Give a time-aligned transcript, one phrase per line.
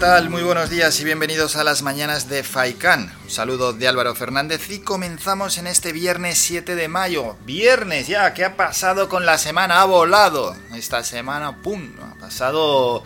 [0.00, 0.30] Tal?
[0.30, 3.12] Muy buenos días y bienvenidos a las mañanas de Faikán.
[3.22, 7.36] Un saludo de Álvaro Fernández y comenzamos en este viernes 7 de mayo.
[7.44, 9.82] Viernes ya, ¿qué ha pasado con la semana?
[9.82, 10.56] Ha volado.
[10.74, 11.90] Esta semana, ¡pum!
[12.00, 13.04] Ha pasado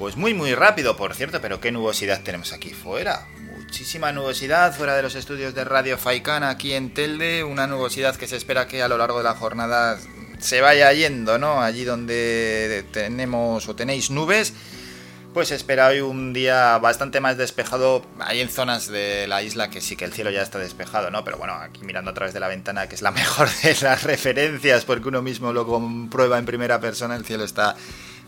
[0.00, 3.28] pues muy muy rápido, por cierto, pero qué nubosidad tenemos aquí fuera.
[3.58, 8.26] Muchísima nubosidad fuera de los estudios de Radio Faikán aquí en Telde, una nubosidad que
[8.26, 9.96] se espera que a lo largo de la jornada
[10.40, 11.62] se vaya yendo, ¿no?
[11.62, 14.54] Allí donde tenemos o tenéis nubes
[15.36, 18.00] pues espera hoy un día bastante más despejado.
[18.20, 21.24] Hay en zonas de la isla que sí que el cielo ya está despejado, ¿no?
[21.24, 24.02] Pero bueno, aquí mirando a través de la ventana, que es la mejor de las
[24.04, 27.76] referencias, porque uno mismo lo comprueba en primera persona, el cielo está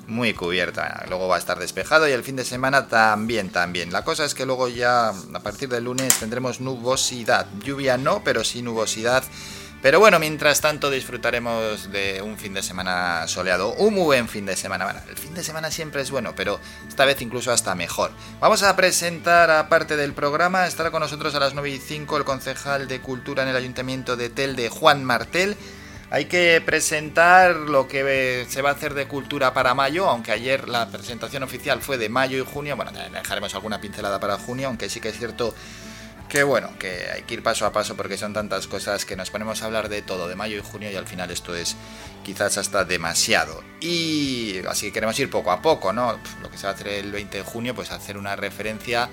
[0.07, 0.83] muy cubierto.
[1.09, 3.91] Luego va a estar despejado y el fin de semana también, también.
[3.91, 7.47] La cosa es que luego ya a partir del lunes tendremos nubosidad.
[7.64, 9.25] Lluvia no, pero sí nubosidad
[9.81, 14.45] pero bueno, mientras tanto disfrutaremos de un fin de semana soleado, un muy buen fin
[14.45, 14.85] de semana.
[14.85, 18.11] Bueno, el fin de semana siempre es bueno, pero esta vez incluso hasta mejor.
[18.41, 22.25] Vamos a presentar, aparte del programa, estará con nosotros a las 9 y 5 el
[22.25, 25.57] concejal de Cultura en el Ayuntamiento de Tel de Juan Martel.
[26.11, 30.67] Hay que presentar lo que se va a hacer de cultura para mayo, aunque ayer
[30.67, 32.75] la presentación oficial fue de mayo y junio.
[32.77, 35.55] Bueno, dejaremos alguna pincelada para junio, aunque sí que es cierto
[36.29, 39.31] que bueno, que hay que ir paso a paso porque son tantas cosas que nos
[39.31, 41.77] ponemos a hablar de todo, de mayo y junio, y al final esto es
[42.25, 43.62] quizás hasta demasiado.
[43.81, 46.19] Y así que queremos ir poco a poco, ¿no?
[46.43, 49.09] Lo que se va a hacer el 20 de junio, pues hacer una referencia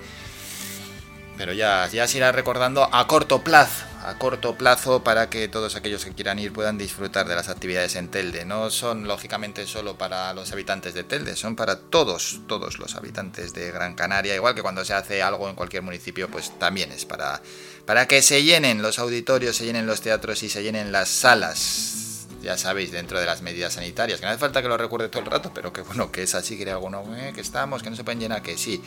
[1.36, 5.74] pero ya, ya se irá recordando a corto plazo, a corto plazo para que todos
[5.74, 8.44] aquellos que quieran ir puedan disfrutar de las actividades en Telde.
[8.44, 13.52] No son lógicamente solo para los habitantes de Telde, son para todos, todos los habitantes
[13.52, 17.04] de Gran Canaria, igual que cuando se hace algo en cualquier municipio, pues también es
[17.04, 17.42] para,
[17.84, 22.04] para que se llenen los auditorios, se llenen los teatros y se llenen las salas
[22.42, 25.24] ya sabéis, dentro de las medidas sanitarias, que no hace falta que lo recuerde todo
[25.24, 27.96] el rato, pero que bueno, que es así, que alguno, eh, que estamos, que no
[27.96, 28.80] se pueden llenar, que sí.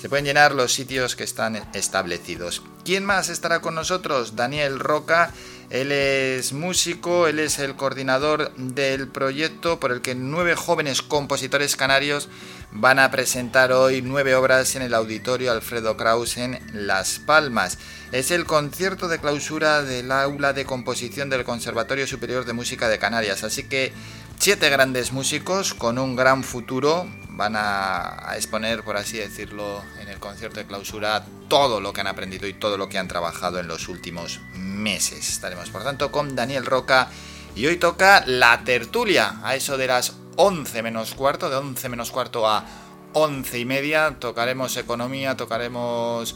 [0.00, 2.62] Se pueden llenar los sitios que están establecidos.
[2.86, 4.34] ¿Quién más estará con nosotros?
[4.34, 5.30] Daniel Roca.
[5.68, 11.76] Él es músico, él es el coordinador del proyecto por el que nueve jóvenes compositores
[11.76, 12.30] canarios
[12.72, 17.76] van a presentar hoy nueve obras en el auditorio Alfredo Kraus en Las Palmas.
[18.10, 22.98] Es el concierto de clausura del aula de composición del Conservatorio Superior de Música de
[22.98, 23.44] Canarias.
[23.44, 23.92] Así que
[24.38, 27.06] siete grandes músicos con un gran futuro
[27.40, 32.06] van a, exponer, por así decirlo, en el concierto de clausura todo lo que han
[32.06, 35.26] aprendido y todo lo que han trabajado en los últimos meses.
[35.26, 37.08] Estaremos, por tanto, con Daniel Roca
[37.56, 42.10] y hoy toca la tertulia a eso de las 11 menos cuarto, de 11 menos
[42.10, 42.66] cuarto a
[43.14, 44.16] 11 y media.
[44.18, 46.34] Tocaremos economía, tocaremos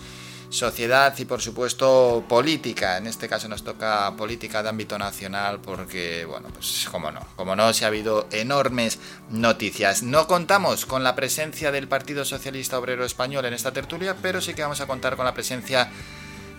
[0.54, 2.96] sociedad y por supuesto política.
[2.96, 7.56] En este caso nos toca política de ámbito nacional porque, bueno, pues como no, como
[7.56, 8.98] no, se ha habido enormes
[9.30, 10.02] noticias.
[10.02, 14.54] No contamos con la presencia del Partido Socialista Obrero Español en esta tertulia, pero sí
[14.54, 15.90] que vamos a contar con la presencia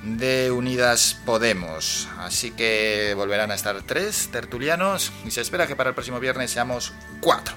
[0.03, 2.07] de Unidas Podemos.
[2.19, 6.51] Así que volverán a estar tres tertulianos y se espera que para el próximo viernes
[6.51, 7.55] seamos cuatro.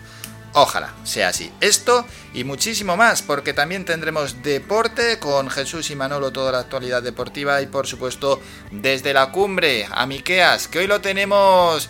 [0.54, 1.52] Ojalá sea así.
[1.60, 7.02] Esto y muchísimo más, porque también tendremos deporte con Jesús y Manolo, toda la actualidad
[7.02, 11.88] deportiva y por supuesto desde la cumbre a Miqueas, que hoy lo tenemos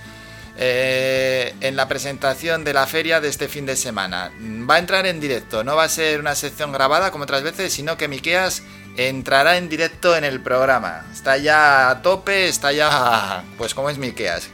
[0.58, 4.32] eh, en la presentación de la feria de este fin de semana.
[4.68, 7.72] Va a entrar en directo, no va a ser una sección grabada como otras veces,
[7.72, 8.62] sino que Miqueas
[8.96, 11.06] entrará en directo en el programa.
[11.12, 14.48] Está ya a tope, está ya, pues como es Miqueas,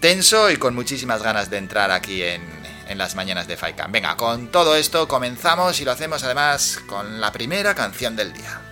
[0.00, 3.92] tenso y con muchísimas ganas de entrar aquí en en las mañanas de Faikan.
[3.92, 8.67] Venga, con todo esto comenzamos y lo hacemos además con la primera canción del día.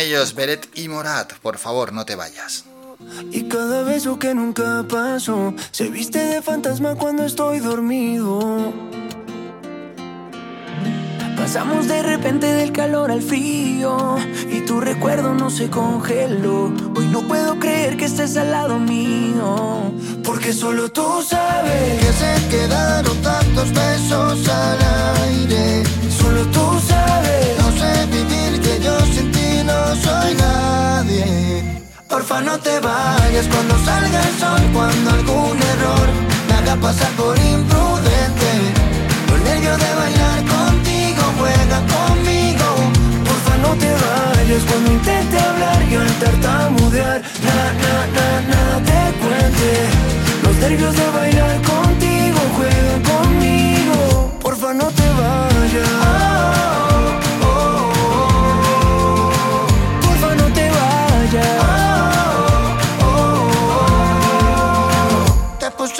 [0.00, 1.32] Ellos, Beret y Morat.
[1.34, 2.64] Por favor, no te vayas.
[3.30, 8.72] Y cada beso que nunca pasó se viste de fantasma cuando estoy dormido.
[11.36, 14.16] Pasamos de repente del calor al frío
[14.50, 16.72] y tu recuerdo no se congeló.
[16.96, 19.92] Hoy no puedo creer que estés al lado mío,
[20.24, 24.78] porque solo tú sabes que se quedaron tantos besos al
[25.22, 25.84] aire.
[26.20, 27.57] Solo tú sabes,
[32.08, 36.08] Porfa no te vayas cuando salga el sol, cuando algún error
[36.48, 38.50] me haga pasar por imprudente.
[39.30, 42.66] Los nervios de bailar contigo, juega conmigo.
[43.24, 49.70] Porfa no te vayas cuando intente hablar y al tartamudear, nada, nada, nada te cuente.
[50.42, 54.32] Los nervios de bailar contigo, juega conmigo.
[54.40, 56.07] Porfa no te vayas.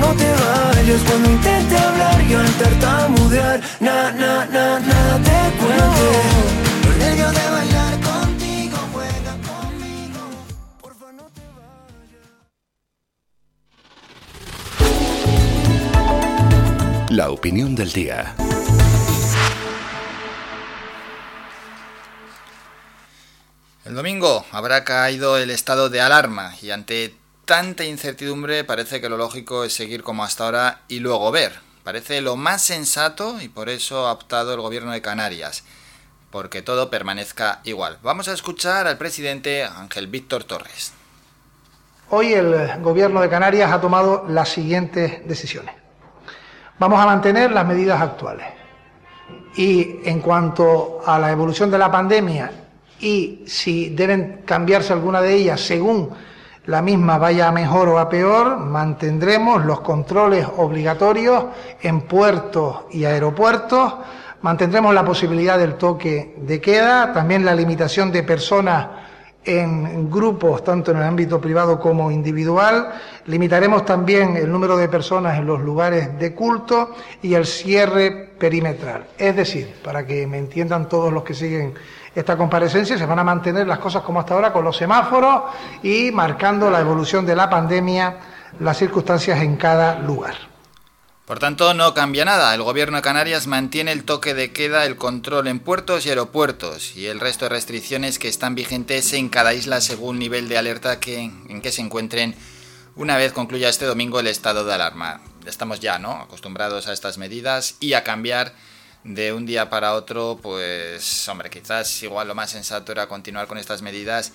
[0.00, 6.10] no te vayas cuando intente hablar y al tartamudear, na, na, na, nada te cuente.
[6.86, 10.20] Los nervios de bailar contigo, juega conmigo,
[10.80, 12.28] porfa no te vayas.
[17.10, 18.34] La opinión del día.
[23.84, 27.16] El domingo habrá caído el estado de alarma y ante
[27.48, 31.54] tanta incertidumbre parece que lo lógico es seguir como hasta ahora y luego ver.
[31.82, 35.64] Parece lo más sensato y por eso ha optado el gobierno de Canarias,
[36.30, 37.96] porque todo permanezca igual.
[38.02, 40.92] Vamos a escuchar al presidente Ángel Víctor Torres.
[42.10, 45.74] Hoy el gobierno de Canarias ha tomado las siguientes decisiones.
[46.78, 48.46] Vamos a mantener las medidas actuales.
[49.56, 52.52] Y en cuanto a la evolución de la pandemia
[53.00, 56.28] y si deben cambiarse alguna de ellas según
[56.68, 61.46] la misma vaya a mejor o a peor, mantendremos los controles obligatorios
[61.80, 63.94] en puertos y aeropuertos,
[64.42, 68.86] mantendremos la posibilidad del toque de queda, también la limitación de personas
[69.46, 72.90] en grupos, tanto en el ámbito privado como individual.
[73.24, 79.06] Limitaremos también el número de personas en los lugares de culto y el cierre perimetral.
[79.16, 81.72] Es decir, para que me entiendan todos los que siguen
[82.14, 85.44] esta comparecencia se van a mantener las cosas como hasta ahora con los semáforos
[85.82, 88.16] y marcando la evolución de la pandemia,
[88.60, 90.34] las circunstancias en cada lugar.
[91.28, 92.54] Por tanto, no cambia nada.
[92.54, 96.96] El gobierno de Canarias mantiene el toque de queda, el control en puertos y aeropuertos
[96.96, 101.00] y el resto de restricciones que están vigentes en cada isla según nivel de alerta
[101.00, 102.34] que, en que se encuentren
[102.96, 105.20] una vez concluya este domingo el estado de alarma.
[105.44, 106.12] Estamos ya, ¿no?
[106.12, 108.54] Acostumbrados a estas medidas y a cambiar
[109.08, 113.56] de un día para otro, pues hombre, quizás igual lo más sensato era continuar con
[113.56, 114.32] estas medidas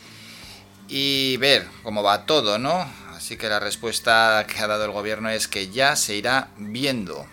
[0.87, 2.83] y ver cómo va todo, ¿no?
[3.11, 7.27] Así que la respuesta que ha dado el gobierno es que ya se irá viendo.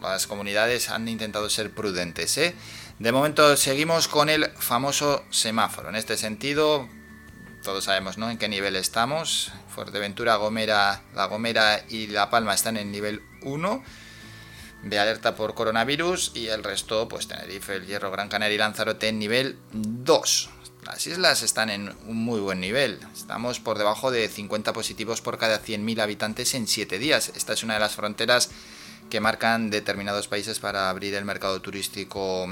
[0.00, 2.54] Las comunidades han intentado ser prudentes, ¿eh?
[3.00, 5.88] De momento seguimos con el famoso semáforo.
[5.88, 6.88] En este sentido,
[7.64, 8.30] todos sabemos, ¿no?
[8.30, 9.50] En qué nivel estamos.
[9.74, 13.82] Fuerteventura, Gomera, La Gomera y La Palma están en nivel 1
[14.82, 19.08] de alerta por coronavirus y el resto, pues Tenerife, El Hierro, Gran Canaria y Lanzarote
[19.08, 20.50] en nivel 2.
[20.84, 22.98] Las islas están en un muy buen nivel.
[23.14, 27.32] Estamos por debajo de 50 positivos por cada 100.000 habitantes en 7 días.
[27.36, 28.50] Esta es una de las fronteras
[29.08, 32.46] que marcan determinados países para abrir el mercado turístico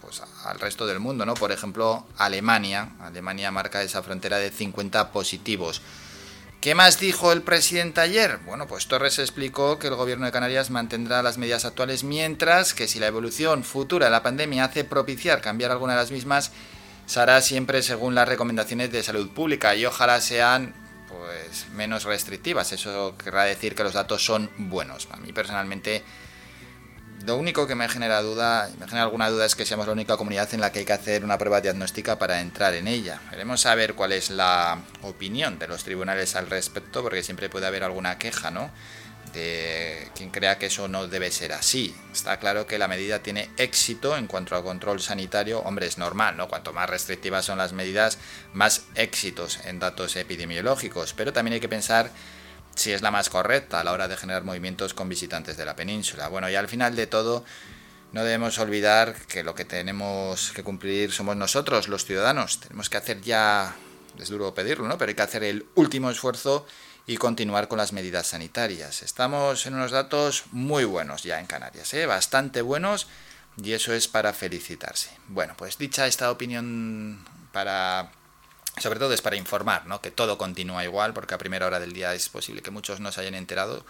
[0.00, 1.34] pues, al resto del mundo, ¿no?
[1.34, 2.90] Por ejemplo, Alemania.
[3.00, 5.82] Alemania marca esa frontera de 50 positivos.
[6.60, 8.38] ¿Qué más dijo el presidente ayer?
[8.44, 12.86] Bueno, pues Torres explicó que el gobierno de Canarias mantendrá las medidas actuales mientras que
[12.86, 16.52] si la evolución futura de la pandemia hace propiciar cambiar alguna de las mismas,
[17.06, 20.74] se hará siempre según las recomendaciones de salud pública y ojalá sean
[21.08, 22.72] pues menos restrictivas.
[22.72, 25.08] Eso querrá decir que los datos son buenos.
[25.12, 26.04] A mí personalmente
[27.26, 30.16] lo único que me genera duda, me genera alguna duda es que seamos la única
[30.16, 33.20] comunidad en la que hay que hacer una prueba diagnóstica para entrar en ella.
[33.30, 37.84] Queremos saber cuál es la opinión de los tribunales al respecto, porque siempre puede haber
[37.84, 38.70] alguna queja, ¿no?
[39.34, 41.94] De quien crea que eso no debe ser así.
[42.12, 45.60] Está claro que la medida tiene éxito en cuanto al control sanitario.
[45.60, 46.48] Hombre, es normal, ¿no?
[46.48, 48.18] Cuanto más restrictivas son las medidas,
[48.54, 51.12] más éxitos en datos epidemiológicos.
[51.12, 52.10] Pero también hay que pensar
[52.80, 55.76] si es la más correcta a la hora de generar movimientos con visitantes de la
[55.76, 56.28] península.
[56.28, 57.44] Bueno, y al final de todo,
[58.12, 62.58] no debemos olvidar que lo que tenemos que cumplir somos nosotros, los ciudadanos.
[62.60, 63.76] Tenemos que hacer ya,
[64.18, 64.96] es duro pedirlo, ¿no?
[64.96, 66.66] Pero hay que hacer el último esfuerzo
[67.06, 69.02] y continuar con las medidas sanitarias.
[69.02, 72.06] Estamos en unos datos muy buenos ya en Canarias, ¿eh?
[72.06, 73.08] bastante buenos,
[73.62, 75.10] y eso es para felicitarse.
[75.28, 78.10] Bueno, pues dicha esta opinión para
[78.80, 80.00] sobre todo es para informar, ¿no?
[80.00, 83.12] Que todo continúa igual, porque a primera hora del día es posible que muchos no
[83.12, 83.84] se hayan enterado.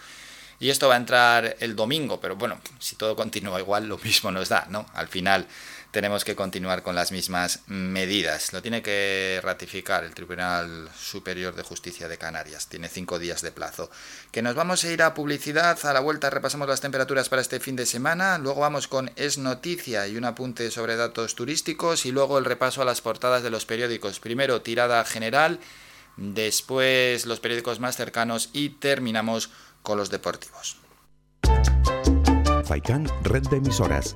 [0.59, 4.31] Y esto va a entrar el domingo, pero bueno, si todo continúa igual, lo mismo
[4.31, 4.85] nos da, ¿no?
[4.93, 5.47] Al final
[5.91, 8.53] tenemos que continuar con las mismas medidas.
[8.53, 12.67] Lo tiene que ratificar el Tribunal Superior de Justicia de Canarias.
[12.67, 13.91] Tiene cinco días de plazo.
[14.31, 15.77] Que nos vamos a ir a publicidad.
[15.85, 18.37] A la vuelta repasamos las temperaturas para este fin de semana.
[18.37, 22.05] Luego vamos con Es Noticia y un apunte sobre datos turísticos.
[22.05, 24.21] Y luego el repaso a las portadas de los periódicos.
[24.21, 25.59] Primero, tirada general.
[26.15, 28.49] Después, los periódicos más cercanos.
[28.53, 29.49] Y terminamos
[29.81, 30.77] con los deportivos.
[32.63, 34.15] Faikan, red de emisoras.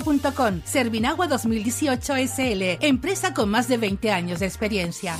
[0.01, 0.61] servinagua.com.
[0.63, 5.15] Servinagua 2018 SL, empresa con más de 20 años de experiencia.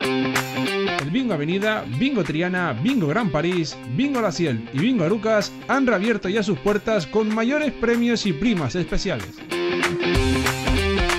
[0.00, 5.86] El Bingo Avenida, Bingo Triana, Bingo Gran París, Bingo La Ciel y Bingo Arucas han
[5.86, 9.38] reabierto ya sus puertas con mayores premios y primas especiales.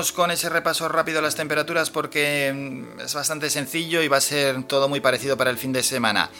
[0.00, 4.22] Con ese repaso rápido a las temperaturas porque mm, es bastante sencillo y va a
[4.22, 6.30] ser todo muy parecido para el fin de semana.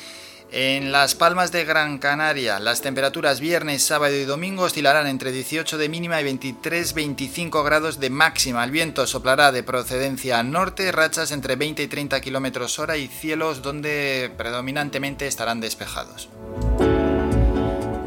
[0.50, 5.76] En Las Palmas de Gran Canaria, las temperaturas viernes, sábado y domingo oscilarán entre 18
[5.76, 8.64] de mínima y 23-25 grados de máxima.
[8.64, 13.60] El viento soplará de procedencia norte, rachas entre 20 y 30 kilómetros hora y cielos
[13.60, 16.30] donde predominantemente estarán despejados.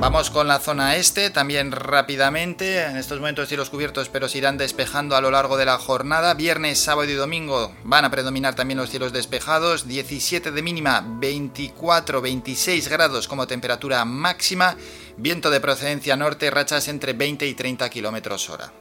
[0.03, 2.83] Vamos con la zona este, también rápidamente.
[2.83, 6.33] En estos momentos cielos cubiertos, pero se irán despejando a lo largo de la jornada.
[6.33, 9.87] Viernes, sábado y domingo van a predominar también los cielos despejados.
[9.87, 14.75] 17 de mínima, 24, 26 grados como temperatura máxima.
[15.15, 18.73] Viento de procedencia norte, rachas entre 20 y 30 kilómetros hora.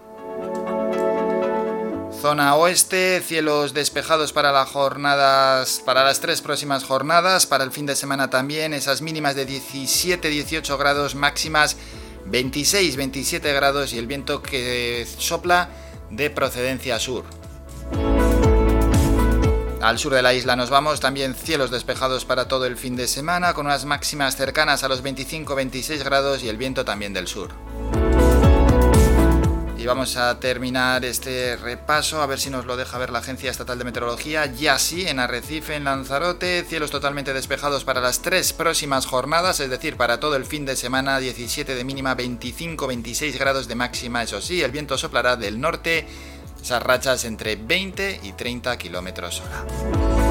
[2.20, 7.86] Zona oeste, cielos despejados para las jornadas, para las tres próximas jornadas, para el fin
[7.86, 11.76] de semana también, esas mínimas de 17-18 grados, máximas
[12.30, 15.68] 26-27 grados y el viento que sopla
[16.10, 17.24] de procedencia sur.
[19.80, 23.08] Al sur de la isla nos vamos, también cielos despejados para todo el fin de
[23.08, 27.50] semana, con unas máximas cercanas a los 25-26 grados y el viento también del sur.
[29.82, 33.50] Y vamos a terminar este repaso, a ver si nos lo deja ver la Agencia
[33.50, 34.46] Estatal de Meteorología.
[34.46, 39.70] Ya sí, en Arrecife, en Lanzarote, cielos totalmente despejados para las tres próximas jornadas, es
[39.70, 44.22] decir, para todo el fin de semana, 17 de mínima, 25-26 grados de máxima.
[44.22, 46.06] Eso sí, el viento soplará del norte,
[46.62, 50.21] esas rachas entre 20 y 30 kilómetros hora.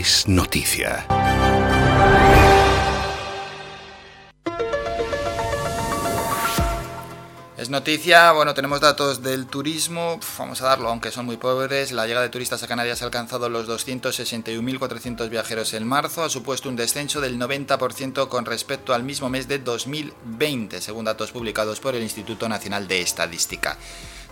[0.00, 1.06] Es noticia.
[7.58, 11.92] Es noticia, bueno, tenemos datos del turismo, vamos a darlo, aunque son muy pobres.
[11.92, 16.70] La llegada de turistas a Canarias ha alcanzado los 261.400 viajeros en marzo, ha supuesto
[16.70, 21.94] un descenso del 90% con respecto al mismo mes de 2020, según datos publicados por
[21.94, 23.76] el Instituto Nacional de Estadística.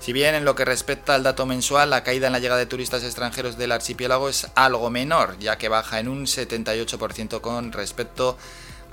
[0.00, 2.66] Si bien en lo que respecta al dato mensual, la caída en la llegada de
[2.66, 8.38] turistas extranjeros del archipiélago es algo menor, ya que baja en un 78% con respecto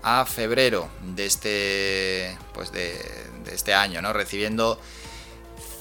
[0.01, 2.95] a febrero de este, pues de,
[3.51, 4.13] este año, ¿no?
[4.13, 4.79] recibiendo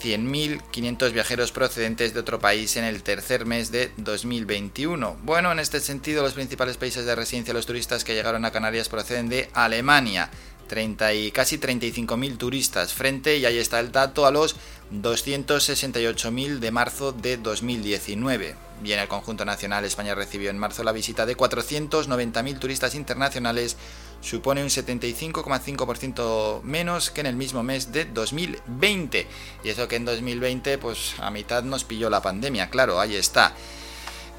[0.03, 5.17] 100.500 viajeros procedentes de otro país en el tercer mes de 2021.
[5.23, 8.51] Bueno, en este sentido, los principales países de residencia de los turistas que llegaron a
[8.51, 10.31] Canarias proceden de Alemania,
[10.69, 14.57] 30 y casi 35.000 turistas frente, y ahí está el dato, a los
[14.93, 18.57] 268.000 de marzo de 2019.
[18.85, 23.77] Y en el conjunto nacional, España recibió en marzo la visita de 490.000 turistas internacionales,
[24.21, 29.27] supone un 75,5% menos que en el mismo mes de 2020.
[29.65, 33.55] Y eso que en 2020, pues a mitad nos pilló la pandemia, claro, ahí está.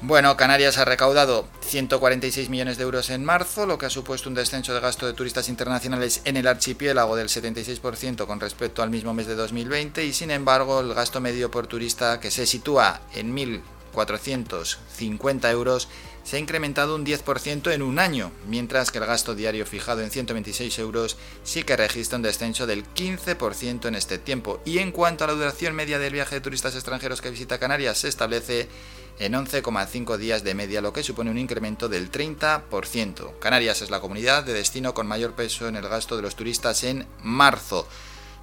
[0.02, 4.34] Bueno, Canarias ha recaudado 146 millones de euros en marzo, lo que ha supuesto un
[4.34, 9.14] descenso de gasto de turistas internacionales en el archipiélago del 76% con respecto al mismo
[9.14, 13.34] mes de 2020 y sin embargo el gasto medio por turista que se sitúa en
[13.34, 15.88] 1.450 euros
[16.24, 20.10] se ha incrementado un 10% en un año, mientras que el gasto diario fijado en
[20.10, 24.60] 126 euros sí que registra un descenso del 15% en este tiempo.
[24.64, 27.98] Y en cuanto a la duración media del viaje de turistas extranjeros que visita Canarias,
[27.98, 28.68] se establece
[29.18, 33.38] en 11,5 días de media, lo que supone un incremento del 30%.
[33.38, 36.84] Canarias es la comunidad de destino con mayor peso en el gasto de los turistas
[36.84, 37.86] en marzo,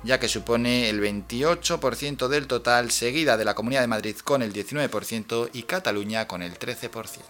[0.03, 4.53] ya que supone el 28% del total, seguida de la Comunidad de Madrid con el
[4.53, 7.21] 19% y Cataluña con el 13%.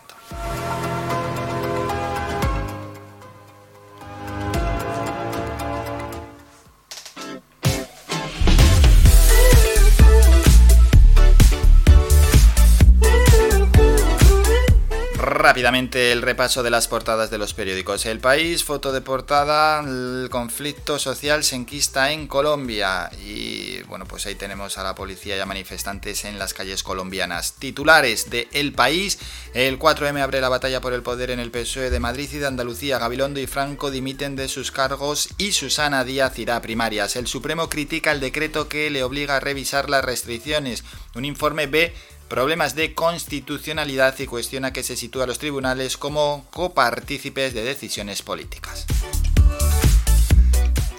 [15.26, 18.06] Rápidamente el repaso de las portadas de los periódicos.
[18.06, 23.10] El País, foto de portada, el conflicto social se enquista en Colombia.
[23.26, 27.54] Y bueno, pues ahí tenemos a la policía y a manifestantes en las calles colombianas.
[27.54, 29.18] Titulares de El País,
[29.54, 32.48] el 4M abre la batalla por el poder en el PSOE de Madrid y de
[32.48, 33.00] Andalucía.
[33.00, 37.16] Gabilondo y Franco dimiten de sus cargos y Susana Díaz irá a primarias.
[37.16, 40.84] El Supremo critica el decreto que le obliga a revisar las restricciones.
[41.16, 41.94] Un informe B
[42.34, 48.24] problemas de constitucionalidad y cuestiona que se sitúa a los tribunales como copartícipes de decisiones
[48.24, 48.88] políticas.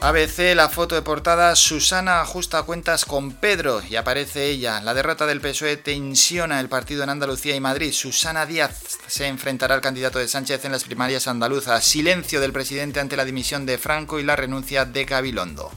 [0.01, 4.81] ABC, la foto de portada, Susana ajusta cuentas con Pedro y aparece ella.
[4.81, 7.91] La derrota del PSOE tensiona el partido en Andalucía y Madrid.
[7.91, 11.85] Susana Díaz se enfrentará al candidato de Sánchez en las primarias andaluzas.
[11.85, 15.73] Silencio del presidente ante la dimisión de Franco y la renuncia de Gabilondo.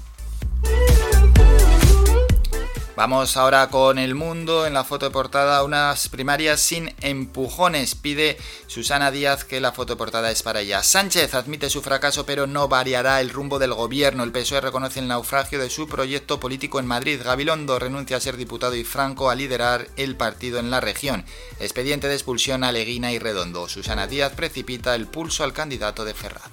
[2.97, 7.93] Vamos ahora con el mundo en la foto portada, unas primarias sin empujones.
[7.93, 10.81] Pide Susana Díaz que la foto portada es para ella.
[10.81, 14.23] Sánchez admite su fracaso pero no variará el rumbo del gobierno.
[14.23, 17.21] El PSOE reconoce el naufragio de su proyecto político en Madrid.
[17.23, 21.23] Gabilondo renuncia a ser diputado y Franco a liderar el partido en la región.
[21.60, 23.69] Expediente de expulsión a Leguina y Redondo.
[23.69, 26.49] Susana Díaz precipita el pulso al candidato de Ferraz.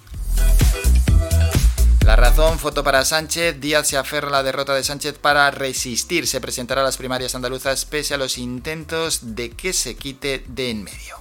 [2.04, 3.60] La razón, foto para Sánchez.
[3.60, 6.26] Díaz se aferra a la derrota de Sánchez para resistir.
[6.26, 10.70] Se presentará a las primarias andaluzas pese a los intentos de que se quite de
[10.70, 11.18] en medio.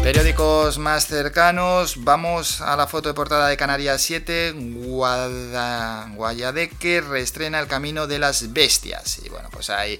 [0.00, 4.54] Periódicos más cercanos, vamos a la foto de portada de Canarias 7,
[6.14, 9.18] Guayadeque reestrena el camino de las bestias.
[9.24, 9.98] Y bueno, pues hay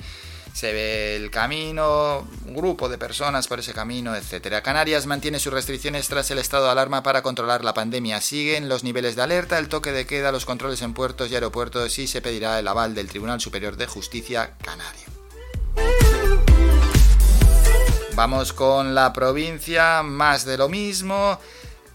[0.57, 4.63] se ve el camino, un grupo de personas por ese camino, etc.
[4.63, 8.23] Canarias mantiene sus restricciones tras el estado de alarma para controlar la pandemia.
[8.23, 11.99] Siguen los niveles de alerta, el toque de queda, los controles en puertos y aeropuertos
[11.99, 15.05] y se pedirá el aval del Tribunal Superior de Justicia Canario.
[18.15, 21.39] Vamos con la provincia, más de lo mismo.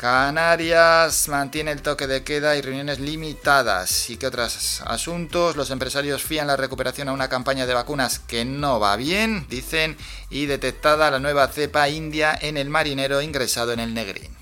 [0.02, 4.10] Canarias mantiene el toque de queda y reuniones limitadas.
[4.10, 5.56] ¿Y qué otros asuntos?
[5.56, 9.96] Los empresarios fían la recuperación a una campaña de vacunas que no va bien, dicen,
[10.32, 14.36] y detectada la nueva cepa india en el marinero ingresado en el Negrín.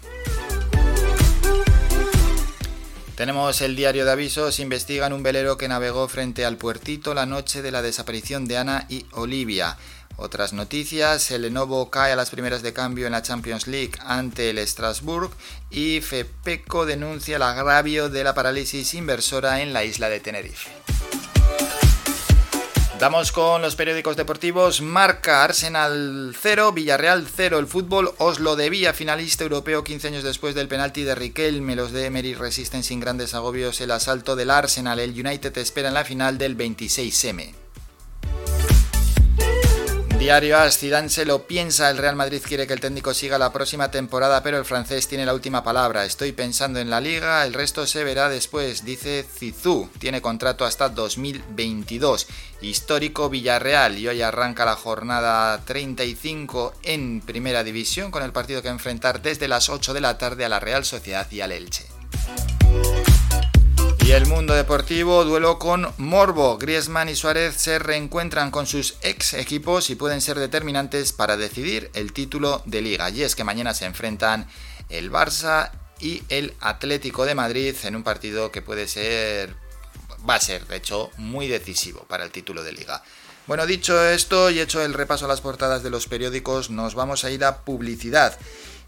[3.19, 7.61] Tenemos el diario de avisos, investigan un velero que navegó frente al puertito la noche
[7.61, 9.75] de la desaparición de Ana y Olivia.
[10.21, 14.49] Otras noticias, el Lenovo cae a las primeras de cambio en la Champions League ante
[14.49, 15.31] el Strasbourg
[15.71, 20.69] y FEPECO denuncia el agravio de la parálisis inversora en la isla de Tenerife.
[22.99, 24.81] Damos con los periódicos deportivos.
[24.81, 27.57] Marca Arsenal 0, Villarreal 0.
[27.57, 31.77] El fútbol Oslo de Vía, finalista europeo 15 años después del penalti de Riquelme.
[31.77, 34.99] Los de Emery resisten sin grandes agobios el asalto del Arsenal.
[34.99, 37.58] El United espera en la final del 26M.
[40.19, 43.53] Diario AS, Zidane se lo piensa, el Real Madrid quiere que el técnico siga la
[43.53, 46.03] próxima temporada, pero el francés tiene la última palabra.
[46.03, 49.89] Estoy pensando en la liga, el resto se verá después, dice Zizou.
[49.97, 52.27] Tiene contrato hasta 2022.
[52.61, 58.67] Histórico Villarreal y hoy arranca la jornada 35 en Primera División con el partido que
[58.67, 61.85] enfrentar desde las 8 de la tarde a la Real Sociedad y al Elche.
[64.09, 66.57] Y el mundo deportivo, duelo con Morbo.
[66.57, 71.91] Griezmann y Suárez se reencuentran con sus ex equipos y pueden ser determinantes para decidir
[71.93, 73.11] el título de liga.
[73.11, 74.47] Y es que mañana se enfrentan
[74.89, 75.69] el Barça
[75.99, 79.53] y el Atlético de Madrid en un partido que puede ser,
[80.27, 83.03] va a ser de hecho muy decisivo para el título de liga.
[83.45, 87.25] Bueno, dicho esto y hecho el repaso a las portadas de los periódicos, nos vamos
[87.25, 88.39] a ir a publicidad.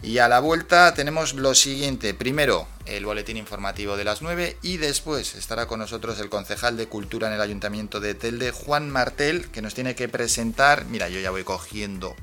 [0.03, 2.13] Y a la vuelta tenemos lo siguiente.
[2.15, 6.87] Primero, el boletín informativo de las 9 y después estará con nosotros el concejal de
[6.87, 11.19] Cultura en el Ayuntamiento de Telde, Juan Martel, que nos tiene que presentar, mira, yo
[11.19, 12.15] ya voy cogiendo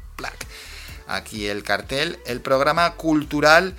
[1.09, 3.75] aquí el cartel, el programa cultural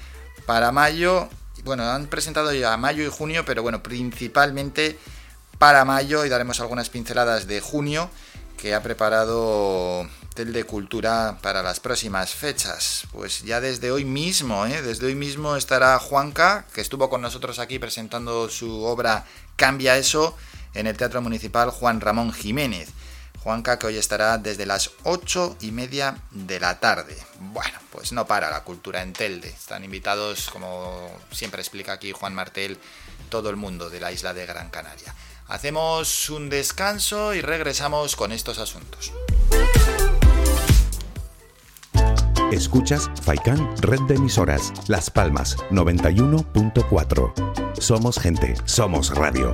[0.46, 1.30] para mayo.
[1.64, 4.98] Bueno, han presentado ya mayo y junio, pero bueno, principalmente
[5.58, 8.10] para mayo y daremos algunas pinceladas de junio
[8.58, 10.08] que ha preparado
[10.46, 13.04] de Cultura para las próximas fechas.
[13.12, 14.82] Pues ya desde hoy mismo, ¿eh?
[14.82, 19.26] desde hoy mismo estará Juanca, que estuvo con nosotros aquí presentando su obra
[19.58, 20.38] Cambia eso
[20.74, 22.90] en el Teatro Municipal Juan Ramón Jiménez.
[23.40, 27.18] Juanca que hoy estará desde las ocho y media de la tarde.
[27.40, 29.50] Bueno, pues no para la cultura en Telde.
[29.50, 32.78] Están invitados, como siempre explica aquí Juan Martel,
[33.30, 35.14] todo el mundo de la isla de Gran Canaria.
[35.48, 39.12] Hacemos un descanso y regresamos con estos asuntos.
[42.52, 47.34] Escuchas Faikan Red de Emisoras, Las Palmas 91.4.
[47.80, 49.54] Somos gente, somos radio.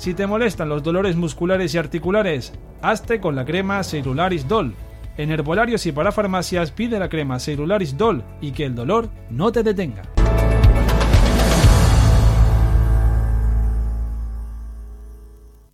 [0.00, 4.74] Si te molestan los dolores musculares y articulares, hazte con la crema Celularis Dol.
[5.18, 9.52] En herbolarios y para farmacias pide la crema Celularis Dol y que el dolor no
[9.52, 10.04] te detenga.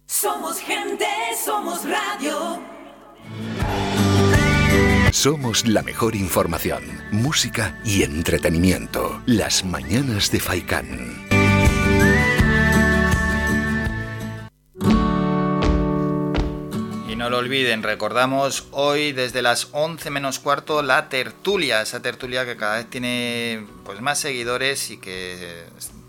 [0.07, 1.07] Somos gente,
[1.45, 2.59] somos radio.
[5.13, 9.21] Somos la mejor información, música y entretenimiento.
[9.25, 11.36] Las mañanas de Faikán.
[17.37, 22.77] Lo olviden, recordamos hoy desde las 11 menos cuarto la tertulia, esa tertulia que cada
[22.77, 25.67] vez tiene pues más seguidores y que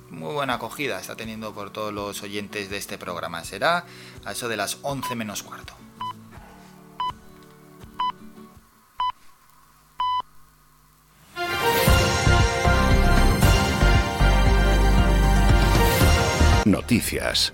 [0.10, 3.44] muy buena acogida está teniendo por todos los oyentes de este programa.
[3.44, 3.84] Será
[4.24, 5.74] a eso de las 11 menos cuarto.
[16.63, 17.52] Noticias.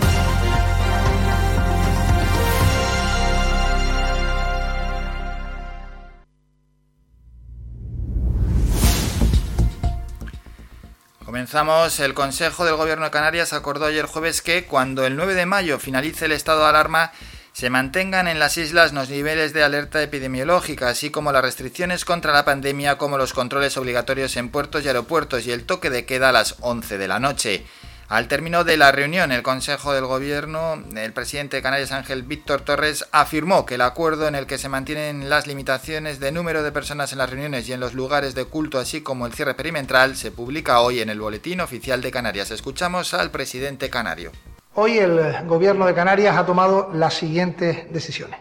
[11.44, 12.00] Comenzamos.
[12.00, 15.78] El Consejo del Gobierno de Canarias acordó ayer jueves que cuando el 9 de mayo
[15.78, 17.12] finalice el estado de alarma
[17.52, 22.32] se mantengan en las islas los niveles de alerta epidemiológica, así como las restricciones contra
[22.32, 26.30] la pandemia, como los controles obligatorios en puertos y aeropuertos y el toque de queda
[26.30, 27.66] a las 11 de la noche.
[28.14, 32.62] Al término de la reunión, el Consejo del Gobierno, el presidente de Canarias Ángel Víctor
[32.62, 36.72] Torres afirmó que el acuerdo en el que se mantienen las limitaciones de número de
[36.72, 40.16] personas en las reuniones y en los lugares de culto, así como el cierre perimetral,
[40.16, 42.52] se publica hoy en el Boletín Oficial de Canarias.
[42.52, 44.32] Escuchamos al presidente canario.
[44.76, 48.38] Hoy el Gobierno de Canarias ha tomado las siguientes decisiones.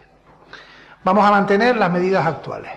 [1.03, 2.73] Vamos a mantener las medidas actuales.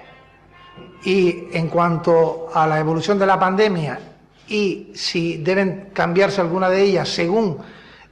[1.04, 4.15] Y en cuanto a la evolución de la pandemia
[4.48, 7.58] y si deben cambiarse alguna de ellas según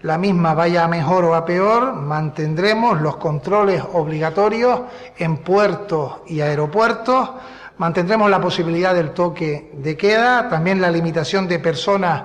[0.02, 4.82] la misma vaya a mejor o a peor, mantendremos los controles obligatorios
[5.16, 7.30] en puertos y aeropuertos,
[7.78, 12.22] mantendremos la posibilidad del toque de queda, también la limitación de personas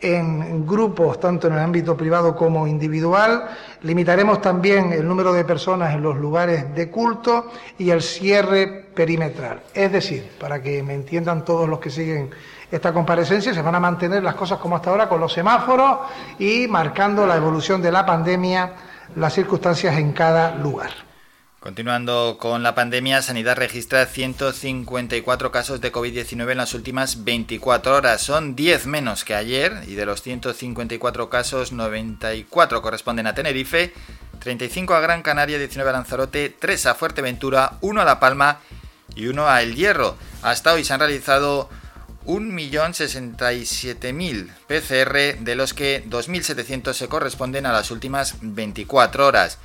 [0.00, 3.46] en grupos, tanto en el ámbito privado como individual.
[3.82, 9.62] Limitaremos también el número de personas en los lugares de culto y el cierre perimetral.
[9.72, 12.30] Es decir, para que me entiendan todos los que siguen
[12.74, 16.00] esta comparecencia, se van a mantener las cosas como hasta ahora con los semáforos
[16.38, 18.72] y marcando la evolución de la pandemia,
[19.16, 20.90] las circunstancias en cada lugar.
[21.60, 28.20] Continuando con la pandemia, Sanidad registra 154 casos de COVID-19 en las últimas 24 horas.
[28.20, 33.94] Son 10 menos que ayer y de los 154 casos, 94 corresponden a Tenerife,
[34.40, 38.58] 35 a Gran Canaria, 19 a Lanzarote, 3 a Fuerteventura, 1 a La Palma
[39.14, 40.16] y 1 a El Hierro.
[40.42, 41.70] Hasta hoy se han realizado
[42.26, 49.58] 1.067.000 PCR, de los que 2.700 se corresponden a las últimas 24 horas.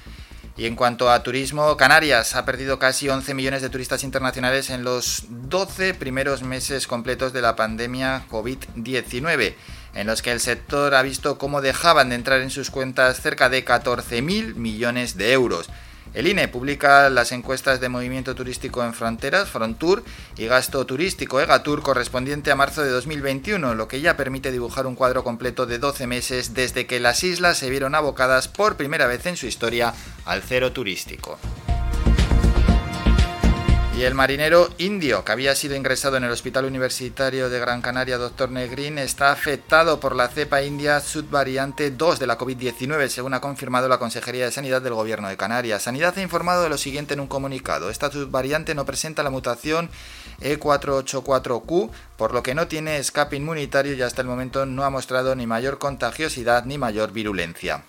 [0.59, 4.83] Y en cuanto a turismo, Canarias ha perdido casi 11 millones de turistas internacionales en
[4.83, 9.53] los 12 primeros meses completos de la pandemia COVID-19,
[9.93, 13.47] en los que el sector ha visto cómo dejaban de entrar en sus cuentas cerca
[13.47, 15.69] de 14.000 millones de euros.
[16.19, 20.03] El INE publica las encuestas de movimiento turístico en fronteras, Frontour,
[20.37, 24.95] y gasto turístico, EGATUR, correspondiente a marzo de 2021, lo que ya permite dibujar un
[24.95, 29.25] cuadro completo de 12 meses desde que las islas se vieron abocadas por primera vez
[29.27, 29.93] en su historia
[30.25, 31.39] al cero turístico.
[33.99, 38.17] Y el marinero indio, que había sido ingresado en el Hospital Universitario de Gran Canaria,
[38.17, 38.49] Dr.
[38.49, 43.89] Negrín, está afectado por la cepa india subvariante 2 de la COVID-19, según ha confirmado
[43.89, 45.83] la Consejería de Sanidad del Gobierno de Canarias.
[45.83, 47.89] Sanidad ha informado de lo siguiente en un comunicado.
[47.89, 49.89] Esta subvariante no presenta la mutación
[50.39, 55.35] E484Q, por lo que no tiene escape inmunitario y hasta el momento no ha mostrado
[55.35, 57.83] ni mayor contagiosidad ni mayor virulencia.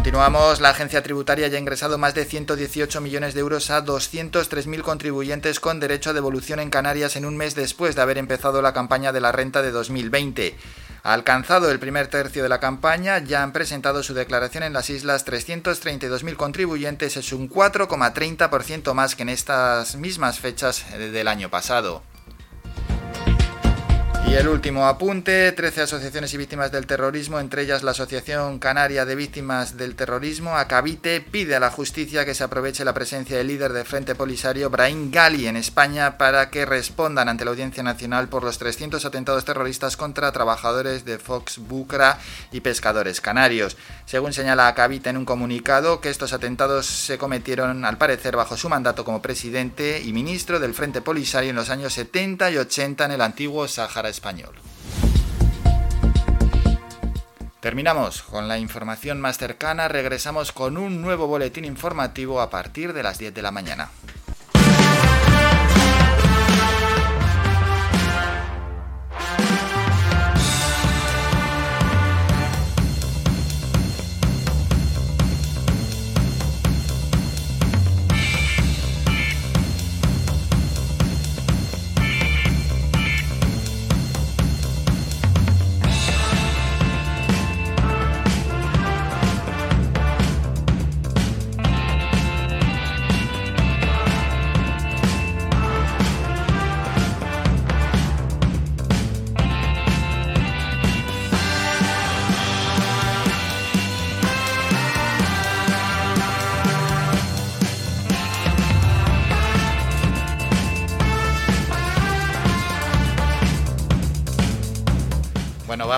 [0.00, 4.80] Continuamos, la agencia tributaria ya ha ingresado más de 118 millones de euros a 203.000
[4.80, 8.72] contribuyentes con derecho a devolución en Canarias en un mes después de haber empezado la
[8.72, 10.56] campaña de la renta de 2020.
[11.02, 15.26] Alcanzado el primer tercio de la campaña, ya han presentado su declaración en las islas
[15.26, 22.02] 332.000 contribuyentes, es un 4,30% más que en estas mismas fechas del año pasado.
[24.30, 29.04] Y el último apunte, 13 asociaciones y víctimas del terrorismo, entre ellas la Asociación Canaria
[29.04, 33.48] de Víctimas del Terrorismo, Acabite, pide a la justicia que se aproveche la presencia del
[33.48, 38.28] líder de Frente Polisario, Brahim Gali, en España para que respondan ante la Audiencia Nacional
[38.28, 42.20] por los 300 atentados terroristas contra trabajadores de Fox Bucra
[42.52, 43.76] y pescadores canarios.
[44.06, 48.68] Según señala Acabite en un comunicado, que estos atentados se cometieron, al parecer, bajo su
[48.68, 53.10] mandato como presidente y ministro del Frente Polisario en los años 70 y 80 en
[53.10, 54.54] el antiguo Sáhara español español.
[57.60, 63.02] Terminamos con la información más cercana, regresamos con un nuevo boletín informativo a partir de
[63.02, 63.90] las 10 de la mañana.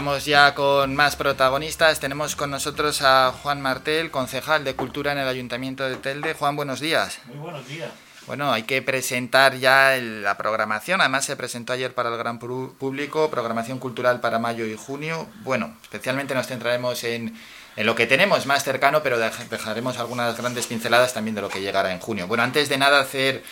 [0.04, 2.00] Vamos ya con más protagonistas.
[2.00, 6.34] Tenemos con nosotros a Juan Martel, concejal de Cultura en el Ayuntamiento de Telde.
[6.34, 7.20] Juan, buenos días.
[7.26, 7.88] Muy buenos días.
[8.26, 11.00] Bueno, hay que presentar ya la programación.
[11.00, 15.28] Además, se presentó ayer para el gran público, programación cultural para mayo y junio.
[15.44, 17.38] Bueno, especialmente nos centraremos en,
[17.76, 21.60] en lo que tenemos más cercano, pero dejaremos algunas grandes pinceladas también de lo que
[21.60, 22.26] llegará en junio.
[22.26, 23.44] Bueno, antes de nada, hacer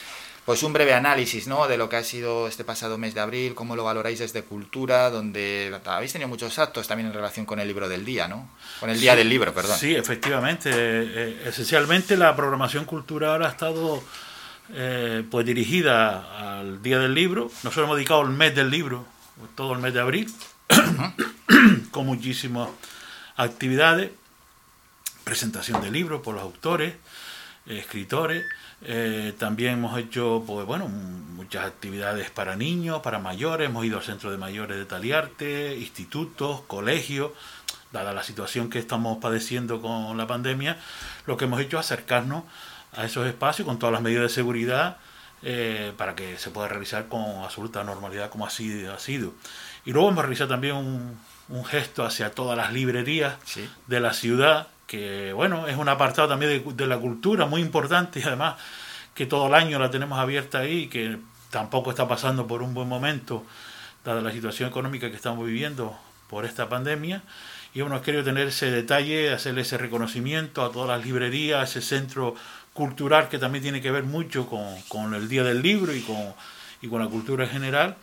[0.50, 1.68] pues un breve análisis ¿no?
[1.68, 5.08] de lo que ha sido este pasado mes de abril, cómo lo valoráis desde Cultura,
[5.08, 8.50] donde habéis tenido muchos actos también en relación con el libro del día, ¿no?
[8.80, 9.78] Con el día del libro, perdón.
[9.78, 10.68] Sí, efectivamente.
[10.74, 14.02] Eh, esencialmente la programación cultural ha estado
[14.70, 17.44] eh, pues dirigida al día del libro.
[17.62, 19.06] Nosotros hemos dedicado el mes del libro,
[19.54, 20.34] todo el mes de abril,
[21.92, 22.70] con muchísimas
[23.36, 24.10] actividades,
[25.22, 26.94] presentación de libros por los autores,
[27.66, 28.44] escritores
[28.82, 33.68] eh, también hemos hecho, pues bueno, muchas actividades para niños, para mayores.
[33.68, 37.32] Hemos ido al centro de mayores de Taliarte, institutos, colegios.
[37.92, 40.78] Dada la situación que estamos padeciendo con la pandemia,
[41.26, 42.44] lo que hemos hecho es acercarnos
[42.92, 44.98] a esos espacios con todas las medidas de seguridad
[45.42, 49.34] eh, para que se pueda realizar con absoluta normalidad como así ha sido.
[49.84, 51.18] Y luego hemos realizado también un,
[51.64, 53.34] gesto hacia todas las librerías
[53.88, 58.24] de la ciudad que bueno, es un apartado también de, la cultura muy importante y
[58.24, 58.56] además
[59.14, 61.16] que todo el año la tenemos abierta ahí, que
[61.48, 63.46] tampoco está pasando por un buen momento,
[64.04, 65.96] dada la situación económica que estamos viviendo
[66.28, 67.22] por esta pandemia.
[67.72, 72.34] Y bueno, querido tener ese detalle, hacerle ese reconocimiento a todas las librerías, ese centro
[72.72, 76.34] cultural que también tiene que ver mucho con, el Día del Libro y con,
[76.82, 77.96] y con la cultura en general.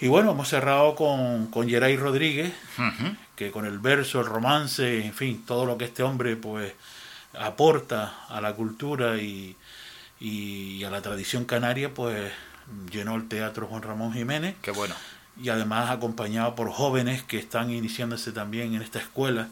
[0.00, 2.52] Y bueno, hemos cerrado con, con Geray Rodríguez,
[3.34, 6.74] que con el verso, el romance, en fin, todo lo que este hombre pues
[7.38, 9.56] aporta a la cultura y,
[10.20, 12.30] y a la tradición canaria, pues
[12.90, 14.56] llenó el teatro Juan Ramón Jiménez.
[14.60, 14.94] Qué bueno.
[15.42, 19.48] Y además acompañado por jóvenes que están iniciándose también en esta escuela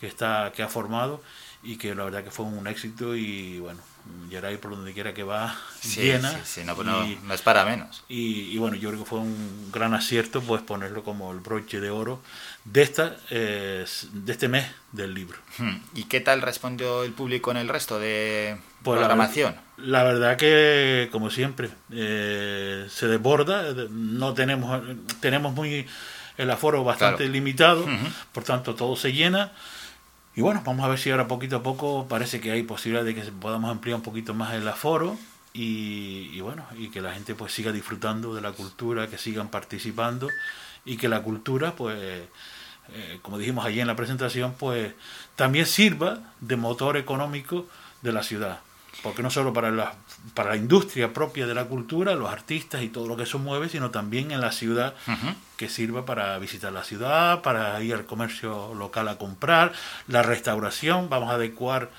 [0.00, 1.22] que está que ha formado
[1.62, 3.80] y que la verdad que fue un éxito y bueno,
[4.30, 6.40] Geray por donde quiera que va llena.
[6.44, 8.04] Sí, no, no, es para menos.
[8.08, 11.90] Y, bueno, yo creo que fue un gran acierto pues ponerlo como el broche de
[11.90, 12.20] oro
[12.64, 15.38] de, esta, eh, de este mes del libro.
[15.58, 15.76] Hmm.
[15.94, 19.56] ¿Y qué tal respondió el público en el resto de pues programación?
[19.76, 23.72] La, verdad que, como siempre, eh, se desborda.
[23.90, 24.82] No tenemos,
[25.20, 25.86] tenemos muy
[26.36, 27.84] el aforo bastante limitado,
[28.32, 29.52] por tanto todo se llena.
[30.38, 33.12] Y bueno, vamos a ver si ahora poquito a poco parece que hay posibilidad de
[33.12, 35.18] que podamos ampliar un poquito más el aforo
[35.52, 40.28] y, bueno, y que la gente pues siga disfrutando de la cultura, que sigan participando
[40.84, 44.94] y que la cultura pues, eh, como dijimos allí en la presentación, pues
[45.34, 47.66] también sirva de motor económico
[48.02, 48.60] de la ciudad.
[49.02, 49.96] Porque no solo para la,
[50.34, 53.68] para la industria propia de la cultura, los artistas y todo lo que eso mueve,
[53.68, 54.94] sino también en la ciudad,
[55.56, 59.72] que sirva para visitar la ciudad, para ir al comercio local a comprar,
[60.06, 61.90] la restauración, vamos a adecuar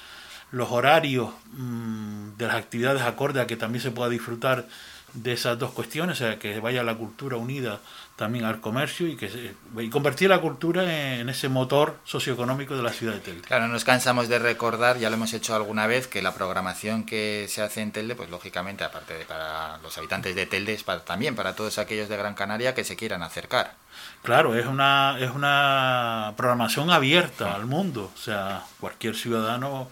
[0.51, 4.67] los horarios mm, de las actividades acorde a que también se pueda disfrutar
[5.13, 7.79] de esas dos cuestiones, o sea, que vaya la cultura unida
[8.19, 12.91] también al comercio y que y convertir la cultura en, ese motor socioeconómico de la
[12.91, 13.47] ciudad de Telde.
[13.47, 17.45] Claro, nos cansamos de recordar, ya lo hemos hecho alguna vez, que la programación que
[17.47, 21.05] se hace en Telde, pues lógicamente, aparte de para los habitantes de Telde, es para,
[21.05, 23.75] también para todos aquellos de Gran Canaria que se quieran acercar.
[24.21, 29.87] Claro, es una, es una programación abierta al mundo, o sea, cualquier ciudadano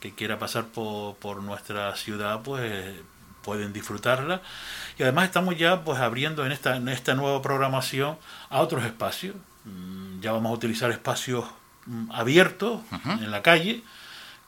[0.00, 2.96] que quiera pasar por, por nuestra ciudad, pues
[3.48, 4.42] pueden disfrutarla.
[4.98, 8.18] Y además estamos ya pues abriendo en esta, en esta nueva programación
[8.50, 9.36] a otros espacios.
[9.64, 11.46] Mm, ya vamos a utilizar espacios
[11.86, 13.82] mm, abiertos en la calle,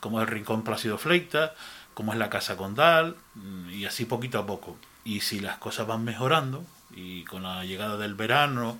[0.01, 1.55] como el Rincón Plácido Fleita,
[1.95, 4.77] como es la Casa Condal, mm, y así poquito a poco.
[5.03, 6.63] Y si las cosas van mejorando,
[6.95, 8.77] y con la llegada del verano,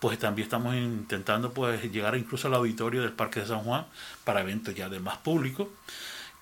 [0.00, 3.86] pues también estamos intentando pues llegar incluso al auditorio del Parque de San Juan
[4.24, 5.70] para eventos ya de más público,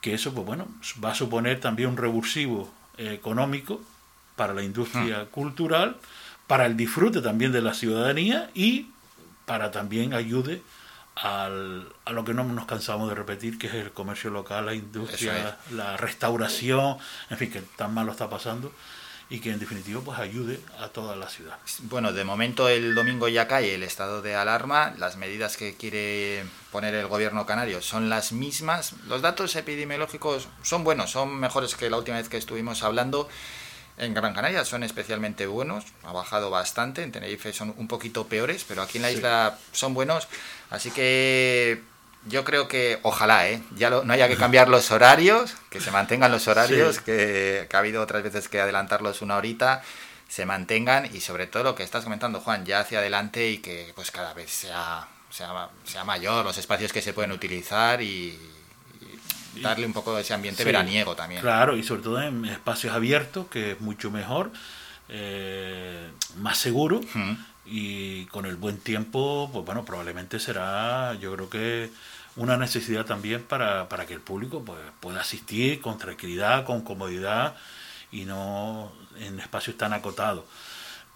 [0.00, 0.66] que eso pues bueno,
[1.04, 3.80] va a suponer también un revulsivo económico
[4.36, 5.26] para la industria ah.
[5.30, 5.96] cultural,
[6.46, 8.88] para el disfrute también de la ciudadanía y
[9.46, 10.62] para también ayude
[11.14, 14.74] al, a lo que no nos cansamos de repetir, que es el comercio local, la
[14.74, 16.96] industria, la restauración,
[17.30, 18.72] en fin, que tan mal lo está pasando
[19.32, 21.56] y que en definitiva pues ayude a toda la ciudad.
[21.84, 26.44] Bueno, de momento el domingo ya cae el estado de alarma, las medidas que quiere
[26.70, 31.88] poner el gobierno canario son las mismas, los datos epidemiológicos son buenos, son mejores que
[31.88, 33.26] la última vez que estuvimos hablando.
[33.96, 38.64] En Gran Canaria son especialmente buenos, ha bajado bastante, en Tenerife son un poquito peores,
[38.68, 40.28] pero aquí en la isla son buenos,
[40.70, 41.82] así que
[42.26, 43.62] yo creo que, ojalá, ¿eh?
[43.74, 48.02] ya no haya que cambiar los horarios, que se mantengan los horarios, que, ha habido
[48.02, 49.82] otras veces que adelantarlos una horita.
[50.28, 53.92] se mantengan y sobre todo lo que estás comentando, Juan, ya hacia adelante y que
[53.94, 58.38] pues cada vez sea, sea, sea mayor los espacios que se pueden utilizar y,
[59.54, 61.42] y darle un poco de ese ambiente Sí, veraniego también.
[61.42, 64.52] Claro, y sobre todo en espacios abiertos, que es mucho mejor,
[65.08, 67.00] eh, más seguro
[67.66, 71.90] y con el buen tiempo, pues bueno, probablemente será, yo creo que
[72.36, 77.54] una necesidad también para, para que el público pues, pueda asistir con tranquilidad, con comodidad
[78.10, 80.44] y no en espacios tan acotados.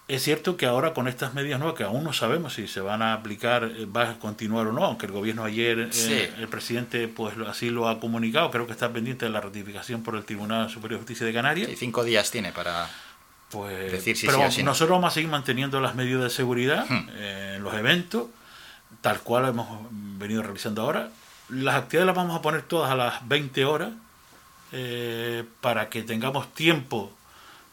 [0.07, 3.01] Es cierto que ahora con estas medidas nuevas, que aún no sabemos si se van
[3.01, 6.13] a aplicar, eh, va a continuar o no, aunque el gobierno ayer, eh, Sí.
[6.39, 10.15] el presidente pues así lo ha comunicado, creo que está pendiente de la ratificación por
[10.15, 11.69] el Tribunal Superior de Justicia de Canarias.
[11.69, 12.89] Y cinco días tiene para...
[13.49, 14.71] Pues, Decir si pero sí o si no.
[14.71, 17.09] nosotros vamos a seguir manteniendo las medidas de seguridad Hmm.
[17.15, 18.27] eh, en los eventos,
[19.01, 19.67] tal cual hemos
[20.17, 21.09] venido realizando ahora.
[21.49, 23.89] Las actividades las vamos a poner todas a las 20 horas
[24.71, 27.11] eh, para que tengamos tiempo.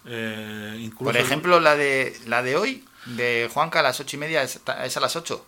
[0.06, 4.20] eh, incluso Por ejemplo, la de la de hoy, de Juanca a las ocho y
[4.20, 5.44] media, es, es a las ocho.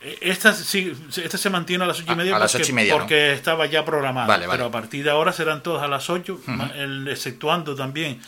[0.00, 2.68] Eh, Esta, sí, esta se mantiene a las ocho y A- media, a las porque,
[2.68, 2.98] y media, ¿no?
[3.00, 4.26] porque estaba ya programada.
[4.26, 4.58] Vale, vale.
[4.58, 7.08] Pero a partir de ahora serán todas a las 8, Ujú.
[7.08, 8.20] exceptuando también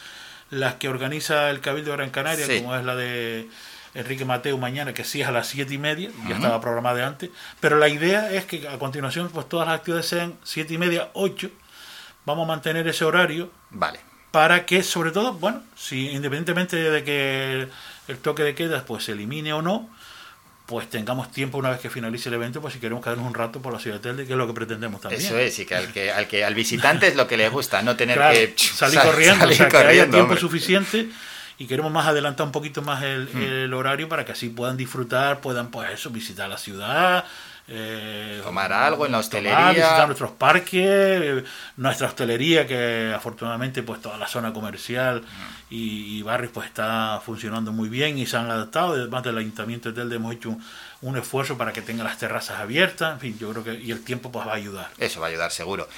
[0.50, 2.58] las que organiza el Cabildo de Gran Canaria, Sí.
[2.58, 3.48] como es la de
[3.94, 7.04] Enrique Mateo mañana, que sí es a las siete y media, ya estaba programada de
[7.04, 7.30] antes.
[7.60, 11.10] Pero la idea es que a continuación pues todas las actividades sean siete y media,
[11.14, 11.50] 8.
[12.26, 14.00] Vamos a mantener ese horario Vale.
[14.30, 17.68] para que sobre todo, bueno, si independientemente de que
[18.08, 19.88] el toque de quedas pues se elimine o no,
[20.66, 23.60] pues tengamos tiempo una vez que finalice el evento, pues si queremos quedarnos un rato
[23.60, 25.20] por la ciudad de Telde, que es lo que pretendemos también.
[25.20, 27.82] Eso es, y que al, que al que al visitante es lo que le gusta,
[27.82, 30.40] no tener Claro, que salir sal- corriendo, salir o sea, que haya tiempo hombre.
[30.40, 31.10] suficiente
[31.58, 33.42] y queremos más adelantar un poquito más el, Hmm.
[33.42, 37.24] el horario para que así puedan disfrutar, puedan pues eso, visitar la ciudad,
[37.66, 39.68] eh, Tomar algo en la tomar, hostelería.
[39.70, 41.44] visitar nuestros parques,
[41.78, 45.22] nuestra hostelería que afortunadamente pues toda la zona comercial
[45.70, 49.88] y, y barrios pues está funcionando muy bien y se han adaptado, además del ayuntamiento
[49.90, 50.62] de Telde hemos hecho un,
[51.00, 54.04] un esfuerzo para que tenga las terrazas abiertas, en fin, yo creo que y el
[54.04, 54.90] tiempo pues va a ayudar.
[54.98, 55.88] Eso va a ayudar seguro.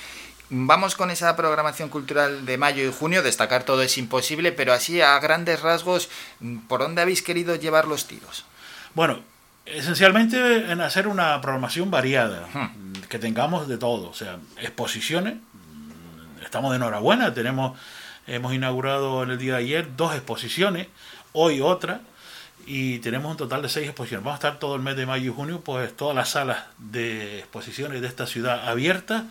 [0.48, 3.22] Vamos con esa programación cultural de mayo y junio.
[3.22, 6.08] Destacar todo es imposible, pero así a grandes rasgos,
[6.68, 8.44] ¿por dónde habéis querido llevar los tiros?
[8.94, 9.20] Bueno,
[9.64, 12.92] esencialmente en hacer una programación variada, Hmm.
[13.08, 15.34] que tengamos de todo, o sea, exposiciones,
[16.44, 17.76] estamos de enhorabuena, tenemos,
[18.28, 20.86] hemos inaugurado en el día de ayer dos exposiciones,
[21.32, 22.02] hoy otra,
[22.66, 24.24] y tenemos un total de seis exposiciones.
[24.24, 27.40] Vamos a estar todo el mes de mayo y junio, pues todas las salas de
[27.40, 29.24] exposiciones de esta ciudad abiertas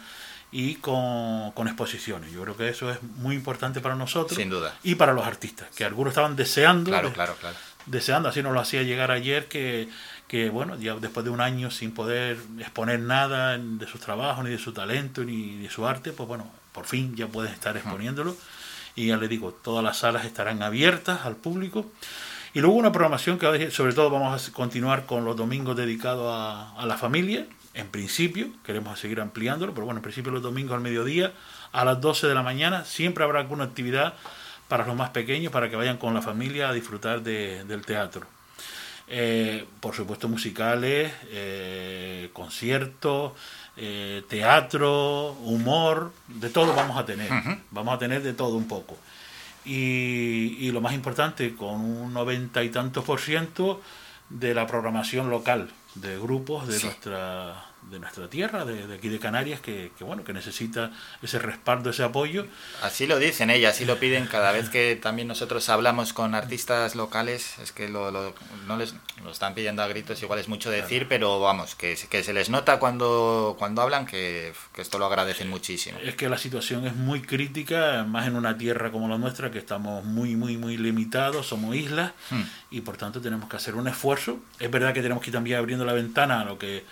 [0.57, 2.31] y con, con exposiciones.
[2.31, 4.73] Yo creo que eso es muy importante para nosotros Sin duda.
[4.83, 7.57] y para los artistas, que algunos estaban deseando Claro, de- claro, claro.
[7.87, 9.89] deseando, así nos lo hacía llegar ayer, que,
[10.29, 14.51] que bueno, ya después de un año sin poder exponer nada de sus trabajos, ni
[14.51, 18.35] de su talento, ni de su arte, pues bueno, por fin ya pueden estar exponiéndolo.
[18.95, 21.91] Y ya le digo, todas las salas estarán abiertas al público.
[22.53, 26.71] Y luego una programación que sobre todo vamos a continuar con los domingos dedicados a,
[26.81, 27.45] a la familia,
[27.75, 31.33] en principio, queremos seguir ampliándolo, pero bueno, en principio los domingos al mediodía,
[31.71, 34.13] a las 12 de la mañana, siempre habrá alguna actividad
[34.67, 38.25] para los más pequeños, para que vayan con la familia a disfrutar de- del teatro.
[39.07, 43.33] Eh, por supuesto musicales, eh, conciertos,
[43.77, 47.29] eh, teatro, humor, de todo vamos a tener.
[47.71, 48.97] Vamos a tener de todo un poco.
[49.65, 53.81] Y, y lo más importante, con un noventa y tantos por ciento
[54.29, 56.85] de la programación local, de grupos de Sí.
[56.85, 61.39] nuestra de nuestra tierra, de, de aquí de Canarias, que, que, bueno, que necesita ese
[61.39, 62.45] respaldo, ese apoyo.
[62.81, 66.95] Así lo dicen ellas, así lo piden cada vez que también nosotros hablamos con artistas
[66.95, 68.33] locales, es que lo, lo-
[68.67, 72.07] no les lo están pidiendo a gritos, igual es mucho decir, pero vamos, que, se-
[72.07, 75.97] que se les nota cuando, cuando hablan que, que esto lo agradecen muchísimo.
[76.03, 79.59] Es que la situación es muy crítica, más en una tierra como la nuestra, que
[79.59, 82.41] estamos muy, muy, muy limitados, somos islas, Hmm.
[82.71, 84.39] y por tanto tenemos que hacer un esfuerzo.
[84.59, 86.83] Es verdad que tenemos que ir también abriendo la ventana a lo que,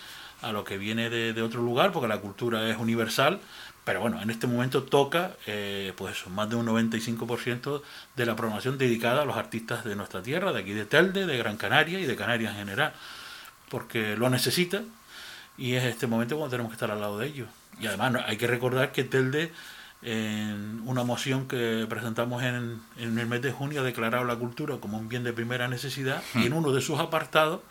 [0.43, 3.39] a lo que viene de, de otro lugar, porque la cultura es universal,
[3.83, 7.81] pero bueno, en este momento toca eh, pues eso, más de un 95%
[8.15, 11.37] de la programación dedicada a los artistas de nuestra tierra, de aquí de Telde, de
[11.37, 12.93] Gran Canaria y de Canarias en general,
[13.69, 14.83] porque lo necesita
[15.57, 17.49] y es este momento cuando tenemos que estar al lado de ellos.
[17.79, 19.51] Y además hay que recordar que Telde,
[20.01, 24.77] en una moción que presentamos en, en el mes de junio, ha declarado la cultura
[24.77, 27.61] como un bien de primera necesidad y en uno de sus apartados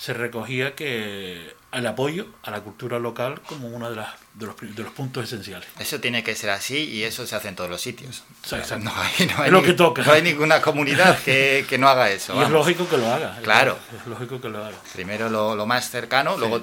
[0.00, 4.56] se recogía que el apoyo a la cultura local como uno de, las, de, los,
[4.58, 5.68] de los puntos esenciales.
[5.78, 8.22] Eso tiene que ser así y eso se hace en todos los sitios.
[8.42, 8.82] Sí, exacto.
[8.84, 10.02] No hay, no hay Es lo ni- que toca.
[10.02, 12.34] no hay ninguna comunidad que, que no haga eso.
[12.40, 13.38] Y es lógico que lo haga.
[13.42, 13.78] Claro.
[14.00, 14.76] Es lógico que lo haga.
[14.94, 16.62] Primero lo, lo más cercano, luego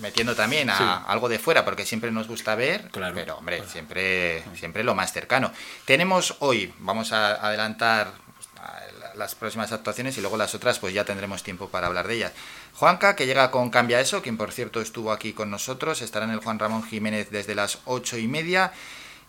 [0.00, 0.84] metiendo también a Sí.
[1.08, 3.14] algo de fuera, porque siempre nos gusta ver, Claro.
[3.14, 5.52] pero hombre, siempre, siempre lo más cercano.
[5.84, 8.12] Tenemos hoy, vamos a adelantar
[8.56, 12.14] la- las próximas actuaciones y luego las otras pues ya tendremos tiempo para hablar de
[12.14, 12.32] ellas.
[12.78, 16.30] Juanca, que llega con Cambia Eso, quien por cierto estuvo aquí con nosotros, estará en
[16.30, 18.72] el Juan Ramón Jiménez desde las ocho y media.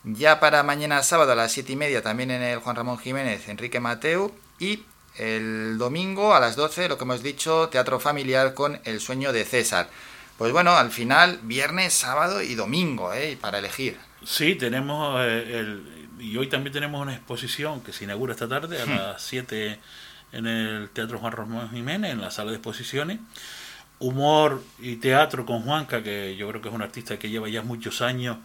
[0.04, 3.48] Ya para mañana sábado a las siete y media también en el Juan Ramón Jiménez,
[3.48, 4.32] Enrique Mateo.
[4.60, 4.84] Y
[5.16, 9.44] el domingo a las 12, lo que hemos dicho, teatro familiar con El sueño de
[9.44, 9.90] César.
[10.38, 13.36] Pues bueno, al final, viernes, sábado y domingo, ¿eh?
[13.40, 13.98] Para elegir.
[14.24, 18.80] Sí, tenemos eh, el, y hoy también tenemos una exposición que se inaugura esta tarde
[18.80, 18.96] a Hmm.
[18.96, 19.80] las 7
[20.32, 23.18] en el Teatro Juan Ramón Jiménez, en la sala de exposiciones.
[23.98, 27.62] Humor y teatro con Juanca, que yo creo que es un artista que lleva ya
[27.62, 28.38] muchos años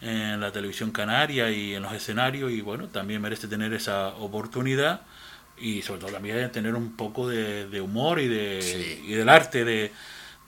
[0.00, 5.02] en la televisión canaria y en los escenarios y bueno, también merece tener esa oportunidad
[5.58, 9.04] y sobre todo también tener un poco de, de humor y, de, Sí.
[9.08, 9.92] y del arte de,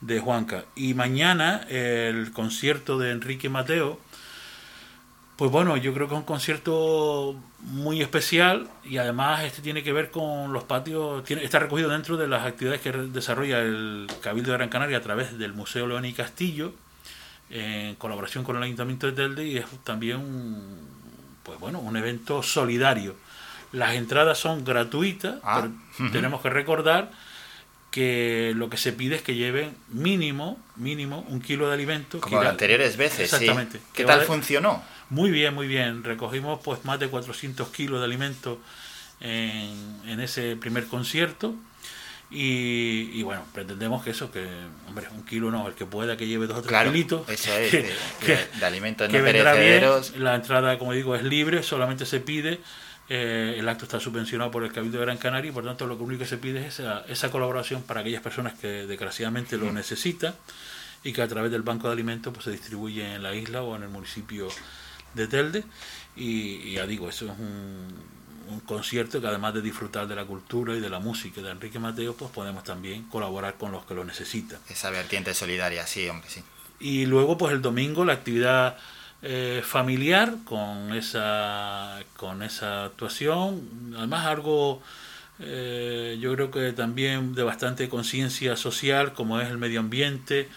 [0.00, 0.64] de Juanca.
[0.76, 3.98] Y mañana el concierto de Enrique Mateo,
[5.36, 9.92] pues bueno, yo creo que es un concierto muy especial y además este tiene que
[9.92, 14.50] ver con los patios, tiene, está recogido dentro de las actividades que desarrolla el Cabildo
[14.50, 16.74] de Gran Canaria a través del Museo León y Castillo,
[17.50, 20.78] en colaboración con el Ayuntamiento de Telde y es también un,
[21.44, 23.14] pues bueno, un evento solidario.
[23.72, 25.66] Las entradas son gratuitas, Ah,
[25.98, 27.10] pero tenemos que recordar
[27.90, 32.18] que lo que se pide es que lleven mínimo, mínimo, un kilo de alimento.
[32.18, 33.36] que Como irá- las anteriores veces, sí.
[33.36, 33.78] Exactamente.
[33.92, 34.82] ¿Qué Que tal funcionó?
[35.12, 36.02] Muy bien, muy bien.
[36.04, 38.58] Recogimos pues más de 400 kilos de alimento
[39.20, 41.54] en, en ese primer concierto.
[42.30, 44.46] Y, y bueno, pretendemos que eso, que,
[44.88, 47.28] hombre, un kilo no, el que pueda que lleve dos o tres Claro, kilitos.
[47.28, 47.92] eso es, que- de,
[48.24, 49.64] que- de- de alimentos que no vendrá bien.
[49.66, 50.16] perecederos.
[50.16, 52.58] La entrada, como digo, es libre, solamente se pide.
[53.10, 55.96] eh, el acto está subvencionado por el Cabildo de Gran Canaria y por tanto lo
[55.96, 60.34] único que se pide es esa, esa colaboración para aquellas personas que desgraciadamente lo necesitan
[61.04, 63.76] y que a través del Banco de Alimentos pues, se distribuye en la isla o
[63.76, 64.48] en el municipio
[65.14, 65.64] de Telde.
[66.16, 67.88] Y, y ya digo, eso es un,
[68.50, 71.78] un concierto que además de disfrutar de la cultura y de la música de Enrique
[71.78, 74.58] Mateo, pues podemos también colaborar con los que lo necesitan.
[74.68, 76.42] Esa vertiente solidaria, sí, hombre, sí.
[76.80, 78.76] Y luego, pues el domingo, la actividad
[79.22, 83.94] eh, familiar con esa, con esa actuación.
[83.96, 84.82] Además, algo
[85.38, 90.48] eh, yo creo que también de bastante conciencia social, como es el medio ambiente.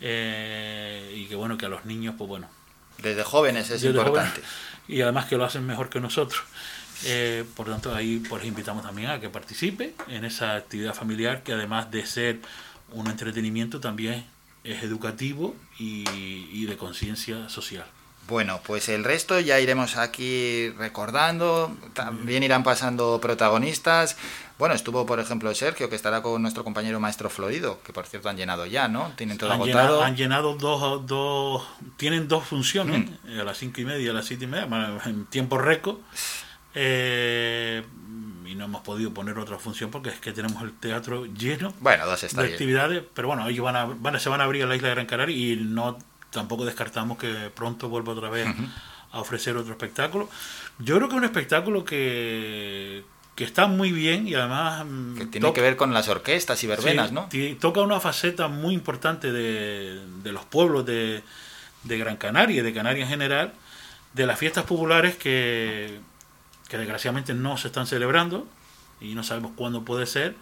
[0.00, 2.48] eh, y que bueno, que a los niños, pues bueno,
[3.04, 4.40] Desde jóvenes es desde importante.
[4.40, 4.50] jóvenes,
[4.88, 6.42] y además que lo hacen mejor que nosotros.
[7.04, 11.52] Eh, por tanto, ahí pues invitamos también a que participe en esa actividad familiar que
[11.52, 12.40] además de ser
[12.92, 14.24] un entretenimiento también
[14.62, 16.04] es educativo y,
[16.52, 17.84] y de conciencia social.
[18.26, 24.16] Bueno, pues el resto ya iremos aquí recordando, también irán pasando protagonistas.
[24.58, 28.28] Bueno, estuvo por ejemplo Sergio, que estará con nuestro compañero maestro Florido, que por cierto
[28.28, 29.12] han llenado ya, ¿no?
[29.16, 29.78] Tienen todo Han agotado.
[29.82, 34.08] llenado, han llenado dos, dos, tienen dos funciones, eh, a las cinco y media y
[34.08, 35.96] a las siete y media, bueno, en tiempo récord.
[36.76, 37.82] Eh,
[38.46, 42.04] y no hemos podido poner otra función porque es que tenemos el teatro lleno Bueno,
[42.06, 42.54] dos está de bien.
[42.54, 44.88] actividades, pero bueno, ellos van a, van a- se van a abrir a la isla
[44.88, 45.98] de Gran Canaria y no
[46.30, 48.48] tampoco descartamos que pronto vuelva otra vez
[49.12, 50.28] a ofrecer otro espectáculo.
[50.78, 55.26] Yo creo que es un espectáculo que, que está muy bien y además mm, Que
[55.26, 57.58] tiene toca- que ver con las orquestas y verbenas, Sí, ¿no?
[57.60, 61.22] Toca una faceta muy importante de, de los pueblos de,
[61.82, 63.52] de Gran Canaria y de Canarias en general,
[64.12, 65.98] de las fiestas populares que,
[66.68, 68.46] que desgraciadamente no se están celebrando
[69.00, 70.36] y no sabemos cuándo puede ser,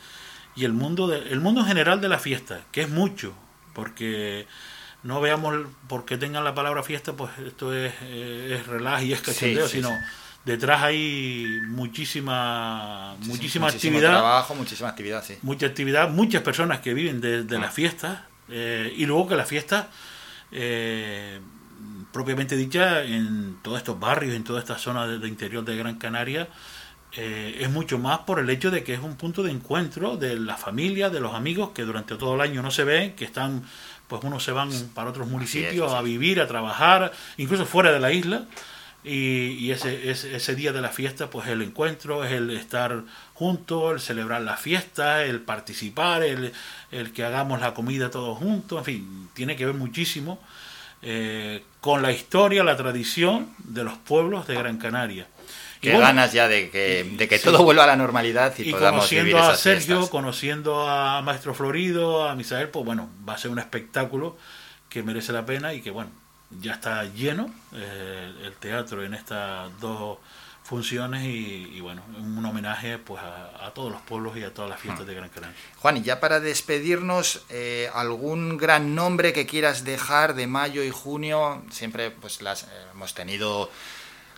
[0.54, 3.32] y el mundo, de, el mundo en general de la fiesta, que es mucho,
[3.72, 4.46] porque
[5.02, 9.66] no veamos porque tengan la palabra fiesta, pues esto es, eh, es y es cachondeo,
[9.66, 9.98] sí, sino.
[10.44, 15.36] Detrás hay muchísima, muchísima actividad trabajo, muchísima actividad, sí.
[15.42, 19.48] mucha actividad, muchas personas que viven de, de las fiestas eh, y luego que las
[19.48, 19.86] fiestas
[20.50, 21.40] eh,
[22.12, 25.96] propiamente dicha en todos estos barrios, en toda esta zona de, de interior de Gran
[25.96, 26.48] Canaria
[27.14, 30.38] eh, es mucho más por el hecho de que es un punto de encuentro de
[30.38, 33.64] la familia, de los amigos que durante todo el año no se ven, que están,
[34.08, 38.12] pues unos se van para otros municipios a vivir, a trabajar, incluso fuera de la
[38.12, 38.46] isla.
[39.04, 43.02] Y, y ese, ese, ese día de la fiesta, pues el encuentro, es el estar
[43.34, 46.52] juntos, el celebrar la fiesta, el participar, el,
[46.92, 50.40] el que hagamos la comida todos juntos, en fin, tiene que ver muchísimo
[51.02, 55.26] eh, con la historia, la tradición de los pueblos de Gran Canaria.
[55.80, 57.44] Qué bueno, ganas ya de que, de que sí.
[57.44, 60.10] todo vuelva a la normalidad y, y podamos vivir conociendo a esas Sergio, fiestas.
[60.10, 64.38] conociendo a Maestro Florido, a Misael, pues bueno, va a ser un espectáculo
[64.88, 66.10] que merece la pena y que bueno,
[66.60, 70.18] ya está lleno eh, el teatro en estas dos
[70.62, 74.70] funciones y, y, bueno, un homenaje pues a, a, todos los pueblos y a todas
[74.70, 75.56] las fiestas de Gran Canaria.
[75.78, 80.90] Juan, y ya para despedirnos, eh, ¿algún gran nombre que quieras dejar de mayo y
[80.90, 81.62] junio?
[81.70, 83.70] Siempre pues las eh, hemos tenido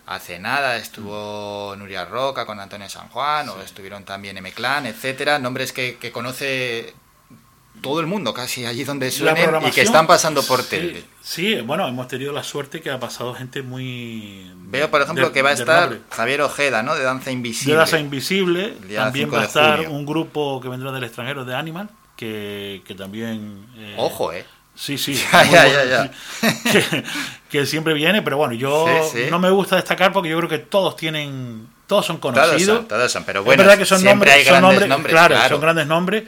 [0.06, 5.72] Hace nada estuvo Nuria Roca con Antonio San Juan, o estuvieron también M-Clan, etcétera, nombres
[5.72, 6.92] que, que conoce
[7.80, 11.04] todo el mundo casi allí donde suenen y que están pasando por tele.
[11.22, 14.50] Sí, bueno, hemos tenido la suerte que ha pasado gente muy...
[14.56, 16.94] Veo, por ejemplo, que va a estar Javier Ojeda, ¿no?
[16.94, 17.74] De Danza Invisible.
[17.74, 18.74] De Danza Invisible.
[18.94, 23.66] También va a estar un grupo que vendrá del extranjero de Animal, que, que también...
[23.76, 24.44] Eh, Ojo, ¿eh?
[24.74, 25.14] Sí, sí.
[25.32, 26.10] ya, ya, ya,
[27.48, 28.86] que, siempre viene, pero bueno, yo
[29.30, 32.88] no me gusta destacar porque yo creo que todos tienen, todos son conocidos.
[32.88, 36.24] Todos son, pero bueno, es verdad que son nombres, son nombres, claro, son grandes nombres.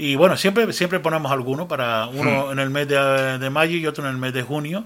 [0.00, 2.52] Y bueno, siempre, siempre ponemos alguno para uno hmm.
[2.52, 4.84] en el mes de, mayo y otro en el mes de junio.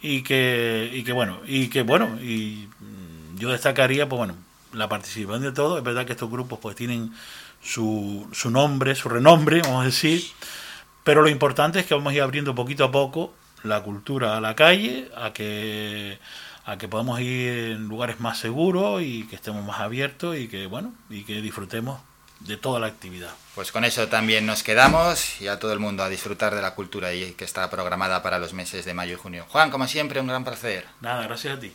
[0.00, 2.68] Y que, y que bueno, y que bueno, y
[3.36, 4.34] yo destacaría, pues bueno,
[4.72, 5.78] la participación de todos.
[5.78, 7.12] Es verdad que estos grupos pues tienen
[7.62, 10.22] su, su nombre, su renombre, vamos a decir
[11.04, 13.34] pero lo importante es que vamos a ir abriendo poquito a poco
[13.64, 16.18] la cultura a la calle, a que
[16.64, 20.66] a que podamos ir en lugares más seguros y que estemos más abiertos y que
[20.66, 22.00] bueno, y que disfrutemos
[22.46, 23.34] de toda la actividad.
[23.54, 26.74] Pues con eso también nos quedamos y a todo el mundo a disfrutar de la
[26.74, 29.46] cultura y que está programada para los meses de mayo y junio.
[29.48, 30.86] Juan, como siempre, un gran placer.
[31.00, 31.72] Nada, gracias a ti.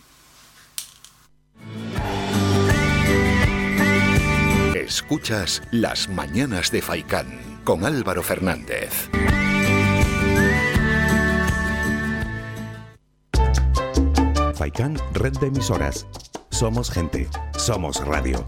[4.75, 9.09] Escuchas las mañanas de Faikán con Álvaro Fernández.
[14.55, 16.07] Faikán, red de emisoras.
[16.49, 18.47] Somos gente, somos radio.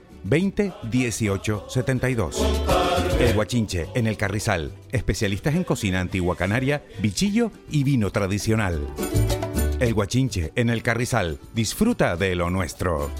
[0.23, 2.41] 20 18 72.
[3.19, 4.71] El Guachinche en el Carrizal.
[4.91, 8.87] Especialistas en cocina antigua canaria, bichillo y vino tradicional.
[9.79, 11.39] El Guachinche en el Carrizal.
[11.53, 13.11] Disfruta de lo nuestro.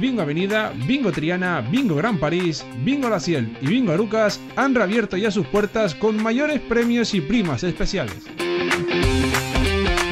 [0.00, 5.16] Bingo Avenida, Bingo Triana, Bingo Gran París, Bingo La Ciel y Bingo Arucas han reabierto
[5.16, 8.26] ya sus puertas con mayores premios y primas especiales.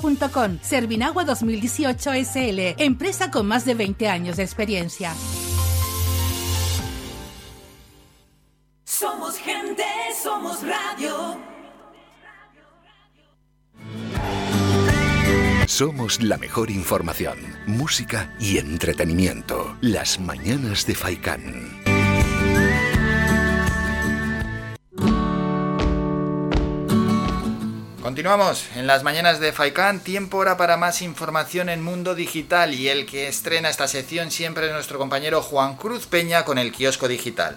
[0.00, 0.58] servinagua.com.
[0.62, 5.12] Servinagua 2018 SL, empresa con más de 20 años de experiencia.
[8.84, 9.84] Somos gente,
[10.22, 11.38] somos radio.
[15.66, 19.76] Somos la mejor información, música y entretenimiento.
[19.80, 21.89] Las mañanas de Faikán.
[28.10, 32.88] Continuamos en las mañanas de Faikan, tiempo ahora para más información en Mundo Digital y
[32.88, 37.06] el que estrena esta sección siempre es nuestro compañero Juan Cruz Peña con el kiosco
[37.06, 37.56] digital.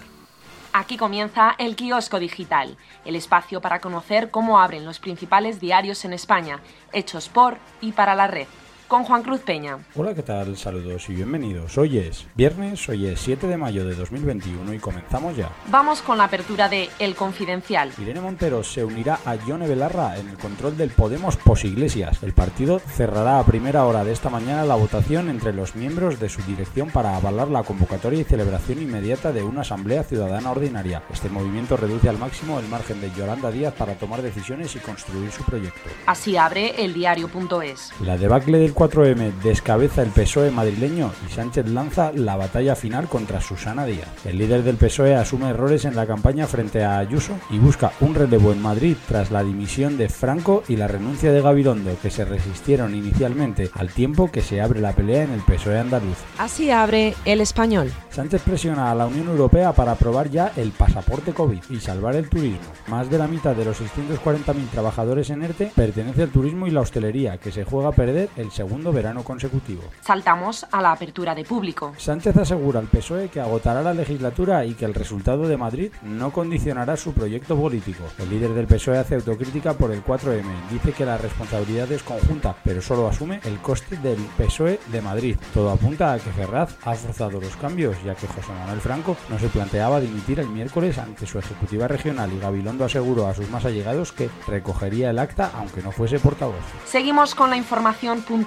[0.72, 6.12] Aquí comienza el kiosco digital, el espacio para conocer cómo abren los principales diarios en
[6.12, 6.60] España,
[6.92, 8.46] hechos por y para la red
[8.88, 9.78] con Juan Cruz Peña.
[9.94, 10.56] Hola, ¿qué tal?
[10.56, 11.78] Saludos y bienvenidos.
[11.78, 15.50] Hoy es viernes, hoy es 7 de mayo de 2021 y comenzamos ya.
[15.70, 17.92] Vamos con la apertura de El Confidencial.
[17.98, 22.22] Irene Montero se unirá a Yone Belarra en el control del Podemos Posiglesias.
[22.22, 26.28] El partido cerrará a primera hora de esta mañana la votación entre los miembros de
[26.28, 31.02] su dirección para avalar la convocatoria y celebración inmediata de una asamblea ciudadana ordinaria.
[31.12, 35.30] Este movimiento reduce al máximo el margen de Yolanda Díaz para tomar decisiones y construir
[35.30, 35.90] su proyecto.
[36.06, 37.92] Así abre el diario.es.
[38.00, 43.08] La debacle del el 4M descabeza el PSOE madrileño y Sánchez lanza la batalla final
[43.08, 44.08] contra Susana Díaz.
[44.24, 48.14] El líder del PSOE asume errores en la campaña frente a Ayuso y busca un
[48.14, 52.24] relevo en Madrid tras la dimisión de Franco y la renuncia de Gabilondo, que se
[52.24, 56.18] resistieron inicialmente al tiempo que se abre la pelea en el PSOE andaluz.
[56.38, 57.92] Así abre el español.
[58.10, 62.28] Sánchez presiona a la Unión Europea para aprobar ya el pasaporte COVID y salvar el
[62.28, 62.58] turismo.
[62.88, 66.80] Más de la mitad de los 640.000 trabajadores en ERTE pertenece al turismo y la
[66.80, 69.82] hostelería, que se juega a perder el segundo verano consecutivo.
[70.00, 71.94] Saltamos a la apertura de público.
[71.96, 76.32] Sánchez asegura al PSOE que agotará la legislatura y que el resultado de Madrid no
[76.32, 78.04] condicionará su proyecto político.
[78.18, 80.68] El líder del PSOE hace autocrítica por el 4M.
[80.70, 85.36] Dice que la responsabilidad es conjunta, pero solo asume el coste del PSOE de Madrid.
[85.52, 89.38] Todo apunta a que Ferraz ha forzado los cambios, ya que José Manuel Franco no
[89.38, 93.64] se planteaba dimitir el miércoles ante su ejecutiva regional y Gabilondo aseguró a sus más
[93.64, 96.54] allegados que recogería el acta aunque no fuese portavoz.
[96.84, 97.56] Seguimos con la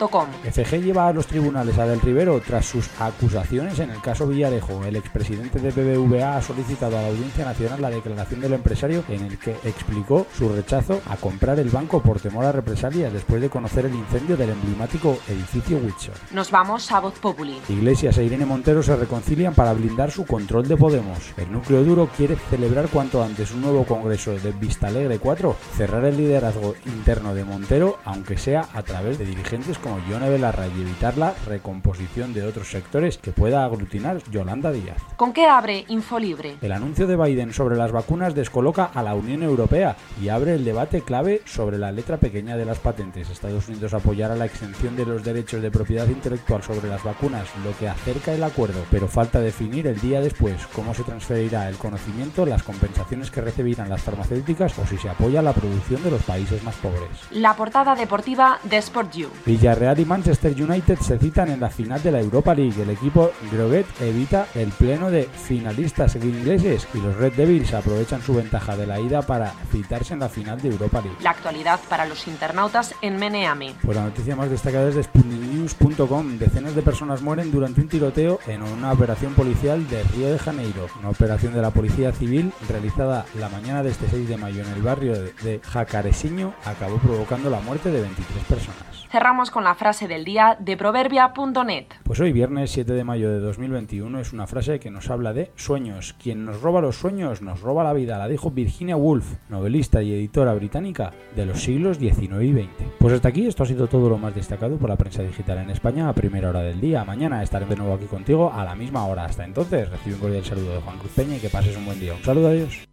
[0.07, 4.85] FG lleva a los tribunales a Del Rivero tras sus acusaciones en el caso Villarejo.
[4.85, 9.25] El expresidente de BBVA ha solicitado a la Audiencia Nacional la declaración del empresario en
[9.25, 13.49] el que explicó su rechazo a comprar el banco por temor a represalias después de
[13.49, 16.15] conocer el incendio del emblemático edificio Windsor.
[16.31, 17.59] Nos vamos a Voz Populi.
[17.67, 21.33] Iglesias e Irene Montero se reconcilian para blindar su control de Podemos.
[21.35, 26.05] El núcleo duro quiere celebrar cuanto antes un nuevo congreso de Vista Alegre 4, cerrar
[26.05, 30.81] el liderazgo interno de Montero, aunque sea a través de dirigentes como Yone Belarra y
[30.81, 34.97] evitar la recomposición de otros sectores que pueda aglutinar Yolanda Díaz.
[35.15, 36.57] ¿Con qué abre Infolibre?
[36.61, 40.65] El anuncio de Biden sobre las vacunas descoloca a la Unión Europea y abre el
[40.65, 43.29] debate clave sobre la letra pequeña de las patentes.
[43.29, 47.75] Estados Unidos apoyará la exención de los derechos de propiedad intelectual sobre las vacunas, lo
[47.77, 52.45] que acerca el acuerdo, pero falta definir el día después cómo se transferirá el conocimiento,
[52.45, 56.63] las compensaciones que recibirán las farmacéuticas o si se apoya la producción de los países
[56.63, 57.09] más pobres.
[57.31, 59.29] La portada deportiva de Sport You.
[59.45, 62.81] Villarreal y Manchester United se citan en la final de la Europa League.
[62.81, 68.33] El equipo Groguet evita el pleno de finalistas ingleses y los Red Devils aprovechan su
[68.33, 71.17] ventaja de la ida para citarse en la final de Europa League.
[71.21, 73.75] La actualidad para los internautas en Meneame.
[73.81, 76.37] Pues la noticia más destacada es de SputnikNews.com.
[76.37, 80.87] Decenas de personas mueren durante un tiroteo en una operación policial de Río de Janeiro.
[80.99, 84.73] Una operación de la Policía Civil realizada la mañana de este 6 de mayo en
[84.73, 88.86] el barrio de Jacaresiño acabó provocando la muerte de 23 personas.
[89.17, 91.85] Cerramos con la frase del día de proverbia.net.
[92.03, 95.49] Pues hoy, viernes 7 de mayo de 2021, es una frase que nos habla de
[95.55, 96.13] sueños.
[96.21, 98.19] Quien nos roba los sueños nos roba la vida.
[98.19, 102.91] La dijo Virginia Woolf, novelista y editora británica de los siglos XIX y XX.
[102.99, 105.71] Pues hasta aquí, esto ha sido todo lo más destacado por la prensa digital en
[105.71, 107.03] España a primera hora del día.
[107.03, 109.25] Mañana estaré de nuevo aquí contigo a la misma hora.
[109.25, 111.99] Hasta entonces, recibe un cordial saludo de Juan Cruz Peña y que pases un buen
[111.99, 112.13] día.
[112.13, 112.87] Un saludo, adiós.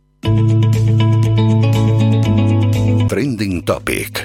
[3.08, 4.24] Trending Topic.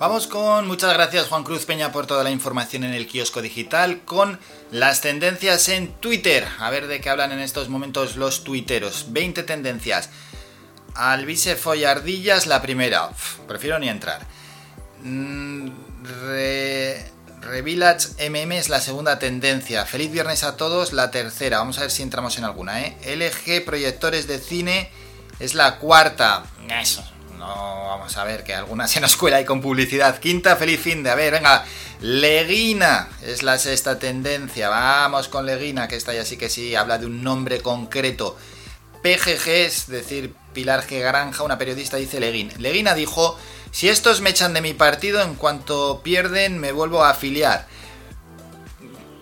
[0.00, 4.02] Vamos con, muchas gracias Juan Cruz Peña por toda la información en el kiosco digital,
[4.04, 4.38] con
[4.70, 6.46] las tendencias en Twitter.
[6.60, 9.06] A ver de qué hablan en estos momentos los tuiteros.
[9.08, 10.10] 20 tendencias.
[10.94, 13.10] Alvise Follardillas, la primera.
[13.48, 14.24] Prefiero ni entrar.
[15.02, 15.70] Mm,
[16.28, 17.04] re,
[17.40, 19.84] Revillage MM es la segunda tendencia.
[19.84, 21.58] Feliz viernes a todos, la tercera.
[21.58, 22.96] Vamos a ver si entramos en alguna, ¿eh?
[23.04, 24.92] LG Proyectores de Cine
[25.40, 26.44] es la cuarta.
[26.80, 27.02] Eso,
[27.38, 30.18] no, vamos a ver, que alguna se nos cuela ahí con publicidad.
[30.18, 31.10] Quinta, feliz fin de.
[31.10, 31.64] A ver, venga.
[32.00, 34.68] Leguina es la sexta tendencia.
[34.68, 38.36] Vamos con Leguina, que está ya sí que sí, habla de un nombre concreto.
[39.02, 41.00] PGG, es decir, Pilar G.
[41.00, 42.52] Granja, una periodista, dice Leguín.
[42.58, 43.38] Leguina dijo:
[43.70, 47.66] Si estos me echan de mi partido, en cuanto pierden, me vuelvo a afiliar.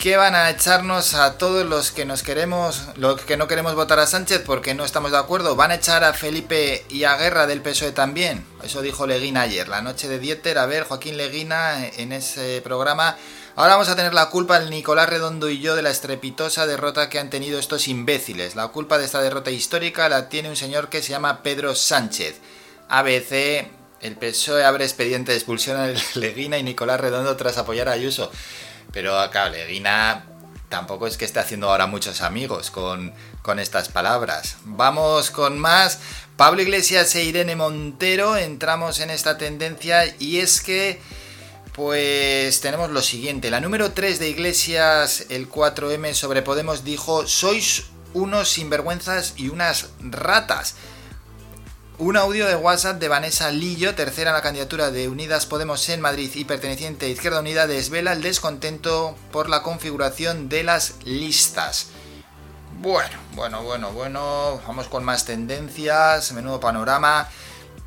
[0.06, 3.98] ¿Qué van a echarnos a todos los que nos queremos, los que no queremos votar
[3.98, 5.56] a Sánchez porque no estamos de acuerdo?
[5.56, 8.46] ¿Van a echar a Felipe y a Guerra del PSOE también?
[8.62, 10.58] Eso dijo Leguina ayer, la noche de Dieter.
[10.58, 13.16] A ver, Joaquín Leguina en ese programa.
[13.56, 17.08] Ahora vamos a tener la culpa el Nicolás Redondo y yo de la estrepitosa derrota
[17.08, 18.54] que han tenido estos imbéciles.
[18.54, 22.36] La culpa de esta derrota histórica la tiene un señor que se llama Pedro Sánchez.
[22.88, 23.66] ABC,
[24.02, 28.30] el PSOE abre expediente de expulsión a Leguina y Nicolás Redondo tras apoyar a Ayuso.
[28.96, 30.24] Pero acá Leguina
[30.70, 34.56] tampoco es que esté haciendo ahora muchos amigos con, con estas palabras.
[34.64, 35.98] Vamos con más.
[36.38, 40.98] Pablo Iglesias e Irene Montero entramos en esta tendencia y es que
[41.74, 43.50] pues tenemos lo siguiente.
[43.50, 49.90] La número 3 de Iglesias, el 4M sobre Podemos dijo, sois unos sinvergüenzas y unas
[50.00, 50.74] ratas.
[51.98, 56.02] Un audio de WhatsApp de Vanessa Lillo, tercera en la candidatura de Unidas Podemos en
[56.02, 61.86] Madrid y perteneciente a Izquierda Unida, desvela el descontento por la configuración de las listas.
[62.82, 67.30] Bueno, bueno, bueno, bueno, vamos con más tendencias, menudo panorama.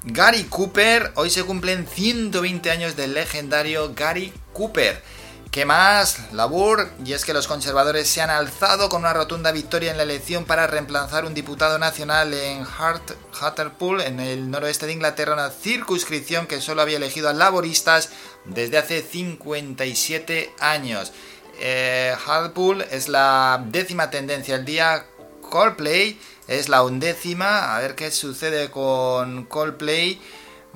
[0.06, 5.04] Gary Cooper, hoy se cumplen 120 años del legendario Gary Cooper.
[5.52, 6.32] ¿Qué más?
[6.32, 10.04] Labur, y es que los conservadores se han alzado con una rotunda victoria en la
[10.04, 15.50] elección para reemplazar un diputado nacional en Hart, Hartlepool, en el noroeste de Inglaterra, una
[15.50, 18.10] circunscripción que solo había elegido a laboristas
[18.46, 21.14] desde hace 57 años.
[21.60, 25.08] Eh, Hartlepool es la décima tendencia del día.
[25.42, 27.76] Coldplay es la undécima.
[27.76, 30.22] A ver qué sucede con Coldplay.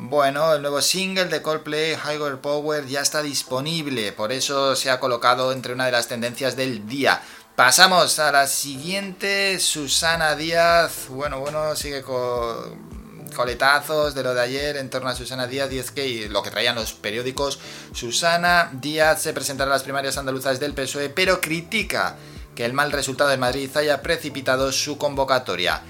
[0.05, 4.99] Bueno, el nuevo single de Coldplay, Higher Power, ya está disponible, por eso se ha
[4.99, 7.21] colocado entre una de las tendencias del día.
[7.55, 11.07] Pasamos a la siguiente, Susana Díaz.
[11.07, 15.79] Bueno, bueno, sigue con coletazos de lo de ayer en torno a Susana Díaz y
[15.79, 17.59] es que lo que traían los periódicos.
[17.93, 22.17] Susana Díaz se presentará a las primarias andaluzas del PSOE, pero critica
[22.55, 25.81] que el mal resultado de Madrid haya precipitado su convocatoria.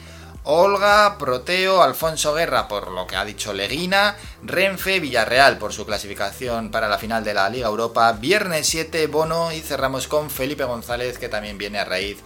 [0.46, 6.70] Olga, Proteo, Alfonso Guerra por lo que ha dicho Leguina, Renfe, Villarreal por su clasificación
[6.70, 11.18] para la final de la Liga Europa, Viernes 7, Bono y cerramos con Felipe González
[11.18, 12.18] que también viene a raíz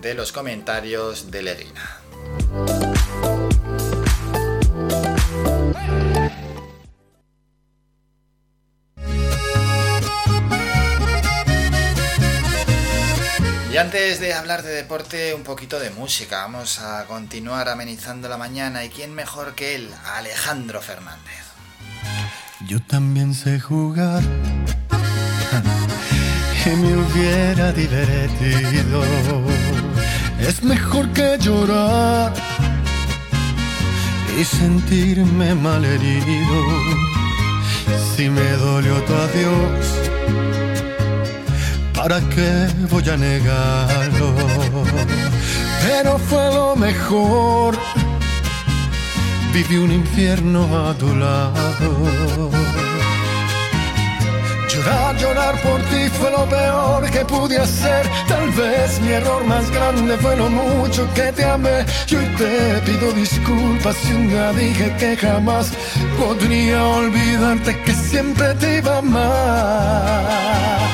[0.00, 2.97] de los comentarios de Leguina.
[13.78, 16.38] Antes de hablar de deporte, un poquito de música.
[16.38, 18.84] Vamos a continuar amenizando la mañana.
[18.84, 19.88] ¿Y quién mejor que él?
[20.16, 21.44] Alejandro Fernández.
[22.66, 24.20] Yo también sé jugar.
[26.66, 29.04] y me hubiera divertido.
[30.40, 32.32] Es mejor que llorar
[34.40, 36.64] y sentirme malherido.
[38.16, 40.17] Si me dolió tu adiós
[41.98, 44.32] ¿Para qué voy a negarlo?
[45.82, 47.76] Pero fue lo mejor.
[49.52, 52.50] Viví un infierno a tu lado.
[54.70, 58.08] Llorar, llorar por ti fue lo peor que pude hacer.
[58.28, 61.84] Tal vez mi error más grande fue lo mucho que te amé.
[62.08, 65.72] Y hoy te pido disculpas si un día dije que jamás
[66.16, 70.87] podría olvidarte que siempre te iba a amar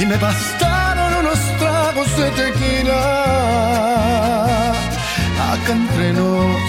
[0.00, 3.02] y me bastaron unos tragos de tequila.
[5.52, 6.62] Acá entre nos,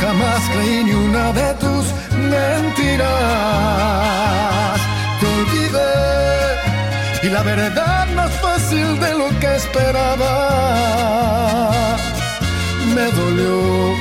[0.00, 1.84] jamás creí ni una de tus
[2.32, 3.06] mentiras.
[5.20, 5.94] Te olvidé
[7.22, 10.32] y la verdad más fácil de lo que esperaba.
[12.94, 13.94] Me dolió,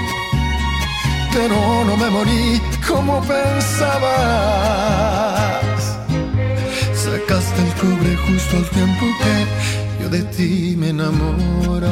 [1.34, 4.56] pero no me morí como pensaba
[7.28, 11.92] sacaste el cobre justo al tiempo que yo de ti me enamoraba.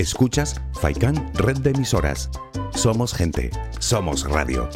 [0.00, 2.30] Escuchas Faikan Red de Emisoras.
[2.74, 4.66] Somos gente, somos radio.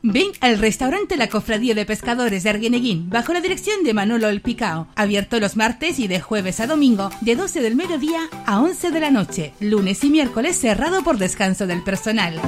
[0.00, 4.40] Ven al restaurante La Cofradía de Pescadores de Arguineguín, bajo la dirección de Manolo El
[4.40, 4.88] Picao.
[4.96, 9.00] Abierto los martes y de jueves a domingo, de 12 del mediodía a 11 de
[9.00, 9.52] la noche.
[9.60, 12.40] Lunes y miércoles cerrado por descanso del personal.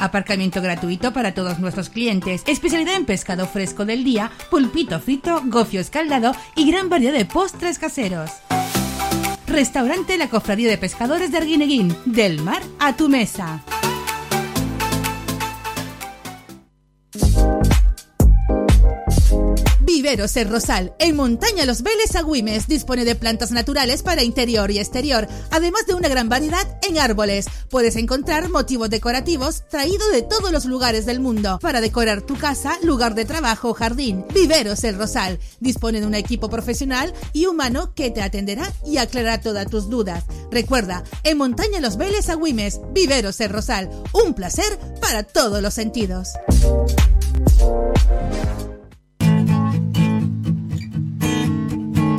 [0.00, 2.42] Aparcamiento gratuito para todos nuestros clientes.
[2.46, 7.78] Especialidad en pescado fresco del día, pulpito frito, gofio escaldado y gran variedad de postres
[7.78, 8.30] caseros.
[9.46, 11.96] Restaurante La Cofradía de Pescadores de Arguineguín.
[12.04, 13.62] Del mar a tu mesa.
[20.06, 24.78] Viveros El Rosal, en Montaña Los Vélez Agüimes, dispone de plantas naturales para interior y
[24.78, 27.46] exterior, además de una gran variedad en árboles.
[27.70, 32.78] Puedes encontrar motivos decorativos traídos de todos los lugares del mundo para decorar tu casa,
[32.84, 34.24] lugar de trabajo o jardín.
[34.32, 39.40] Viveros El Rosal dispone de un equipo profesional y humano que te atenderá y aclarará
[39.40, 40.22] todas tus dudas.
[40.52, 46.28] Recuerda, en Montaña Los Vélez Agüimes, Viveros El Rosal, un placer para todos los sentidos.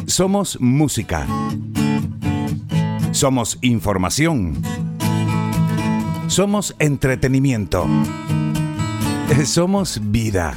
[0.08, 1.28] Somos música.
[3.12, 4.56] Somos información.
[6.28, 7.86] Somos entretenimiento.
[9.44, 10.54] Somos vida.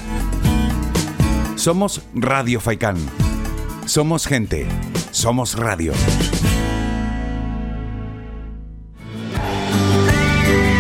[1.57, 2.97] Somos Radio Faikán.
[3.87, 4.69] Somos gente.
[5.11, 5.95] Somos radio.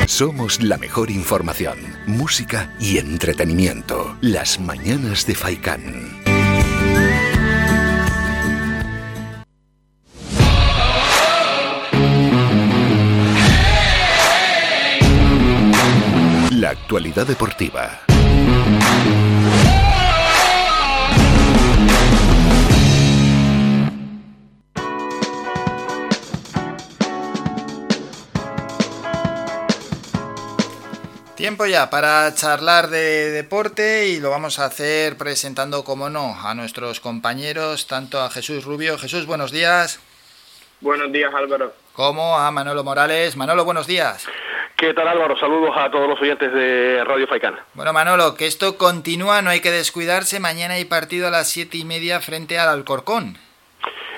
[0.07, 4.17] Somos la mejor información, música y entretenimiento.
[4.21, 6.20] Las mañanas de Faikán.
[16.71, 17.99] La actualidad deportiva.
[31.35, 36.55] Tiempo ya para charlar de deporte y lo vamos a hacer presentando, como no, a
[36.55, 38.97] nuestros compañeros, tanto a Jesús Rubio.
[38.97, 39.99] Jesús, buenos días.
[40.81, 41.75] Buenos días, Álvaro.
[41.95, 43.35] Como a Manolo Morales.
[43.35, 44.29] Manolo, buenos días.
[44.81, 45.39] ¿Qué tal Álvaro?
[45.39, 47.55] Saludos a todos los oyentes de Radio Faicán.
[47.75, 50.41] Bueno Manolo, que esto continúa, no hay que descuidarse.
[50.41, 53.37] Mañana hay partido a las siete y media frente al Alcorcón.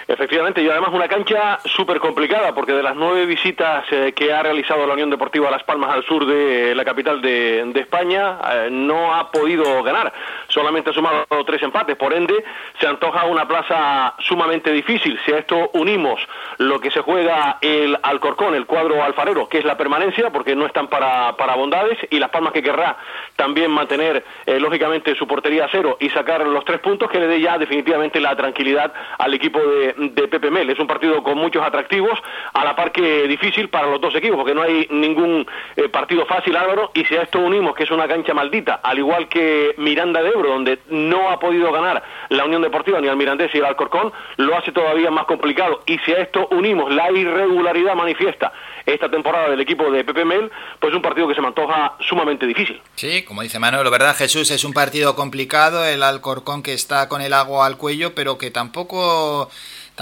[0.08, 4.42] Efectivamente, y además una cancha súper complicada, porque de las nueve visitas eh, que ha
[4.42, 9.14] realizado la Unión Deportiva Las Palmas al sur de la capital de, España, eh, no
[9.14, 10.12] ha podido ganar.
[10.48, 12.44] Solamente ha sumado tres empates, por ende,
[12.80, 15.18] se antoja una plaza sumamente difícil.
[15.24, 16.20] Si a esto unimos
[16.58, 20.66] lo que se juega el Alcorcón, el cuadro alfarero, que es la permanencia, porque no
[20.66, 22.96] están para, para bondades, y Las Palmas que querrá
[23.36, 27.26] también mantener, eh, lógicamente, su portería a cero y sacar los tres puntos que le
[27.26, 30.68] dé ya definitivamente la tranquilidad al equipo de de Pepe Mel.
[30.70, 32.18] Es un partido con muchos atractivos,
[32.52, 35.46] a la par que difícil para los dos equipos, porque no hay ningún
[35.76, 38.98] eh, partido fácil, Álvaro, y si a esto unimos que es una cancha maldita, al
[38.98, 43.16] igual que Miranda de Ebro, donde no ha podido ganar la Unión Deportiva ni al
[43.16, 45.82] Mirandés y el Alcorcón, lo hace todavía más complicado.
[45.86, 48.52] Y si a esto unimos la irregularidad manifiesta
[48.86, 50.50] esta temporada del equipo de Pepe Mel,
[50.80, 52.80] pues es un partido que se me antoja sumamente difícil.
[52.96, 54.50] Sí, como dice Manuel, ¿verdad Jesús?
[54.50, 58.50] Es un partido complicado, el Alcorcón que está con el agua al cuello, pero que
[58.50, 59.50] tampoco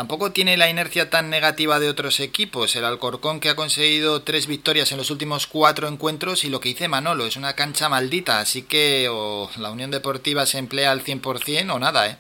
[0.01, 2.75] tampoco tiene la inercia tan negativa de otros equipos.
[2.75, 6.71] El Alcorcón que ha conseguido tres victorias en los últimos cuatro encuentros y lo que
[6.71, 11.05] dice Manolo, es una cancha maldita, así que o la Unión Deportiva se emplea al
[11.05, 12.17] 100% o nada, ¿eh?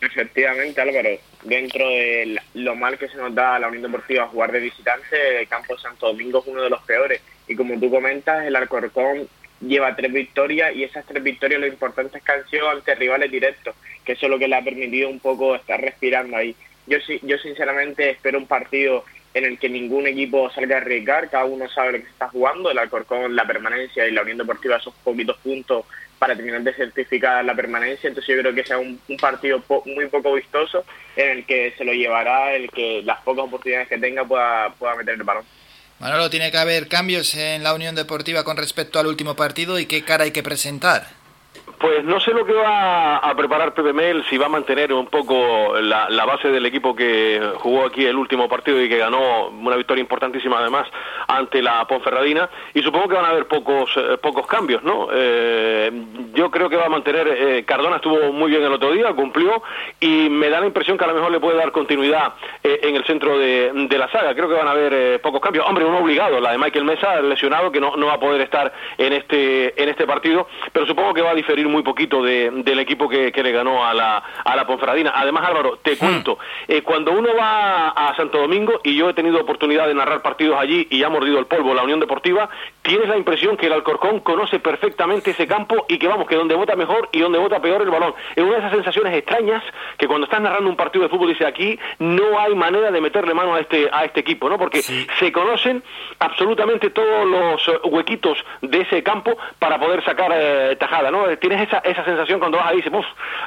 [0.00, 1.18] Efectivamente, Álvaro.
[1.42, 5.40] Dentro de lo mal que se nos da a la Unión Deportiva jugar de visitante,
[5.40, 7.20] el campo Santo Domingo es uno de los peores.
[7.48, 9.26] Y como tú comentas, el Alcorcón
[9.66, 13.30] lleva tres victorias y esas tres victorias lo importante es que han sido ante rivales
[13.30, 16.54] directos, que eso es lo que le ha permitido un poco estar respirando ahí.
[16.86, 19.04] Yo, yo sinceramente espero un partido
[19.34, 22.28] en el que ningún equipo salga a arriesgar, cada uno sabe lo que se está
[22.28, 25.86] jugando, el Alcorcón, la permanencia y la Unión Deportiva esos poquitos puntos
[26.18, 30.34] para terminar de certificar la permanencia, entonces yo creo que sea un, partido muy poco
[30.34, 30.84] vistoso
[31.16, 34.94] en el que se lo llevará, el que las pocas oportunidades que tenga pueda, pueda
[34.94, 35.44] meter el balón.
[36.02, 39.86] Manolo, tiene que haber cambios en la Unión Deportiva con respecto al último partido y
[39.86, 41.21] qué cara hay que presentar.
[41.82, 45.06] Pues no sé lo que va a preparar Pepe Mel, si va a mantener un
[45.06, 49.74] poco la, base del equipo que jugó aquí el último partido y que ganó una
[49.74, 50.86] victoria importantísima además
[51.26, 52.48] ante la Ponferradina.
[52.72, 55.08] Y supongo que van a haber pocos eh, pocos cambios, ¿no?
[55.12, 55.90] Eh,
[56.34, 57.26] yo creo que va a mantener.
[57.26, 59.60] Eh, Cardona estuvo muy bien el otro día, cumplió
[59.98, 63.04] y me da la impresión que a lo mejor le puede dar continuidad en el
[63.06, 64.36] centro de, la saga.
[64.36, 65.66] Creo que van a haber pocos cambios.
[65.66, 68.72] Hombre, uno obligado, la de Michael Mesa, lesionado, que no, no va a poder estar
[68.98, 72.78] en este en este partido, pero supongo que va a diferir muy poquito de, del
[72.78, 75.12] equipo que, que, le ganó a la, a la Ponferradina.
[75.14, 79.40] Además, Álvaro, te cuento, eh, cuando uno va a Santo Domingo, y yo he tenido
[79.40, 82.48] oportunidad de narrar partidos allí y ha mordido el polvo la Unión Deportiva,
[82.82, 86.54] tienes la impresión que el Alcorcón conoce perfectamente ese campo y que vamos, que donde
[86.54, 88.14] vota mejor y donde vota peor el balón.
[88.36, 89.62] Es una de esas sensaciones extrañas
[89.96, 93.34] que cuando estás narrando un partido de fútbol dice aquí no hay manera de meterle
[93.34, 94.58] mano a este, a este equipo, ¿no?
[94.58, 95.82] Porque se conocen
[96.18, 101.24] absolutamente todos los huequitos de ese campo para poder sacar eh, tajada, ¿no?
[101.38, 102.92] Tienes esa, esa sensación cuando vas ahí y dices,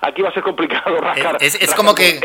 [0.02, 1.38] aquí va a ser complicado rascar.
[1.40, 2.20] Es, como que,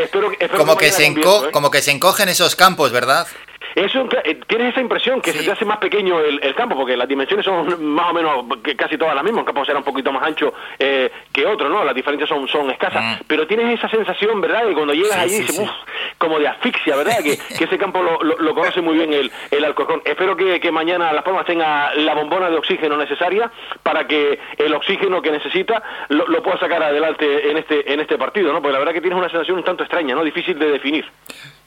[0.55, 1.15] como, que se ¿eh?
[1.51, 3.27] como que se encogen esos campos, ¿verdad?
[3.75, 7.07] Eso, eh, tienes esa impresión que se te hace más pequeño el, campo, porque las
[7.07, 8.45] dimensiones son más o menos
[8.77, 9.41] casi todas las mismas.
[9.41, 11.83] Un campo será un poquito más ancho eh, que otro, ¿no?
[11.83, 13.03] Las diferencias son, son escasas.
[13.03, 13.23] Mm.
[13.27, 14.67] Pero tienes esa sensación, ¿verdad?
[14.67, 15.69] Que cuando llegas allí dices,
[16.17, 17.17] como de asfixia, ¿verdad?
[17.23, 20.01] que, que, ese campo lo, lo, conoce muy bien el, el Alcorcón.
[20.05, 23.51] Espero que, que mañana Las Palmas tenga la bombona de oxígeno necesaria
[23.83, 28.17] para que el oxígeno que necesita lo, lo pueda sacar adelante en este, en este
[28.17, 28.61] partido, ¿no?
[28.61, 30.23] Porque la verdad que tienes una sensación un tanto extraña, ¿no?
[30.23, 31.05] Difícil de definir.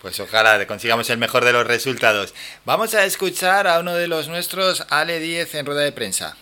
[0.05, 2.35] Pues ojalá consigamos el mejor de los resultados.
[2.67, 6.37] Vamos a escuchar a uno de los nuestros, Ale 10, en rueda de prensa.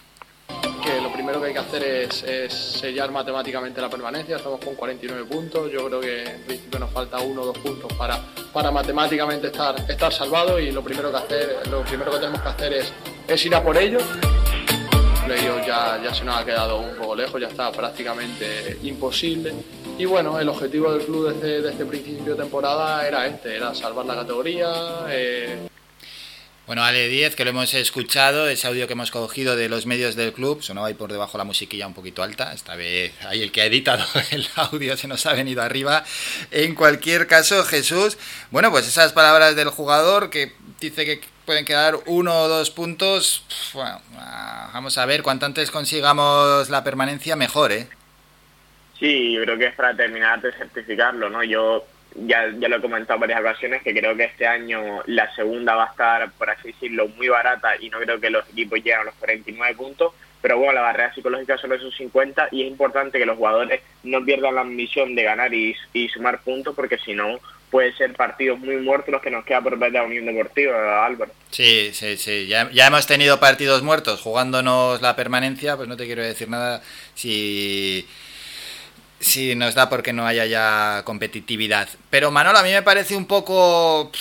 [0.82, 4.38] Que lo primero que hay que hacer es, sellar matemáticamente la permanencia.
[4.38, 5.70] Estamos con 49 puntos.
[5.70, 8.18] Yo creo que en principio nos falta uno o dos puntos para,
[8.52, 10.60] para matemáticamente estar, estar salvados.
[10.60, 12.92] Y lo primero que hacer, lo primero que tenemos que hacer es,
[13.28, 13.78] es ir a por
[15.30, 19.52] ellos ya, ya se nos ha quedado un poco lejos, ya está prácticamente imposible.
[19.98, 24.06] Y bueno, el objetivo del club desde, este principio de temporada era este, era salvar
[24.06, 24.68] la categoría.
[25.08, 25.68] Eh.
[26.66, 30.14] Bueno, Ale 10, que lo hemos escuchado, ese audio que hemos cogido de los medios
[30.14, 33.52] del club, sonaba ahí por debajo la musiquilla un poquito alta, esta vez ahí el
[33.52, 36.04] que ha editado el audio se nos ha venido arriba.
[36.50, 38.16] En cualquier caso, Jesús,
[38.50, 43.44] bueno, pues esas palabras del jugador que dice que pueden quedar uno o dos puntos.
[43.74, 44.00] Bueno,
[44.72, 47.88] vamos a ver, cuanto antes consigamos la permanencia, mejor, ¿eh?
[48.98, 51.42] Sí, yo creo que es para terminar de certificarlo, ¿no?
[51.42, 51.84] Yo
[52.14, 55.84] ya, ya lo he comentado varias ocasiones que creo que este año la segunda va
[55.84, 59.04] a estar, por así decirlo, muy barata y no creo que los equipos lleguen a
[59.04, 63.26] los 49 puntos, pero bueno, la barrera psicológica son esos 50 y es importante que
[63.26, 67.40] los jugadores no pierdan la ambición de ganar y, y sumar puntos porque si no
[67.72, 71.32] puede ser partidos muy muertos los que nos queda por ver la Unión Deportiva, Álvaro.
[71.50, 72.46] Sí, sí, sí.
[72.46, 76.82] Ya, ya, hemos tenido partidos muertos jugándonos la permanencia, pues no te quiero decir nada
[77.14, 78.06] si,
[79.20, 81.88] si nos da porque no haya ya competitividad.
[82.10, 84.12] Pero Manolo, a mí me parece un poco...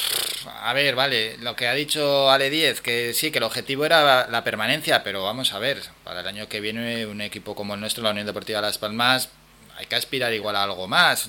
[0.64, 4.30] A ver, vale, lo que ha dicho Ale 10, que sí, que el objetivo era
[4.30, 7.82] la permanencia, pero vamos a ver, para el año que viene un equipo como el
[7.82, 9.30] nuestro, la Unión Deportiva Las Palmas,
[9.82, 11.28] hay que aspirar igual a algo más.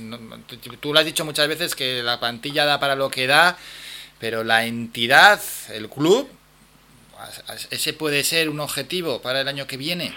[0.78, 3.56] Tú lo has dicho muchas veces que la plantilla da para lo que da,
[4.18, 5.40] pero la entidad,
[5.70, 6.28] el club,
[7.70, 10.12] ese puede ser un objetivo para el año que viene.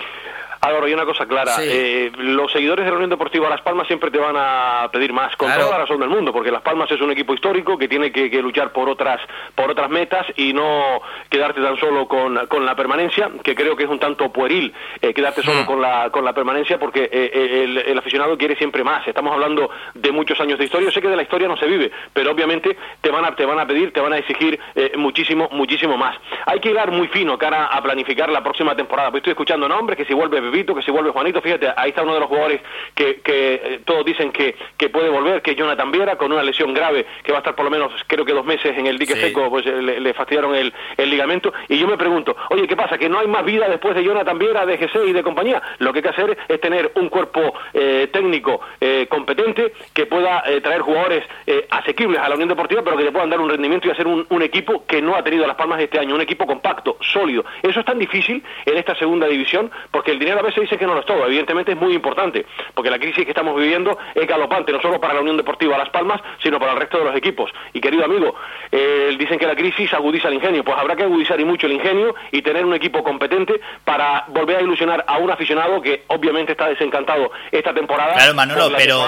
[0.61, 1.55] Álvaro, hay una cosa clara.
[1.59, 5.35] Eh, los seguidores de la Unión Deportiva Las Palmas siempre te van a pedir más,
[5.35, 8.11] con toda la razón del mundo, porque Las Palmas es un equipo histórico que tiene
[8.11, 9.19] que, luchar por otras,
[9.55, 12.35] por otras metas y no quedarte tan solo con,
[12.65, 15.65] la permanencia, que creo que es un tanto pueril eh, quedarte solo hmm.
[15.65, 19.07] con, la, con la permanencia, porque eh, el, aficionado quiere siempre más.
[19.07, 20.87] Estamos hablando de muchos años de historia.
[20.87, 23.45] Yo sé que de la historia no se vive, pero obviamente te van a, te
[23.45, 24.59] van a pedir, te van a exigir
[24.95, 26.17] muchísimo, muchísimo más.
[26.45, 29.09] Hay que ir muy fino cara a planificar la próxima temporada.
[29.09, 32.15] Pues estoy escuchando nombres que si vuelve que se vuelve Juanito, fíjate, ahí está uno
[32.15, 32.61] de los jugadores
[32.93, 36.43] que, que eh, todos dicen que, que, puede volver, que es Jonathan Viera, con una
[36.43, 38.97] lesión grave, que va a estar por lo menos, creo que dos meses en el
[38.97, 42.75] dique seco, pues eh, le, fastidiaron el, el, ligamento, y yo me pregunto, oye, ¿qué
[42.75, 42.97] pasa?
[42.97, 45.61] ¿Que no hay más vida después de Jonathan Viera, de GC y de compañía?
[45.79, 48.61] Lo que hay que hacer es tener un cuerpo eh, técnico
[49.09, 51.23] competente, que pueda traer jugadores
[51.69, 54.25] asequibles a la Unión Deportiva, pero que le puedan dar un rendimiento y hacer un,
[54.29, 57.45] un equipo que no ha tenido las palmas este año, un equipo compacto, sólido.
[57.61, 60.86] Eso es tan difícil en esta segunda división, porque el dinero a veces dice que
[60.86, 61.25] no lo es todo.
[61.25, 65.13] Evidentemente es muy importante, porque la crisis que estamos viviendo es galopante, no solo para
[65.13, 67.51] la Unión Deportiva Las Palmas, sino para el resto de los equipos.
[67.73, 68.36] Y querido amigo,
[68.71, 70.63] eh, dicen que la crisis agudiza el ingenio.
[70.63, 74.57] Pues habrá que agudizar y mucho el ingenio y tener un equipo competente para volver
[74.57, 78.13] a ilusionar a un aficionado que obviamente está desencantado esta temporada.
[78.13, 79.01] Claro, Manolo, pero,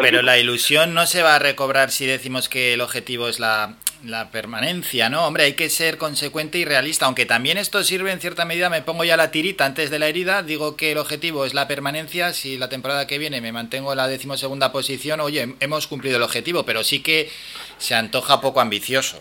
[0.00, 3.74] pero la ilusión no se va a recobrar si decimos que el objetivo es la,
[4.04, 5.26] la permanencia, ¿no?
[5.26, 8.82] Hombre, hay que ser consecuente y realista, aunque también esto sirve en cierta medida, me
[8.82, 12.32] pongo ya la tirita antes de la herida, digo que el objetivo es la permanencia,
[12.32, 16.22] si la temporada que viene me mantengo en la decimosegunda posición, oye, hemos cumplido el
[16.22, 17.30] objetivo, pero sí que
[17.78, 19.18] se antoja poco ambicioso.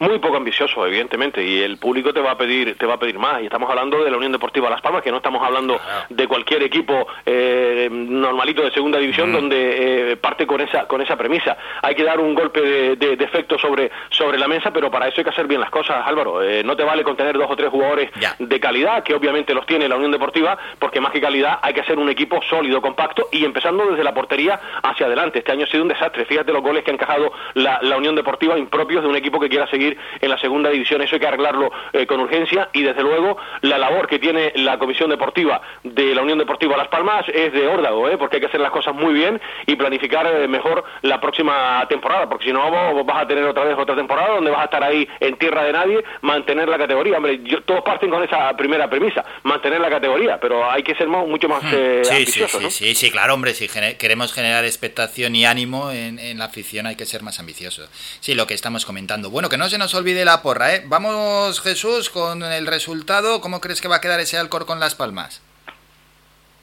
[0.00, 3.18] Muy poco ambicioso, evidentemente, y el público te va a pedir, te va a pedir
[3.18, 3.42] más.
[3.42, 6.62] Y estamos hablando de la Unión Deportiva Las Palmas, que no estamos hablando de cualquier
[6.62, 11.56] equipo eh, normalito de segunda división donde eh, parte con esa, con esa premisa.
[11.82, 12.60] Hay que dar un golpe
[12.96, 16.06] de, efecto sobre, sobre la mesa, pero para eso hay que hacer bien las cosas,
[16.06, 16.42] Álvaro.
[16.42, 19.66] Eh, no te vale con tener dos o tres jugadores de calidad, que obviamente los
[19.66, 23.28] tiene la Unión Deportiva, porque más que calidad hay que hacer un equipo sólido, compacto
[23.32, 25.40] y empezando desde la portería hacia adelante.
[25.40, 26.24] Este año ha sido un desastre.
[26.24, 29.48] Fíjate los goles que ha encajado la, la Unión Deportiva impropios de un equipo que
[29.48, 29.87] quiera seguir
[30.20, 31.00] en la segunda división.
[31.02, 34.78] Eso hay que arreglarlo eh, con urgencia y desde luego la labor que tiene la
[34.78, 38.18] Comisión Deportiva de la Unión Deportiva Las Palmas es de órdago, ¿eh?
[38.18, 42.28] porque hay que hacer las cosas muy bien y planificar eh, mejor la próxima temporada,
[42.28, 42.70] porque si no
[43.04, 45.72] vas a tener otra vez otra temporada donde vas a estar ahí en tierra de
[45.72, 47.16] nadie, mantener la categoría.
[47.16, 51.48] Hombre, todos parten con esa primera premisa, mantener la categoría, pero hay que ser mucho
[51.48, 51.68] más hmm.
[51.72, 56.18] eh, sí, sí, sí, sí, sí, claro, hombre, si queremos generar expectación y ánimo en,
[56.18, 57.88] en la afición hay que ser más ambicioso.
[58.20, 59.30] Sí, lo que estamos comentando.
[59.30, 60.82] Bueno, que no se se nos olvide la porra, ¿eh?
[60.86, 63.40] Vamos, Jesús, con el resultado.
[63.40, 65.40] ¿Cómo crees que va a quedar ese Alcor con Las Palmas?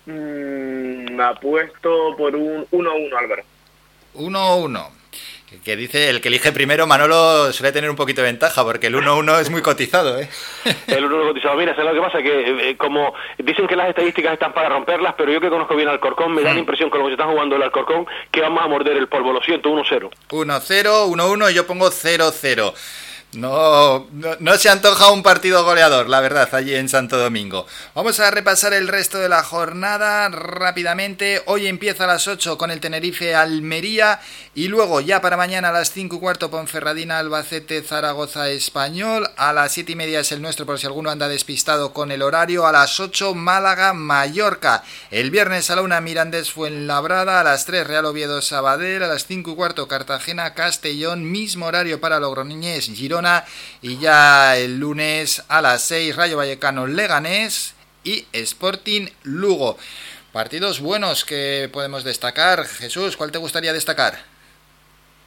[0.05, 3.43] Mm, apuesto por un 1-1, Álvaro.
[4.15, 4.89] 1-1
[5.63, 8.95] que dice el que elige primero, Manolo suele tener un poquito de ventaja, porque el
[8.95, 10.27] 1-1 es muy cotizado, ¿eh?
[10.87, 11.55] El 1-1 cotizado.
[11.55, 12.21] Mira, ¿sabes lo que pasa?
[12.21, 15.87] Que eh, como dicen que las estadísticas están para romperlas, pero yo que conozco bien
[15.87, 16.59] al Alcorcón, me da la mm.
[16.59, 19.31] impresión que lo que se está jugando el Alcorcón, que vamos a morder el polvo.
[19.31, 20.09] Lo siento, 1-0.
[20.29, 22.73] 1-0, 1-1 y yo pongo 0-0.
[23.35, 24.07] No,
[24.39, 27.65] no, se antoja un partido goleador, la verdad, allí en Santo Domingo.
[27.93, 31.41] Vamos a repasar el resto de la jornada rápidamente.
[31.45, 34.19] Hoy empieza a las 8 con el Tenerife Almería
[34.53, 39.29] y luego ya para mañana a las 5 y cuarto Ponferradina Albacete Zaragoza Español.
[39.35, 42.21] A las 7 y media es el nuestro por si alguno anda despistado con el
[42.21, 42.65] horario.
[42.65, 44.83] A las 8 Málaga Mallorca.
[45.11, 47.41] El viernes a la 1 Mirandés Fuenlabrada.
[47.41, 49.03] A las 3 Real Oviedo Sabadell.
[49.03, 51.29] A las 5 y cuarto Cartagena Castellón.
[51.29, 53.24] Mismo horario para Logroñés Girona
[53.81, 57.73] y ya el lunes a las 6 Rayo Vallecano Leganés
[58.03, 59.77] y Sporting Lugo.
[60.31, 62.65] Partidos buenos que podemos destacar.
[62.65, 64.15] Jesús, ¿cuál te gustaría destacar?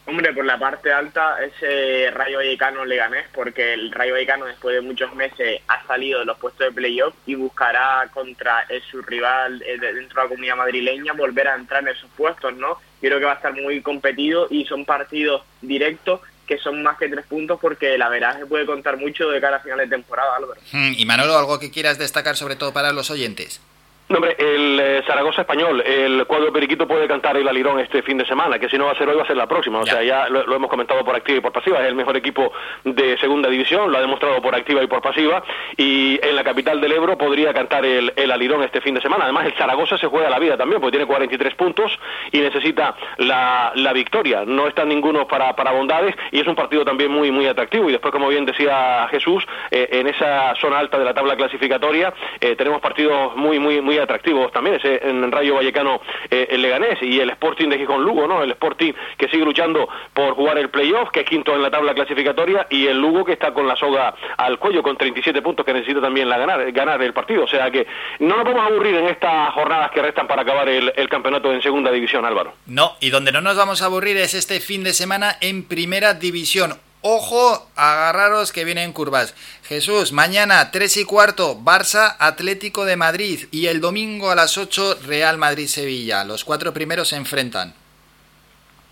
[0.06, 4.80] Hombre, por la parte alta ese Rayo Vallecano Leganés, porque el Rayo Vallecano después de
[4.80, 9.76] muchos meses ha salido de los puestos de playoff y buscará contra su rival eh,
[9.78, 12.78] dentro de la comunidad madrileña volver a entrar en esos puestos, ¿no?
[13.00, 17.08] Creo que va a estar muy competido y son partidos directos que son más que
[17.08, 20.34] tres puntos porque la verdad se puede contar mucho de cara a final de temporada,
[20.34, 20.58] Álvaro.
[20.72, 23.60] Hmm, y Manolo, algo que quieras destacar sobre todo para los oyentes.
[24.08, 28.16] No, hombre, el eh, Zaragoza español, el cuadro periquito puede cantar el alirón este fin
[28.16, 29.80] de semana, que si no va a ser hoy, va a ser la próxima.
[29.80, 31.80] O sea, ya lo, hemos comentado por activa y por pasiva.
[31.80, 32.50] Es el mejor equipo
[32.84, 35.42] de segunda división, lo ha demostrado por activa y por pasiva.
[35.76, 39.24] Y en la capital del Ebro podría cantar el, el alirón este fin de semana.
[39.24, 41.92] Además, el Zaragoza se juega la vida también, porque tiene 43 puntos
[42.32, 44.44] y necesita la, la victoria.
[44.46, 47.90] No está ninguno para, para bondades y es un partido también muy, muy atractivo.
[47.90, 52.14] Y después, como bien decía Jesús, eh, en esa zona alta de la tabla clasificatoria
[52.40, 56.00] eh, tenemos partidos muy, muy, muy atractivos también, ese en Rayo Vallecano
[56.30, 58.42] eh, el Leganés y el Sporting de Gijón Lugo, ¿no?
[58.42, 61.94] El Sporting que sigue luchando por jugar el playoff, que es quinto en la tabla
[61.94, 65.72] clasificatoria, y el Lugo que está con la soga al cuello con 37 puntos que
[65.72, 67.44] necesita también la ganar, ganar el partido.
[67.44, 67.86] O sea que
[68.20, 71.62] no nos a aburrir en estas jornadas que restan para acabar el, el campeonato en
[71.62, 72.54] segunda división, Álvaro.
[72.66, 76.14] No, y donde no nos vamos a aburrir es este fin de semana en primera
[76.14, 76.74] división.
[77.00, 79.32] Ojo, agarraros que vienen curvas.
[79.62, 83.46] Jesús, mañana 3 y cuarto, Barça Atlético de Madrid.
[83.52, 86.24] Y el domingo a las 8, Real Madrid-Sevilla.
[86.24, 87.72] Los cuatro primeros se enfrentan.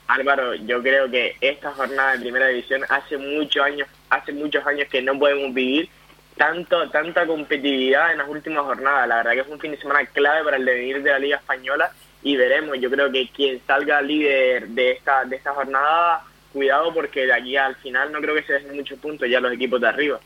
[0.06, 4.86] Álvaro, yo creo que esta jornada de primera división hace muchos años, hace muchos años
[4.88, 5.88] que no podemos vivir
[6.36, 9.08] tanto, tanta competitividad en las últimas jornadas.
[9.08, 11.38] La verdad que es un fin de semana clave para el devenir de la Liga
[11.38, 11.90] Española
[12.22, 12.78] y veremos.
[12.78, 16.22] Yo creo que quien salga líder de esta, de esta jornada
[16.56, 19.52] cuidado porque de aquí al final no creo que se den muchos puntos ya los
[19.52, 20.18] equipos de arriba.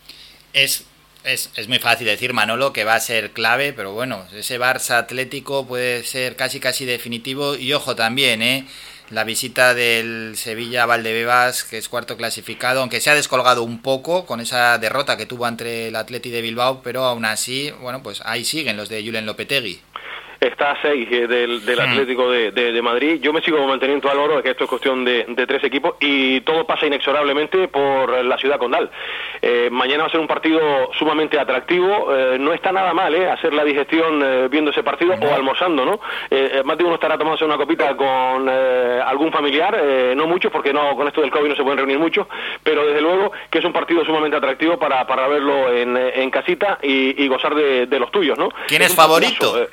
[0.53, 0.87] Es,
[1.25, 4.99] es, es, muy fácil decir, Manolo, que va a ser clave, pero bueno, ese Barça
[4.99, 7.57] Atlético puede ser casi casi definitivo.
[7.57, 8.67] Y ojo también, ¿eh?
[9.11, 14.25] La visita del Sevilla Valdebebas, que es cuarto clasificado, aunque se ha descolgado un poco
[14.25, 18.23] con esa derrota que tuvo entre el Atleti de Bilbao, pero aún así, bueno, pues
[18.25, 19.81] ahí siguen los de Julen Lopetegui
[20.41, 23.21] está a seis eh, del, del Atlético de, de, Madrid.
[23.21, 26.67] Yo me sigo manteniendo, Álvaro, que esto es cuestión de, de, tres equipos y todo
[26.67, 28.91] pasa inexorablemente por la ciudad condal.
[29.43, 32.15] Eh, mañana va a ser un partido sumamente atractivo.
[32.15, 36.01] Eh, no está nada mal eh, hacer la digestión viendo ese partido o almorzando, ¿no?
[36.65, 39.77] más de uno estará tomándose una copita con algún familiar,
[40.17, 42.27] no muchos, porque no con esto del COVID no se pueden reunir muchos,
[42.63, 46.79] pero desde luego que es un partido sumamente atractivo para, para verlo en, en casita
[46.83, 48.49] y, y gozar de, de, los tuyos, ¿no?
[48.69, 49.69] ¿Quién es, favorito?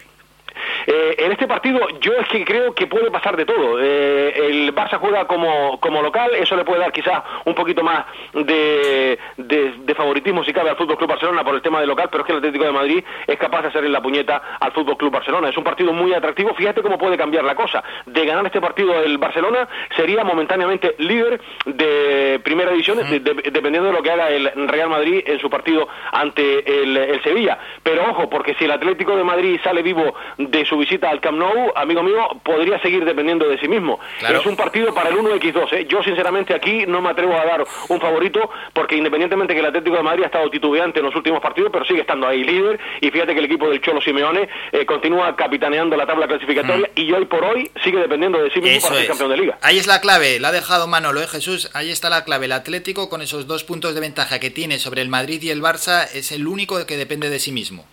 [0.86, 3.80] Eh, en este partido yo es que creo que puede pasar de todo.
[3.82, 8.06] Eh, el Barça juega como, como local, eso le puede dar quizás un poquito más
[8.34, 12.22] de, de, favoritismo si cabe al Fútbol Club Barcelona por el tema de local, pero
[12.22, 15.12] es que el Atlético de Madrid es capaz de hacerle la puñeta al Fútbol Club
[15.12, 15.50] Barcelona.
[15.50, 16.54] Es un partido muy atractivo.
[16.54, 17.84] Fíjate cómo puede cambiar la cosa.
[18.06, 24.04] De ganar este partido el Barcelona sería momentáneamente líder de primera división, dependiendo de lo
[24.04, 27.58] que haga el Real Madrid en su partido ante el, el Sevilla.
[27.84, 31.38] Pero ojo, porque si el Atlético de Madrid sale vivo de su visita al Camp
[31.38, 34.00] Nou, amigo mío, podría seguir dependiendo de sí mismo.
[34.22, 35.74] Es un partido para el 1x2.
[35.74, 35.88] ¿eh?
[35.90, 39.98] Yo, sinceramente, aquí no me atrevo a dar un favorito, porque independientemente que el Atlético
[39.98, 42.80] de Madrid ha estado titubeante en los últimos partidos, pero sigue estando ahí líder.
[43.02, 47.00] Y fíjate que el equipo del Cholo Simeone eh, continúa capitaneando la tabla clasificatoria mm.
[47.00, 49.58] y hoy por hoy sigue dependiendo de sí mismo para ser campeón de liga.
[49.62, 51.70] Ahí es la clave, la ha dejado Manolo, ¿eh, Jesús?
[51.74, 52.46] Ahí está la clave.
[52.46, 55.62] El Atlético, con esos dos puntos de ventaja que tiene sobre el Madrid y el
[55.62, 57.86] Barça, es el único que depende de sí mismo.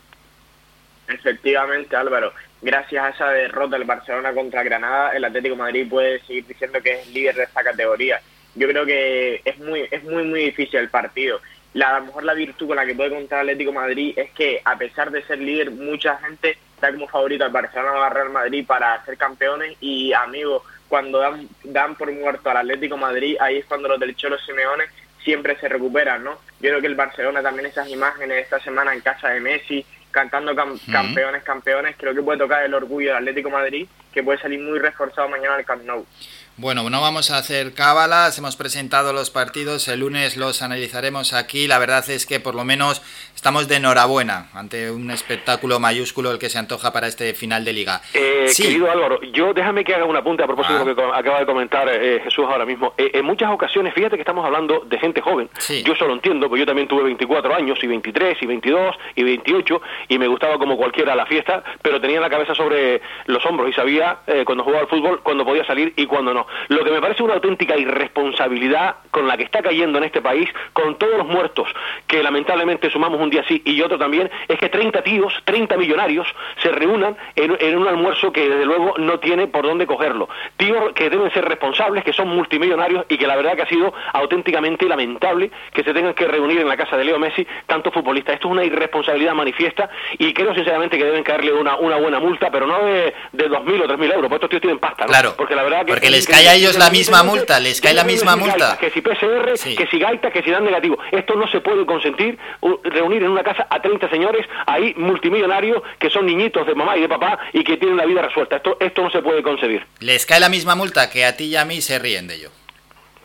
[1.09, 2.33] Efectivamente, Álvaro
[2.65, 7.01] gracias a esa derrota del Barcelona contra Granada, el Atlético Madrid puede seguir diciendo que
[7.01, 8.21] es líder de esta categoría.
[8.55, 11.41] yo creo que es muy, es muy, muy difícil el partido.
[11.75, 14.63] La, a lo mejor la virtud con la que puede contar Atlético Madrid es que,
[14.65, 18.31] a pesar de ser líder, mucha gente está como favorito al Barcelona o al Real
[18.31, 23.59] Madrid para ser campeones y, amigos, cuando dan, dan por muerto al Atlético Madrid, ahí
[23.59, 24.85] es cuando los del Cholo Simeone
[25.25, 26.39] siempre se recuperan, ¿no?
[26.61, 29.85] Yo creo que el Barcelona también esas imágenes esta semana en casa de Messi,
[30.15, 34.61] cantando campeones, campeones, creo que puede tocar el orgullo del Atlético Madrid, que puede salir
[34.61, 36.07] muy reforzado mañana al Camp Nou.
[36.57, 41.67] Bueno, no vamos a hacer cábalas, hemos presentado los partidos, el lunes los analizaremos aquí,
[41.67, 43.03] la verdad es que por lo menos
[43.35, 47.73] estamos de enhorabuena ante un espectáculo mayúsculo el que se antoja para este final de
[47.73, 48.01] liga.
[48.15, 51.41] Eh, Querido Álvaro, yo déjame que haga un apunte a propósito de lo que acaba
[51.41, 52.95] de comentar eh, Jesús ahora mismo.
[52.99, 55.51] Eh, en muchas ocasiones, fíjate que estamos hablando de gente joven,
[55.85, 59.83] yo solo entiendo, porque yo también tuve 24 años y 23 y 22 y 28
[60.09, 63.73] y me gustaba como cualquiera la fiesta, pero tenía la cabeza sobre los hombros y
[63.73, 66.44] sabía eh, cuando jugaba al fútbol cuando podía salir y cuando no.
[66.69, 70.49] Lo que me parece una auténtica irresponsabilidad con la que está cayendo en este país,
[70.73, 71.69] con todos los muertos
[72.07, 76.27] que lamentablemente sumamos un día sí y otro también, es que 30 tíos, 30 millonarios
[76.63, 80.29] se reúnan en, un almuerzo que desde luego no tiene por dónde cogerlo.
[80.57, 83.93] Tíos que deben ser responsables, que son multimillonarios y que la verdad que ha sido
[84.13, 88.35] auténticamente lamentable que se tengan que reunir en la casa de Leo Messi tantos futbolistas.
[88.35, 92.51] Esto es una irresponsabilidad manifiesta y creo sinceramente que deben caerle una, una buena multa,
[92.51, 95.11] pero no de, de 2.000 o 3.000 euros, porque estos tíos tienen pasta, ¿no?
[95.11, 97.95] Claro, porque la verdad que porque les cae a ellos la misma multa, les cae
[97.95, 98.77] la misma multa.
[98.79, 100.99] Que si PCR, que si gaita, que si dan negativo.
[101.13, 102.39] Esto no se puede consentir,
[102.83, 107.03] reunir en una casa a 30 señores ahí multimillonarios que son niñitos de mamá y
[107.03, 108.57] de papá y que tienen la vida resuelta.
[108.57, 109.87] Esto, esto no se puede concebir.
[110.01, 112.51] Les cae la misma multa que a ti y a mí se ríen de ello.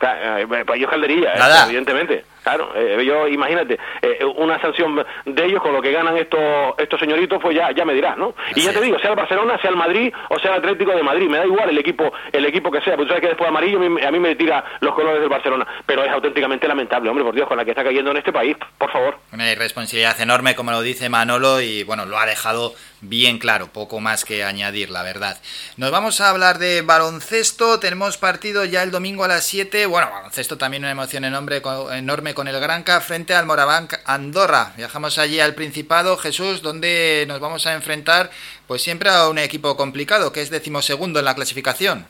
[0.02, 2.24] Eh, pues yo caldería, eh, evidentemente.
[2.42, 6.40] Claro, eh, yo imagínate, eh, una sanción de ellos con lo que ganan estos
[6.78, 8.34] estos señoritos, pues ya ya me dirás, ¿no?
[8.54, 11.02] y ya te digo, sea el Barcelona, sea el Madrid o sea el Atlético de
[11.02, 13.48] Madrid, me da igual el equipo el equipo que sea, porque tú sabes que después
[13.48, 17.34] amarillo a mí me tira los colores del Barcelona, pero es auténticamente lamentable, hombre, por
[17.34, 19.18] Dios, con la que está cayendo en este país, por favor.
[19.32, 24.00] Una irresponsabilidad enorme, como lo dice Manolo, y bueno, lo ha dejado bien claro, poco
[24.00, 25.38] más que añadir, la verdad.
[25.76, 30.10] Nos vamos a hablar de baloncesto, tenemos partido ya el domingo a las 7, bueno,
[30.10, 31.62] baloncesto también una emoción enorme,
[31.92, 34.72] enorme con el Granca frente al Morabanc Andorra.
[34.76, 38.30] Viajamos allí al Principado, Jesús, donde nos vamos a enfrentar
[38.66, 42.06] pues siempre a un equipo complicado, que es decimosegundo en la clasificación.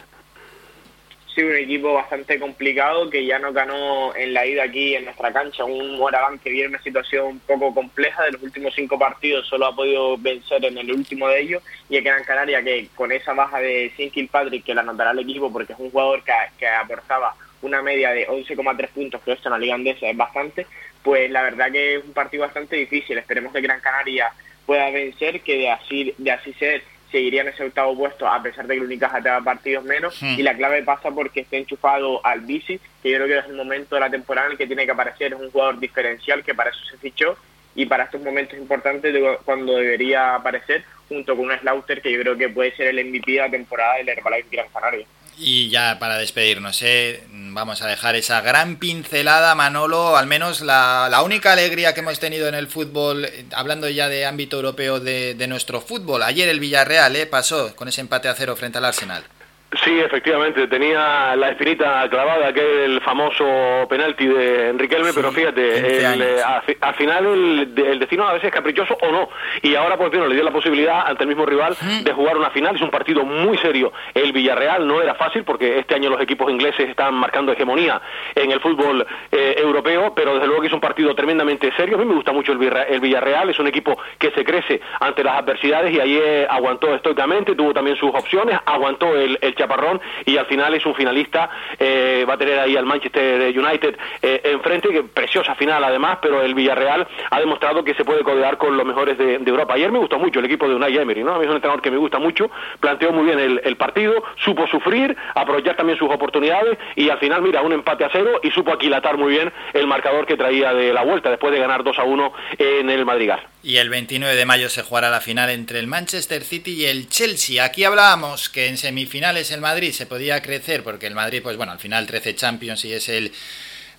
[1.35, 5.33] Sí, un equipo bastante complicado que ya nos ganó en la ida aquí en nuestra
[5.33, 8.99] cancha, un Moraván que viene en una situación un poco compleja, de los últimos cinco
[8.99, 12.89] partidos solo ha podido vencer en el último de ellos, y el Gran Canaria que
[12.97, 16.25] con esa baja de Sin Kilpatrick que la anotará el equipo porque es un jugador
[16.25, 20.17] que, que aportaba una media de 11,3 puntos, que esto en la Liga Andesa es
[20.17, 20.67] bastante,
[21.03, 23.19] pues la verdad que es un partido bastante difícil.
[23.19, 24.33] Esperemos que Gran Canaria
[24.67, 28.67] pueda vencer, que de así, de así ser seguiría en ese octavo puesto a pesar
[28.67, 30.39] de que el Unicaja tenga partidos menos hmm.
[30.39, 33.57] y la clave pasa porque esté enchufado al bici que yo creo que es el
[33.57, 36.55] momento de la temporada en el que tiene que aparecer es un jugador diferencial que
[36.55, 37.37] para eso se fichó
[37.75, 39.15] y para estos momentos importantes
[39.45, 43.33] cuando debería aparecer junto con un Slaughter que yo creo que puede ser el MVP
[43.33, 45.07] de la temporada del Herbalife Gran Canaria.
[45.43, 47.25] Y ya para despedirnos, ¿eh?
[47.33, 52.21] vamos a dejar esa gran pincelada, Manolo, al menos la, la, única alegría que hemos
[52.21, 56.23] tenido en el fútbol, hablando ya de ámbito europeo de, de nuestro fútbol.
[56.25, 57.25] Ayer el Villarreal ¿eh?
[57.25, 59.25] pasó con ese empate a cero frente al Arsenal.
[59.73, 63.45] Sí, efectivamente, tenía la espinita clavada, que es el famoso
[63.89, 66.43] penalti de Enrique Elme, pero fíjate, eh,
[66.81, 69.29] al final el, destino a veces es caprichoso o no.
[69.63, 72.51] Y ahora, pues bueno, le dio la posibilidad ante el mismo rival de jugar una
[72.51, 72.75] final.
[72.75, 73.93] Es un partido muy serio.
[74.13, 78.03] El Villarreal no era fácil porque este año los equipos ingleses están marcando hegemonía
[78.35, 81.95] en el fútbol eh, europeo, pero desde luego que es un partido tremendamente serio.
[81.95, 85.23] A mí me gusta mucho el, el Villarreal, es un equipo que se crece ante
[85.23, 90.37] las adversidades y ayer aguantó estoicamente, tuvo también sus opciones, aguantó el, el chaparrón y
[90.37, 94.89] al final es un finalista, eh, va a tener ahí al Manchester United eh, enfrente,
[94.89, 98.87] que preciosa final además, pero el Villarreal ha demostrado que se puede codear con los
[98.87, 99.75] mejores de, Europa.
[99.75, 101.35] Ayer me gustó mucho el equipo de Unai Emery, ¿no?
[101.35, 104.67] A mí es un entrenador que me gusta mucho, planteó muy bien el, partido, supo
[104.67, 108.73] sufrir, aprovechar también sus oportunidades y al final, mira, un empate a cero y supo
[108.73, 112.05] aquilatar muy bien el marcador que traía de la vuelta después de ganar 2 a
[112.05, 113.41] 1 en el Madrigal.
[113.63, 117.09] Y el 29 de mayo se jugará la final entre el Manchester City y el
[117.09, 117.63] Chelsea.
[117.63, 121.73] Aquí hablábamos que en semifinales el Madrid se podía crecer porque el Madrid, pues bueno,
[121.73, 123.33] al final 13 Champions y es el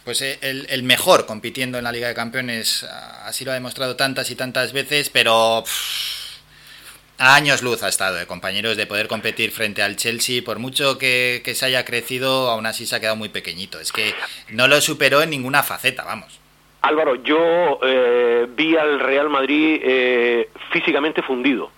[0.03, 2.83] pues el, mejor compitiendo en la Liga de Campeones.
[3.23, 5.63] Así lo ha demostrado tantas y tantas veces, pero
[7.19, 10.43] a años luz ha estado, de compañeros, de poder competir frente al Chelsea.
[10.43, 13.79] Por mucho que, se haya crecido, aún así se ha quedado muy pequeñito.
[13.79, 14.15] Es que
[14.49, 16.40] no lo superó en ninguna faceta, vamos.
[16.81, 21.71] Álvaro, yo eh, vi al Real Madrid eh, físicamente fundido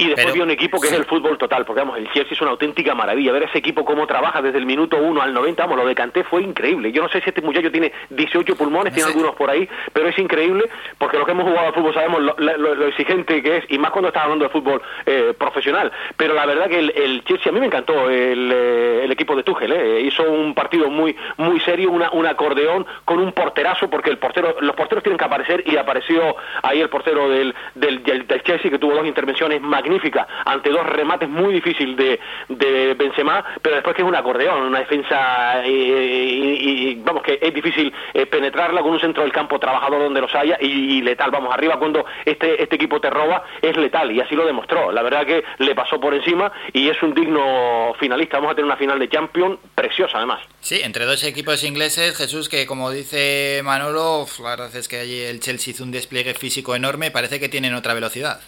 [0.00, 2.40] Y después vi un equipo que es el fútbol total, porque vamos, el Chelsea es
[2.40, 3.32] una auténtica maravilla.
[3.32, 6.24] Ver ese equipo cómo trabaja desde el minuto 1 al 90, vamos, lo de Canté
[6.24, 6.90] fue increíble.
[6.90, 10.18] Yo no sé si este muchacho tiene 18 pulmones, tiene algunos por ahí, pero es
[10.18, 10.64] increíble
[10.96, 14.08] porque los que hemos jugado al fútbol sabemos lo, exigente que es, y más cuando
[14.08, 15.92] estás hablando de fútbol eh, profesional.
[16.16, 19.72] Pero la verdad que el, Chelsea, a mí me encantó el, eh, equipo de Tuchel,
[19.72, 20.00] eh.
[20.00, 24.56] hizo un partido muy muy serio, una, un acordeón con un porterazo, porque el portero,
[24.60, 28.78] los porteros tienen que aparecer y apareció ahí el portero del, del, del Chelsea que
[28.78, 33.96] tuvo dos intervenciones magníficas magnífica ante dos remates muy difíciles de, de Benzema, pero después
[33.96, 38.92] que es un acordeón, una defensa eh, y, vamos que es difícil eh, penetrarla con
[38.92, 42.76] un centro del campo trabajador donde los haya y, letal, vamos arriba cuando este este
[42.76, 44.92] equipo te roba es letal y así lo demostró.
[44.92, 48.38] La verdad que le pasó por encima y es un digno finalista.
[48.38, 50.40] Vamos a tener una final de Champions preciosa además.
[50.60, 55.20] Sí, entre dos equipos ingleses, Jesús, que como dice Manolo, la verdad es que allí
[55.20, 58.40] el Chelsea hizo un despliegue físico enorme, parece que tienen otra velocidad.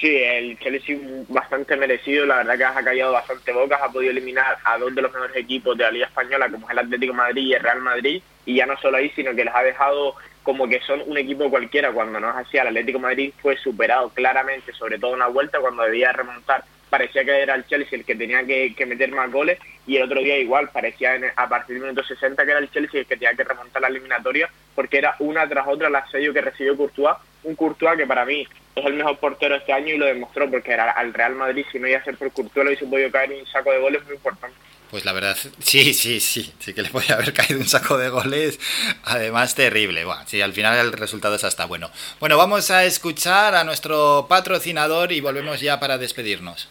[0.00, 0.98] Sí, el Chelsea
[1.28, 5.00] bastante merecido, la verdad que ha callado bastante bocas, ha podido eliminar a dos de
[5.00, 7.80] los mejores equipos de la Liga Española, como es el Atlético Madrid y el Real
[7.80, 11.16] Madrid, y ya no solo ahí, sino que les ha dejado como que son un
[11.16, 15.16] equipo cualquiera, cuando no es así, el Atlético Madrid fue superado claramente, sobre todo en
[15.16, 19.10] una vuelta, cuando debía remontar, parecía que era el Chelsea el que tenía que, meter
[19.12, 22.60] más goles, y el otro día igual, parecía a partir del minuto 60 que era
[22.60, 26.00] el Chelsea el que tenía que remontar la eliminatoria, porque era una tras otra la
[26.00, 27.16] asedio que recibió Courtois,
[27.46, 30.72] un Courtois que para mí es el mejor portero este año y lo demostró porque
[30.72, 33.32] era al Real Madrid si no iba a ser por Courtois lo hubiese podido caer
[33.32, 34.56] en un saco de goles muy importante.
[34.90, 38.08] Pues la verdad, sí, sí, sí, sí que le podía haber caído un saco de
[38.08, 38.60] goles,
[39.04, 40.04] además terrible.
[40.04, 41.90] Bueno, sí, al final el resultado es hasta bueno.
[42.20, 46.68] Bueno, vamos a escuchar a nuestro patrocinador y volvemos ya para despedirnos.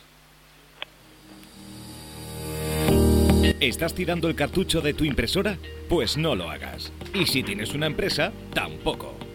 [3.60, 5.57] ¿Estás tirando el cartucho de tu impresora?
[5.89, 6.91] Pues no lo hagas.
[7.14, 9.14] Y si tienes una empresa, tampoco.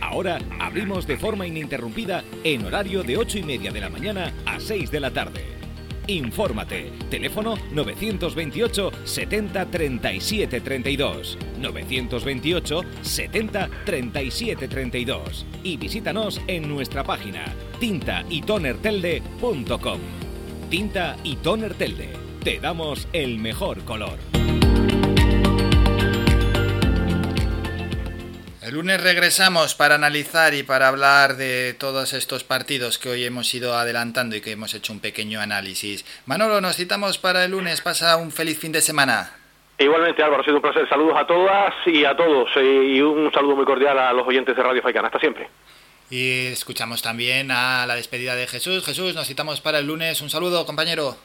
[0.00, 4.60] Ahora abrimos de forma ininterrumpida en horario de 8 y media de la mañana a
[4.60, 5.54] 6 de la tarde.
[6.06, 6.92] Infórmate.
[7.10, 11.38] Teléfono 928 70 37 32.
[11.58, 15.46] 928 70 37 32.
[15.62, 17.44] Y visítanos en nuestra página
[17.80, 19.98] tinta y tintaytonertelde.com.
[20.70, 22.08] Tinta y Toner Telde.
[22.42, 24.18] Te damos el mejor color.
[28.64, 33.52] El lunes regresamos para analizar y para hablar de todos estos partidos que hoy hemos
[33.52, 36.06] ido adelantando y que hemos hecho un pequeño análisis.
[36.24, 37.82] Manolo, nos citamos para el lunes.
[37.82, 39.36] Pasa un feliz fin de semana.
[39.78, 40.88] Igualmente, Álvaro, ha sido un placer.
[40.88, 42.48] Saludos a todas y a todos.
[42.56, 45.08] Eh, y un saludo muy cordial a los oyentes de Radio Faicana.
[45.08, 45.46] Hasta siempre.
[46.08, 48.82] Y escuchamos también a la despedida de Jesús.
[48.86, 50.22] Jesús, nos citamos para el lunes.
[50.22, 51.18] Un saludo, compañero.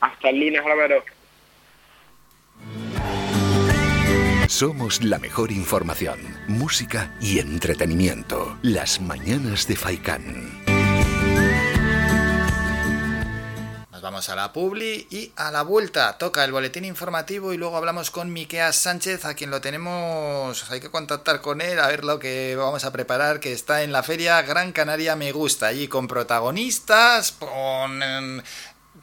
[0.00, 1.04] Hasta el lunes, Álvaro.
[4.48, 8.56] Somos la mejor información, música y entretenimiento.
[8.62, 10.64] Las mañanas de Faikán.
[13.92, 16.16] Nos vamos a la publi y a la vuelta.
[16.16, 20.70] Toca el boletín informativo y luego hablamos con Miqueas Sánchez, a quien lo tenemos.
[20.70, 23.92] Hay que contactar con él a ver lo que vamos a preparar, que está en
[23.92, 28.42] la feria Gran Canaria Me Gusta, allí con protagonistas, con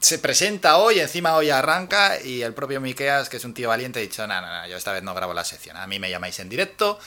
[0.00, 3.98] se presenta hoy, encima hoy arranca y el propio Miqueas, que es un tío valiente,
[3.98, 6.10] ha dicho, no, no, no, yo esta vez no grabo la sección, a mí me
[6.10, 6.98] llamáis en directo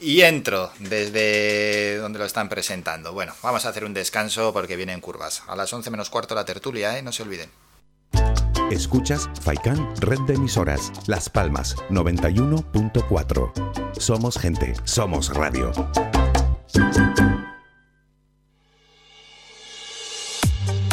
[0.00, 3.12] y entro desde donde lo están presentando.
[3.12, 5.42] Bueno, vamos a hacer un descanso porque vienen curvas.
[5.48, 7.02] A las 11 menos cuarto la tertulia, ¿eh?
[7.02, 7.50] No se olviden.
[8.70, 13.98] Escuchas Faikan Red de Emisoras, Las Palmas 91.4.
[13.98, 15.72] Somos gente, somos radio.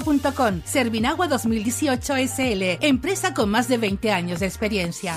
[0.00, 0.62] servinagua.com.
[0.64, 5.16] Servinagua 2018 SL, empresa con más de 20 años de experiencia.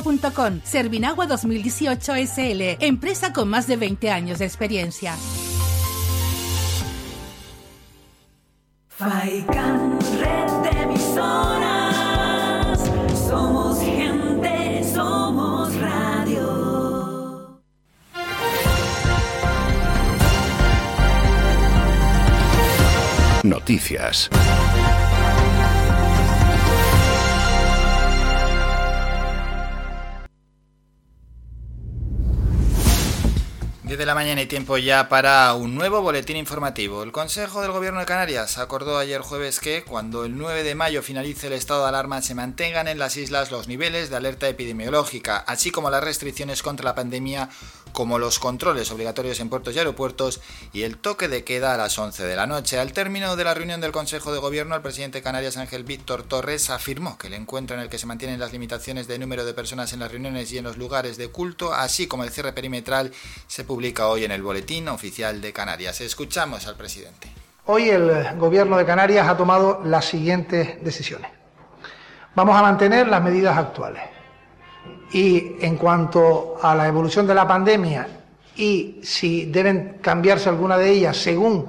[0.01, 0.61] servinagua.com.
[0.63, 5.15] Servinagua 2018 SL, empresa con más de 20 años de experiencia.
[8.89, 12.79] Faikan, red de emisoras.
[13.27, 17.59] Somos gente, somos radio.
[23.43, 24.29] Noticias.
[33.91, 37.03] 10 de la mañana y tiempo ya para un nuevo boletín informativo.
[37.03, 41.03] El Consejo del Gobierno de Canarias acordó ayer jueves que, cuando el 9 de mayo
[41.03, 45.39] finalice el estado de alarma, se mantengan en las islas los niveles de alerta epidemiológica,
[45.39, 47.49] así como las restricciones contra la pandemia,
[47.91, 50.41] como los controles obligatorios en puertos y aeropuertos
[50.73, 52.79] y el toque de queda a las 11 de la noche.
[52.79, 56.23] Al término de la reunión del Consejo de Gobierno, el presidente de Canarias, Ángel Víctor
[56.23, 59.53] Torres, afirmó que el encuentro en el que se mantienen las limitaciones de número de
[59.53, 63.11] personas en las reuniones y en los lugares de culto, así como el cierre perimetral,
[63.47, 66.01] se publica hoy en el Boletín Oficial de Canarias.
[66.01, 67.31] Escuchamos al presidente.
[67.65, 71.29] Hoy el Gobierno de Canarias ha tomado las siguientes decisiones.
[72.33, 74.20] Vamos a mantener las medidas actuales.
[75.13, 78.07] Y en cuanto a la evolución de la pandemia
[78.55, 81.65] y si deben cambiarse alguna de ellas según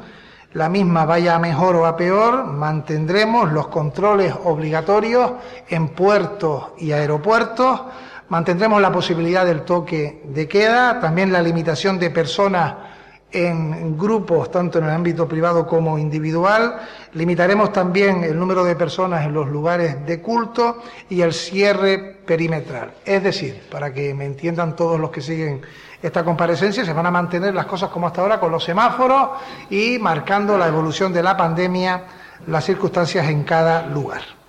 [0.55, 5.32] la misma vaya a mejor o a peor, mantendremos los controles obligatorios
[5.69, 7.81] en puertos y aeropuertos
[8.32, 12.74] Mantendremos la posibilidad del toque de queda, también la limitación de personas
[13.32, 16.76] en grupos, tanto en el ámbito privado como individual.
[17.14, 22.92] Limitaremos también el número de personas en los lugares de culto y el cierre perimetral.
[23.04, 25.62] Es decir, para que me entiendan todos los que siguen
[26.02, 29.30] esta comparecencia, se van a mantener las cosas como hasta ahora con los semáforos
[29.70, 32.04] y marcando la evolución de la pandemia,
[32.46, 34.41] las circunstancias en cada lugar.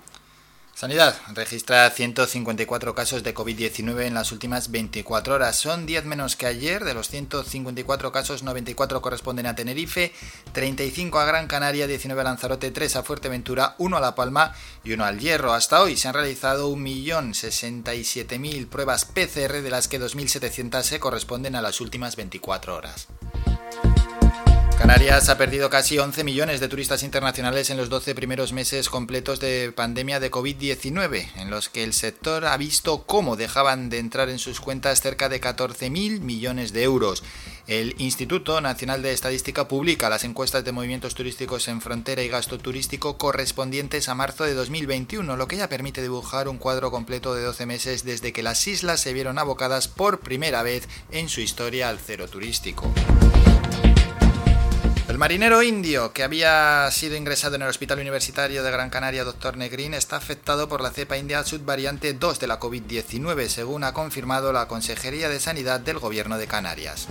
[0.75, 5.55] Sanidad registra 154 casos de COVID-19 en las últimas 24 horas.
[5.55, 6.83] Son 10 menos que ayer.
[6.83, 10.11] De los 154 casos, 94 corresponden a Tenerife,
[10.51, 14.93] 35 a Gran Canaria, 19 a Lanzarote, 3 a Fuerteventura, 1 a La Palma y
[14.93, 15.53] 1 al Hierro.
[15.53, 21.61] Hasta hoy se han realizado 1.067.000 pruebas PCR, de las que 2.700 se corresponden a
[21.61, 23.07] las últimas 24 horas.
[24.77, 29.39] Canarias ha perdido casi 11 millones de turistas internacionales en los 12 primeros meses completos
[29.39, 34.29] de pandemia de COVID-19, en los que el sector ha visto cómo dejaban de entrar
[34.29, 37.23] en sus cuentas cerca de 14.000 millones de euros.
[37.67, 42.57] El Instituto Nacional de Estadística publica las encuestas de movimientos turísticos en frontera y gasto
[42.57, 47.43] turístico correspondientes a marzo de 2021, lo que ya permite dibujar un cuadro completo de
[47.43, 51.89] 12 meses desde que las islas se vieron abocadas por primera vez en su historia
[51.89, 52.91] al cero turístico.
[55.13, 59.57] El marinero indio que había sido ingresado en el Hospital Universitario de Gran Canaria, Dr.
[59.57, 64.51] Negrín, está afectado por la cepa india subvariante 2 de la COVID-19, según ha confirmado
[64.51, 67.07] la Consejería de Sanidad del Gobierno de Canarias.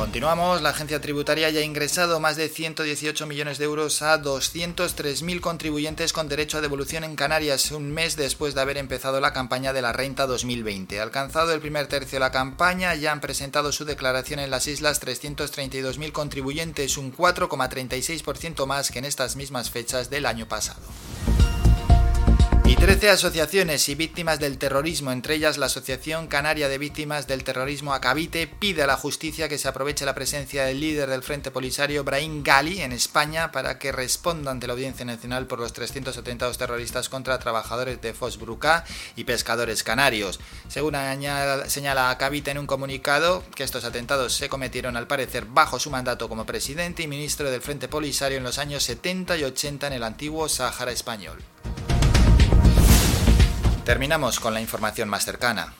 [0.00, 5.40] Continuamos, la agencia tributaria ya ha ingresado más de 118 millones de euros a 203.000
[5.40, 9.74] contribuyentes con derecho a devolución en Canarias, un mes después de haber empezado la campaña
[9.74, 10.98] de la renta 2020.
[10.98, 15.02] Alcanzado el primer tercio de la campaña, ya han presentado su declaración en las islas
[15.02, 20.80] 332.000 contribuyentes, un 4,36% más que en estas mismas fechas del año pasado.
[22.80, 27.44] Y Trece asociaciones y víctimas del terrorismo, entre ellas la Asociación Canaria de Víctimas del
[27.44, 31.50] Terrorismo Acabite, pide a la justicia que se aproveche la presencia del líder del Frente
[31.50, 36.16] Polisario, Brahim Gali, en España para que responda ante la Audiencia Nacional por los 300
[36.16, 40.40] atentados terroristas contra trabajadores de Fosbruca y pescadores canarios.
[40.68, 40.96] Según
[41.66, 46.30] señala Acabite en un comunicado, que estos atentados se cometieron al parecer bajo su mandato
[46.30, 50.02] como presidente y ministro del Frente Polisario en los años 70 y 80 en el
[50.02, 51.36] antiguo Sáhara español.
[53.84, 55.72] Terminamos con la información más cercana.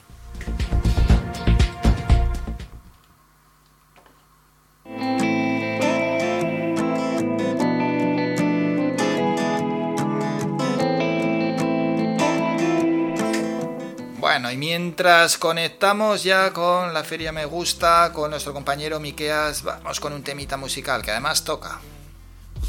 [14.18, 19.98] Bueno, y mientras conectamos ya con la Feria Me Gusta, con nuestro compañero Miqueas, vamos
[19.98, 21.81] con un temita musical que además toca.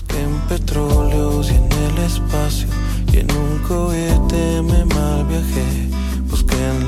[0.09, 2.70] En petróleos y en el espacio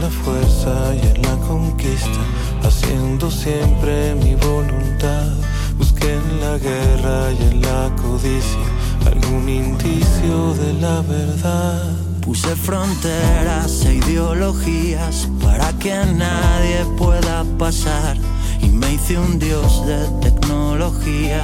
[0.04, 2.22] la fuerza y en la conquista,
[2.62, 5.32] haciendo siempre mi voluntad.
[5.78, 8.66] Busqué en la guerra y en la codicia
[9.06, 11.96] algún indicio de la verdad.
[12.22, 18.18] Puse fronteras e ideologías para que nadie pueda pasar.
[18.62, 21.42] Y me hice un dios de tecnología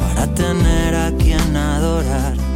[0.00, 2.49] para tener a quien adorar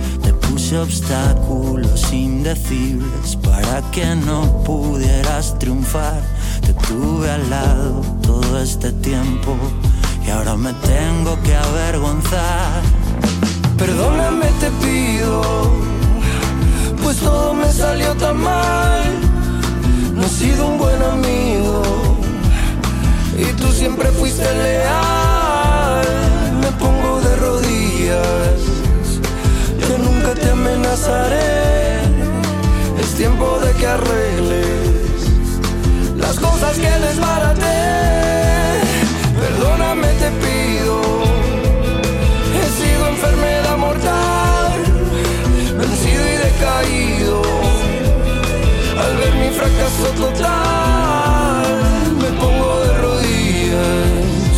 [0.55, 6.23] puse obstáculos indecibles para que no pudieras triunfar.
[6.61, 9.57] Te tuve al lado todo este tiempo
[10.25, 12.83] y ahora me tengo que avergonzar.
[13.77, 15.43] Perdóname, te pido,
[17.03, 19.03] pues todo me salió tan mal.
[20.15, 21.83] No he sido un buen amigo
[23.37, 26.07] y tú siempre fuiste leal.
[26.61, 28.54] Me pongo de rodillas
[30.95, 32.01] amenazaré.
[33.01, 35.29] Es tiempo de que arregles
[36.17, 37.83] las cosas que desbaraté.
[39.41, 41.01] Perdóname, te pido.
[42.59, 44.73] He sido enfermedad mortal,
[45.79, 47.43] vencido y decaído.
[49.03, 51.65] Al ver mi fracaso total,
[52.21, 54.57] me pongo de rodillas.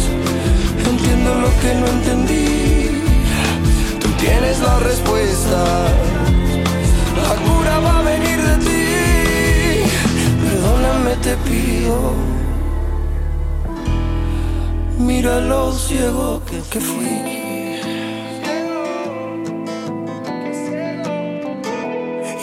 [0.87, 2.57] Entiendo lo que no entendí
[4.19, 6.16] tienes la respuesta.
[11.27, 12.15] Te pido.
[14.97, 17.15] Mira lo ciego que, que fui.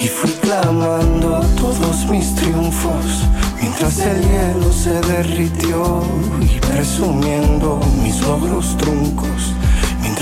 [0.02, 3.06] Y fui clamando todos mis triunfos
[3.62, 6.04] mientras el hielo se derritió
[6.42, 9.53] y presumiendo mis logros truncos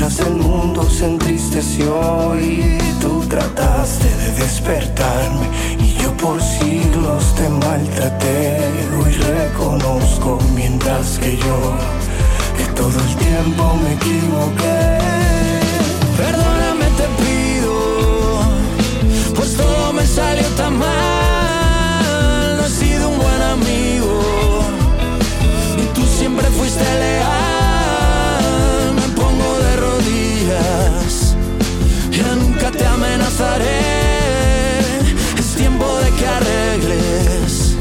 [0.01, 5.45] Mientras el mundo se entristeció y tú trataste de despertarme
[5.77, 8.57] y yo por siglos te maltraté.
[8.97, 11.75] Hoy reconozco mientras que yo
[12.57, 14.97] que todo el tiempo me equivoqué.
[16.17, 18.41] Perdóname te pido,
[19.35, 22.57] pues todo me salió tan mal.
[22.57, 24.63] No he sido un buen amigo
[25.77, 27.40] y tú siempre fuiste leal.
[35.39, 37.75] Es tiempo de que arregles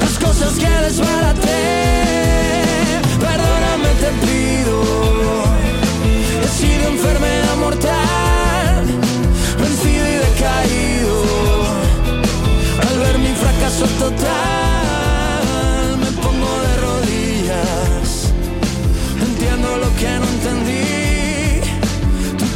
[0.00, 1.62] las cosas que desbaraté.
[3.20, 4.76] Perdóname, te pido.
[6.42, 8.84] He sido enfermedad mortal,
[9.58, 11.14] vencido y decaído.
[12.88, 15.42] Al ver mi fracaso total,
[15.98, 18.32] me pongo de rodillas.
[19.22, 21.14] Entiendo lo que no entendí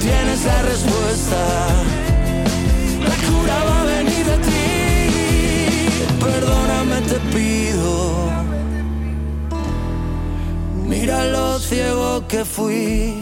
[0.01, 1.88] tienes la respuesta.
[11.09, 13.18] Mira lo ciego que fui.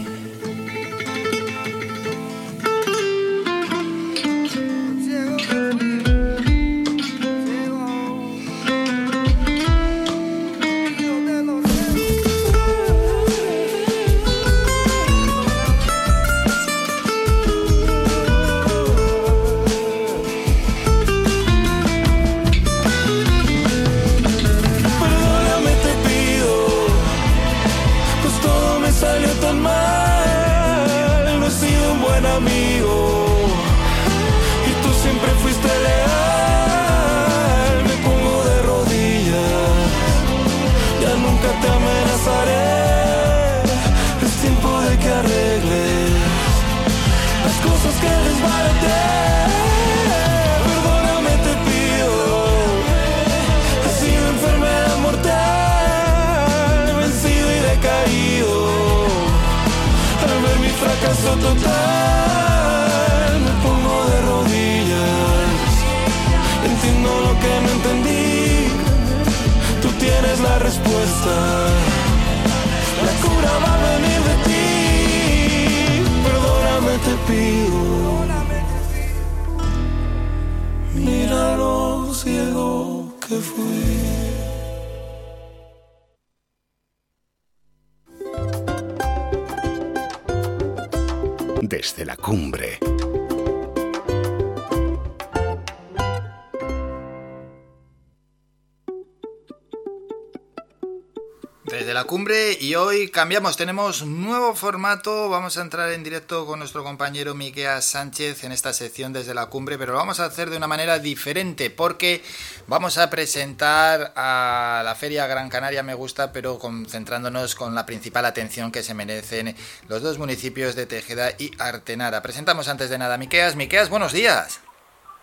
[103.17, 108.51] Cambiamos, tenemos nuevo formato, vamos a entrar en directo con nuestro compañero Miquea Sánchez en
[108.51, 112.21] esta sección desde la cumbre, pero lo vamos a hacer de una manera diferente porque
[112.67, 118.23] vamos a presentar a la Feria Gran Canaria Me Gusta, pero concentrándonos con la principal
[118.23, 119.55] atención que se merecen
[119.89, 122.21] los dos municipios de Tejeda y Artenara.
[122.21, 123.55] Presentamos antes de nada Miqueas.
[123.55, 124.63] Miqueas, buenos días.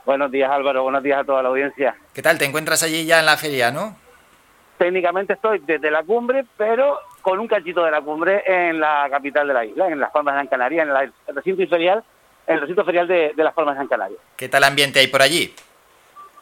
[0.05, 1.97] Buenos días Álvaro, buenos días a toda la audiencia.
[2.13, 2.39] ¿Qué tal?
[2.39, 4.03] ¿Te encuentras allí ya en la feria, no?
[4.79, 9.49] técnicamente estoy desde la cumbre, pero con un cachito de la cumbre en la capital
[9.49, 12.05] de la isla, en Las Palmas de Gran Canaria, en el recinto ferial,
[12.47, 14.19] en el recinto ferial de, Las Palmas de Gran Canaria.
[14.37, 15.55] ¿Qué tal ambiente hay por allí?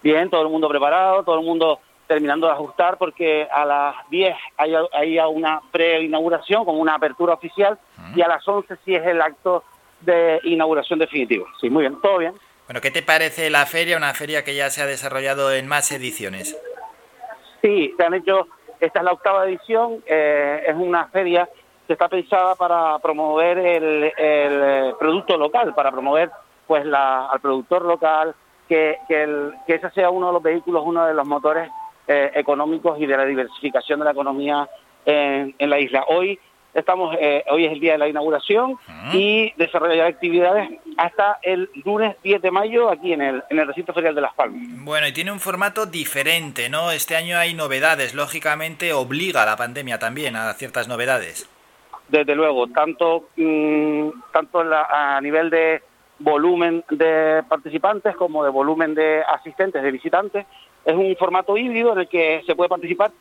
[0.03, 1.79] Bien, todo el mundo preparado, todo el mundo
[2.09, 7.79] terminando de ajustar, porque a las 10 hay, hay una pre-inauguración, como una apertura oficial,
[8.17, 9.63] y a las 11 sí es el acto
[10.01, 11.47] de inauguración definitivo.
[11.61, 12.35] Sí, muy bien, todo bien.
[12.67, 13.97] Bueno, ¿qué te parece la feria?
[13.97, 16.59] Una feria que ya se ha desarrollado en más ediciones.
[17.63, 18.49] Sí, se han hecho,
[18.83, 21.49] esta es la octava edición, eh, es una feria
[21.87, 26.31] que está pensada para promover el, eh, producto local, para promover
[26.67, 28.35] pues la, al productor local,
[28.69, 31.71] que, que, el, que ese sea uno de los vehículos, uno de los motores
[32.09, 34.69] eh, económicos y de la diversificación de la economía
[35.05, 36.05] en, en la isla.
[36.09, 36.41] Hoy
[36.74, 38.78] Estamos, eh, hoy es el día de la inauguración
[39.12, 43.93] y desarrollar actividades hasta el lunes 10 de mayo aquí en el, en el recinto
[43.93, 44.62] ferial de Las Palmas.
[44.78, 46.90] Bueno, y tiene un formato diferente, ¿no?
[46.90, 51.47] Este año hay novedades, lógicamente obliga a la pandemia también a ciertas novedades.
[52.09, 55.82] Desde luego, tanto, mm, tanto a nivel de
[56.19, 60.47] volumen de participantes como de volumen de asistentes, de visitantes,
[60.85, 63.12] es un formato híbrido en el que se puede participar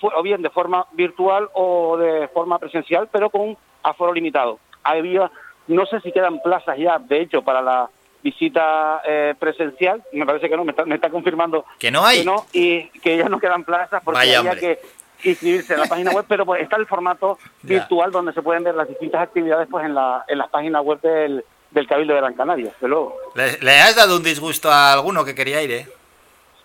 [0.00, 4.58] o, bien de forma virtual o de forma presencial, pero con aforo limitado.
[4.82, 5.30] Había,
[5.66, 7.88] no sé si quedan plazas ya, de hecho, para la
[8.22, 12.46] visita eh, presencial, me parece que no, me está, confirmando que no hay, que no,
[12.52, 14.80] y que ya no quedan plazas porque había que
[15.22, 18.74] inscribirse en la página web, pero pues está el formato virtual donde se pueden ver
[18.74, 22.34] las distintas actividades pues en, la, en las páginas web del, del Cabildo de Gran
[22.34, 23.16] Canaria, luego.
[23.34, 25.86] ¿Le, ¿Le, has dado un disgusto a alguno que quería ir, eh?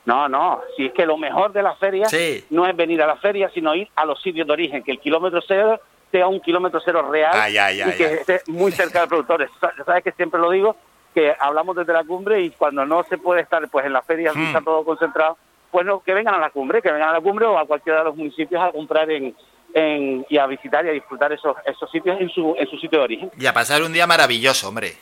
[0.05, 2.07] No, no, si es que lo mejor de la feria
[2.49, 4.99] no es venir a la feria, sino ir a los sitios de origen, que el
[4.99, 5.79] kilómetro cero
[6.11, 9.49] sea un kilómetro cero real y que esté muy cerca del productor.
[9.85, 10.75] Sabes que siempre lo digo,
[11.13, 14.33] que hablamos desde la cumbre y cuando no se puede estar pues en la feria,
[14.33, 14.47] hmm.
[14.47, 15.37] está todo concentrado,
[15.71, 17.99] pues no, que vengan a la cumbre, que vengan a la cumbre o a cualquiera
[17.99, 19.33] de los municipios a comprar en,
[19.73, 22.99] en, y a visitar y a disfrutar esos, esos sitios en su, en su sitio
[22.99, 23.31] de origen.
[23.37, 24.97] Y a pasar un día maravilloso, hombre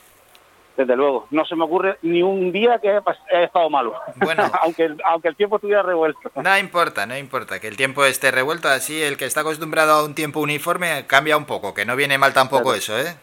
[0.82, 1.28] desde luego.
[1.32, 3.04] No se me ocurre ni un día que haya
[3.44, 3.94] estado malo.
[4.18, 6.32] Bueno, aunque, el, aunque el tiempo estuviera revuelto.
[6.36, 8.68] No importa, no importa que el tiempo esté revuelto.
[8.68, 12.18] Así el que está acostumbrado a un tiempo uniforme cambia un poco, que no viene
[12.18, 13.16] mal tampoco eso, ¿eh?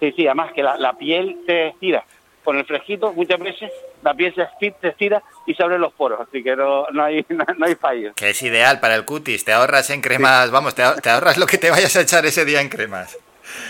[0.00, 2.04] Sí, sí, además que la, piel se estira.
[2.44, 3.70] Con el fresquito, muchas veces
[4.02, 4.46] la piel se,
[4.88, 8.14] estira y se abren los poros, así que no, no hay, no, hay fallo.
[8.14, 11.58] Que es ideal para el cutis, te ahorras en cremas, vamos, te ahorras lo que
[11.58, 13.18] te vayas a echar ese día en cremas.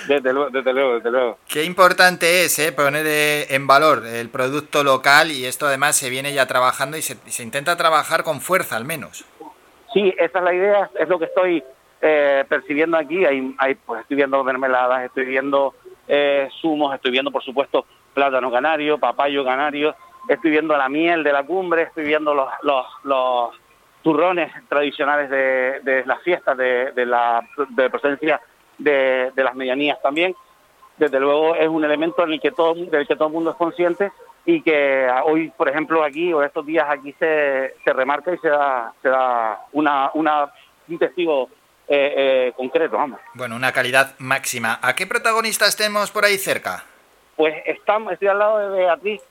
[0.06, 1.38] Desde luego, desde luego, desde luego.
[1.48, 6.10] Qué importante es eh, poner eh, en valor el producto local y esto además se
[6.10, 9.24] viene ya trabajando y se, se, intenta trabajar con fuerza al menos.
[9.92, 11.62] Sí, esa es la idea, es lo que estoy
[12.00, 13.24] eh, percibiendo aquí.
[13.24, 15.74] Hay, hay, pues estoy viendo mermeladas, estoy viendo
[16.06, 19.94] eh, zumos, estoy viendo por supuesto plátano canario, papayo canario,
[20.28, 23.50] estoy viendo la miel de la cumbre, estoy viendo los, los, los
[24.02, 27.90] turrones tradicionales de, de las fiestas de, de la de
[28.78, 30.34] de, las medianías también.
[30.96, 33.56] Desde luego es un elemento en el que todo, del que todo el mundo es
[33.56, 34.10] consciente
[34.44, 38.48] y que hoy, por ejemplo, aquí o estos días aquí se, se remarca y se
[38.48, 40.50] da, se da una, una,
[40.88, 41.48] un testigo
[41.86, 42.14] eh,
[42.48, 43.20] eh, concreto, vamos.
[43.34, 44.78] Bueno, una calidad máxima.
[44.82, 46.84] ¿A qué protagonistas tenemos por ahí cerca?
[47.36, 49.22] Pues estamos, estoy al lado de Beatriz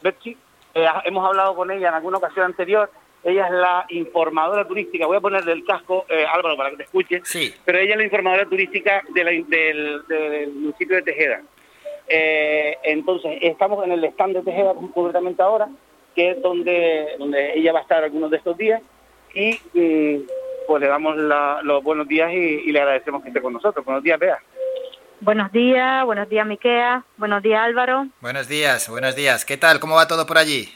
[0.00, 0.36] Betsy,
[0.74, 2.90] eh, hemos hablado con ella en alguna ocasión anterior
[3.24, 6.82] ella es la informadora turística, voy a ponerle el casco, eh, Álvaro, para que te
[6.84, 7.52] escuche, sí.
[7.64, 9.44] pero ella es la informadora turística del,
[10.54, 11.42] municipio de Tejeda.
[12.08, 15.68] Eh, entonces, estamos en el stand de Tejeda concretamente ahora,
[16.14, 18.80] que es donde, donde ella va a estar algunos de estos días,
[19.34, 20.26] y mm,
[20.66, 23.84] pues le damos los buenos días y, le agradecemos que esté con nosotros.
[23.84, 24.38] Buenos días, Bea.
[25.20, 28.06] Buenos días, buenos días, Miquea, buenos días, Álvaro.
[28.20, 29.44] Buenos días, buenos días.
[29.44, 29.80] ¿Qué tal?
[29.80, 30.68] ¿Cómo va todo por allí?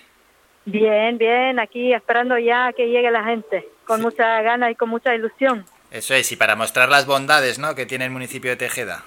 [0.64, 5.14] Bien, bien, aquí esperando ya que llegue la gente, con mucha ganas y con mucha
[5.14, 5.64] ilusión.
[5.90, 7.74] Eso es, y para mostrar las bondades ¿no?
[7.74, 9.04] que tiene el municipio de Tejeda.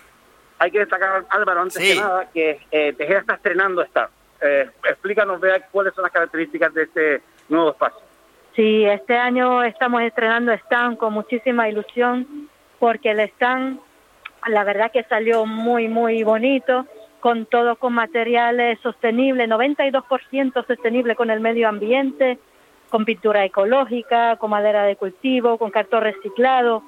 [0.60, 1.94] Hay que destacar, Álvaro, antes Sí.
[1.94, 4.10] que nada, que eh, Tejeda está estrenando esta.
[4.42, 8.00] Eh, explícanos, vea cuáles son las características de este nuevo espacio.
[8.56, 12.50] Sí, este año estamos estrenando stand con muchísima ilusión
[12.80, 13.80] porque el stand,
[14.48, 16.86] la verdad que salió muy, muy bonito,
[17.26, 22.38] con todo con materiales sostenibles, 92% sostenible con el medio ambiente,
[22.90, 26.84] con pintura ecológica, con madera de cultivo, con cartón reciclado,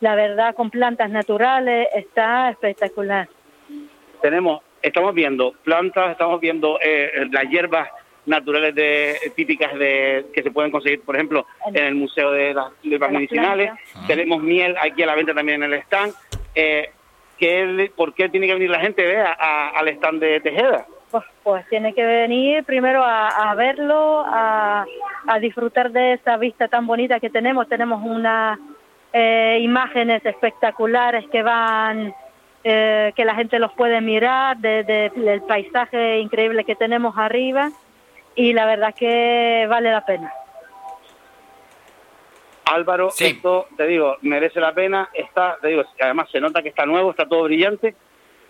[0.00, 3.30] la verdad con plantas naturales, está espectacular.
[4.20, 7.88] tenemos, estamos viendo plantas, estamos viendo eh, las hierbas
[8.26, 12.66] naturales de, típicas de que se pueden conseguir, por ejemplo, en el Museo de las
[12.82, 13.70] Hierbas Medicinales.
[14.06, 16.12] Tenemos miel aquí a la venta también en el stand.
[16.54, 16.90] Eh,
[17.38, 20.86] ¿qué- ¿Por qué tiene que venir la gente a- al stand de Tejeda?
[21.10, 24.84] Pues, pues tiene que venir primero a, verlo, a,
[25.26, 27.66] a disfrutar de esa vista tan bonita que tenemos.
[27.68, 28.58] Tenemos unas
[29.14, 32.12] eh, imágenes espectaculares que van,
[32.62, 37.70] eh, que la gente los puede mirar, de- de- del paisaje increíble que tenemos arriba
[38.34, 40.30] y la verdad que vale la pena.
[42.70, 45.10] Álvaro, esto, te digo, merece la pena.
[45.12, 47.94] Está, te digo, además se nota que está nuevo, está todo brillante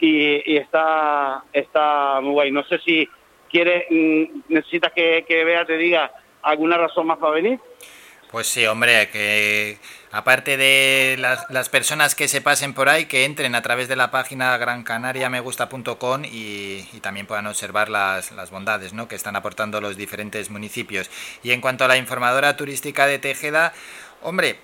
[0.00, 2.50] y, y está, está muy guay.
[2.50, 3.08] No sé si
[3.50, 6.10] quieres, mm, necesitas que, que Bea te diga
[6.42, 7.58] alguna razón más para venir.
[8.30, 9.78] Pues sí, hombre, que
[10.12, 13.96] aparte de las, las personas que se pasen por ahí, que entren a través de
[13.96, 19.08] la página grancanariamegusta.com y, y también puedan observar las, las bondades ¿no?
[19.08, 21.10] que están aportando los diferentes municipios.
[21.42, 23.72] Y en cuanto a la informadora turística de Tejeda,
[24.22, 24.58] hombre,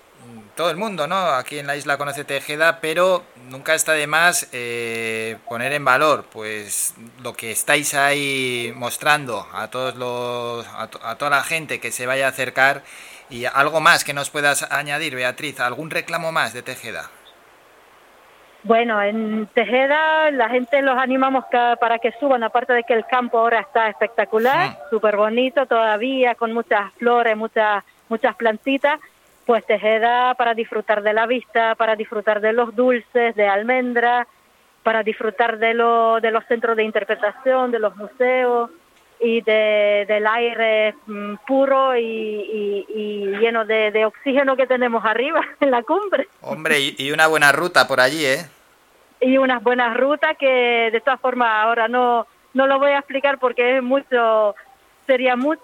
[0.55, 1.15] todo el mundo, ¿no?
[1.15, 6.25] Aquí en la isla conoce Tejeda, pero nunca está de más eh, poner en valor,
[6.31, 11.79] pues, lo que estáis ahí mostrando a todos los, a, to- a toda la gente
[11.79, 12.83] que se vaya a acercar
[13.29, 17.09] y algo más que nos puedas añadir, Beatriz, algún reclamo más de Tejeda.
[18.63, 21.45] Bueno, en Tejeda la gente los animamos
[21.79, 26.51] para que suban, aparte de que el campo ahora está espectacular, súper bonito todavía, con
[26.51, 28.99] muchas flores, muchas, muchas plantitas,
[29.45, 34.27] pues Tejeda para disfrutar de la vista, para disfrutar de los dulces, de almendra,
[34.83, 38.69] para disfrutar de, lo, de los centros de interpretación, de los museos
[39.19, 45.03] y de, del aire mm, puro y, y- y lleno de, de oxígeno que tenemos
[45.05, 46.27] arriba en la cumbre.
[46.41, 48.45] Hombre, y, y una buena ruta por allí, ¿eh?
[49.21, 53.39] y unas buenas rutas que de todas formas ahora no no lo voy a explicar
[53.39, 54.53] porque es mucho
[55.07, 55.61] sería mucho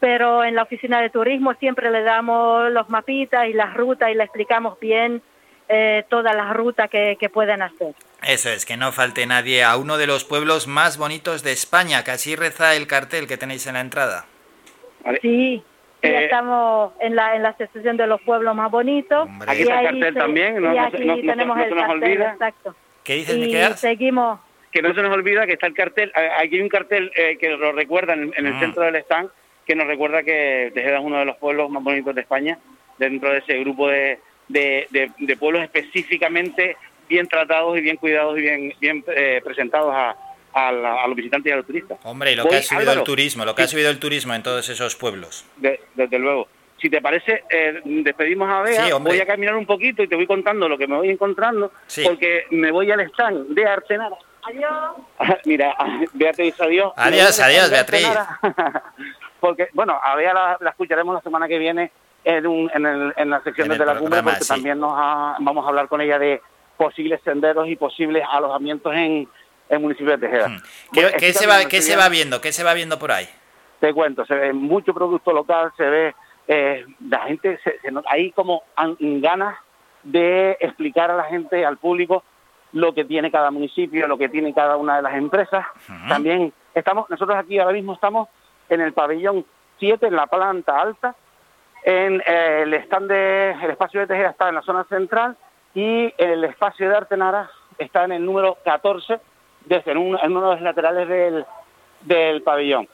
[0.00, 4.14] pero en la oficina de turismo siempre le damos los mapitas y las rutas y
[4.14, 5.22] le explicamos bien
[5.68, 9.76] eh, todas las rutas que, que pueden hacer Eso es, que no falte nadie a
[9.76, 13.66] uno de los pueblos más bonitos de España, que así reza el cartel que tenéis
[13.66, 14.24] en la entrada.
[15.22, 15.62] sí
[16.02, 19.62] ya Eh, estamos en la en la asociación de los pueblos más bonitos Aquí y
[19.62, 21.86] está el cartel se- también, no- y aquí no- no tenemos no se el nos
[21.86, 22.32] cartel olvida.
[22.32, 23.80] exacto ¿Qué dices, y Miqueas?
[23.80, 24.38] seguimos
[24.70, 27.36] Que no se nos olvida que está el cartel, eh, aquí hay un cartel eh,
[27.40, 28.60] que lo recuerda en, en el Ah.
[28.60, 29.28] centro del stand,
[29.68, 32.58] que nos recuerda que Tejeda es uno de los pueblos más bonitos de España,
[32.98, 34.18] dentro de ese grupo de,
[34.48, 36.76] de, de- de pueblos específicamente
[37.08, 40.16] bien tratados y bien cuidados y bien, bien eh, presentados a,
[40.54, 41.98] a la- a los visitantes y a los turistas.
[42.02, 43.98] Hombre, y lo Voy, que ha subido Álvaro, el turismo, lo que ha subido el
[43.98, 45.44] turismo en todos esos pueblos.
[45.58, 46.48] De- desde luego.
[46.80, 48.86] Si te parece, eh, despedimos a Bea.
[48.86, 51.72] Sí, voy a caminar un poquito y te voy contando lo que me voy encontrando,
[51.88, 52.04] Sí.
[52.04, 54.16] porque me voy al stand de Artenara.
[54.44, 54.70] adiós
[55.44, 55.74] Mira,
[56.14, 56.92] Beatriz, adiós.
[56.96, 58.08] Adiós, adiós, Beatriz.
[59.40, 61.90] Porque, bueno, a Bea la, la escucharemos la semana que viene
[62.24, 64.48] en, un- en, el- en la sección En de la cumbre, porque sí.
[64.48, 66.40] también nos ha- vamos a hablar con ella de
[66.76, 69.28] posibles senderos y posibles alojamientos en
[69.68, 70.48] el municipio de Tejeda.
[70.48, 70.56] Hmm.
[70.92, 72.40] ¿Qué, Bueno, qué se va, ¿Qué se va viendo?
[72.40, 73.28] ¿Qué se va viendo por ahí?
[73.80, 76.14] te cuento, se ve mucho producto local, se ve,
[76.48, 79.56] eh, la gente, se, se hay como an- ganas
[80.02, 82.24] de explicar a la gente, al público,
[82.72, 85.64] lo que tiene cada municipio, lo que tiene cada una de las empresas.
[86.08, 88.28] También estamos, nosotros aquí ahora mismo estamos
[88.68, 89.44] en el pabellón
[89.78, 91.14] 7, en la planta alta,
[91.84, 95.36] en eh, el stand de, el espacio de Tejera está en la zona central
[95.74, 99.20] y el espacio de Artenara está en el número 14,
[99.64, 101.46] desde en, un- en uno de los laterales del,
[102.00, 102.88] del pabellón.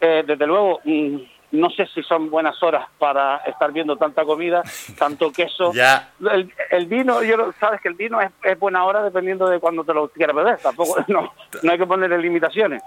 [0.00, 1.16] Eh, desde luego, mm,
[1.50, 4.62] no sé si son buenas horas para estar viendo tanta comida,
[4.98, 5.72] tanto queso.
[5.72, 6.10] Ya.
[6.30, 9.82] El, el vino, yo sabes que el vino es, es buena hora dependiendo de cuando
[9.82, 10.58] te lo quieras beber.
[10.58, 11.32] Tampoco, no,
[11.62, 12.82] no hay que ponerle limitaciones.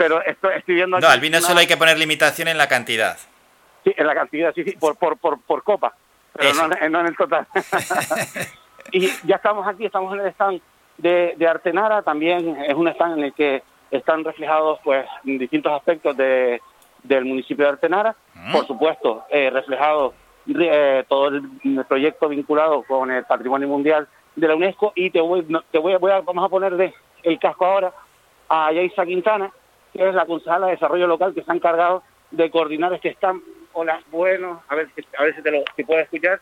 [0.00, 2.56] Pero esto, estoy viendo aquí No, al vino una- solo hay que poner limitación en
[2.56, 3.18] la cantidad.
[3.84, 5.92] Sí, en la cantidad, sí, sí, por, por, por, por copa,
[6.32, 7.46] pero no, en- no en el total.
[8.92, 10.62] y ya estamos aquí, estamos en el stand
[10.96, 16.16] de, de Artenara, también es un stand en el que están reflejados pues distintos aspectos
[16.16, 16.62] de,
[17.02, 18.16] del municipio de Artenara,
[18.52, 20.14] por supuesto, eh, reflejados
[20.48, 25.46] eh, todo el, proyecto vinculado con el patrimonio mundial de la UNESCO y te voy,
[25.70, 27.92] te voy, voy a, vamos a poner de el casco ahora
[28.48, 29.52] a Yaisa Quintana,
[29.92, 33.42] que es la concejala de desarrollo local que se ha encargado de coordinar este stand.
[33.72, 34.88] Hola, bueno, a ver,
[35.18, 36.40] a ver si te lo si puedes escuchar.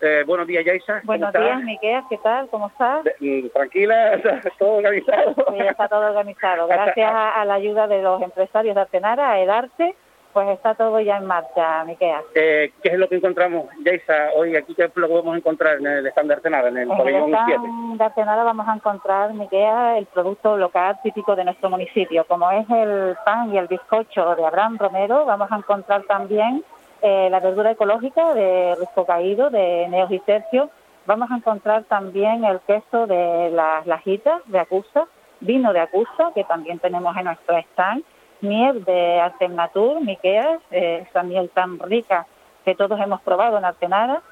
[0.00, 1.00] Eh, buenos días, Yaisa.
[1.02, 2.48] Buenos días, Miquel, ¿qué tal?
[2.50, 3.04] ¿Cómo estás?
[3.18, 4.20] Mm, tranquila,
[4.58, 5.34] todo organizado.
[5.34, 6.66] Sí, está todo organizado.
[6.68, 9.96] Gracias a, la ayuda de los empresarios de Artenara, a Edarte,
[10.38, 12.22] pues está todo ya en marcha, Miquea.
[12.32, 14.72] Eh, ¿Qué es lo que encontramos, Yaisa, hoy aquí?
[14.72, 17.54] ¿Qué es lo que podemos encontrar en el stand de Artenara, en el pabellón 7?
[17.56, 22.24] En el de Artenara vamos a encontrar, Miquea, el producto local típico de nuestro municipio.
[22.28, 26.62] Como es el pan y el bizcocho de Abraham Romero, vamos a encontrar también
[27.02, 30.70] eh, la verdura ecológica de risco caído, de Neos y Sergio.
[31.06, 35.08] Vamos a encontrar también el queso de las lajitas de Acusa,
[35.40, 38.04] vino de Acusa, que también tenemos en nuestro stand,
[38.40, 42.26] miel de Artenatur, Miqueas, eh, esa miel tan rica
[42.64, 44.22] que todos hemos probado en Artenara,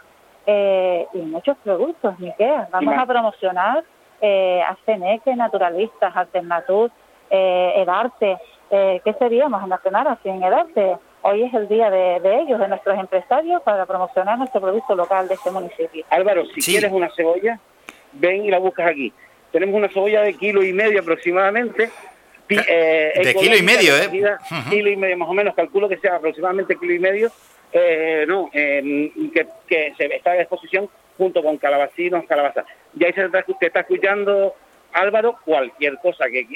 [0.47, 2.71] eh, y muchos productos, Miqueas.
[2.71, 3.85] Vamos a promocionar
[4.21, 6.91] eh, Aceneque, Naturalistas, Artenatur,
[7.31, 8.39] eh, Edarte.
[8.71, 10.97] Eh, ¿Qué seríamos en Artenara sin Edarte?
[11.23, 15.35] Hoy es el día de, ellos, de nuestros empresarios, para promocionar nuestro producto local de
[15.35, 16.05] este municipio.
[16.11, 17.59] Álvaro, si quieres una cebolla,
[18.13, 19.13] ven y la buscas aquí.
[19.51, 21.91] Tenemos una cebolla de kilo y medio aproximadamente.
[22.49, 24.09] Eh, de kilo y medio, ¿eh?
[24.71, 27.31] Kilo y medio, más o menos, calculo que sea aproximadamente kilo y medio.
[27.73, 32.65] Eh, no, que, que, se está a disposición junto con calabacinos, calabaza.
[32.95, 34.55] Ya ahí se está, te está escuchando,
[34.93, 36.47] Álvaro, cualquier cosa que,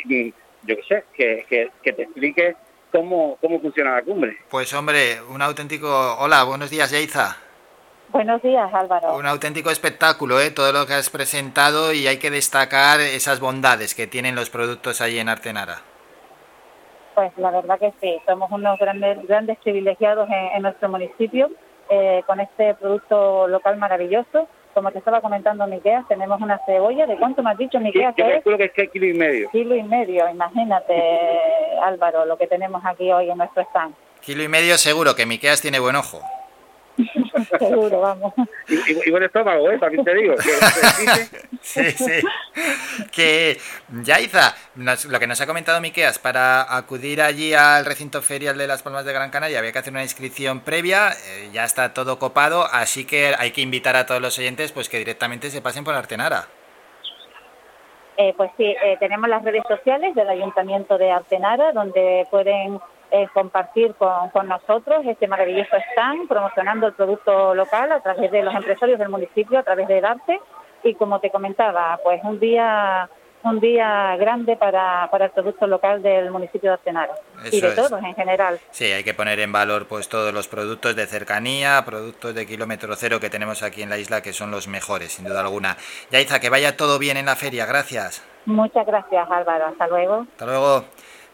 [0.63, 2.57] yo que sé, que, que, que te explique
[2.93, 4.37] cómo, cómo funciona la cumbre.
[4.49, 6.17] Pues hombre, un auténtico...
[6.19, 7.37] Hola, buenos días, Yaiza.
[8.13, 9.17] Buenos días, Álvaro.
[9.17, 10.51] Un auténtico espectáculo, ¿eh?
[10.51, 15.01] todo lo que has presentado y hay que destacar esas bondades que tienen los productos
[15.01, 15.79] ahí en Artenara.
[17.15, 21.51] Pues la verdad que sí, somos unos grandes, grandes privilegiados en, nuestro municipio
[21.89, 27.07] eh, con este producto local maravilloso como te estaba comentando Miquel, tenemos una cebolla.
[27.07, 28.15] ¿De cuánto me has dicho, Miquel?
[28.17, 29.51] Sí, yo que es kilo y medio.
[29.51, 30.95] Kilo y medio, imagínate,
[31.83, 33.95] Álvaro, lo que tenemos aquí hoy en nuestro stand.
[34.21, 36.21] Kilo y medio seguro, que Miqueas tiene buen ojo.
[37.59, 38.35] Seguro, vamos.
[38.69, 39.79] Y, buen estómago, ¿eh?
[39.79, 40.35] También te digo.
[41.61, 42.21] sí, sí.
[43.13, 43.59] Que,
[44.03, 44.55] Yaiza,
[45.09, 49.05] lo que nos ha comentado Miqueas, para acudir allí al recinto ferial de Las Palmas
[49.05, 53.07] de Gran Canaria había que hacer una inscripción previa, eh, ya está todo copado, así
[53.07, 56.47] que hay que invitar a todos los oyentes pues que directamente se pasen por Artenara.
[58.17, 62.79] Eh, pues sí, eh, tenemos las redes sociales del Ayuntamiento de Artenara, donde pueden
[63.11, 68.55] eh, compartir con, nosotros este maravilloso stand, promocionando el producto local a través de los
[68.55, 70.41] empresarios del municipio, a través de Darte.
[70.83, 73.09] Y como te comentaba, pues un día
[73.43, 77.15] un día grande para, para el producto local del municipio de Artenara
[77.51, 78.61] y de todos en general.
[78.71, 82.95] Sí, hay que poner en valor pues todos los productos de cercanía, productos de kilómetro
[82.97, 85.77] cero que tenemos aquí en la isla que son los mejores, sin duda alguna.
[86.11, 88.23] Yaiza, que vaya todo bien en la feria, gracias.
[88.45, 90.27] Muchas gracias Álvaro, hasta luego.
[90.33, 90.85] Hasta luego.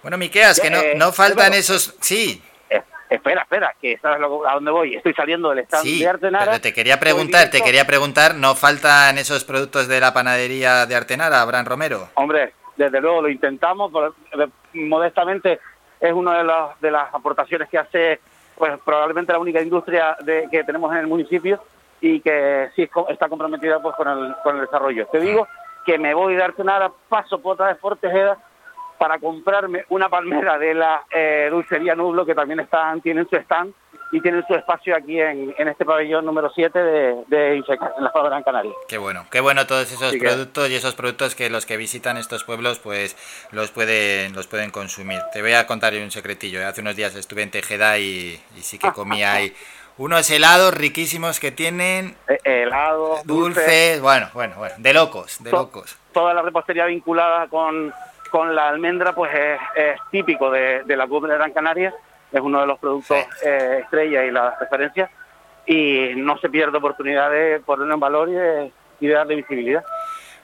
[0.07, 1.97] Bueno, Miqueas, que no, eh, no faltan esos...
[2.01, 2.41] Sí.
[2.71, 2.81] Eh,
[3.11, 4.95] espera, espera, que sabes a dónde voy.
[4.95, 6.45] Estoy saliendo del stand de Artenara.
[6.45, 10.95] Pero te quería preguntar, te quería preguntar, ¿no faltan esos productos de la panadería de
[10.95, 12.09] Artenara, Abraham Romero?
[12.15, 13.91] Hombre, desde luego lo intentamos,
[14.39, 15.59] eh, modestamente
[15.99, 18.21] es una de las, de las aportaciones que hace
[18.55, 21.61] pues probablemente la única industria de, que tenemos en el municipio
[22.01, 25.09] y que sí está comprometida pues con el, con el desarrollo.
[25.09, 25.49] Te digo
[25.85, 28.39] que me voy de Artenara, paso por otra vez por Tejeda
[28.97, 33.73] para comprarme una palmera de la eh, dulcería Nublo, que también están, tienen su stand
[34.13, 37.65] y tienen su espacio aquí en, este pabellón número 7 de, de en
[38.05, 38.73] la Zona Gran Canaria.
[38.89, 42.45] Qué bueno, qué bueno todos esos productos y esos productos que los que visitan estos
[42.45, 43.17] pueblos pues
[43.51, 45.21] los pueden, los pueden consumir.
[45.33, 46.65] Te voy a contar un secretillo, ¿eh?
[46.65, 49.53] hace unos días estuve en Tejeda y, sí que comía ahí
[49.99, 52.17] unos helados riquísimos que tienen.
[52.29, 55.99] Eh, helados, dulces, bueno, bueno, bueno, de locos, de locos.
[56.13, 57.93] Toda la repostería vinculada con
[58.29, 61.95] con la almendra pues es, típico de, la cumbre de Gran Canaria,
[62.33, 65.11] es uno de los productos eh, estrella y la referencia
[65.67, 69.85] y no se pierde oportunidad de ponerlo en valor y de, y de darle visibilidad.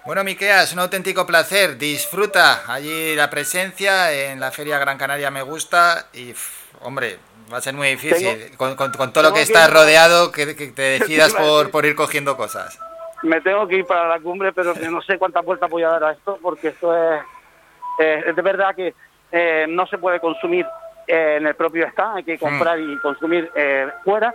[0.05, 1.79] Bueno, Miquea, es un auténtico placer.
[1.79, 6.35] Disfruta allí la presencia en la Feria Gran Canaria Me Gusta y,
[6.81, 7.19] hombre,
[7.53, 8.57] va a ser muy difícil.
[8.57, 8.77] con,
[9.13, 12.79] todo lo que estás rodeado, que, te decidas por, por ir cogiendo cosas.
[13.23, 16.05] Me tengo que ir para la cumbre, pero no sé cuántas vueltas voy a dar
[16.05, 17.23] a esto, porque esto es
[18.03, 18.95] eh, es de verdad que
[19.31, 20.67] eh, no se puede consumir
[21.07, 23.51] eh, en el propio stand, hay que comprar y consumir
[24.05, 24.35] fuera,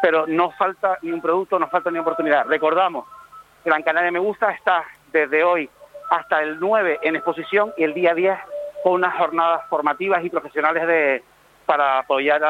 [0.00, 2.46] pero no falta ni un producto, no falta ni oportunidad.
[2.46, 3.06] Recordamos,
[3.64, 5.68] Gran Canaria Me Gusta está desde hoy
[6.10, 8.38] hasta el 9 en exposición y el día 10
[8.82, 11.22] con unas jornadas formativas y profesionales de,
[11.68, 12.40] para apoyar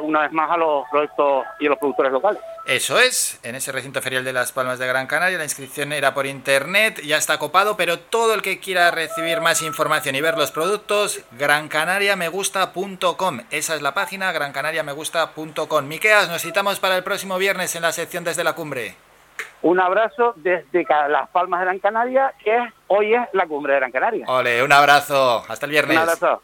[0.00, 2.40] una vez más a los proyectos y a los productores locales.
[2.66, 6.14] Eso es, en ese recinto ferial de Las Palmas de Gran Canaria la inscripción era
[6.14, 10.38] por internet, ya está copado, pero todo el que quiera recibir más información y ver
[10.38, 13.40] los productos, grancanariamegusta.com.
[13.50, 15.88] Esa es la página, grancanariamegusta.com.
[15.88, 18.94] Miqueas, nos citamos para el próximo viernes en la sección desde la cumbre.
[19.62, 22.56] Un abrazo desde Las Palmas de Gran Canaria, que
[22.86, 24.26] hoy es la cumbre de Gran Canaria.
[24.28, 25.96] Ole, un abrazo, hasta el viernes.
[25.96, 26.40] Un abrazo,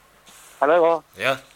[0.54, 1.04] hasta luego.
[1.14, 1.55] Adiós.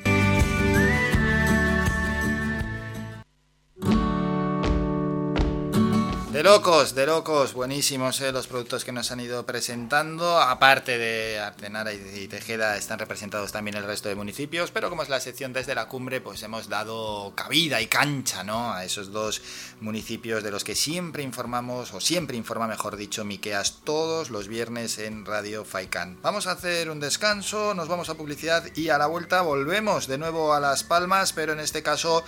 [6.41, 10.39] De locos, de locos, buenísimos eh, los productos que nos han ido presentando.
[10.39, 15.09] Aparte de Artenara y Tejeda, están representados también el resto de municipios, pero como es
[15.09, 18.73] la sección desde la cumbre, pues hemos dado cabida y cancha ¿no?
[18.73, 19.43] a esos dos
[19.81, 24.97] municipios de los que siempre informamos, o siempre informa, mejor dicho, Miqueas todos los viernes
[24.97, 26.17] en Radio Faikán.
[26.23, 30.17] Vamos a hacer un descanso, nos vamos a publicidad y a la vuelta volvemos de
[30.17, 32.23] nuevo a Las Palmas, pero en este caso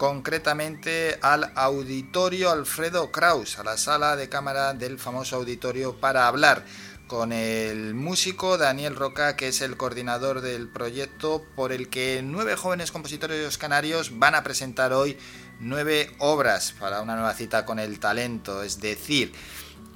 [0.00, 6.64] concretamente al auditorio Alfredo Kraus, a la sala de cámara del famoso auditorio para hablar
[7.06, 12.56] con el músico Daniel Roca, que es el coordinador del proyecto por el que nueve
[12.56, 15.18] jóvenes compositores canarios van a presentar hoy
[15.60, 19.34] nueve obras para una nueva cita con el talento, es decir,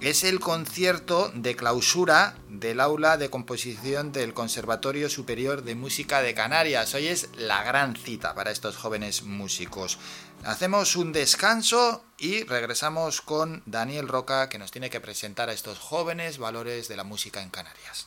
[0.04, 6.34] es el concierto de clausura del aula de composición del Conservatorio Superior de Música de
[6.34, 6.92] Canarias.
[6.92, 9.98] Hoy es la gran cita para estos jóvenes músicos.
[10.44, 15.78] Hacemos un descanso y regresamos con Daniel Roca que nos tiene que presentar a estos
[15.78, 18.06] jóvenes valores de la música en Canarias.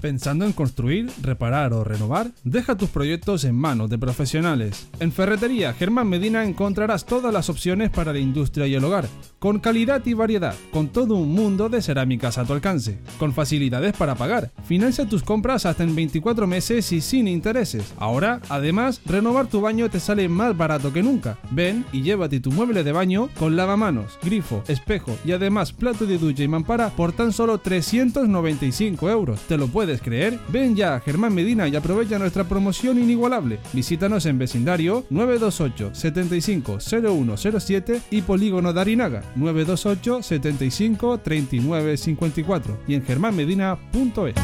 [0.00, 2.30] ¿Pensando en construir, reparar o renovar?
[2.44, 4.88] Deja tus proyectos en manos de profesionales.
[5.00, 9.08] En Ferretería Germán Medina encontrarás todas las opciones para la industria y el hogar,
[9.46, 13.92] con calidad y variedad, con todo un mundo de cerámicas a tu alcance, con facilidades
[13.92, 14.50] para pagar.
[14.64, 17.94] Financia tus compras hasta en 24 meses y sin intereses.
[17.96, 21.38] Ahora, además, renovar tu baño te sale más barato que nunca.
[21.52, 26.18] Ven y llévate tu mueble de baño con lavamanos, grifo, espejo y además plato de
[26.18, 29.38] ducha y mampara por tan solo 395 euros.
[29.42, 30.40] ¿Te lo puedes creer?
[30.48, 33.60] Ven ya a Germán Medina y aprovecha nuestra promoción inigualable.
[33.72, 43.04] Visítanos en vecindario 928 75 0107 y Polígono Darinaga 928 75 39 54 y en
[43.04, 44.34] germánmedina.es.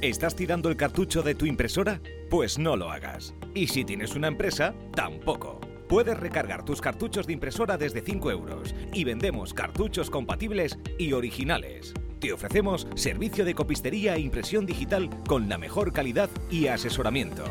[0.00, 2.00] ¿Estás tirando el cartucho de tu impresora?
[2.30, 3.34] Pues no lo hagas.
[3.54, 5.60] Y si tienes una empresa, tampoco.
[5.88, 11.94] Puedes recargar tus cartuchos de impresora desde 5 euros y vendemos cartuchos compatibles y originales.
[12.20, 17.44] Te ofrecemos servicio de copistería e impresión digital con la mejor calidad y asesoramiento.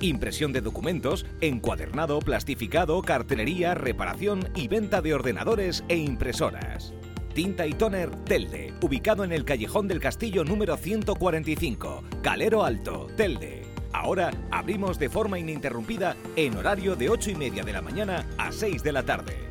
[0.00, 6.92] Impresión de documentos, encuadernado, plastificado, cartelería, reparación y venta de ordenadores e impresoras.
[7.32, 13.62] Tinta y Toner Telde, ubicado en el Callejón del Castillo número 145, Calero Alto, Telde.
[13.92, 18.50] Ahora abrimos de forma ininterrumpida en horario de 8 y media de la mañana a
[18.50, 19.47] 6 de la tarde.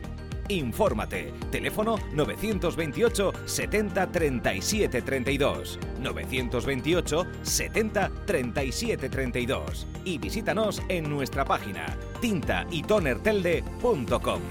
[0.49, 1.33] Infórmate.
[1.51, 5.79] Teléfono 928 70 37 32.
[5.99, 9.87] 928 70 37 32.
[10.05, 11.85] Y visítanos en nuestra página
[12.21, 14.41] tintaytonertelde.com.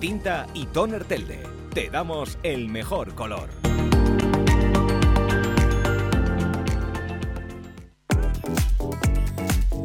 [0.00, 1.42] Tinta y Toner Telde.
[1.72, 3.48] Te damos el mejor color.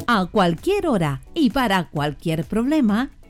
[0.06, 3.10] A cualquier hora y para cualquier problema,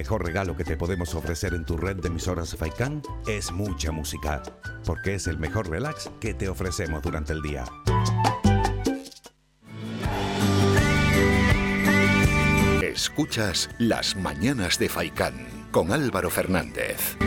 [0.00, 4.42] Mejor regalo que te podemos ofrecer en tu red de emisoras Faikan es mucha música,
[4.86, 7.66] porque es el mejor relax que te ofrecemos durante el día.
[12.82, 17.18] Escuchas Las Mañanas de Faicán con Álvaro Fernández.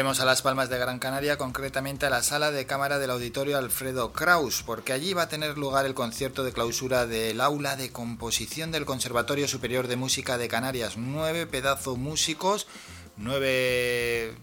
[0.00, 3.58] Volvemos a Las Palmas de Gran Canaria, concretamente a la sala de cámara del auditorio
[3.58, 7.92] Alfredo Kraus, porque allí va a tener lugar el concierto de clausura del aula de
[7.92, 10.96] composición del Conservatorio Superior de Música de Canarias.
[10.96, 12.66] Nueve pedazos músicos,
[13.18, 14.34] nueve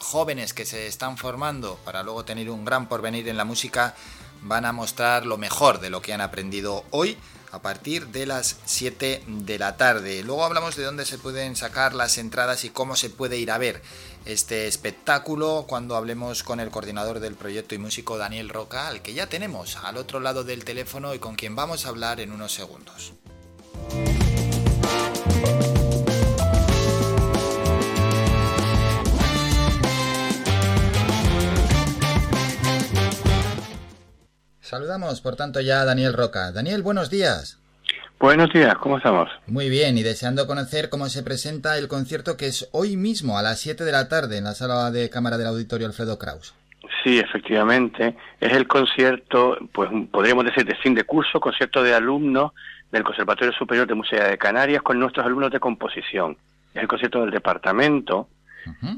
[0.00, 3.94] jóvenes que se están formando para luego tener un gran porvenir en la música
[4.42, 7.16] van a mostrar lo mejor de lo que han aprendido hoy
[7.52, 10.22] a partir de las 7 de la tarde.
[10.22, 13.58] Luego hablamos de dónde se pueden sacar las entradas y cómo se puede ir a
[13.58, 13.82] ver
[14.26, 19.14] este espectáculo cuando hablemos con el coordinador del proyecto y músico Daniel Roca, al que
[19.14, 22.52] ya tenemos al otro lado del teléfono y con quien vamos a hablar en unos
[22.52, 23.12] segundos.
[34.60, 36.50] Saludamos, por tanto, ya a Daniel Roca.
[36.50, 37.58] Daniel, buenos días.
[38.18, 39.28] Buenos días, ¿cómo estamos?
[39.46, 43.42] Muy bien, y deseando conocer cómo se presenta el concierto que es hoy mismo a
[43.42, 46.54] las 7 de la tarde en la sala de cámara del auditorio Alfredo Kraus.
[47.04, 52.52] Sí, efectivamente, es el concierto, pues podríamos decir de fin de curso, concierto de alumnos
[52.90, 56.38] del Conservatorio Superior de Música de Canarias con nuestros alumnos de composición.
[56.72, 58.28] Es el concierto del departamento,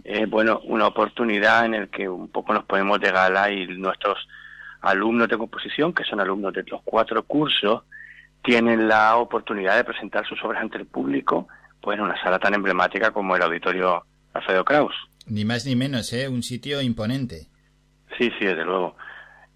[0.04, 4.28] es bueno, una oportunidad en el que un poco nos podemos de gala y nuestros
[4.80, 7.82] alumnos de composición, que son alumnos de los cuatro cursos,
[8.48, 11.48] tienen la oportunidad de presentar sus obras ante el público
[11.82, 14.94] pues en una sala tan emblemática como el Auditorio Alfredo Kraus.
[15.26, 16.28] Ni más ni menos, ¿eh?
[16.28, 17.48] Un sitio imponente.
[18.16, 18.96] Sí, sí, desde luego.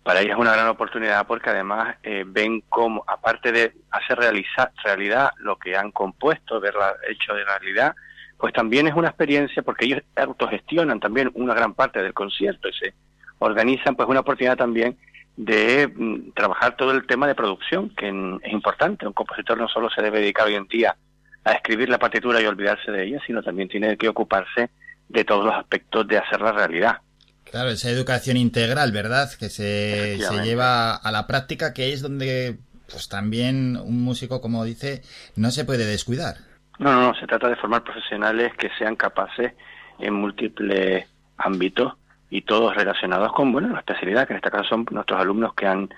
[0.02, 5.30] Para ellos es una gran oportunidad porque además eh, ven cómo, aparte de hacer realidad
[5.38, 7.94] lo que han compuesto, verla hecho de realidad,
[8.36, 12.74] pues también es una experiencia porque ellos autogestionan también una gran parte del concierto y
[12.74, 12.92] se
[13.38, 14.98] organizan pues una oportunidad también
[15.36, 18.08] de mm, trabajar todo el tema de producción, que
[18.42, 19.06] es importante.
[19.06, 20.96] Un compositor no solo se debe dedicar hoy en día
[21.44, 24.70] a escribir la partitura y olvidarse de ella, sino también tiene que ocuparse
[25.08, 26.98] de todos los aspectos de hacer la realidad.
[27.44, 29.30] Claro, esa educación integral, ¿verdad?
[29.38, 32.58] Que se, se lleva a la práctica, que es donde
[32.90, 35.02] pues también un músico, como dice,
[35.36, 36.36] no se puede descuidar.
[36.78, 39.52] No, no, no, se trata de formar profesionales que sean capaces
[39.98, 41.06] en múltiples
[41.36, 41.94] ámbitos
[42.32, 45.66] y todos relacionados con bueno la especialidad que en este caso son nuestros alumnos que
[45.66, 45.90] han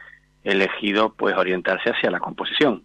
[0.43, 2.82] elegido pues orientarse hacia la composición.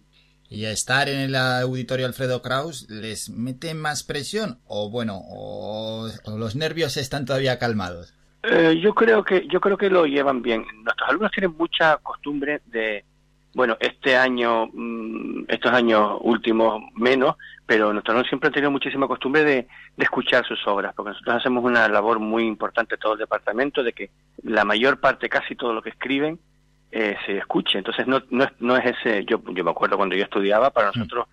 [0.48, 6.08] Y estar en el auditorio Alfredo Kraus les mete más presión o bueno o,
[6.38, 8.14] los nervios están todavía calmados.
[8.44, 10.64] Eh, yo creo que yo creo que lo llevan bien.
[10.84, 13.04] Nuestros alumnos tienen mucha costumbre de
[13.52, 17.34] bueno, este año, mm, estos años últimos menos,
[17.70, 21.86] pero nosotros siempre han tenido muchísima costumbre de, escuchar sus obras, porque nosotros hacemos una
[21.86, 24.10] labor muy importante todo el departamento de que
[24.42, 26.40] la mayor parte, casi todo lo que escriben,
[26.90, 27.78] eh, se escuche.
[27.78, 30.88] Entonces no, no, es, no es ese, yo, yo me acuerdo cuando yo estudiaba, para
[30.88, 30.92] mm.
[30.96, 31.28] nosotros,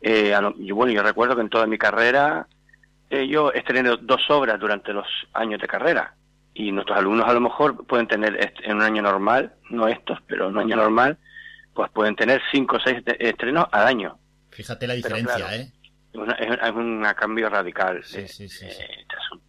[0.00, 2.46] eh, yo, bueno, yo recuerdo que en toda mi carrera
[3.10, 6.14] eh, yo estrené dos obras durante los años de carrera
[6.54, 10.46] y nuestros alumnos a lo mejor pueden tener en un año normal, no estos, pero
[10.46, 11.18] en un año normal,
[11.74, 14.16] pues pueden tener cinco o seis estrenos al año.
[14.50, 15.72] Fíjate la diferencia, ¿eh?
[16.12, 18.24] Es, un cambio radical de,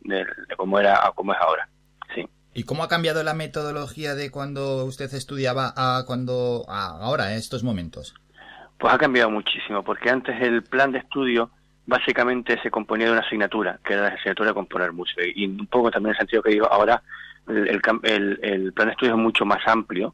[0.01, 0.25] de,
[0.55, 1.67] cómo era a cómo es ahora.
[2.13, 2.27] Sí.
[2.53, 7.37] ¿Y cómo ha cambiado la metodología de cuando usted estudiaba a cuando a ahora, en
[7.37, 8.13] estos momentos?
[8.77, 11.51] Pues ha cambiado muchísimo, porque antes el plan de estudio
[11.87, 15.21] básicamente se componía de una asignatura, que era la asignatura de componer música.
[15.35, 17.01] Y un poco también en el sentido que digo, ahora
[17.47, 20.13] el, el, el plan de estudio es mucho más amplio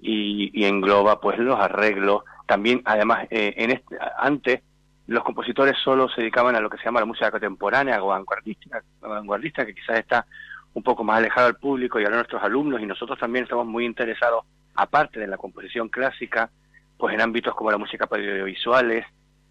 [0.00, 2.22] y, engloba pues los arreglos.
[2.46, 4.62] También, además, eh, en este, antes
[5.06, 8.82] los compositores solo se dedicaban a lo que se llama la música contemporánea o vanguardista,
[9.00, 10.26] vanguardista que quizás está
[10.72, 13.84] un poco más alejado del público y ahora nuestros alumnos y nosotros también estamos muy
[13.84, 14.44] interesados,
[14.74, 16.50] aparte de la composición clásica,
[16.96, 19.04] pues en ámbitos como la música para audiovisuales,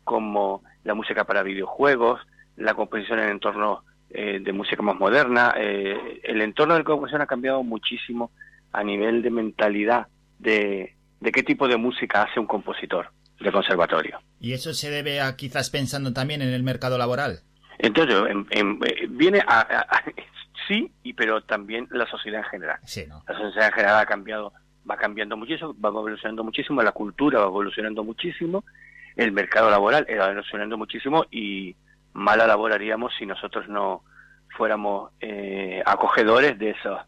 [0.04, 2.20] como la música para videojuegos,
[2.58, 5.54] la composición en entornos eh, de música más moderna.
[5.56, 8.32] Eh, el entorno de la composición ha cambiado muchísimo
[8.72, 10.08] a nivel de mentalidad
[10.40, 14.20] de, de qué tipo de música hace un compositor de conservatorio.
[14.40, 17.42] ¿Y eso se debe a quizás pensando también en el mercado laboral?
[17.80, 18.16] Entonces,
[18.52, 20.04] eh, viene a,
[20.68, 22.80] sí, y pero también la sociedad en general.
[22.86, 23.24] Sí, ¿no?
[23.28, 24.54] La sociedad en general ha cambiado
[24.90, 28.64] va cambiando muchísimo, va evolucionando muchísimo, la cultura va evolucionando muchísimo,
[29.16, 31.76] el mercado laboral va evolucionando muchísimo y
[32.14, 34.04] mala labor haríamos si nosotros no
[34.58, 37.00] fuéramos eh, acogedores de esos,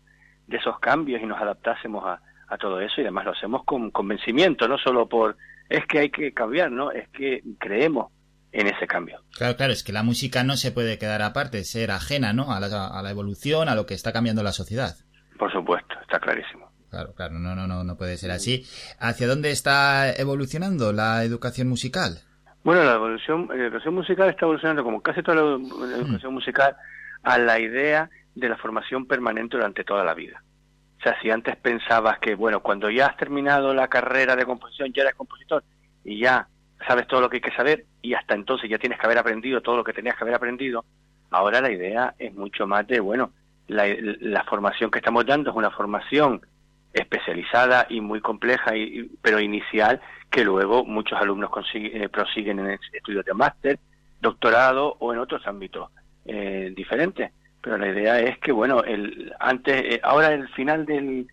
[0.47, 3.91] de esos cambios y nos adaptásemos a, a todo eso y además lo hacemos con
[3.91, 5.37] convencimiento, no solo por
[5.69, 6.91] es que hay que cambiar, ¿no?
[6.91, 8.11] Es que creemos
[8.51, 9.19] en ese cambio.
[9.37, 12.53] Claro, claro, es que la música no se puede quedar aparte, ser ajena, ¿no?
[12.53, 14.95] A la, a la evolución, a lo que está cambiando la sociedad.
[15.37, 16.71] Por supuesto, está clarísimo.
[16.89, 18.65] Claro, claro, no, no, no, no puede ser así.
[18.99, 22.21] ¿Hacia dónde está evolucionando la educación musical?
[22.63, 26.75] Bueno, la evolución, la educación musical está evolucionando, como casi toda la, la educación musical,
[27.23, 30.41] a la idea de la formación permanente durante toda la vida.
[31.05, 35.03] Sea, si antes pensabas que, bueno, cuando ya has terminado la carrera de composición, ya
[35.03, 35.63] eres compositor
[36.03, 36.47] y ya
[36.87, 39.61] sabes todo lo que hay que saber y hasta entonces ya tienes que haber aprendido
[39.61, 40.83] todo lo que tenías que haber aprendido,
[41.29, 43.29] ahora la idea es mucho más de, bueno,
[43.67, 46.41] la, formación que estamos dando es una formación
[46.91, 50.01] especializada y muy compleja, y, pero inicial,
[50.31, 53.77] que luego muchos alumnos eh, prosiguen en estudios de máster,
[54.19, 55.91] doctorado o en otros ámbitos
[56.25, 57.31] eh, diferentes.
[57.65, 61.27] Pero la idea es que, bueno, el antes eh, ahora el final del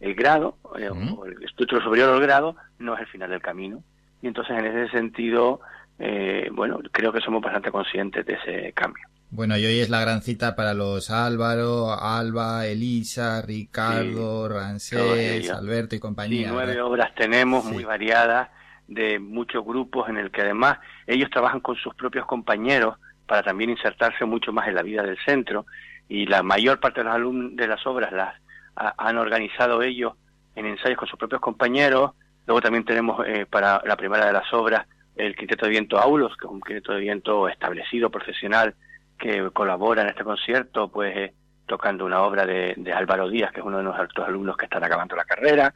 [0.00, 3.82] el grado, eh, o el estudio superior del grado, no es el final del camino.
[4.22, 5.60] Y entonces, en ese sentido,
[5.98, 9.04] eh, bueno, creo que somos bastante conscientes de ese cambio.
[9.30, 15.50] Bueno, y hoy es la gran cita para los Álvaro, Alba, Elisa, Ricardo, Sí, Rancés,
[15.50, 16.48] Alberto y compañía.
[16.50, 16.86] Nueve ¿verdad?
[16.86, 17.72] obras tenemos Sí.
[17.74, 18.48] muy variadas
[18.88, 23.70] de muchos grupos en el que además ellos trabajan con sus propios compañeros para también
[23.70, 25.66] insertarse mucho más en la vida del centro
[26.08, 28.34] y la mayor parte de los alumnos de las obras las
[28.76, 30.12] ha- han organizado ellos
[30.54, 32.12] en ensayos con sus propios compañeros.
[32.46, 34.86] Luego también tenemos eh, para la primera de las obras
[35.16, 38.74] el Quinteto de Viento Aulos, que es un quinteto de viento establecido, profesional,
[39.18, 41.34] que colabora en este concierto, pues eh,
[41.66, 44.82] tocando una obra de, de Álvaro Díaz, que es uno de nuestros alumnos que están
[44.84, 45.72] acabando la carrera.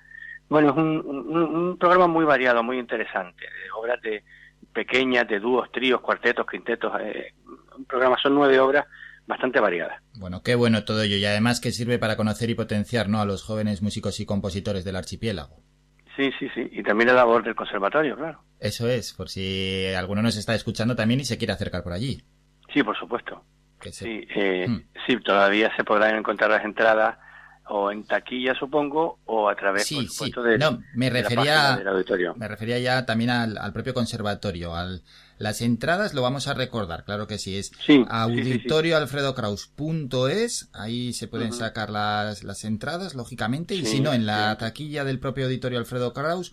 [0.49, 4.25] Bueno, es un, un- un programa muy variado, muy interesante, de obras de
[4.73, 6.93] pequeñas, de dúos, tríos, cuartetos, quintetos.
[7.01, 7.33] eh,
[7.77, 8.87] un programa, son nueve obras
[9.27, 10.03] bastante variadas.
[10.19, 13.21] Bueno, qué bueno todo ello y además que sirve para conocer y potenciar ¿no?
[13.21, 15.63] a los jóvenes músicos y compositores del archipiélago.
[16.17, 16.69] Sí, sí, sí.
[16.73, 18.43] Y también la labor del conservatorio, claro.
[18.59, 22.23] Eso es, por si alguno nos está escuchando también y se quiere acercar por allí.
[22.75, 23.45] Sí, por supuesto.
[23.81, 24.83] Que se- Sí, eh, Mm.
[25.07, 27.19] sí, todavía se podrán encontrar las entradas
[27.69, 30.09] o en taquilla, supongo, o a través, Sí, por sí.
[30.11, 32.35] supuesto, de, No, me de la refería, página del auditorio.
[32.37, 34.75] me refería ya también al, al propio conservatorio.
[34.75, 35.03] Al,
[35.39, 37.57] las entradas lo vamos a recordar, claro que sí.
[37.57, 40.69] Es sí, auditorioalfredokraus.es.
[40.73, 43.75] Ahí se pueden sacar las, las entradas, lógicamente.
[43.75, 44.59] Y Sí, si no, en la sí.
[44.59, 46.53] taquilla del propio auditorio Alfredo Kraus.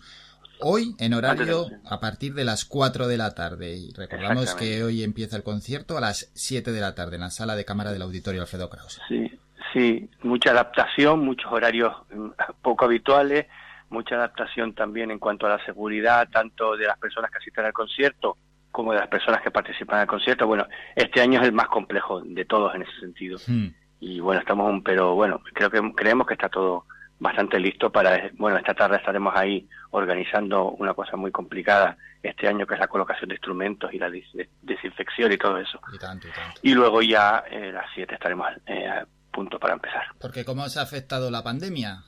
[0.60, 3.74] Hoy en horario a partir de las 4 de la tarde.
[3.76, 7.30] Y recordamos que hoy empieza el concierto a las 7 de la tarde en la
[7.30, 8.98] sala de cámara del auditorio Alfredo Kraus.
[9.08, 9.30] Sí,
[9.72, 12.28] sí, mucha adaptación, muchos horarios mm,
[12.62, 13.46] poco habituales,
[13.90, 17.72] mucha adaptación también en cuanto a la seguridad, tanto de las personas que asisten al
[17.72, 18.36] concierto
[18.72, 20.46] como de las personas que participan al concierto.
[20.46, 23.38] Bueno, este año es el más complejo de todos en ese sentido.
[23.46, 23.68] Hmm.
[24.00, 26.84] Y bueno, estamos un, pero bueno, creo que creemos que está todo
[27.18, 32.66] bastante listo para, bueno, esta tarde estaremos ahí organizando una cosa muy complicada este año
[32.66, 35.80] que es la colocación de instrumentos y la dis- desinfección y todo eso.
[35.94, 36.60] Y tanto, y tanto.
[36.62, 39.04] Y luego ya eh, a las 7 estaremos eh,
[39.36, 40.04] punto para empezar.
[40.18, 42.02] Porque ¿cómo os ha afectado la pandemia?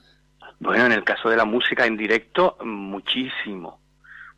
[0.60, 3.80] Bueno, en el caso de la música en directo, muchísimo,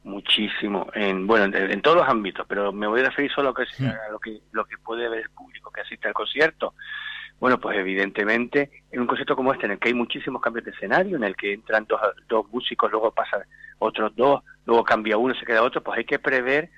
[0.02, 0.88] muchísimo.
[0.92, 3.62] En, bueno, en, en todos los ámbitos, pero me voy a referir solo a, que,
[3.86, 6.74] a lo que lo que puede ver el público que asiste al concierto.
[7.38, 10.72] Bueno, pues evidentemente en un concierto como este, en el que hay muchísimos cambios de
[10.72, 13.42] escenario, en el que entran dos, dos músicos, luego pasan
[13.78, 16.70] otros dos, luego cambia uno, se queda otro, pues hay que prever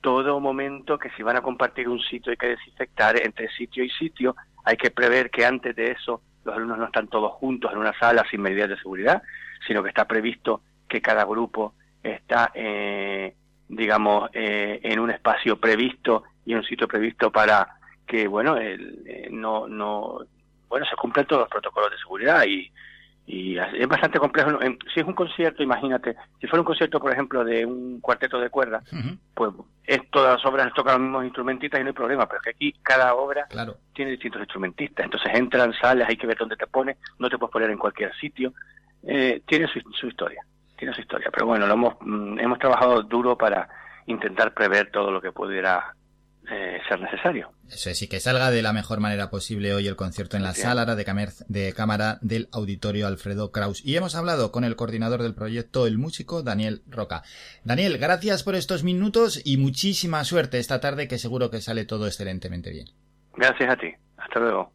[0.00, 3.90] todo momento que si van a compartir un sitio hay que desinfectar entre sitio y
[3.90, 4.34] sitio,
[4.68, 7.98] hay que prever que antes de eso los alumnos no están todos juntos en una
[7.98, 9.22] sala sin medidas de seguridad,
[9.66, 11.72] sino que está previsto que cada grupo
[12.02, 13.34] está, eh,
[13.66, 19.04] digamos, eh, en un espacio previsto y en un sitio previsto para que, bueno, el,
[19.06, 20.18] eh, no, no,
[20.68, 22.70] bueno, se cumplan todos los protocolos de seguridad y,
[23.30, 24.58] y es bastante complejo.
[24.94, 28.48] Si es un concierto, imagínate, si fuera un concierto, por ejemplo, de un cuarteto de
[28.48, 28.82] cuerda,
[29.34, 29.52] pues
[29.84, 32.50] es, todas las obras tocan los mismos instrumentistas y no hay problema, pero es que
[32.50, 33.76] aquí cada obra Claro.
[33.92, 37.52] tiene distintos instrumentistas, entonces entran, sales, hay que ver dónde te pones, no te puedes
[37.52, 38.54] poner en cualquier sitio,
[39.02, 40.42] eh, tiene su, su historia,
[40.78, 43.68] tiene su historia, pero bueno, lo hemos, mm, hemos trabajado duro para
[44.06, 45.94] intentar prever todo lo que pudiera
[46.50, 47.52] eh, ser necesario.
[47.68, 50.54] Eso es, y que salga de la mejor manera posible hoy el concierto en la
[50.54, 53.84] sala de, camer- de cámara del auditorio Alfredo Kraus.
[53.84, 57.22] Y hemos hablado con el coordinador del proyecto, el músico Daniel Roca.
[57.64, 62.06] Daniel, gracias por estos minutos y muchísima suerte esta tarde que seguro que sale todo
[62.06, 62.86] excelentemente bien.
[63.36, 64.72] Gracias a ti, hasta luego.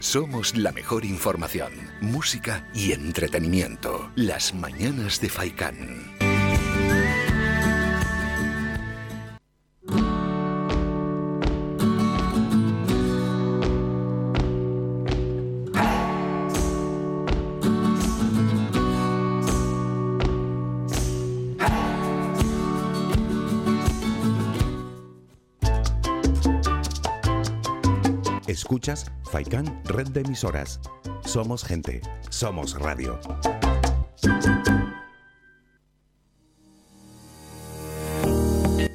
[0.00, 4.10] Somos la mejor información, música y entretenimiento.
[4.16, 6.13] Las mañanas de Faikán.
[28.64, 30.80] Escuchas Faikan Red de Emisoras.
[31.26, 32.00] Somos gente,
[32.30, 33.20] somos radio.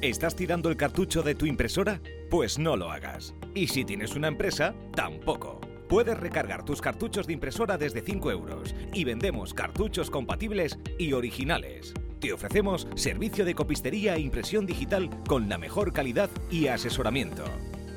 [0.02, 2.00] ¿Estás tirando el cartucho de tu impresora?
[2.30, 3.32] Pues no lo hagas.
[3.54, 5.60] Y si tienes una empresa, tampoco.
[5.88, 11.94] Puedes recargar tus cartuchos de impresora desde 5 euros y vendemos cartuchos compatibles y originales.
[12.18, 17.44] Te ofrecemos servicio de copistería e impresión digital con la mejor calidad y asesoramiento.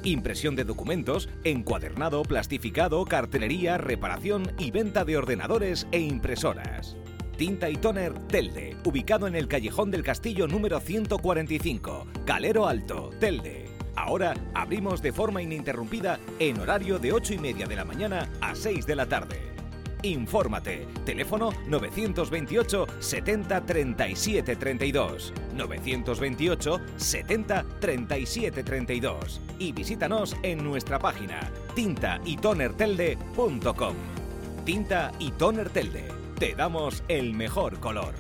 [0.06, 6.98] Impresión de documentos, encuadernado, plastificado, cartelería, reparación y venta de ordenadores e impresoras.
[7.38, 13.70] Tinta y Toner Telde, ubicado en el Callejón del Castillo número 145, Calero Alto, Telde.
[13.96, 18.56] Ahora abrimos de forma ininterrumpida en horario de 8 y media de la mañana a
[18.56, 19.53] 6 de la tarde.
[20.04, 20.88] Infórmate.
[21.06, 25.34] Teléfono 928 70 37 32.
[25.56, 29.42] 928 70 37 32.
[29.60, 33.96] Y visítanos en nuestra página tintaytonertelde.com.
[34.66, 36.08] Tinta y Toner Telde.
[36.40, 38.16] Te damos el mejor color.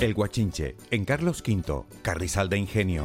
[0.00, 3.04] El Guachinche, en Carlos V, Carrizal de Ingenio.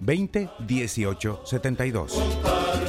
[0.00, 2.18] 20 18 72.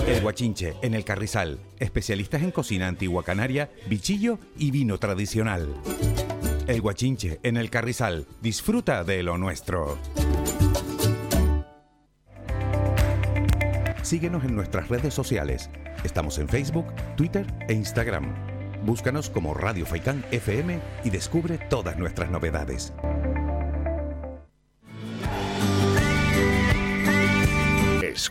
[0.07, 1.59] El Guachinche, en el Carrizal.
[1.79, 5.73] Especialistas en cocina antigua canaria, bichillo y vino tradicional.
[6.67, 8.25] El Guachinche, en el Carrizal.
[8.41, 9.97] Disfruta de lo nuestro.
[14.01, 15.69] Síguenos en nuestras redes sociales.
[16.03, 18.33] Estamos en Facebook, Twitter e Instagram.
[18.85, 22.93] Búscanos como Radio Faikán FM y descubre todas nuestras novedades.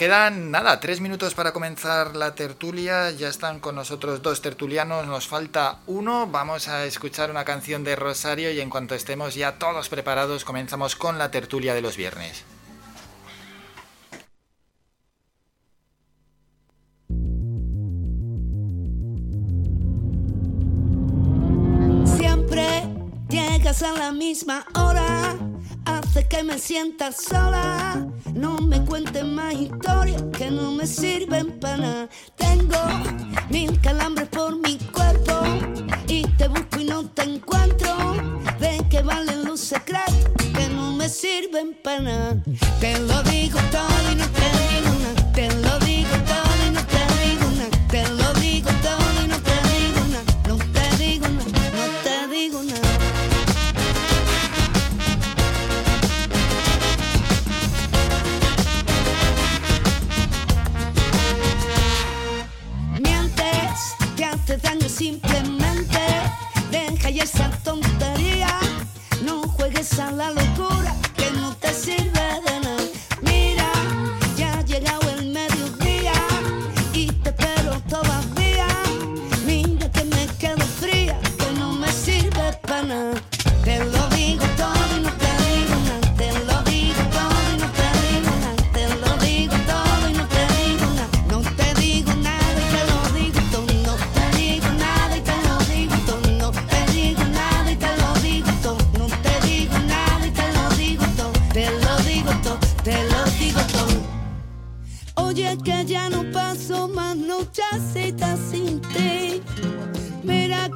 [0.00, 3.10] Quedan nada, tres minutos para comenzar la tertulia.
[3.10, 6.26] Ya están con nosotros dos tertulianos, nos falta uno.
[6.26, 10.96] Vamos a escuchar una canción de Rosario y en cuanto estemos ya todos preparados, comenzamos
[10.96, 12.44] con la tertulia de los viernes.
[22.06, 22.88] Siempre
[23.28, 25.49] llegas a la misma hora
[25.84, 28.06] hace que me sienta sola.
[28.34, 32.08] No me cuentes más historias que no me sirven para nada.
[32.36, 32.78] Tengo
[33.50, 35.32] mil calambres por mi cuerpo
[36.06, 38.14] y te busco y no te encuentro.
[38.58, 40.14] ¿De qué valen los secretos
[40.54, 42.42] que no me sirven para nada?
[42.80, 44.99] Te lo digo todo y no te digo
[65.00, 65.98] simplemente.
[66.70, 68.50] Deja ya esa tontería.
[69.24, 70.89] No juegues a la locura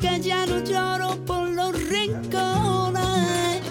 [0.05, 3.63] que ya no lloro por los rincones.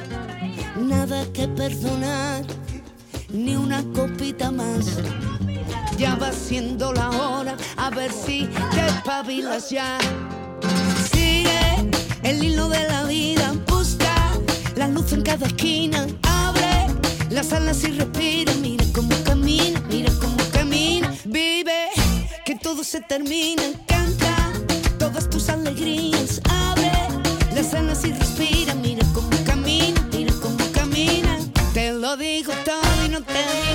[1.32, 2.44] que perdonar,
[3.32, 4.86] ni una copita más.
[5.98, 9.98] Ya va siendo la hora, a ver si te espabilas ya.
[11.12, 11.92] Sigue
[12.24, 14.16] el hilo de la vida, busca
[14.76, 16.88] la luz en cada esquina, abre
[17.30, 21.90] las alas y respira, mira cómo camina, mira cómo camina, vive,
[22.44, 24.43] que todo se termina, canta
[25.14, 26.92] todas tus alegrías, abre
[27.54, 31.38] las alas y respira, mira cómo camina, mira cómo camina,
[31.72, 33.73] te lo digo todo y no te digo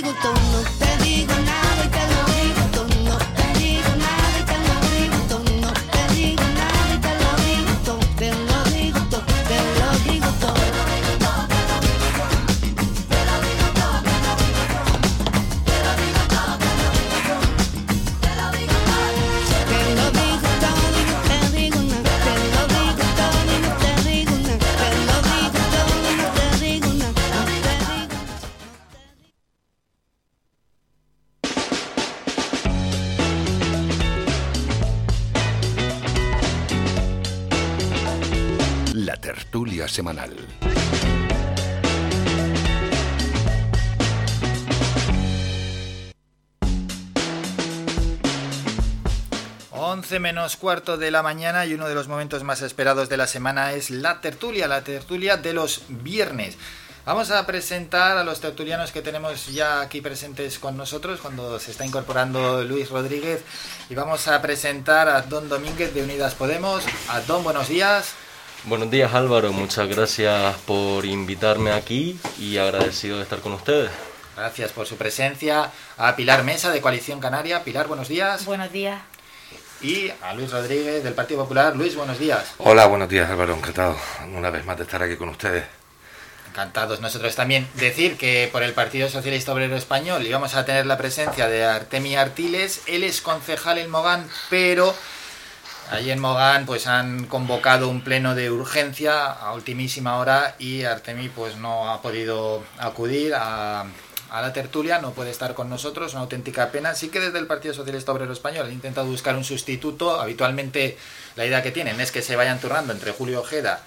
[0.00, 0.77] te lo
[39.98, 40.30] semanal.
[50.20, 53.72] Menos cuarto de la mañana y uno de los momentos más esperados de la semana
[53.72, 56.56] es la tertulia, la tertulia de los viernes.
[57.04, 61.72] Vamos a presentar a los tertulianos que tenemos ya aquí presentes con nosotros cuando se
[61.72, 63.42] está incorporando Luis Rodríguez
[63.90, 66.84] y vamos a presentar a Don Domínguez de Unidas Podemos.
[67.08, 68.14] A Don, buenos días.
[68.64, 73.90] Buenos días Álvaro, muchas gracias por invitarme aquí y agradecido de estar con ustedes.
[74.36, 75.70] Gracias por su presencia.
[75.96, 77.64] A Pilar Mesa de Coalición Canaria.
[77.64, 78.44] Pilar, buenos días.
[78.44, 79.00] Buenos días.
[79.80, 81.76] Y a Luis Rodríguez del Partido Popular.
[81.76, 82.52] Luis, buenos días.
[82.58, 83.96] Hola, buenos días Álvaro, encantado
[84.36, 85.64] una vez más de estar aquí con ustedes.
[86.50, 87.68] Encantados nosotros también.
[87.74, 92.16] Decir que por el Partido Socialista Obrero Español íbamos a tener la presencia de Artemi
[92.16, 92.82] Artiles.
[92.86, 94.94] Él es concejal en Mogán, pero
[95.90, 101.28] allí en Mogán pues han convocado un pleno de urgencia a ultimísima hora y Artemi
[101.28, 103.86] pues no ha podido acudir a,
[104.30, 106.94] la tertulia, no puede estar con nosotros, una auténtica pena.
[106.94, 110.20] Sí que desde el Partido Socialista Obrero Español han intentado buscar un sustituto.
[110.20, 110.98] Habitualmente
[111.34, 113.82] la idea que tienen es que se vayan turnando entre Julio Ojeda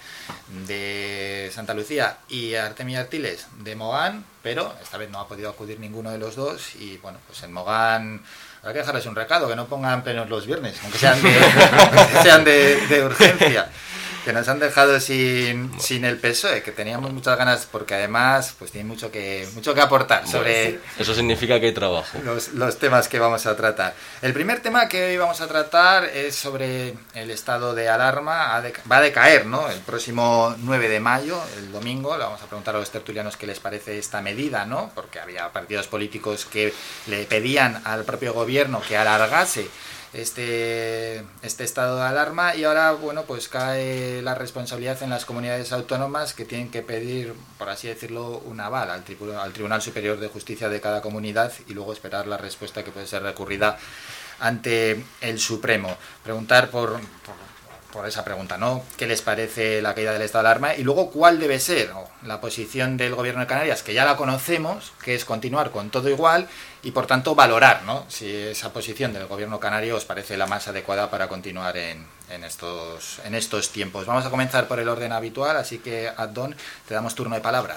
[0.66, 5.78] de Santa Lucía y Artemio Artiles de Mogán, pero esta vez no ha podido acudir
[5.78, 8.22] ninguno de los dos y bueno, pues en Mogán
[8.62, 13.68] habrá que dejarles un recado, que no pongan plenos los viernes, aunque sean de urgencia.
[14.24, 18.70] Que nos han dejado sin, sin el PSOE, que teníamos muchas ganas, porque además pues
[18.70, 22.18] tiene mucho que, mucho que aportar sobre Eso significa que hay trabajo.
[22.24, 23.94] los, los temas que vamos a tratar.
[24.20, 28.62] El primer tema que hoy vamos a tratar es sobre el estado de alarma.
[28.90, 29.68] Va a decaer, ¿no?
[29.68, 33.46] El próximo 9 de mayo, el domingo, le vamos a preguntar a los tertulianos qué
[33.46, 34.92] les parece esta medida, ¿no?
[34.94, 36.72] Porque había partidos políticos que
[37.06, 39.68] le pedían al propio gobierno que alargase
[40.12, 45.72] este, este estado de alarma y ahora, bueno, pues cae la responsabilidad en las comunidades
[45.72, 50.18] autónomas que tienen que pedir, por así decirlo, un aval al, tribu- al Tribunal Superior
[50.20, 53.78] de Justicia de cada comunidad y luego esperar la respuesta que puede ser recurrida
[54.40, 55.96] ante el Supremo.
[56.22, 57.34] Preguntar por, por,
[57.92, 58.82] por esa pregunta, ¿no?
[58.96, 60.74] ¿Qué les parece la caída del estado de alarma?
[60.74, 61.90] Y luego, ¿cuál debe ser
[62.24, 66.08] la posición del Gobierno de Canarias, que ya la conocemos, que es continuar con todo
[66.08, 66.48] igual
[66.82, 68.04] y, por tanto, valorar, ¿no?
[68.08, 72.44] Si esa posición del Gobierno canario os parece la más adecuada para continuar en, en
[72.44, 74.06] estos, en estos tiempos.
[74.06, 76.56] Vamos a comenzar por el orden habitual, así que, Adon,
[76.88, 77.76] te damos turno de palabra.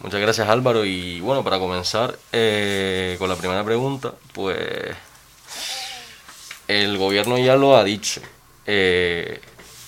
[0.00, 4.96] Muchas gracias Álvaro y bueno, para comenzar eh, con la primera pregunta, pues
[6.66, 8.22] el gobierno ya lo ha dicho.
[8.72, 9.40] Eh,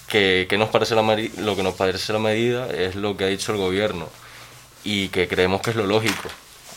[0.08, 3.52] que, nos parece la lo que nos parece la medida es lo que ha dicho
[3.52, 4.08] el gobierno
[4.82, 6.28] y que creemos que es lo lógico,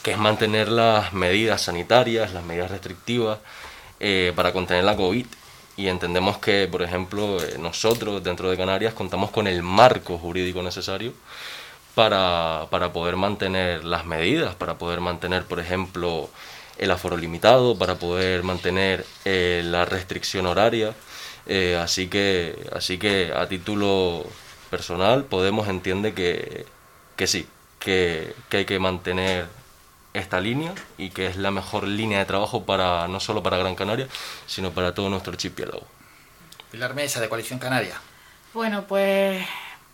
[0.03, 3.39] que es mantener las medidas sanitarias, las medidas restrictivas
[3.99, 5.25] eh, para contener la COVID.
[5.77, 10.61] Y entendemos que, por ejemplo, eh, nosotros dentro de Canarias contamos con el marco jurídico
[10.61, 11.11] necesario
[11.95, 16.29] para, para poder mantener las medidas, para poder mantener, por ejemplo,
[16.77, 20.93] el aforo limitado, para poder mantener eh, la restricción horaria.
[21.47, 24.25] Eh, así, que, así que a título
[24.71, 26.65] personal Podemos entiende que,
[27.15, 27.47] que sí,
[27.79, 29.45] que, que hay que mantener
[30.13, 33.75] esta línea y que es la mejor línea de trabajo para no solo para Gran
[33.75, 34.07] Canaria,
[34.47, 35.85] sino para todo nuestro archipiélago.
[36.71, 37.99] Pilar Mesa, de Coalición Canaria.
[38.53, 39.45] Bueno, pues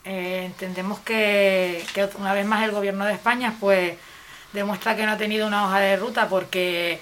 [0.05, 3.97] eh, entendemos que, que, una vez más el gobierno de España pues
[4.53, 6.99] demuestra que no ha tenido una hoja de ruta porque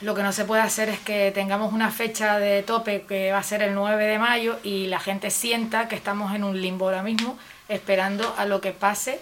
[0.00, 3.38] lo que no se puede hacer es que tengamos una fecha de tope que va
[3.38, 6.86] a ser el 9 de mayo y la gente sienta que estamos en un limbo
[6.86, 7.36] ahora mismo
[7.68, 9.20] esperando a lo que pase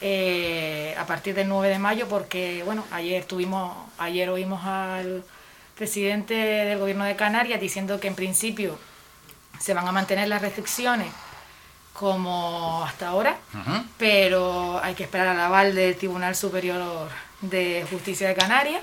[0.00, 5.24] eh, a partir del 9 de mayo porque bueno ayer tuvimos ayer oímos al
[5.74, 8.78] presidente del gobierno de Canarias diciendo que en principio
[9.58, 11.08] se van a mantener las restricciones
[11.92, 13.38] como hasta ahora,
[13.98, 17.08] pero hay que esperar al aval del Tribunal Superior
[17.40, 18.82] de Justicia de Canarias,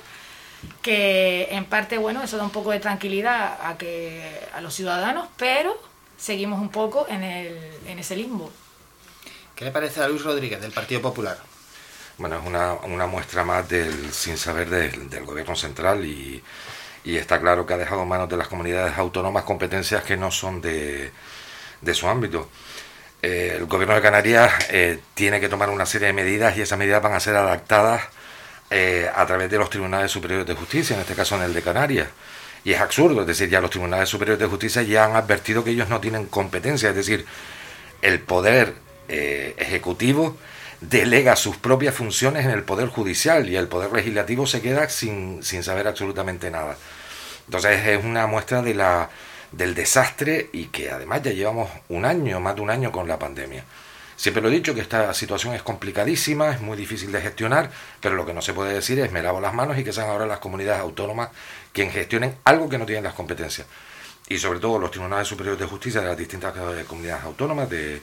[0.81, 5.27] que en parte, bueno, eso da un poco de tranquilidad a, que, a los ciudadanos,
[5.37, 5.79] pero
[6.17, 7.57] seguimos un poco en, el,
[7.87, 8.51] en ese limbo.
[9.55, 11.37] ¿Qué le parece a Luis Rodríguez del Partido Popular?
[12.17, 16.43] Bueno, es una, una muestra más del sin saber del, del gobierno central y,
[17.03, 20.29] y, está claro que ha dejado en manos de las comunidades autónomas competencias que no
[20.31, 21.11] son de,
[21.81, 22.49] de su ámbito.
[23.21, 26.77] Eh, el gobierno de Canarias eh, tiene que tomar una serie de medidas y esas
[26.77, 28.03] medidas van a ser adaptadas
[28.71, 31.61] eh, a través de los tribunales superiores de justicia, en este caso en el de
[31.61, 32.07] Canarias.
[32.63, 35.71] Y es absurdo, es decir, ya los tribunales superiores de justicia ya han advertido que
[35.71, 37.25] ellos no tienen competencia, es decir,
[38.01, 38.73] el poder
[39.07, 40.37] ejecutivo
[40.81, 45.43] delega sus propias funciones en el poder judicial y el poder legislativo se queda sin,
[45.43, 46.75] sin saber absolutamente nada.
[47.45, 52.61] Entonces es una muestra del desastre y que además ya llevamos un año, más de
[52.61, 53.63] un año con la pandemia.
[54.21, 58.13] Siempre lo he dicho que esta situación es complicadísima, es muy difícil de gestionar, pero
[58.13, 60.27] lo que no se puede decir es me lavo las manos y que sean ahora
[60.27, 61.29] las comunidades autónomas
[61.73, 63.65] quien gestionen algo que no tienen las competencias.
[64.29, 67.99] Y sobre todo los tribunales superiores de justicia de las distintas eh, comunidades autónomas de,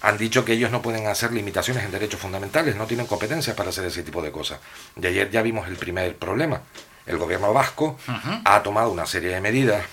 [0.00, 3.68] han dicho que ellos no pueden hacer limitaciones en derechos fundamentales, no tienen competencias para
[3.68, 4.58] hacer ese tipo de cosas.
[4.96, 6.62] De ayer ya vimos el primer problema.
[7.04, 7.98] El gobierno vasco
[8.46, 9.84] ha tomado una serie de medidas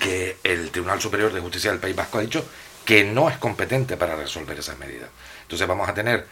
[0.00, 2.44] que el Tribunal Superior de Justicia del País Vasco ha dicho
[2.88, 5.10] que no es competente para resolver esas medidas.
[5.42, 6.24] Entonces vamos a tener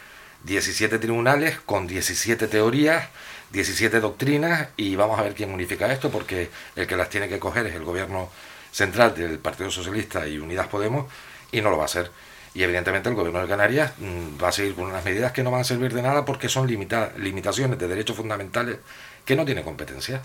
[0.43, 3.09] 17 tribunales con 17 teorías,
[3.51, 7.37] 17 doctrinas y vamos a ver quién unifica esto porque el que las tiene que
[7.37, 8.31] coger es el gobierno
[8.71, 11.05] central del Partido Socialista y Unidas Podemos
[11.51, 12.09] y no lo va a hacer.
[12.55, 15.51] Y evidentemente el gobierno de Canarias mm, va a seguir con unas medidas que no
[15.51, 18.77] van a servir de nada porque son limitaciones de derechos fundamentales
[19.25, 20.23] que no tiene competencia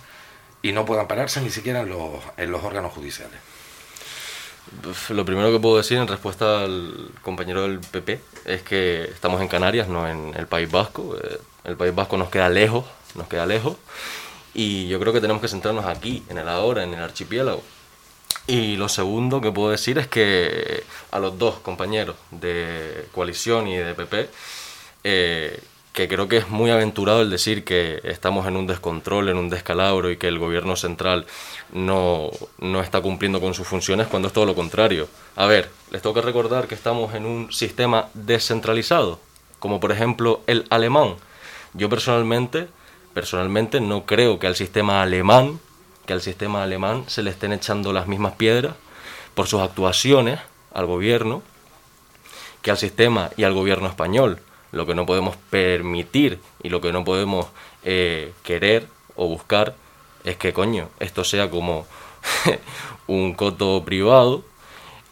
[0.62, 3.38] y no puedan pararse ni siquiera en los, en los órganos judiciales.
[5.10, 9.48] Lo primero que puedo decir en respuesta al compañero del PP es que estamos en
[9.48, 11.16] Canarias, no en el País Vasco.
[11.22, 13.77] Eh, el País Vasco nos queda lejos, nos queda lejos.
[14.54, 17.62] Y yo creo que tenemos que centrarnos aquí, en el ahora, en el archipiélago.
[18.46, 23.77] Y lo segundo que puedo decir es que a los dos compañeros de coalición y
[23.77, 24.30] de PP
[25.04, 25.61] eh,
[25.93, 29.51] que creo que es muy aventurado el decir que estamos en un descontrol, en un
[29.51, 31.27] descalabro y que el gobierno central
[31.72, 35.06] no, no, está cumpliendo con sus funciones cuando es todo lo contrario.
[35.37, 39.21] A ver, les tengo que recordar que estamos en un sistema descentralizado,
[39.59, 41.16] como por ejemplo el alemán.
[41.74, 42.69] Yo personalmente,
[43.12, 45.61] personalmente no creo que al sistema alemán,
[46.06, 48.74] que al sistema alemán se le estén echando las mismas piedras
[49.35, 50.40] por sus actuaciones
[50.72, 51.43] al gobierno
[52.62, 54.40] que al sistema y al gobierno español
[54.72, 57.46] lo que no podemos permitir y lo que no podemos
[57.84, 59.74] eh, querer o buscar
[60.24, 61.86] es que, coño, esto sea como
[63.06, 64.44] un coto privado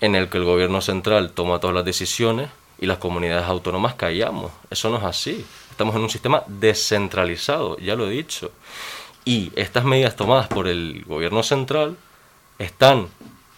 [0.00, 4.50] en el que el gobierno central toma todas las decisiones y las comunidades autónomas callamos.
[4.70, 5.44] Eso no es así.
[5.70, 8.50] Estamos en un sistema descentralizado, ya lo he dicho.
[9.24, 11.97] Y estas medidas tomadas por el gobierno central
[12.58, 13.08] están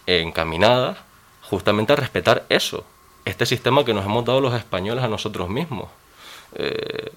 [0.05, 0.97] encaminadas
[1.41, 2.83] justamente a respetar eso,
[3.25, 5.89] este sistema que nos hemos dado los españoles a nosotros mismos.
[6.55, 7.11] Eh,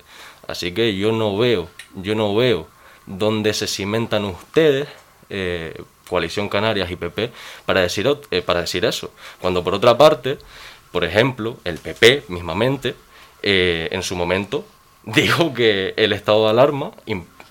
[0.46, 2.68] así que yo no veo, yo no veo
[3.06, 4.88] dónde se cimentan ustedes,
[5.30, 7.32] eh, Coalición Canarias y PP,
[7.64, 9.10] para decir, eh, para decir eso.
[9.40, 10.38] Cuando por otra parte,
[10.92, 12.94] por ejemplo, el PP mismamente,
[13.42, 14.64] en su momento,
[15.04, 16.92] dijo que el estado de alarma,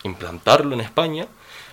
[0.03, 1.27] implantarlo en España,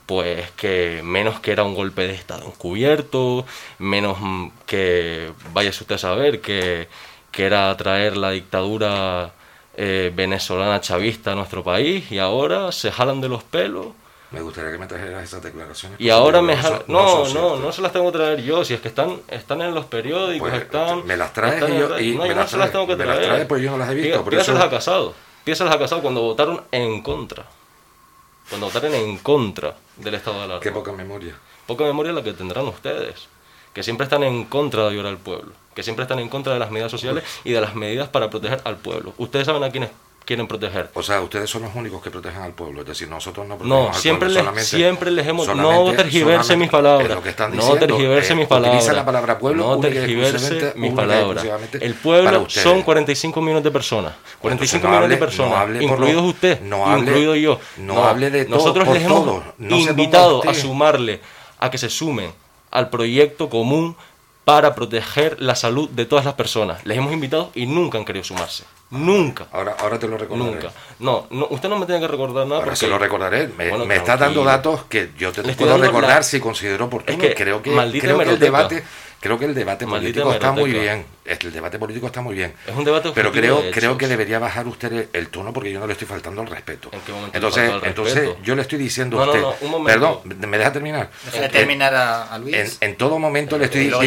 [0.06, 3.44] pues que menos que era un golpe de Estado encubierto,
[3.78, 4.18] menos
[4.66, 6.88] que, vaya usted a saber, que,
[7.30, 9.32] que era traer la dictadura
[9.76, 13.86] eh, venezolana chavista a nuestro país y ahora se jalan de los pelos.
[14.30, 16.00] Me gustaría que me trajeras esas declaraciones.
[16.00, 16.82] Y ahora me jalan...
[16.88, 19.74] No, no, no, se las tengo que traer yo, si es que están, están en
[19.74, 21.06] los periódicos, pues, están...
[21.06, 23.30] Me las traes y, yo, y no, me, las se las tengo que traer.
[23.30, 24.24] Me las pues yo no las he visto.
[24.24, 25.14] Pídaselas a Casado,
[25.44, 27.44] pídaselas a Casado cuando votaron en contra
[28.52, 30.60] cuando votaron en contra del estado de alarma.
[30.60, 31.34] Qué poca memoria.
[31.66, 33.26] Poca memoria la que tendrán ustedes,
[33.72, 36.58] que siempre están en contra de ayudar al pueblo, que siempre están en contra de
[36.58, 39.14] las medidas sociales y de las medidas para proteger al pueblo.
[39.16, 39.88] Ustedes saben a quiénes
[40.24, 40.90] quieren proteger.
[40.94, 43.88] O sea, ustedes son los únicos que protegen al pueblo, es decir, nosotros no protegemos
[43.88, 45.48] No, al siempre pueblo, les, siempre les hemos...
[45.56, 47.08] No tergiverse mis palabras.
[47.10, 48.94] es lo que están no tergiverse eh, mis utiliza palabras.
[48.96, 51.44] la palabra pueblo no tergiverse mis palabras.
[51.80, 54.14] El pueblo son 45 millones de personas.
[54.40, 57.58] 45 no millones de personas, incluidos usted, no hable- incluido yo.
[57.78, 61.20] no hable de todo, Nosotros les hemos invitado a sumarle,
[61.58, 62.32] a que se sumen
[62.70, 63.96] al proyecto común
[64.44, 66.84] para proteger la salud de todas las personas.
[66.84, 68.64] Les hemos invitado y nunca han querido sumarse.
[68.90, 69.46] Nunca.
[69.52, 70.50] Ahora, ahora te lo recordaré.
[70.50, 70.70] Nunca.
[70.98, 72.76] No, no, usted no me tiene que recordar nada Ahora porque...
[72.76, 73.48] se lo recordaré.
[73.56, 77.22] Me, Bueno, me está dando datos que yo te puedo recordar la- si considero oportuno.
[77.22, 78.84] Es que, creo que, creo que el debate,
[79.22, 81.06] creo que el debate Maldita político está muy bien.
[81.24, 82.52] El debate político está muy bien.
[82.66, 85.70] Es un debate Pero creo, de creo que debería bajar usted el, el tono porque
[85.72, 86.88] yo no le estoy faltando al respeto.
[86.92, 88.38] ¿En qué momento le Entonces, entonces respeto?
[88.42, 89.42] yo le estoy diciendo No, a no, usted.
[89.42, 90.22] no, un momento.
[90.24, 91.10] Perdón, ¿me deja terminar?
[91.32, 92.54] En- terminar a, a Luis.
[92.80, 94.04] En, en todo momento le estoy Don.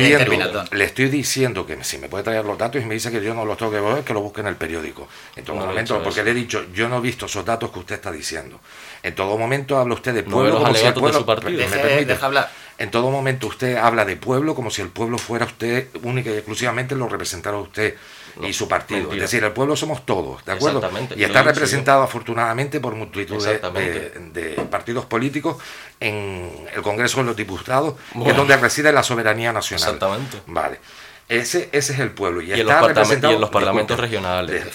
[0.72, 3.34] le estoy diciendo que si me puede traer los datos y me dice que yo
[3.34, 5.08] no los tengo que ver, que lo busque en el periódico.
[5.38, 6.26] En todo No momento, porque eso.
[6.26, 8.60] le he dicho, yo no he visto esos datos que usted está diciendo.
[9.02, 11.26] En todo momento habla usted de No pueblo como si el alegatos de pueblo su
[11.26, 11.52] partido.
[11.52, 12.06] ¿me Deje- permite?
[12.06, 12.52] deja hablar.
[12.78, 16.34] En todo momento usted habla de pueblo como si el pueblo fuera usted única y
[16.34, 17.96] exclusivamente lo representara usted
[18.42, 19.00] y su partido.
[19.04, 19.24] mentira.
[19.24, 20.80] Es decir, el pueblo somos todos, ¿de acuerdo?
[20.80, 24.20] Exactamente, Y está representado afortunadamente por multitud de, Exactamente.
[24.20, 25.56] de- de partidos políticos
[26.02, 29.84] en el Congreso de los Diputados, que es donde reside la soberanía nacional.
[29.96, 30.42] Exactamente.
[30.48, 30.80] Vale.
[31.28, 32.40] Ese, ese es el pueblo.
[32.42, 33.32] Y, Y en, los representado.
[33.34, 34.52] y en los parlamentos regionales.
[34.64, 34.72] de-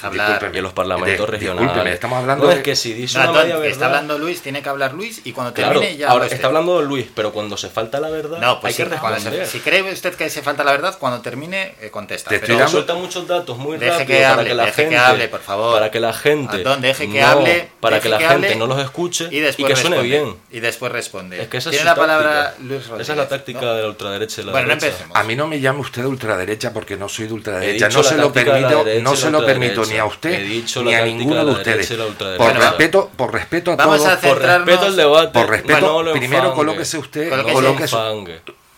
[0.53, 1.95] y en los parlamentos De- regionales.
[1.95, 3.73] estamos hablando No, de- es que si dice No, una media que verdad...
[3.73, 6.83] está hablando Luis, tiene que hablar Luis y cuando Claro, termine ya ahora está hablando
[6.83, 9.47] Luis, pero cuando se falta la verdad, No, pues hay sí, que cuando se- responder.
[9.47, 12.31] si cree usted que se falta la verdad, cuando termine, eh, contesta.
[12.31, 14.95] Te Pero- suelta muchos datos muy Deje rápido que para hable, que la deje gente
[14.97, 15.73] que hable, por favor.
[15.75, 18.81] para que la gente Antón, deje que no, hable, para que la gente no los
[18.81, 20.19] escuche y después que suene responde.
[20.25, 20.37] bien.
[20.51, 21.43] Y después responde.
[21.43, 22.65] Es que esa es la palabra táctica.
[22.69, 23.01] Luis Rodríguez.
[23.03, 25.17] Esa es la táctica de la ultraderecha Bueno, no empecemos.
[25.17, 26.09] A mí no me llame usted de
[26.41, 27.89] ultraderecha porque no soy de ultraderecha.
[27.89, 30.47] No se lo permito, derecha no se lo permito ni a usted
[30.83, 31.89] ni a ninguno de ustedes.
[31.93, 34.12] Por Bueno, respeto, por respeto a Vamos todos.
[34.12, 35.33] a Por respeto al debate.
[35.39, 36.55] Por respeto, primero enfangue.
[36.57, 37.55] colóquese usted, Colóquese.
[37.55, 37.97] colóquese.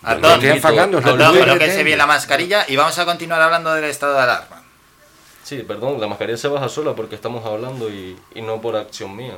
[0.05, 4.15] Estoy enfangando, es lo colóquese bien la mascarilla y vamos a continuar hablando del estado
[4.15, 4.63] de alarma.
[5.45, 9.15] Sí, perdón, la mascarilla se baja sola porque estamos hablando y, y no por acción
[9.17, 9.37] mía.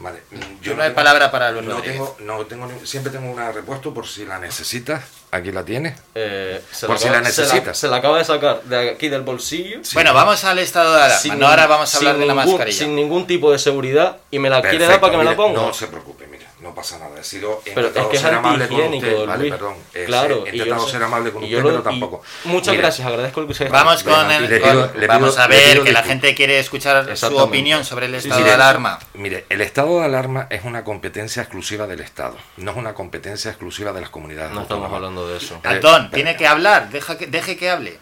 [0.00, 0.22] Vale,
[0.62, 1.96] Yo no hay palabra para Luis no Rodríguez.
[1.98, 5.04] tengo, no tengo, siempre tengo una repuesto por si la necesitas.
[5.30, 5.94] Aquí la tienes.
[6.14, 7.78] Eh, se Por la si acaba- la se necesitas.
[7.78, 9.80] Se la acaba de sacar de aquí del bolsillo.
[9.92, 11.48] Bueno, vamos al estado de alarma.
[11.50, 12.78] Ahora vamos a hablar sin de la ningún- mascarilla.
[12.78, 15.60] Sin ningún tipo de seguridad y me la quiere dar para que me la ponga.
[15.60, 17.18] No se preocupe, mire, no pasa nada.
[17.20, 19.16] He sido Pero es intentado que es ser amable con usted.
[19.16, 19.52] don Vale, Luis.
[19.52, 19.74] perdón.
[19.94, 22.22] eh, Claro, he intentado sé- ser amable con y usted, yo lo- pero y tampoco.
[22.44, 24.62] Muchas gracias, agradezco el que se Vamos con le el.
[24.62, 27.84] pido- con- le vamos a le ver pido que la gente quiere escuchar su opinión
[27.84, 28.98] sobre el estado sí, de alarma.
[29.14, 33.50] Mire, el estado de alarma es una competencia exclusiva del Estado, no es una competencia
[33.50, 35.56] exclusiva de las comunidades No estamos hablando de eso.
[35.64, 36.90] Eh, Antón, eh, tiene que hablar.
[36.90, 37.98] Deja que, deje que hable.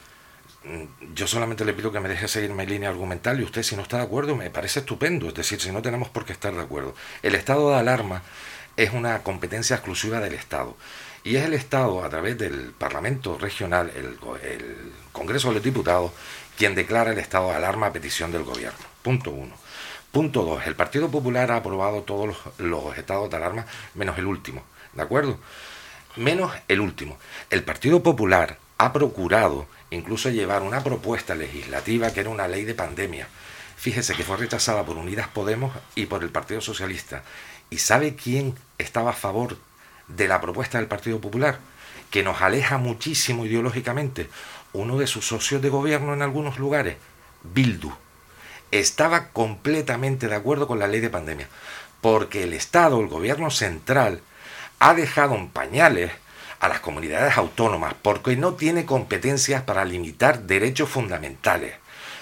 [0.65, 3.77] Mm, Yo solamente le pido que me deje seguir mi línea argumental y usted si
[3.77, 6.53] no está de acuerdo me parece estupendo, es decir, si no tenemos por qué estar
[6.53, 6.95] de acuerdo.
[7.23, 8.23] El estado de alarma
[8.79, 10.77] es una competencia exclusiva del Estado
[11.25, 14.19] y es el Estado a través del Parlamento regional, el,
[15.13, 16.13] Congreso de los Diputados,
[16.57, 18.79] quien declara el estado de alarma a petición del gobierno.
[19.03, 19.55] Punto uno.
[20.13, 20.65] Punto dos.
[20.65, 25.03] El Partido Popular ha aprobado todos los, los estados de alarma menos el último, ¿de
[25.03, 25.39] acuerdo?
[26.17, 27.19] menos el último.
[27.51, 32.75] El Partido Popular ha procurado incluso llevar una propuesta legislativa que era una ley de
[32.75, 33.29] pandemia.
[33.77, 37.23] Fíjese que fue rechazada por Unidas Podemos y por el Partido Socialista.
[37.71, 39.59] ¿Y sabe quién estaba a favor
[40.09, 41.59] de la propuesta del Partido Popular?
[42.11, 44.29] Que nos aleja muchísimo ideológicamente.
[44.73, 46.97] Uno de sus socios de gobierno en algunos lugares,
[47.43, 47.93] Bildu
[48.71, 51.49] estaba completamente de acuerdo con la ley de pandemia,
[52.01, 54.21] porque el Estado, el gobierno central,
[54.79, 56.13] ha dejado en pañales
[56.61, 61.75] a las comunidades autónomas, porque no tiene competencias para limitar derechos fundamentales,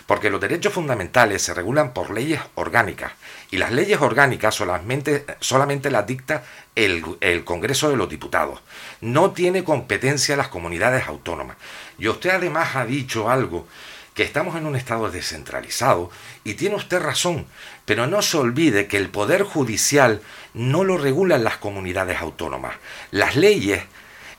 [0.06, 3.12] porque los derechos fundamentales se regulan por leyes orgánicas,
[3.50, 6.44] y las leyes orgánicas solamente, solamente las dicta
[6.74, 8.60] el, el Congreso de los Diputados.
[9.00, 11.56] No tiene competencia las comunidades autónomas.
[11.98, 13.66] Y usted además ha dicho algo
[14.16, 16.10] que estamos en un estado descentralizado
[16.42, 17.46] y tiene usted razón,
[17.84, 20.22] pero no se olvide que el poder judicial
[20.54, 22.76] no lo regulan las comunidades autónomas.
[23.10, 23.84] Las leyes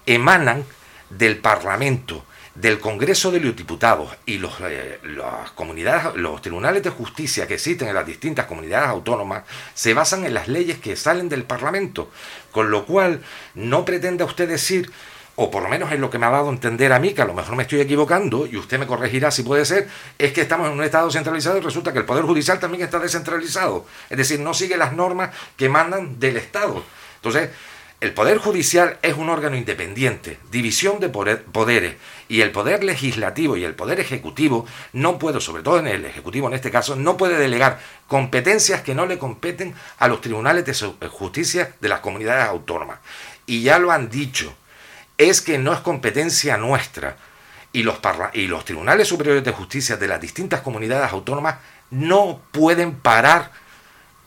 [0.08, 0.66] emanan
[1.12, 2.26] del Parlamento,
[2.60, 7.54] del Congreso de los Diputados y los, eh, las comunidades, los tribunales de justicia que
[7.54, 9.44] existen en las distintas comunidades autónomas
[9.76, 12.10] se basan en las leyes que salen del Parlamento,
[12.52, 13.22] con lo cual
[13.54, 14.92] no pretenda usted decir
[15.40, 17.22] o por lo menos es lo que me ha dado a entender a mí, que
[17.22, 19.88] a lo mejor me estoy equivocando, y usted me corregirá si puede ser,
[20.18, 22.98] es que estamos en un Estado centralizado y resulta que el Poder Judicial también está
[22.98, 23.86] descentralizado.
[24.10, 26.84] Es decir, no sigue las normas que mandan del Estado.
[27.18, 27.52] Entonces,
[28.00, 31.96] el Poder Judicial es un órgano independiente, división de poderes,
[32.28, 36.48] y el Poder Legislativo y el Poder Ejecutivo no puede, sobre todo en el Ejecutivo
[36.48, 41.08] en este caso, no puede delegar competencias que no le competen a los tribunales de
[41.08, 43.00] justicia de las comunidades autónomas.
[43.48, 44.54] Y ya lo han dicho,
[45.18, 47.18] es que no es competencia nuestra.
[47.74, 47.98] Y los,
[48.34, 51.56] y los tribunales superiores de justicia de las distintas comunidades autónomas
[51.90, 53.52] no pueden parar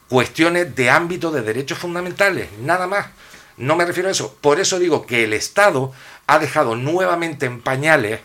[0.09, 3.07] cuestiones de ámbito de derechos fundamentales, nada más.
[3.61, 4.35] No me refiero a eso.
[4.41, 5.93] Por eso digo que el Estado
[6.27, 8.21] ha dejado nuevamente en pañales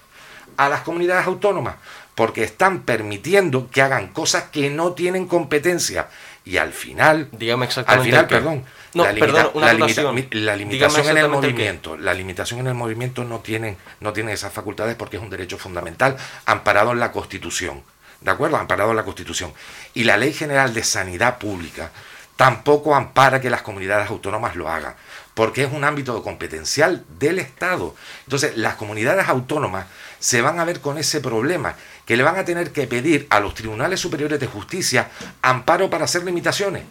[0.57, 1.75] a las comunidades autónomas,
[2.15, 6.07] porque están permitiendo que hagan cosas que no tienen competencia.
[6.45, 11.17] Y al final, Dígame exactamente al final, perdón, no, la, perdón, una la, limitación en
[11.17, 15.23] el movimiento, la limitación en el movimiento no tienen, no tienen esas facultades porque es
[15.23, 16.15] un derecho fundamental
[16.45, 17.83] amparado en la Constitución.
[18.21, 18.57] ¿De acuerdo?
[18.57, 19.51] Amparado en la Constitución.
[19.93, 21.91] Y la Ley General de Sanidad Pública
[22.35, 24.95] tampoco ampara que las comunidades autónomas lo hagan,
[25.35, 27.93] porque es un ámbito competencial del Estado.
[28.23, 29.85] Entonces, las comunidades autónomas
[30.19, 33.39] se van a ver con ese problema, que le van a tener que pedir a
[33.39, 35.09] los tribunales superiores de justicia
[35.43, 36.83] amparo para hacer limitaciones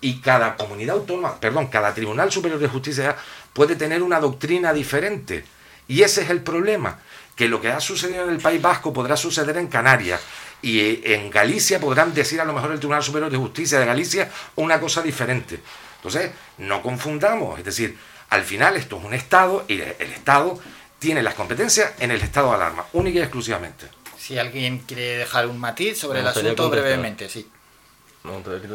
[0.00, 3.16] y cada comunidad autónoma, perdón, cada Tribunal Superior de Justicia
[3.52, 5.44] puede tener una doctrina diferente.
[5.88, 6.98] Y ese es el problema,
[7.34, 10.20] que lo que ha sucedido en el País Vasco podrá suceder en Canarias
[10.60, 13.86] y eh, en Galicia podrán decir a lo mejor el Tribunal Superior de Justicia de
[13.86, 15.60] Galicia una cosa diferente.
[15.98, 17.98] Entonces, no confundamos, es decir,
[18.30, 20.58] al final esto es un Estado y el Estado
[20.98, 23.86] tiene las competencias en el estado de alarma, única y exclusivamente.
[24.18, 27.48] Si alguien quiere dejar un matiz sobre el asunto brevemente, sí.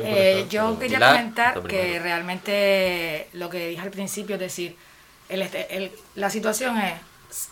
[0.04, 4.76] Eh, yo quería comentar que realmente lo que dije al principio, es decir,
[5.30, 6.94] el, la situación es,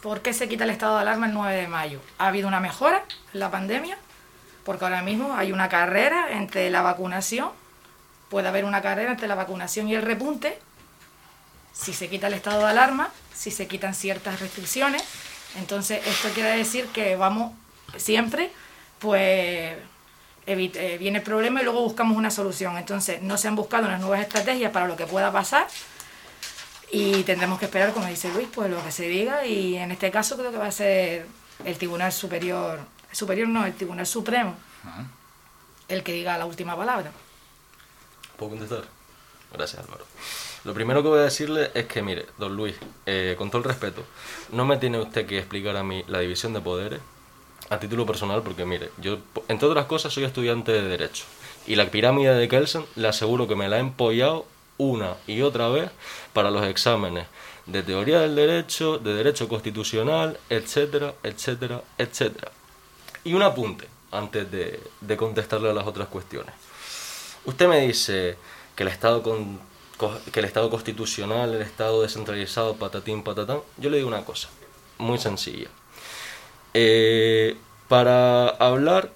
[0.02, 2.00] ¿por qué se quita el estado de alarma el 9 de mayo?
[2.18, 3.98] ¿Ha habido una mejora en la pandemia?
[4.64, 7.50] Porque ahora mismo hay una carrera entre la vacunación,
[8.32, 10.58] puede haber una carrera entre la vacunación y el repunte,
[11.74, 15.04] si se quita el estado de alarma, si se quitan ciertas restricciones.
[15.58, 17.52] Entonces, esto quiere decir que vamos
[17.98, 18.50] siempre,
[19.00, 19.76] pues
[20.46, 22.78] eh, viene el problema y luego buscamos una solución.
[22.78, 25.68] Entonces, no se han buscado unas nuevas estrategias para lo que pueda pasar
[26.90, 30.10] y tendremos que esperar, como dice Luis, pues lo que se diga y en este
[30.10, 31.26] caso creo que va a ser
[31.66, 32.80] el Tribunal Superior,
[33.12, 34.56] superior no, el Tribunal Supremo,
[35.90, 37.12] el que diga la última palabra.
[38.42, 38.86] ¿Puedo contestar?
[39.54, 40.04] Gracias, Álvaro.
[40.64, 43.66] Lo primero que voy a decirle es que, mire, don Luis, eh, con todo el
[43.66, 44.04] respeto,
[44.52, 47.02] no me tiene usted que explicar a mí la división de poderes
[47.70, 51.26] a título personal, porque mire, yo, entre otras cosas, soy estudiante de Derecho.
[51.68, 54.48] Y la pirámide de Kelsen, le aseguro que me la he empollado
[54.80, 55.92] una y otra vez
[56.34, 57.28] para los exámenes
[57.68, 62.52] de teoría del derecho, de derecho constitucional, etcétera, etcétera, etcétera.
[63.24, 66.56] Y un apunte antes de, de contestarle a las otras cuestiones.
[67.46, 68.38] Usted me dice
[68.76, 69.60] que el Estado con,
[70.32, 73.60] que el Estado constitucional, el Estado descentralizado, patatín, patatán.
[73.78, 74.50] Yo le digo una cosa,
[74.98, 75.70] muy sencilla.
[76.74, 79.12] Eh, para hablar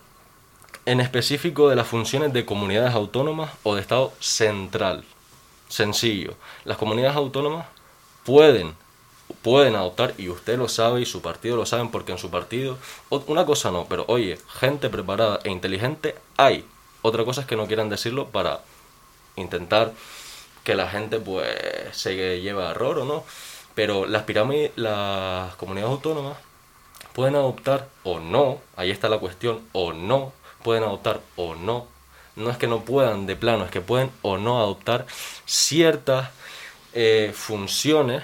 [0.86, 5.04] en específico de las funciones de comunidades autónomas o de Estado central,
[5.70, 7.68] sencillo, las comunidades autónomas
[8.24, 8.76] pueden
[9.42, 12.78] pueden adoptar, y usted lo sabe y su partido lo saben porque en su partido,
[13.10, 16.66] una cosa no, pero oye, gente preparada e inteligente hay.
[17.06, 18.62] Otra cosa es que no quieran decirlo para
[19.36, 19.94] intentar
[20.64, 21.56] que la gente pues
[21.92, 23.24] se lleve a error o no.
[23.76, 26.40] Pero las pirámides, las comunidades autónomas
[27.14, 31.86] pueden adoptar o no, ahí está la cuestión, o no, pueden adoptar o no.
[32.36, 35.06] No es que no puedan de plano, es que pueden o no adoptar
[35.46, 36.32] ciertas
[36.94, 38.24] eh, funciones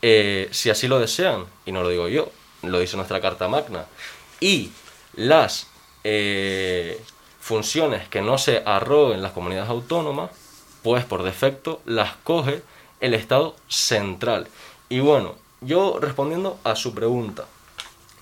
[0.00, 1.46] eh, si así lo desean.
[1.66, 2.30] Y no lo digo yo,
[2.62, 3.86] lo dice nuestra Carta Magna.
[4.38, 4.70] Y
[5.14, 5.66] las
[6.04, 7.02] eh,
[7.42, 10.30] funciones que no se arroguen las comunidades autónomas,
[10.84, 12.62] pues por defecto las coge
[13.00, 14.46] el Estado central.
[14.88, 17.44] Y bueno, yo respondiendo a su pregunta,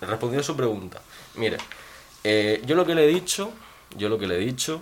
[0.00, 1.02] respondiendo a su pregunta.
[1.34, 1.58] Mire,
[2.24, 3.52] eh, yo lo que le he dicho,
[3.94, 4.80] yo lo que le he dicho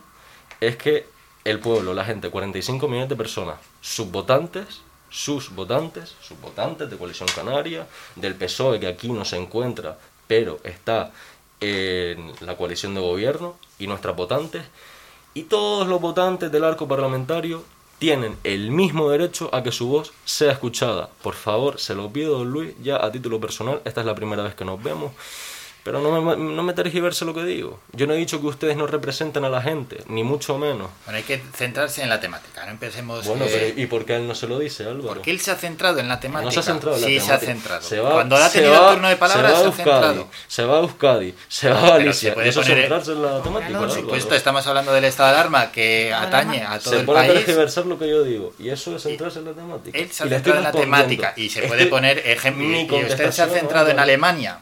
[0.60, 1.06] es que
[1.44, 6.96] el pueblo, la gente, 45 millones de personas, sus votantes, sus votantes, sus votantes de
[6.96, 11.10] Coalición Canaria, del PSOE que aquí no se encuentra, pero está
[11.60, 14.62] en la coalición de gobierno, y nuestras votantes,
[15.34, 17.62] y todos los votantes del arco parlamentario
[17.98, 21.10] tienen el mismo derecho a que su voz sea escuchada.
[21.22, 24.42] Por favor, se lo pido, don Luis, ya a título personal, esta es la primera
[24.42, 25.12] vez que nos vemos.
[25.84, 27.80] Pero no me, no me tergiverse lo que digo.
[27.92, 30.90] Yo no he dicho que ustedes no representan a la gente, ni mucho menos.
[31.06, 33.26] Bueno, hay que centrarse en la temática, no empecemos...
[33.26, 35.08] Bueno, eh, pero ¿y por qué él no se lo dice, Álvaro?
[35.08, 36.44] Porque él se ha centrado en la temática.
[36.44, 37.38] No se ha centrado en la sí, temática.
[37.38, 37.82] se ha centrado.
[37.82, 39.68] Se va- Cuando ha se tenido va- el turno de palabras, se se, va a
[39.68, 40.14] ha centrado.
[40.20, 42.30] Euskadi, se va a Euskadi, se va a Galicia.
[42.30, 43.78] se puede eso es poner- centrarse en la temática.
[43.78, 44.00] Por Álvaro.
[44.02, 47.22] supuesto, estamos hablando del estado de alarma que atañe a todo se el pone a
[47.22, 47.34] país.
[47.34, 48.52] tergiversar lo que yo digo.
[48.58, 49.96] Y eso es centrarse en la temática.
[49.98, 52.64] Él se ha centrado en la temática y se puede poner ejemplo.
[52.66, 53.98] mi Y usted se ha centrado en.
[53.98, 54.60] Alemania.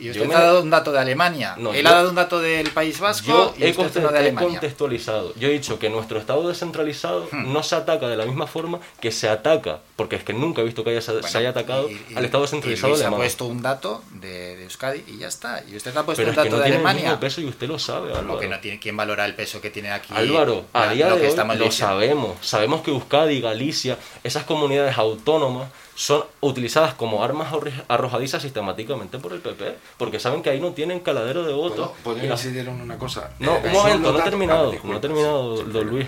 [0.00, 1.54] Y usted Yo me- ha dado un dato de Alemania.
[1.58, 4.00] No, Él yo- ha dado un dato del País Vasco Yo y he, usted conte-
[4.00, 4.48] de he Alemania.
[4.50, 5.34] contextualizado.
[5.36, 7.52] Yo he dicho que nuestro Estado descentralizado Hmm.
[7.52, 10.64] no se ataca de la misma forma que se ataca, porque es que nunca he
[10.64, 13.16] visto que haya, se, se haya atacado Y- al Estado y descentralizado ha alemán.
[13.20, 15.62] puesto un dato de, de Euskadi y ya está.
[15.70, 17.04] Y usted ha puesto Pero un es que dato no de tiene el Alemania.
[17.10, 18.38] mismo peso y usted lo sabe, Álvaro.
[18.38, 20.14] que no tiene quien valora el peso que tiene aquí.
[20.16, 22.38] Álvaro, a día lo de hoy lo sabemos.
[22.40, 25.68] Sabemos que Euskadi, Galicia, esas comunidades autónomas
[26.00, 30.72] son utilizadas como armas arro- arrojadizas sistemáticamente por el PP, porque saben que ahí no
[30.72, 31.90] tienen caladero de votos.
[32.02, 33.32] ¿Puedo Y la- incidir en una cosa?
[33.38, 36.06] No, Eh, un momento, no he terminado, no he terminado, don Luis.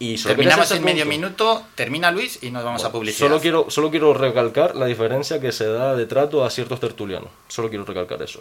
[0.00, 3.28] Y solo Terminamos en ese medio minuto, termina Luis y nos vamos a publicidad.
[3.28, 7.28] Solo quiero, solo quiero recalcar la diferencia que se da de trato a ciertos tertulianos.
[7.46, 8.40] Solo quiero recalcar eso.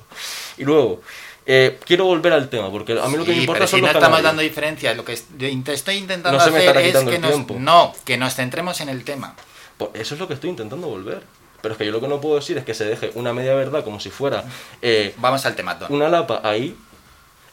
[0.57, 1.01] Y luego,
[1.45, 3.85] eh, quiero volver al tema, porque a mí lo que me importa pero son si
[3.85, 8.17] no estamos dando diferencias, lo que estoy intentando No hacer es que nos, no, que
[8.17, 9.35] nos centremos en el tema.
[9.77, 11.21] Pues eso es lo que estoy intentando volver.
[11.61, 13.55] Pero es que yo lo que no puedo decir es que se deje una media
[13.55, 14.43] verdad como si fuera...
[14.81, 15.91] eh, Vamos al tema, Don.
[15.91, 16.75] Una lapa ahí.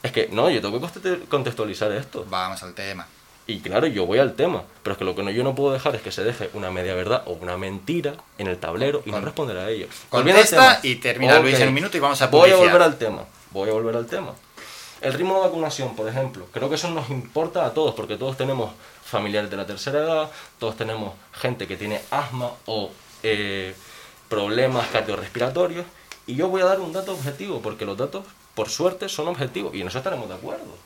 [0.02, 2.26] Es que, no, yo tengo que conte- contextualizar esto.
[2.28, 3.06] Vamos al tema.
[3.46, 4.62] Y claro, yo voy al tema.
[4.82, 6.70] Pero es que lo que no, yo no puedo dejar es que se deje una
[6.70, 9.86] media verdad o una mentira en el tablero y no responder a ello.
[10.10, 11.60] Contesta y termina Luis Ok.
[11.62, 13.24] en un minuto y vamos a Voy a volver al tema.
[13.50, 14.32] Voy a volver al tema.
[15.00, 18.36] El ritmo de vacunación, por ejemplo, creo que eso nos importa a todos, porque todos
[18.38, 18.70] tenemos
[19.04, 22.90] familiares de la tercera edad, todos tenemos gente que tiene asma o
[23.22, 23.74] eh,
[24.28, 25.86] problemas cardiorrespiratorios,
[26.26, 28.24] y yo voy a dar un dato objetivo, porque los datos,
[28.54, 30.76] por suerte, son objetivos, y en eso estaremos de acuerdo.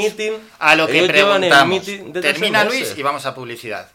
[0.58, 1.82] a lo que preguntamos.
[2.20, 2.64] Termina.
[2.64, 3.90] Luis y vamos a publicidad.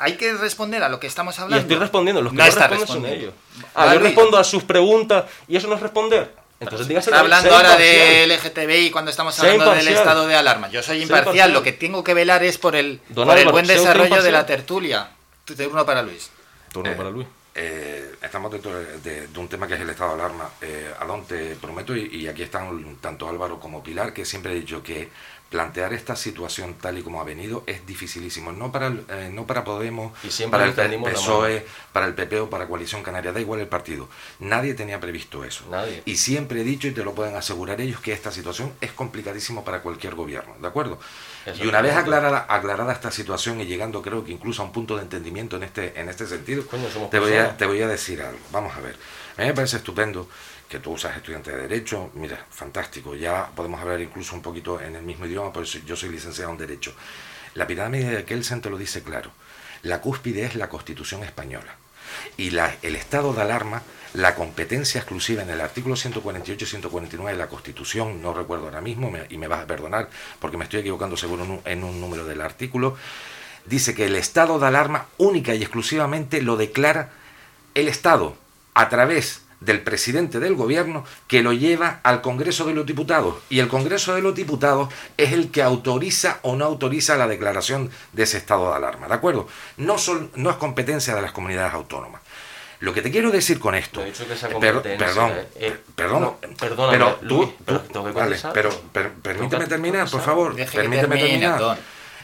[0.00, 1.62] Hay que responder a lo que estamos Y hablando.
[1.62, 3.34] estoy respondiendo, los que no no, responden son ellos.
[3.74, 6.32] Ah, yo respondo a sus preguntas y eso no es responder.
[6.60, 8.28] Entonces dígase Está hablando ahora imparcial.
[8.28, 10.68] de LGTBI cuando estamos hablando del estado de alarma.
[10.68, 11.52] Yo soy imparcial, imparcial.
[11.52, 14.44] lo que tengo que velar es por el, Don por el buen desarrollo de la
[14.46, 15.10] tertulia.
[15.44, 16.30] Tu turno para Luis.
[16.72, 17.26] Turno para Luis.
[17.54, 20.50] eh, estamos dentro de, de, un tema que es el estado de alarma.
[20.60, 24.56] Eh, Alon, te prometo, y, y, aquí están tanto Álvaro como Pilar, que siempre he
[24.56, 25.08] dicho que
[25.48, 28.52] plantear esta situación tal y como ha venido es dificilísimo.
[28.52, 30.12] No para, el, eh, no para Podemos,
[30.50, 34.08] para el PSOE, para el PP o para Coalición Canaria, da igual el partido.
[34.40, 35.64] Nadie tenía previsto eso.
[35.70, 36.02] Nadie.
[36.04, 39.64] Y siempre he dicho, y te lo pueden asegurar ellos, que esta situación es complicadísimo
[39.64, 40.54] para cualquier gobierno.
[40.60, 40.98] ¿De acuerdo?
[41.44, 44.72] Eso y una vez aclarada, aclarada esta situación y llegando creo que incluso a un
[44.72, 47.88] punto de entendimiento en este, en este sentido, Coño, te, voy a, te voy a
[47.88, 48.38] decir algo.
[48.52, 48.96] Vamos a ver.
[49.36, 50.28] A mí me parece estupendo
[50.68, 54.96] que tú usas estudiante de Derecho, mira, fantástico, ya podemos hablar incluso un poquito en
[54.96, 56.94] el mismo idioma, por eso yo soy licenciado en Derecho.
[57.54, 59.30] La pirámide de Kelsen te lo dice claro,
[59.82, 61.76] la cúspide es la Constitución española
[62.36, 63.82] y la, el estado de alarma,
[64.14, 68.80] la competencia exclusiva en el artículo 148 y 149 de la Constitución, no recuerdo ahora
[68.80, 72.24] mismo, y me vas a perdonar porque me estoy equivocando seguro un, en un número
[72.24, 72.96] del artículo,
[73.64, 77.10] dice que el estado de alarma única y exclusivamente lo declara
[77.74, 78.36] el Estado
[78.74, 83.36] a través del presidente del gobierno que lo lleva al Congreso de los Diputados.
[83.48, 87.90] Y el Congreso de los Diputados es el que autoriza o no autoriza la declaración
[88.12, 89.08] de ese estado de alarma.
[89.08, 89.48] ¿De acuerdo?
[89.76, 92.22] No, son, no es competencia de las comunidades autónomas.
[92.80, 96.22] Lo que te quiero decir con esto, he dicho que esa per, perdón, eh, perdón,
[96.22, 100.20] no, perdóname, pero tú, Luis, pero, tú, tengo que vale, pero per, permíteme terminar, por
[100.20, 101.78] favor, Deje que permíteme termine, terminar.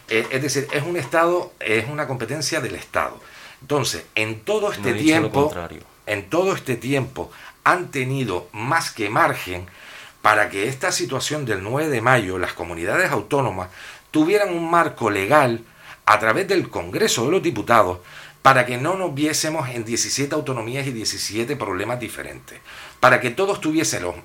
[0.09, 3.19] Eh, es decir, es un Estado, es una competencia del Estado.
[3.63, 5.83] Entonces, en todo No este he dicho lo tiempo, contrario.
[6.07, 7.31] En todo este tiempo,
[7.65, 9.67] han tenido más que margen
[10.23, 13.69] para que esta situación del 9 de mayo, las comunidades autónomas,
[14.11, 15.65] tuvieran un marco legal
[16.07, 17.99] a través del Congreso de los Diputados
[18.45, 22.61] para que no nos viésemos en 17 autonomías y 17 problemas diferentes,
[23.01, 24.17] para que todos tuviésemos,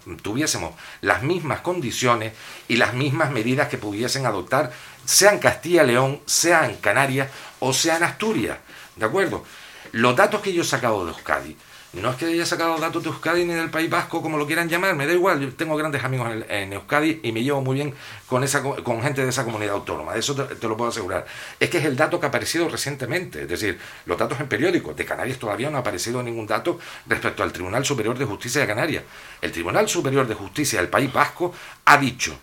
[0.99, 2.33] las mismas condiciones
[2.67, 4.73] y las mismas medidas que pudiesen adoptar,
[5.05, 8.57] sea en Castilla y León, sea en Canarias o sea en Asturias.
[8.97, 9.45] ¿De acuerdo?
[9.93, 11.55] Los datos que yo he sacado de Euskadi,
[11.93, 14.69] no es que haya sacado datos de Euskadi ni del País Vasco, como lo quieran
[14.69, 17.75] llamar, me da igual, yo tengo grandes amigos en, en Euskadi y me llevo muy
[17.75, 17.95] bien
[18.27, 21.25] con, esa, co- con gente de esa comunidad autónoma, eso te, te lo puedo asegurar.
[21.59, 24.95] Es que es el dato que ha aparecido recientemente, es decir, los datos en periódicos,
[24.95, 28.67] de Canarias todavía no ha aparecido ningún dato respecto al Tribunal Superior de Justicia de
[28.67, 29.03] Canarias.
[29.41, 31.53] El Tribunal Superior de Justicia del País Vasco
[31.85, 32.37] ha dicho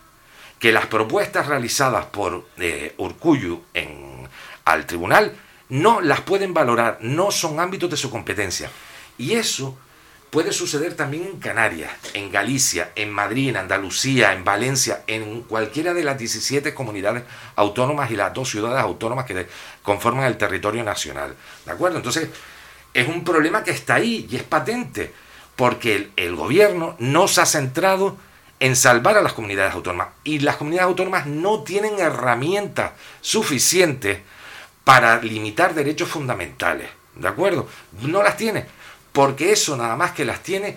[0.58, 4.26] que las propuestas realizadas por eh, Urcuyu en,
[4.64, 5.36] al tribunal
[5.68, 8.70] no las pueden valorar, no son ámbitos de su competencia.
[9.18, 9.76] Y eso
[10.30, 15.94] puede suceder también en Canarias, en Galicia, en Madrid, en Andalucía, en Valencia, en cualquiera
[15.94, 19.46] de las 17 comunidades autónomas y las dos ciudades autónomas que
[19.82, 21.34] conforman el territorio nacional.
[21.64, 21.98] ¿De acuerdo?
[21.98, 22.28] Entonces,
[22.92, 25.12] es un problema que está ahí y es patente,
[25.54, 28.16] porque el, el gobierno no se ha centrado
[28.58, 34.18] en salvar a las comunidades autónomas y las comunidades autónomas no tienen herramientas suficientes
[34.84, 37.68] para limitar derechos fundamentales, ¿de acuerdo?
[38.02, 38.66] No las tiene,
[39.16, 40.76] porque eso nada más que las tiene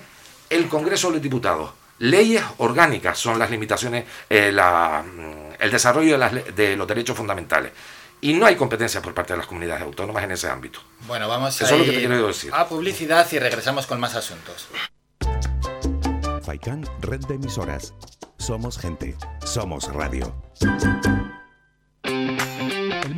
[0.50, 1.72] el Congreso de los Diputados.
[1.98, 6.88] Leyes orgánicas son las limitaciones, eh, la, mm, el desarrollo de, las le- de los
[6.88, 7.74] derechos fundamentales.
[8.22, 10.80] Y no hay competencia por parte de las comunidades autónomas en ese ámbito.
[11.06, 12.52] Bueno, vamos Eso a es lo que te quiero decir.
[12.54, 14.68] a publicidad y regresamos con más asuntos.
[16.44, 17.94] Faikan, red de emisoras.
[18.38, 20.34] Somos gente, somos radio.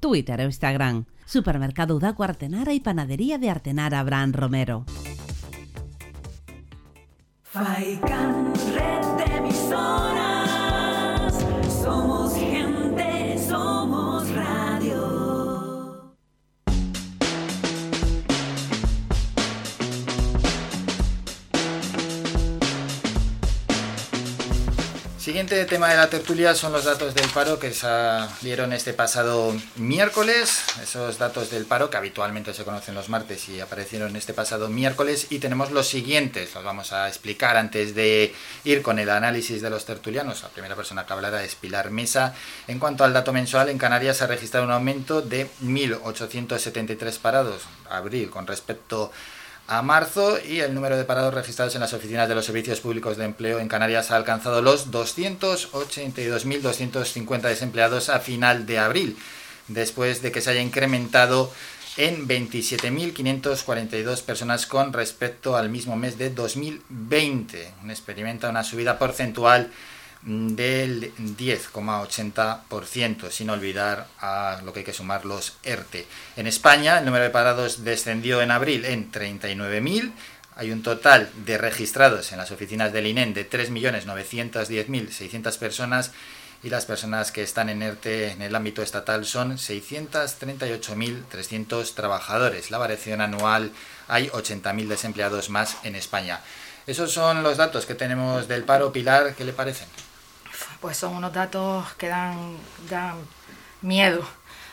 [0.00, 1.04] Twitter o Instagram.
[1.26, 4.84] Supermercado Udaco Artenara y Panadería de Artenara Abraham Romero.
[25.28, 30.62] Siguiente tema de la tertulia son los datos del paro que salieron este pasado miércoles.
[30.82, 35.26] Esos datos del paro que habitualmente se conocen los martes y aparecieron este pasado miércoles.
[35.28, 38.34] Y tenemos los siguientes, los vamos a explicar antes de
[38.64, 40.44] ir con el análisis de los tertulianos.
[40.44, 42.34] La primera persona que hablará es Pilar Mesa.
[42.66, 47.64] En cuanto al dato mensual, en Canarias se ha registrado un aumento de 1.873 parados,
[47.90, 49.37] abril, con respecto a
[49.82, 53.26] marzo y el número de parados registrados en las oficinas de los servicios públicos de
[53.26, 59.18] empleo en Canarias ha alcanzado los 282.250 desempleados a final de abril,
[59.68, 61.52] después de que se haya incrementado
[61.98, 67.74] en 27.542 personas con respecto al mismo mes de 2020.
[67.88, 69.70] Experimenta una subida porcentual
[70.22, 76.06] del 10,80%, sin olvidar a lo que hay que sumar los ERTE.
[76.36, 80.12] En España, el número de parados descendió en abril en 39.000.
[80.56, 86.10] Hay un total de registrados en las oficinas del INEN de 3.910.600 personas
[86.64, 92.72] y las personas que están en ERTE en el ámbito estatal son 638.300 trabajadores.
[92.72, 93.70] La variación anual
[94.08, 96.40] hay 80.000 desempleados más en España.
[96.88, 98.92] Esos son los datos que tenemos del paro.
[98.92, 99.86] Pilar, ¿qué le parecen?
[100.80, 102.56] Pues son unos datos que dan,
[102.88, 103.16] dan
[103.82, 104.26] miedo,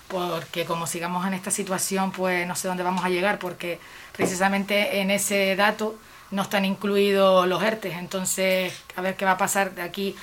[0.07, 3.79] porque como sigamos en esta situación, pues no sé dónde vamos a llegar, porque
[4.11, 5.95] precisamente en ese dato
[6.31, 10.15] no están incluidos los ERTES, entonces a ver qué va a pasar de aquí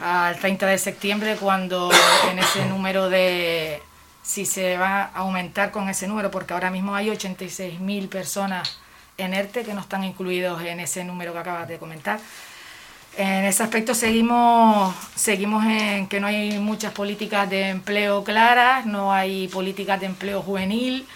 [0.00, 1.90] al 30 de septiembre cuando
[2.30, 3.82] en ese número de
[4.22, 8.78] si se va a aumentar con ese número, porque ahora mismo hay 86.000 personas
[9.18, 12.18] en ERTE que no están incluidos en ese número que acabas de comentar.
[13.16, 19.12] En ese aspecto seguimos, seguimos en que no hay muchas políticas de empleo claras, no
[19.12, 21.06] hay políticas de empleo juvenil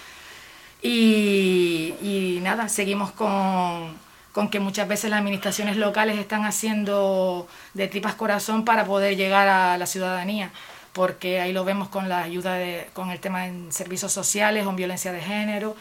[0.80, 3.96] y, nada, seguimos con,
[4.32, 9.48] con, que muchas veces las administraciones locales están haciendo de tripas corazón para poder llegar
[9.48, 10.52] a la ciudadanía,
[10.92, 14.70] porque ahí lo vemos con la ayuda de, con el tema en servicios sociales o
[14.70, 15.74] en violencia de género,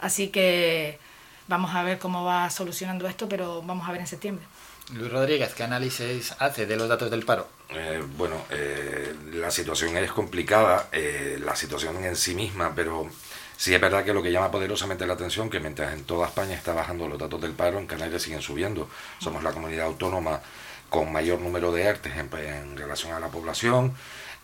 [0.00, 0.98] así que
[1.46, 4.44] vamos a ver cómo va solucionando esto, pero vamos a ver en septiembre.
[4.94, 7.46] Luis Rodríguez, ¿qué análisis hace de los datos del paro?
[7.68, 13.08] Eh, bueno, eh, la situación es complicada, eh, la situación en sí misma, pero
[13.56, 16.54] sí es verdad que lo que llama poderosamente la atención que mientras en toda España
[16.54, 18.88] está bajando los datos del paro, en Canarias siguen subiendo.
[19.20, 20.40] Somos la comunidad autónoma
[20.88, 23.94] con mayor número de ERTES en, en relación a la población.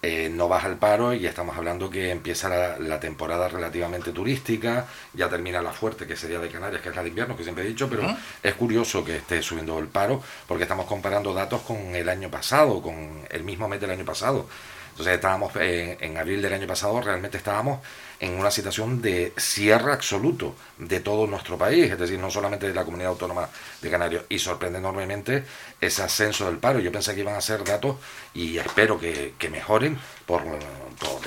[0.02, 5.28] Eh, no baja el paro y estamos hablando que empieza la, temporada relativamente turística, ya
[5.28, 7.68] termina la fuerte, que sería de Canarias, que es la de invierno, que siempre he
[7.68, 8.02] dicho, pero
[8.42, 12.80] es curioso que esté subiendo el paro, porque estamos comparando datos con el año pasado,
[12.82, 14.46] con el mismo mes del año pasado.
[14.90, 17.80] Entonces estábamos en abril del año pasado, realmente estábamos
[18.20, 22.74] en una situación de cierre absoluto de todo nuestro país, es decir, no solamente de
[22.74, 23.48] la comunidad autónoma
[23.82, 25.44] de Canarias, y sorprende enormemente
[25.80, 26.78] ese ascenso del paro.
[26.80, 27.96] Yo pensé que iban a ser datos
[28.32, 30.42] y espero que, mejoren por,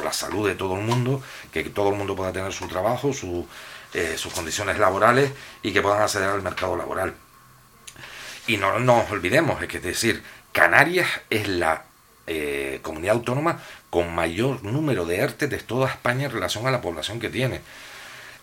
[0.03, 3.11] la salud de todo el mundo, que todo el mundo pueda tener su trabajo,
[3.93, 7.13] eh, sus condiciones laborales y que puedan acceder al mercado laboral.
[8.47, 11.83] Y no nos olvidemos, es que es decir, Canarias es la
[12.31, 13.59] eh, comunidad autónoma
[13.89, 17.61] con mayor número de ERTE de toda España en relación a la población que tiene.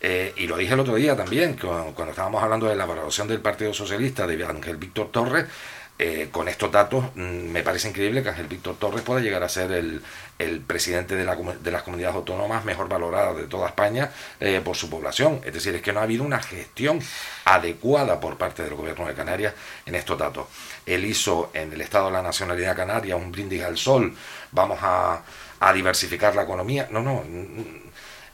[0.00, 3.40] Eh, y lo dije el otro día también, cuando, estábamos hablando de la valoración del
[3.40, 5.46] Partido Socialista de Ángel Víctor Torres,
[5.98, 9.48] eh, con estos datos mm, me parece increíble que Ángel Víctor Torres pueda llegar a
[9.48, 10.02] ser el,
[10.66, 14.10] presidente de, las comunidades autónomas mejor valoradas de toda España
[14.62, 15.40] por su población.
[15.42, 17.00] Es decir, es que no ha habido una gestión
[17.46, 19.54] adecuada por parte del gobierno de Canarias
[19.86, 20.46] en estos datos
[20.86, 24.14] él hizo en el Estado de la Nacionalidad Canaria un brindis al sol,
[24.56, 25.22] vamos a,
[25.72, 26.88] diversificar la economía.
[26.90, 27.22] No, no.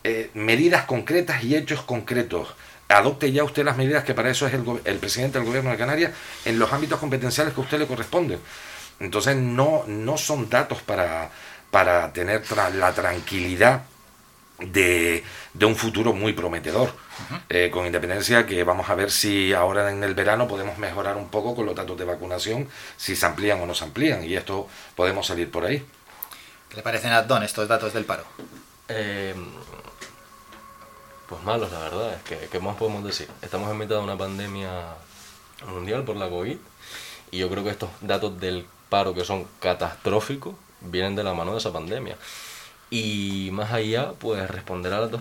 [0.04, 2.54] Eh, medidas concretas y hechos concretos.
[2.88, 6.12] Adopte ya usted las medidas que para eso es el, presidente del gobierno de Canarias
[6.44, 8.38] en los ámbitos competenciales que a usted le corresponden.
[9.00, 11.30] Entonces no, no son datos para,
[11.70, 12.42] para tener
[12.74, 13.82] la tranquilidad
[14.58, 16.92] de, de un futuro muy prometedor.
[17.48, 21.28] Eh, con independencia que vamos a ver si ahora en el verano podemos mejorar un
[21.28, 24.68] poco con los datos de vacunación, si se amplían o no se amplían, y esto
[24.96, 25.84] podemos salir por ahí.
[26.72, 28.24] ¿Qué le parecen a Don estos datos del paro?
[28.88, 29.34] Eh,
[31.28, 32.14] pues malos, la verdad.
[32.14, 33.28] Es ¿qué más podemos decir?
[33.42, 34.70] Estamos en mitad de una pandemia
[35.68, 36.56] mundial por la COVID
[37.30, 41.52] y yo creo que estos datos del paro que son catastróficos vienen de la mano
[41.52, 42.16] de esa pandemia.
[42.88, 45.20] Y más allá, pues responder a las dos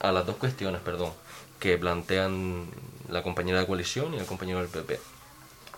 [0.00, 1.12] a las dos cuestiones, perdón,
[1.60, 2.70] que plantean
[3.10, 4.98] la compañera de coalición y el compañero del PP.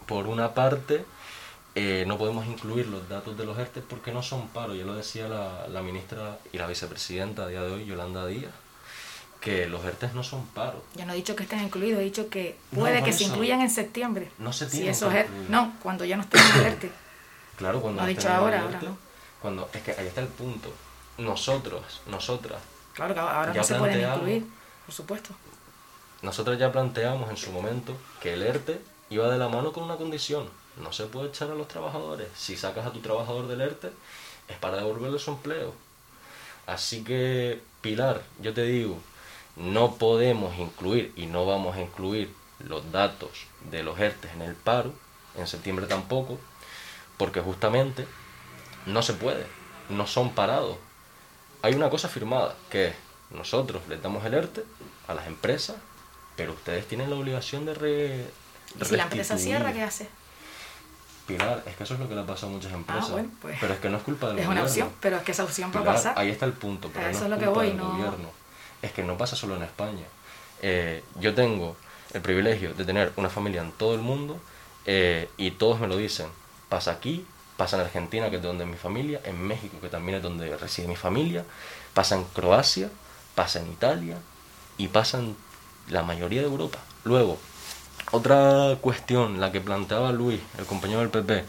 [0.07, 1.05] Por una parte,
[1.79, 4.95] eh, no podemos incluir los datos de los ERTE porque no son paro, ya lo
[4.95, 8.53] decía la, la ministra y la vicepresidenta a día de hoy, Yolanda Díaz,
[9.41, 10.83] que los ERTE no son paro.
[10.97, 13.61] Yo no he dicho que estén incluidos, he dicho que No, puede que se incluyan
[13.61, 14.31] en septiembre.
[14.39, 15.49] No se Si tienen esos ERTE-.
[15.49, 16.91] No, cuando ya no estén en el ERTE.
[17.59, 18.99] Claro, cuando estén dicho ahora, ERTE, ahora no.
[19.41, 20.73] Cuando, es que ahí está el punto.
[21.19, 22.61] Nosotros, nosotras,
[22.95, 24.47] Claro ahora Ya no se pueden incluir,
[24.87, 25.31] por supuesto.
[26.23, 29.97] nosotros ya planteamos en su momento que el ERTE iba de la mano con una
[29.97, 30.49] condición.
[30.83, 32.29] No se puede echar a los trabajadores.
[32.37, 33.91] Si sacas a tu trabajador del ERTE,
[34.49, 35.75] es para devolverle su empleo.
[36.67, 38.99] Así que, Pilar, yo te digo,
[39.57, 43.31] no podemos incluir y no vamos a incluir los datos
[43.71, 44.93] de los ERTE en el paro,
[45.37, 46.39] en septiembre tampoco,
[47.17, 48.07] porque justamente
[48.87, 49.47] no se puede,
[49.89, 50.77] no son parados.
[51.63, 52.95] Hay una cosa firmada, que es,
[53.31, 54.65] nosotros les damos el ERTE
[55.07, 55.77] a las empresas,
[56.37, 58.25] pero ustedes tienen la obligación de re,
[58.81, 60.09] Y si la empresa cierra, ¿qué hace?
[61.29, 63.11] Pilar, es que eso es lo que le ha pasado a muchas empresas.
[63.11, 64.69] bueno, pues, pero es que no es culpa del Es una gobierno.
[64.69, 66.19] opción, pero es que esa opción va a Pilar, pasar.
[66.19, 67.91] Ahí está el punto, pero no eso es es lo que culpa voy, del no-
[67.93, 68.31] gobierno.
[68.83, 70.05] Es que no pasa solo en España.
[70.63, 71.77] Eh, yo tengo
[72.15, 74.41] el privilegio de tener una familia en todo el mundo
[74.87, 76.27] eh, y todos me lo dicen.
[76.69, 77.27] Pasa aquí,
[77.57, 80.57] pasa en Argentina, que es donde es mi familia, en México, que también es donde
[80.57, 81.45] reside mi familia,
[81.95, 82.89] pasa en Croacia,
[83.35, 84.17] pasa en Italia
[84.79, 85.37] y pasa en
[85.89, 86.79] la mayoría de Europa.
[87.05, 87.39] Luego,
[88.11, 91.45] otra cuestión, la que planteaba Luis, el compañero del PP,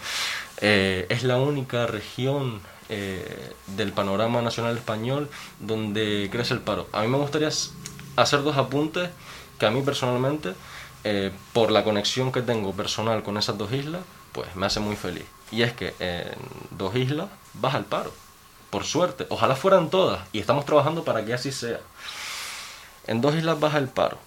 [0.62, 5.30] eh, es la única región eh, del panorama nacional español
[5.60, 6.88] donde crece el paro.
[6.92, 7.50] A mí me gustaría
[8.16, 9.10] hacer dos apuntes
[9.58, 10.54] que a mí personalmente,
[11.04, 14.02] eh, por la conexión que tengo personal con esas dos islas,
[14.34, 15.26] pues me hace muy feliz.
[15.52, 16.38] Y es que en
[16.72, 18.12] dos islas baja el paro,
[18.70, 19.26] por suerte.
[19.30, 21.80] Ojalá fueran todas, y estamos trabajando para que así sea.
[23.08, 24.18] En dos islas baja el paro.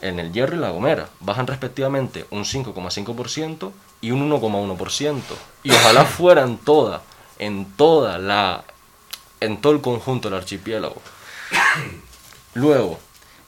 [0.00, 5.20] En el Hierro y La Gomera bajan respectivamente un 5,5% y un 1,1%.
[5.62, 7.02] Y ojalá fueran todas,
[7.38, 8.64] en toda la
[9.40, 11.00] en todo el conjunto del archipiélago.
[12.54, 12.98] Luego,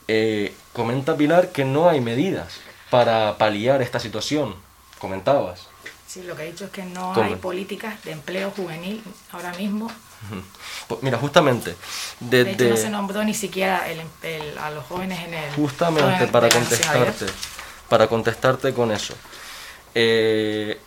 [0.07, 2.61] eh, comenta Pilar que no hay medidas
[2.91, 4.55] para paliar esta situación.
[4.99, 5.67] Comentabas.
[6.07, 7.27] Sí, lo que he dicho es que no ¿Cómo?
[7.27, 9.03] hay políticas de empleo juvenil
[9.33, 9.91] ahora mismo.
[10.89, 11.77] Pues mira, justamente,
[12.19, 12.65] De desde...
[12.65, 15.53] hecho, no se nombró ni siquiera el- el- a los jóvenes en el...
[15.55, 17.27] Justamente en para contestarte,
[17.91, 19.15] para contestarte con eso.
[19.95, 20.81] Eh,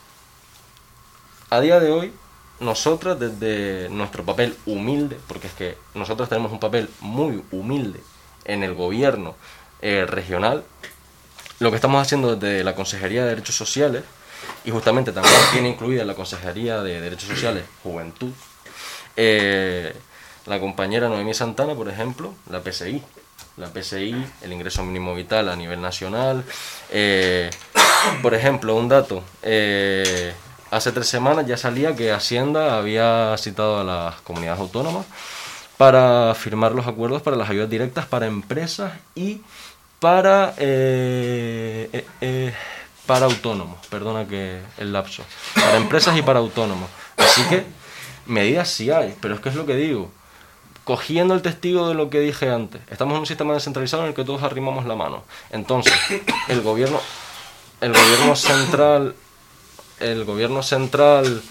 [1.52, 2.14] a día de hoy,
[2.60, 8.00] nosotros desde nuestro papel humilde, porque es que nosotros tenemos un papel muy humilde
[8.46, 9.36] en el gobierno
[9.84, 10.64] eh, regional,
[11.60, 14.04] lo que estamos haciendo desde la Consejería de Derechos Sociales,
[14.66, 18.32] y justamente también tiene incluida la Consejería de Derechos Sociales Juventud,
[19.16, 19.96] eh,
[20.46, 23.02] la compañera Noemí Santana, por ejemplo, la PSI.
[23.58, 26.44] La PSI, el ingreso mínimo vital a nivel nacional.
[26.90, 27.50] eh,
[28.22, 29.24] por ejemplo, un dato.
[29.44, 30.34] eh,
[30.72, 35.06] hace tres semanas ya salía que Hacienda había citado a las comunidades autónomas
[35.78, 39.42] para firmar los acuerdos para las ayudas directas para empresas y
[40.00, 40.54] para
[43.06, 45.24] para autónomos, perdona que el lapso,
[45.56, 46.90] para empresas y para autónomos.
[47.18, 47.66] Así que
[48.32, 50.10] medidas sí hay, pero es que es lo que digo.
[50.84, 54.16] Cogiendo el testigo de lo que dije antes, estamos en un sistema descentralizado en el
[54.16, 55.24] que todos arrimamos la mano.
[55.52, 55.94] Entonces,
[56.48, 57.00] el gobierno,
[57.82, 59.16] el gobierno central,
[60.00, 61.42] el gobierno central,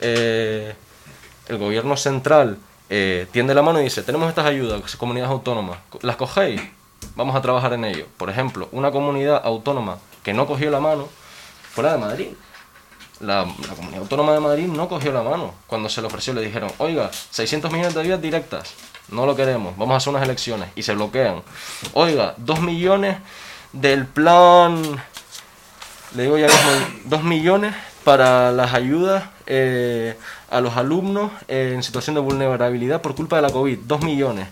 [0.00, 0.74] eh,
[1.48, 2.58] el gobierno central
[2.90, 6.60] eh, tiende la mano y dice, tenemos estas ayudas, comunidades autónomas, ¿las cogéis?
[7.16, 8.06] Vamos a trabajar en ello.
[8.16, 11.08] Por ejemplo, una comunidad autónoma que no cogió la mano
[11.72, 12.28] fue la de Madrid.
[13.20, 15.54] La, la comunidad autónoma de Madrid no cogió la mano.
[15.66, 18.74] Cuando se le ofreció le dijeron, oiga, 600 millones de ayudas directas,
[19.10, 21.42] no lo queremos, vamos a hacer unas elecciones y se bloquean.
[21.94, 23.16] Oiga, 2 millones
[23.72, 24.82] del plan,
[26.14, 27.74] le digo ya mismo, 2 millones
[28.04, 30.16] para las ayudas eh,
[30.50, 34.48] a los alumnos en situación de vulnerabilidad por culpa de la COVID, 2 millones.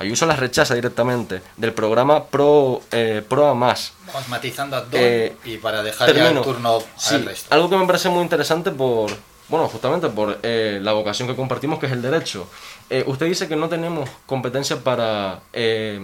[0.00, 3.92] Ayuso las rechaza directamente del programa Pro, eh, Pro a Más.
[4.06, 6.40] Vamos matizando a Don Eh, y para dejar ya el termino.
[6.42, 7.54] turno Sí, al resto.
[7.54, 9.10] Algo que me parece muy interesante por,
[9.48, 12.48] Bueno, justamente por eh, la vocación que compartimos, que es el derecho.
[12.88, 16.00] Eh, usted dice que no tenemos competencia para eh,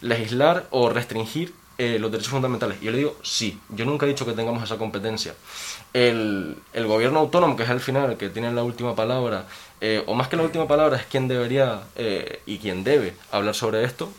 [0.00, 2.78] legislar o restringir los derechos fundamentales.
[2.80, 5.34] Y yo le digo, sí, yo nunca he dicho que tengamos esa competencia.
[5.92, 9.46] El, el gobierno autónomo, que es al final el que tiene la última palabra,
[10.06, 11.82] o más que la última palabra, es quien debería
[12.46, 14.10] y quien debe hablar sobre esto,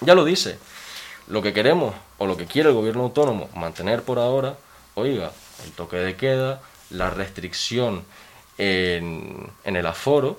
[0.00, 0.58] ya lo dice.
[1.28, 4.56] Lo que queremos o lo que quiere el gobierno autónomo mantener por ahora,
[4.94, 5.30] oiga,
[5.64, 8.04] el toque de queda, la restricción
[8.58, 10.38] en, el aforo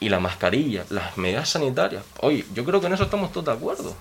[0.00, 2.04] y la mascarilla, las medidas sanitarias.
[2.20, 3.94] Oye, yo creo que en eso estamos todos de acuerdo.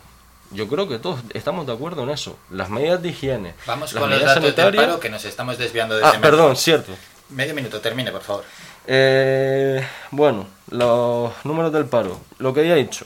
[0.52, 2.38] Yo creo que todos estamos de acuerdo en eso.
[2.52, 3.56] Las medidas de higiene.
[3.66, 6.20] Vamos las con los medidas del sanitarias- paro que nos estamos desviando de Ah, ese
[6.20, 6.92] perdón, cierto.
[7.30, 8.44] Medio minuto, termine, por favor.
[8.86, 13.06] Eh, bueno, los números del paro, lo que ya he dicho.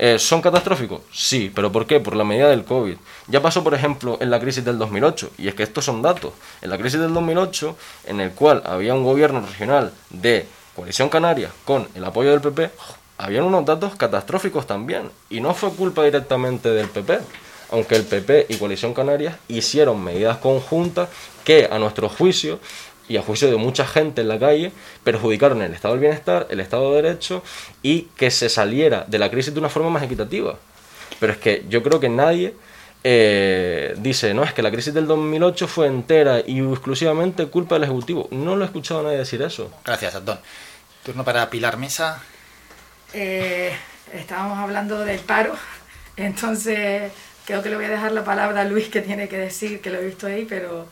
[0.00, 1.00] Eh, ¿Son catastróficos?
[1.12, 1.98] Sí, pero ¿por qué?
[1.98, 2.96] Por la medida del COVID.
[3.26, 6.32] Ya pasó, por ejemplo, en la crisis del 2008, y es que estos son datos.
[6.62, 7.76] En la crisis del 2008,
[8.06, 12.70] en el cual había un gobierno regional de Coalición Canaria con el apoyo del PP,
[13.18, 15.10] habían unos datos catastróficos también.
[15.30, 17.18] Y no fue culpa directamente del PP,
[17.72, 21.08] aunque el PP y Coalición Canarias hicieron medidas conjuntas
[21.44, 22.60] que, a nuestro juicio,
[23.08, 24.72] y a juicio de mucha gente en la calle,
[25.04, 27.42] perjudicaron el estado del bienestar, el estado de derecho
[27.82, 30.58] y que se saliera de la crisis de una forma más equitativa.
[31.18, 32.54] Pero es que yo creo que nadie
[33.04, 37.84] eh, dice, no, es que la crisis del 2008 fue entera y exclusivamente culpa del
[37.84, 38.28] Ejecutivo.
[38.30, 39.70] No lo he escuchado a nadie decir eso.
[39.84, 40.38] Gracias, Antón.
[41.04, 42.22] Turno para Pilar Mesa.
[43.14, 43.72] Eh,
[44.12, 45.54] estábamos hablando del paro,
[46.16, 47.10] entonces
[47.46, 49.88] creo que le voy a dejar la palabra a Luis que tiene que decir, que
[49.88, 50.86] lo he visto ahí, pero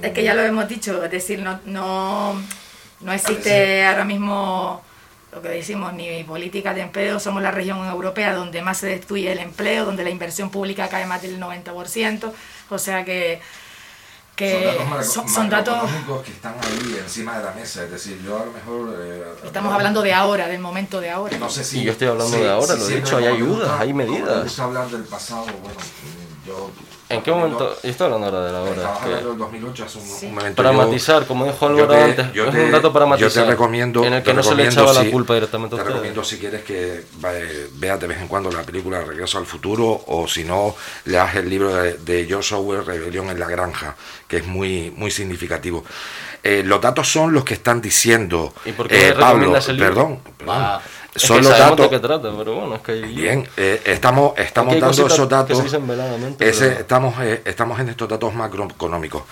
[0.00, 2.34] es que ya lo hemos dicho, es decir, no, no,
[3.00, 4.82] no existe ahora mismo
[5.32, 9.32] lo que decimos, ni política de empleo, somos la región europea donde más se destruye
[9.32, 12.32] el empleo, donde la inversión pública cae más del 90%,
[12.68, 13.40] o sea que,
[14.36, 15.90] que son, son datos,
[16.24, 17.84] que están ahí encima de la mesa.
[17.84, 18.94] Es decir, yo a lo mejor.
[19.00, 21.36] eh, estamos hablando de ahora, del momento de ahora.
[21.38, 21.80] No sé si.
[21.80, 24.04] Y yo estoy hablando sí, de ahora, sí, lo he dicho, hay ayudas, hay como
[24.04, 24.42] me medidas.
[24.44, 26.70] gusta hablar del pasado, bueno, mm, yo.
[27.12, 27.76] ¿En qué momento?
[27.82, 28.74] Yo estoy hablando ahora de la hora.
[28.74, 30.26] Que- hablando del 2008 hace un, Sí.
[30.26, 30.56] un momento.
[30.62, 33.04] Para yo- matizar, como dijo yo Álvaro te- antes, yo es te- un dato para
[33.04, 34.04] Yo matizar, te recomiendo.
[34.04, 35.94] en el que no se le echaba la sí, culpa directamente a Te ustedes.
[35.94, 37.04] recomiendo si quieres que
[37.74, 40.74] veas de vez en cuando la película Regreso al Futuro o si no,
[41.04, 43.96] leas el libro de, de George Orwell, Rebelión en la Granja,
[44.28, 45.84] que es muy, muy significativo.
[46.44, 48.52] Eh, los datos son los que están diciendo.
[48.64, 49.88] ¿Y por qué eh, Pablo, el libro?
[49.94, 50.56] perdón, perdón.
[50.58, 50.80] Ah,
[51.14, 51.90] es son que los datos.
[51.90, 55.26] de qué trata, pero bueno, es que hay- Bien, eh, estamos, estamos dando esos que
[55.26, 55.58] datos.
[55.58, 59.22] se dicen veladamente, ese- pero- estamos, eh, estamos en estos datos macroeconómicos.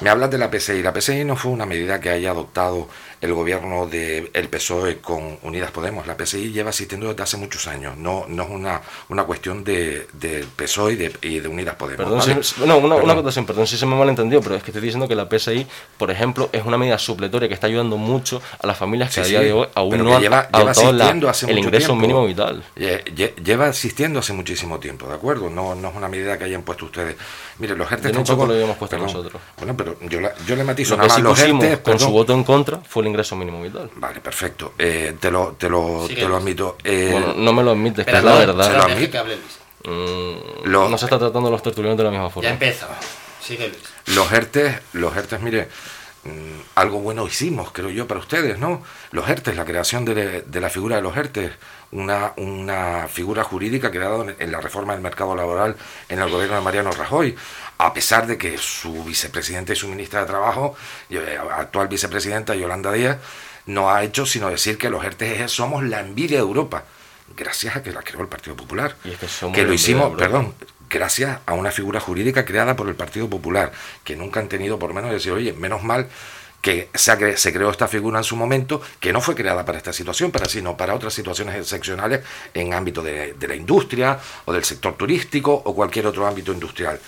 [0.00, 0.82] Me hablas de la PCI.
[0.82, 2.88] La PCI no fue una medida que haya adoptado
[3.22, 6.06] el gobierno del PSOE E con Unidas Podemos.
[6.06, 7.96] La PCI lleva existiendo desde hace muchos años.
[7.96, 12.04] No, no es una, una cuestión de, del PSOE y de, y de Unidas Podemos.
[12.04, 12.42] Perdón, ¿vale?
[12.42, 13.10] si- no, una, una Perdón.
[13.12, 15.66] acotación, perdón si se me ha malentendido, pero es que estoy diciendo que la PSI,
[15.96, 19.20] por ejemplo, es una medida supletoria que está ayudando mucho a las familias que Sí,
[19.20, 21.52] a día sí, de hoy aún no que han lleva, lleva adoptado la- hace el
[21.54, 22.00] mucho ingreso tiempo.
[22.02, 22.62] mínimo vital.
[22.76, 25.48] Lle- lle- Lleva existiendo hace muchísimo tiempo, ¿de acuerdo?
[25.48, 27.16] No, no es una medida que hayan puesto ustedes.
[27.58, 29.14] Mire, los ERTE tampoco- que lo hayamos puesto perdón.
[29.14, 29.42] nosotros.
[29.58, 31.30] Bueno, pero yo, la- yo le matizo Lo que nada sí más.
[31.30, 33.90] Los pusimos ERTE, con su voto en contra fue el ingreso mínimo vital.
[33.96, 34.74] Vale, perfecto.
[34.78, 36.76] Eh, te lo, te lo, te lo admito.
[36.82, 38.64] Eh, Bueno, no me lo admites, que es la no, verdad.
[38.66, 39.24] se lo admito.
[39.84, 42.48] Mm, Lo- no se está tratando los tertulianos de la misma forma.
[42.48, 42.88] Ya empieza.
[43.40, 44.16] Sigue Luis.
[44.16, 45.68] Los ERTE, los ERTE, mire,
[46.24, 46.30] mm,
[46.76, 48.82] algo bueno hicimos, creo yo, para ustedes, ¿no?
[49.10, 51.52] Los ERTE, la creación de, de la figura de los ERTE,
[51.90, 55.76] una, una figura jurídica creada en, en la reforma del mercado laboral
[56.08, 57.34] en el gobierno de Mariano Rajoy,
[57.86, 60.76] a pesar de que su vicepresidente y su ministra de Trabajo,
[61.10, 63.18] eh, actual vicepresidenta Yolanda Díaz,
[63.66, 66.84] no ha hecho sino decir que los ERTE somos la envidia de Europa,
[67.36, 68.96] gracias a que la creó el Partido Popular.
[69.04, 70.54] Y es que somos que la lo de hicimos, perdón,
[70.88, 73.72] gracias a una figura jurídica creada por el Partido Popular,
[74.04, 76.08] que nunca han tenido por menos decir, oye, menos mal
[76.60, 80.30] que se, creó esta figura en su momento, que no fue creada para esta situación,
[80.30, 82.20] para, sino para otras situaciones excepcionales
[82.54, 87.00] en ámbito de, de la industria o del sector turístico o cualquier otro ámbito industrial.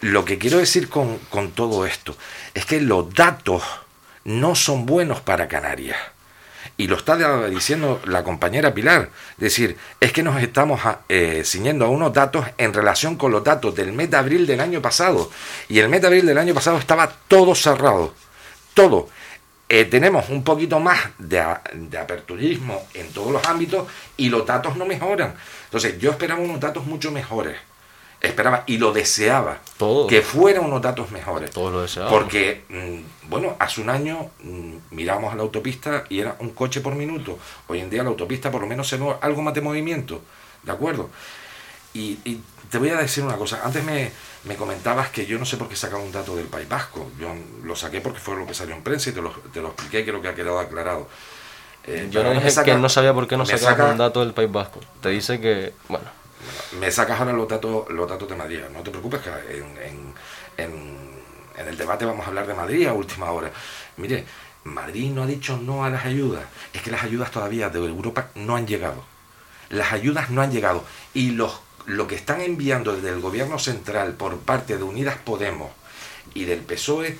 [0.00, 2.16] Lo que quiero decir con, con todo esto
[2.54, 3.62] es que los datos
[4.24, 5.98] no son buenos para Canarias.
[6.78, 9.08] Y lo está diciendo la compañera Pilar.
[9.34, 13.32] Es decir, es que nos estamos a- eh, ciñendo a unos datos en relación con
[13.32, 15.30] los datos del mes de abril del año pasado.
[15.68, 18.12] Y el mes de abril del año pasado estaba todo cerrado.
[18.74, 19.08] Todo.
[19.68, 21.42] Eh, tenemos un poquito más de,
[21.72, 25.34] de aperturismo en todos los ámbitos y los datos no mejoran.
[25.64, 27.56] Entonces, yo esperaba unos datos mucho mejores.
[28.20, 29.58] Esperaba y lo deseaba.
[29.76, 30.06] Todo.
[30.06, 31.50] Que fueran unos datos mejores.
[31.50, 32.18] Todos lo deseábamos.
[32.18, 36.80] Porque, mm, bueno, hace un año mm, miramos a la autopista y era un coche
[36.80, 37.38] por minuto.
[37.68, 40.22] Hoy en día la autopista por lo menos se ve algo más de movimiento.
[40.62, 41.10] ¿De acuerdo?
[41.94, 43.60] Y, y te voy a decir una cosa.
[43.64, 44.10] Antes me,
[44.44, 47.10] me comentabas que yo no sé por qué sacaba un dato del País Vasco.
[47.20, 47.28] Yo
[47.64, 50.00] lo saqué porque fue lo que salió en prensa y te lo, te lo expliqué
[50.00, 51.08] y creo que ha quedado aclarado.
[51.84, 53.98] Eh, Yo no dije saca- que no sabía por qué no me sacabas saca- un
[53.98, 54.80] dato del País Vasco.
[55.00, 56.06] Te dice que, bueno,
[56.78, 58.60] Me sacas ahora los datos, los datos de Madrid.
[58.72, 60.84] No te preocupes que en,
[61.56, 63.50] el debate vamos a hablar de Madrid a última hora.
[63.96, 64.24] Mire,
[64.64, 66.44] Madrid no ha dicho no a las ayudas.
[66.72, 69.04] Es que las ayudas todavía de Europa no han llegado.
[69.70, 70.84] Las ayudas no han llegado.
[71.14, 75.70] Y los, lo que están enviando desde el gobierno central por parte de Unidas Podemos
[76.34, 77.18] y del PSOE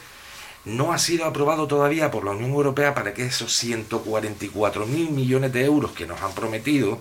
[0.64, 5.52] no ha sido aprobado todavía por la Unión Europea para que esos 144 mil millones
[5.52, 6.98] de euros que nos han prometido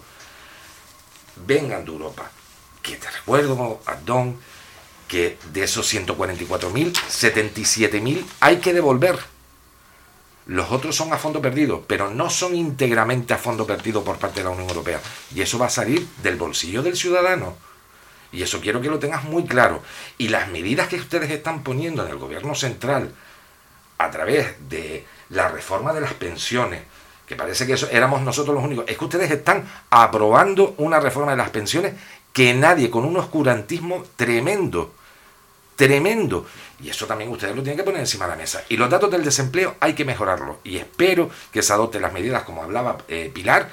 [1.46, 2.30] vengan de Europa.
[2.82, 4.38] Que te recuerdo, Abdón,
[5.08, 9.18] que de esos 144.000, 77.000 hay que devolver.
[10.48, 14.42] Los otros son a fondo perdido, pero no son íntegramente a fondo perdido por parte
[14.42, 15.00] de la Unión Europea.
[15.34, 17.58] Y eso va a salir del bolsillo del ciudadano.
[18.32, 19.82] Y eso quiero que lo tengas muy claro.
[20.18, 23.12] Y las medidas que ustedes están poniendo en el gobierno central
[23.98, 26.82] a través de la reforma de las pensiones,
[27.28, 31.32] que parece que eso éramos nosotros los únicos, es que ustedes están aprobando una reforma
[31.32, 31.94] de las pensiones
[32.34, 34.94] que nadie, con un oscurantismo tremendo,
[35.76, 36.45] tremendo.
[36.82, 38.64] Y eso también ustedes lo tienen que poner encima de la mesa.
[38.70, 40.58] Y los datos del desempleo hay que mejorarlos.
[40.64, 43.70] Y espero que se adopten las medidas, como hablaba eh, Pilar,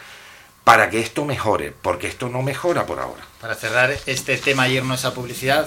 [0.65, 3.23] para que esto mejore, porque esto no mejora por ahora.
[3.41, 5.67] Para cerrar este tema y irnos a publicidad,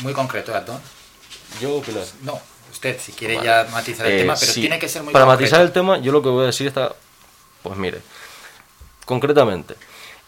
[0.00, 0.80] muy concreto, Altón.
[1.60, 2.04] Yo, Pilar.
[2.22, 2.40] No,
[2.72, 3.46] usted, si quiere Vale.
[3.46, 4.62] ya matizar el Eh, tema, pero sí.
[4.62, 5.42] tiene que ser muy Para concreto.
[5.42, 6.94] matizar el tema, yo lo que voy a decir está,
[7.64, 8.02] pues mire,
[9.06, 9.74] concretamente,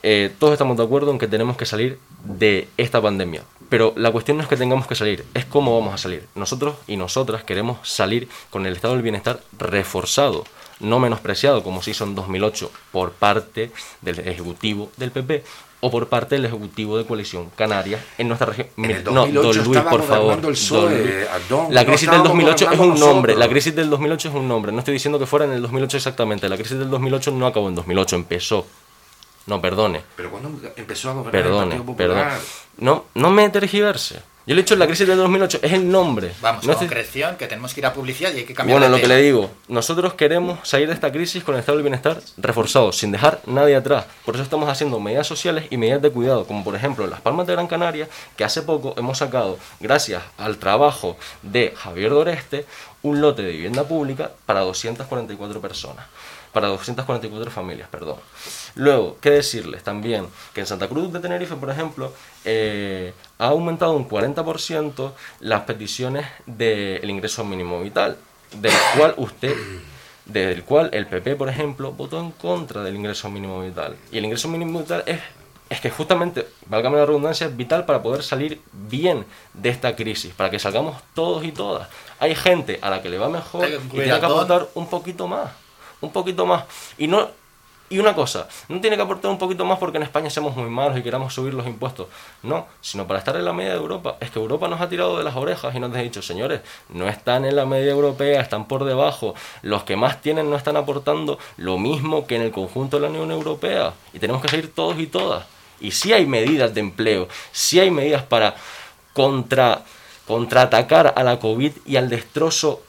[0.02, 4.10] eh, todos estamos de acuerdo en que tenemos que salir de esta pandemia, pero la
[4.10, 6.26] cuestión no es que tengamos que salir, es cómo vamos a salir.
[6.34, 10.44] Nosotros y nosotras queremos salir con el estado del bienestar reforzado,
[10.80, 15.44] no menospreciado como se hizo en 2008 por parte del Ejecutivo del PP
[15.80, 18.68] o por parte del Ejecutivo de Coalición Canaria en nuestra región.
[18.76, 20.34] El no, 2008 don Luis, por favor.
[20.34, 21.70] el don PSOE, Luis.
[21.70, 24.48] La no crisis del estábamos 2008 es un nombre, la crisis del 2008 es un
[24.48, 27.46] nombre, no estoy diciendo que fuera en el 2008 exactamente, la crisis del 2008 no
[27.46, 28.66] acabó en 2008, empezó.
[29.46, 30.02] No, perdone.
[30.16, 32.44] Pero cuando empezó a gobernar el Perdone, Partido Popular, perdone.
[32.78, 34.20] No, no me tergiverse.
[34.46, 36.30] Yo le he dicho la crisis del 2008, es el nombre.
[36.40, 38.94] Vamos, No estoy- concreción, que tenemos que ir a publicidad y hay que cambiar Bueno,
[38.94, 42.20] lo que le digo, nosotros queremos salir de esta crisis con el estado del bienestar
[42.36, 44.06] reforzado, sin dejar nadie atrás.
[44.24, 47.20] Por eso estamos haciendo medidas sociales y medidas de cuidado, como por ejemplo en Las
[47.20, 52.66] Palmas de Gran Canaria, que hace poco hemos sacado, gracias al trabajo de Javier Doreste,
[53.02, 56.06] un lote de vivienda pública para 244 personas.
[56.52, 58.16] Para 244 familias, perdón.
[58.76, 60.26] Luego, ¿qué decirles también?
[60.54, 62.14] Que en Santa Cruz de Tenerife, por ejemplo,
[62.46, 68.16] eh, ha aumentado un 40% las peticiones del ingreso mínimo vital,
[68.52, 69.54] del cual usted,
[70.24, 73.96] del cual el PP, por ejemplo, votó en contra del ingreso mínimo vital.
[74.10, 75.20] Y el ingreso mínimo vital es,
[75.68, 80.32] es que justamente, válgame la redundancia, es vital para poder salir bien de esta crisis,
[80.32, 81.88] para que salgamos todos y todas.
[82.18, 85.50] Hay gente a la que le va mejor y tiene que aportar un poquito más,
[86.00, 86.64] un poquito más.
[86.96, 87.28] Y no
[87.88, 90.68] y una cosa, no tiene que aportar un poquito más porque en España somos muy
[90.68, 92.08] malos y queramos subir los impuestos.
[92.42, 94.16] No, sino para estar en la media de Europa.
[94.20, 97.08] Es que Europa nos ha tirado de las orejas y nos ha dicho, señores, no
[97.08, 99.34] están en la media europea, están por debajo.
[99.62, 103.08] Los que más tienen no están aportando lo mismo que en el conjunto de la
[103.08, 103.94] Unión Europea.
[104.12, 105.46] Y tenemos que seguir todos y todas.
[105.80, 108.56] Y sí hay medidas de empleo, sí hay medidas para
[109.12, 109.82] contra,
[110.26, 112.82] contraatacar a la COVID y al destrozo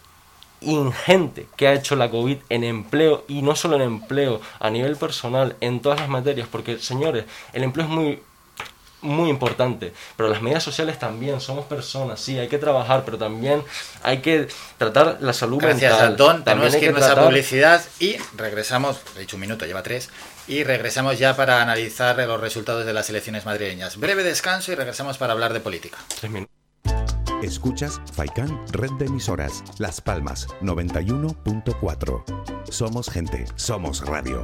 [0.62, 4.96] ingente que ha hecho la COVID en empleo y no solo en empleo, a nivel
[4.96, 8.24] personal, en todas las materias, porque señores, el empleo es muy
[9.00, 13.64] muy importante, pero las medidas sociales también, somos personas, sí, hay que trabajar, pero también
[14.02, 14.48] hay que
[14.80, 16.08] tratar la salud Gracias, mental.
[16.08, 16.44] Antón.
[16.44, 19.84] También Tenemos hay que irnos a tratar- publicidad y regresamos, he dicho un minuto, lleva
[19.84, 20.10] tres,
[20.48, 23.98] y regresamos ya para analizar los resultados de las elecciones madrileñas.
[23.98, 26.00] Breve descanso y regresamos para hablar de política.
[27.44, 32.24] Escuchas Faikan Red de Emisoras, Las Palmas 91.4.
[32.70, 34.44] Somos gente, somos radio.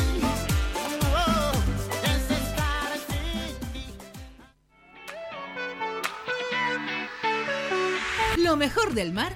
[8.37, 9.35] Lo mejor del mar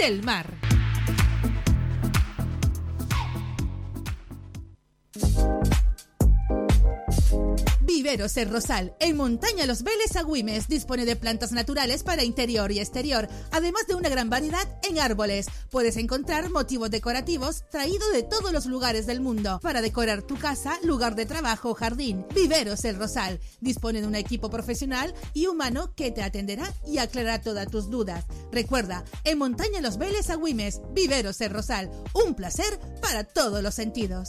[0.00, 0.46] del mar.
[7.90, 12.78] Viveros El Rosal, en Montaña Los Vélez Agüimes, dispone de plantas naturales para interior y
[12.78, 15.48] exterior, además de una gran variedad en árboles.
[15.70, 20.78] Puedes encontrar motivos decorativos traídos de todos los lugares del mundo para decorar tu casa,
[20.84, 22.24] lugar de trabajo o jardín.
[22.32, 27.42] Viveros El Rosal dispone de un equipo profesional y humano que te atenderá y aclarará
[27.42, 28.24] todas tus dudas.
[28.52, 34.28] Recuerda, en Montaña Los Vélez Agüimes, Viveros El Rosal, un placer para todos los sentidos.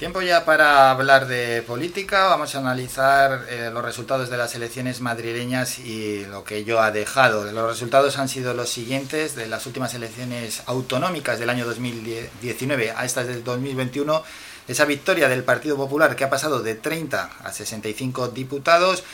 [0.00, 2.28] Tiempo ya para hablar de política.
[2.28, 6.90] Vamos a analizar eh, los resultados de las elecciones madrileñas y lo que ello ha
[6.90, 7.44] dejado.
[7.52, 13.04] Los resultados han sido los siguientes de las últimas elecciones autonómicas del año 2019 a
[13.04, 14.22] estas del 2021.
[14.68, 19.04] Esa victoria del Partido Popular que ha pasado de 30 a 65 diputados.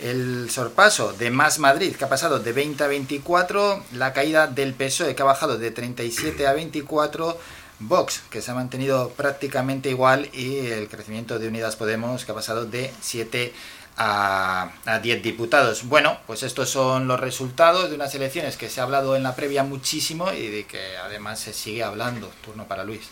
[0.00, 3.82] El sorpaso de Más Madrid, que ha pasado de 20 a 24.
[3.94, 7.36] La caída del PSOE, que ha bajado de 37 a 24
[7.80, 12.34] Vox, que se ha mantenido prácticamente igual, y el crecimiento de Unidas Podemos, que ha
[12.34, 13.52] pasado de 7
[13.98, 15.84] a, 10 diputados.
[15.84, 19.34] Bueno, pues estos son los resultados de unas elecciones que se ha hablado en la
[19.34, 22.30] previa muchísimo y de que además se sigue hablando.
[22.44, 23.08] Turno para Luis.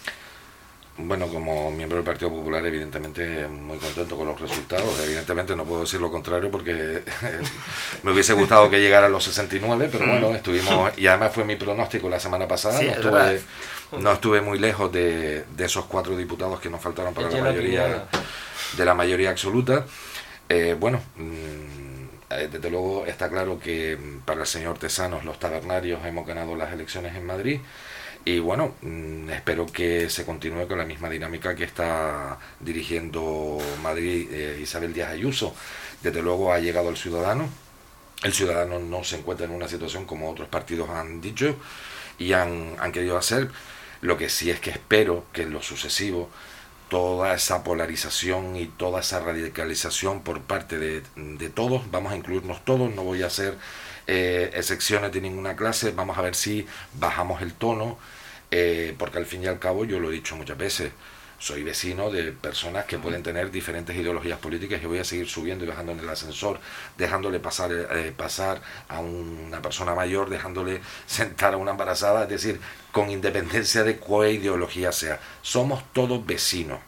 [0.99, 4.99] Bueno, como miembro del Partido Popular, evidentemente muy contento con los resultados.
[5.05, 7.03] Evidentemente no puedo decir lo contrario porque
[8.03, 10.97] me hubiese gustado que llegara a los 69, pero bueno, estuvimos.
[10.97, 12.81] Y además fue mi pronóstico la semana pasada.
[12.81, 13.43] no, estuve,
[13.92, 18.06] no, estuve, muy lejos de, esos cuatro diputados que nos faltaron para la mayoría,
[18.76, 19.84] de la mayoría absoluta.
[20.48, 21.00] Eh, bueno.
[21.16, 21.97] Mm,
[22.28, 26.73] eh, desde luego está claro que para el señor Tesanos, los tabernarios, hemos ganado las
[26.73, 27.60] elecciones en Madrid.
[28.24, 34.28] Y bueno, mm, espero que se continúe con la misma dinámica que está dirigiendo Madrid
[34.32, 35.55] eh, Isabel Díaz Ayuso.
[36.02, 37.48] Desde luego ha llegado el ciudadano.
[38.24, 41.55] El ciudadano no se encuentra en una situación como otros partidos han dicho
[42.18, 43.48] y han, han querido hacer.
[44.00, 46.31] Lo que sí es que espero que en lo sucesivo
[46.89, 52.65] toda esa polarización y toda esa radicalización por parte de, de todos, vamos a incluirnos
[52.65, 53.57] todos, no voy a hacer
[54.07, 57.99] eh, excepciones de ninguna clase, vamos a ver si bajamos el tono,
[58.52, 60.92] eh, porque al fin y al cabo, yo lo he dicho muchas veces,
[61.39, 65.65] soy vecino de personas que pueden tener diferentes ideologías políticas y voy a seguir subiendo
[65.65, 66.60] y bajando en el ascensor,
[66.97, 72.60] dejándole pasar, eh, pasar a una persona mayor, dejándole sentar a una embarazada, es decir,
[72.92, 75.20] con independencia de cuál ideología sea.
[75.42, 76.81] Somos todos vecinos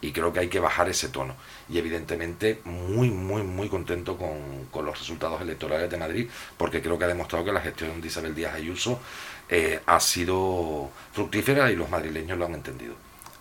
[0.00, 1.34] y creo que hay que bajar ese tono.
[1.68, 6.98] Y evidentemente muy, muy, muy contento con, con los resultados electorales de Madrid, porque creo
[6.98, 9.00] que ha demostrado que la gestión de Isabel Díaz Ayuso
[9.48, 12.94] eh, ha sido fructífera y los madrileños lo han entendido.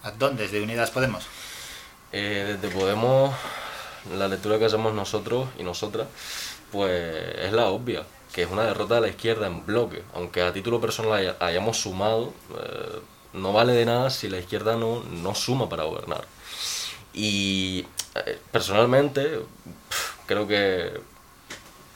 [0.04, 0.44] ¿A dónde?
[0.44, 1.24] ¿Desde Unidas Podemos?
[2.12, 3.34] Eh, desde Podemos,
[4.18, 6.08] la lectura que hacemos nosotros y nosotras,
[6.74, 10.04] pues es la obvia, que es una derrota de la izquierda en bloque.
[10.14, 13.00] Aunque a título personal hayamos sumado, eh,
[13.32, 16.26] no vale de nada si la izquierda no, no suma para gobernar.
[17.14, 17.86] Y
[18.52, 19.40] personalmente,
[20.26, 21.00] creo que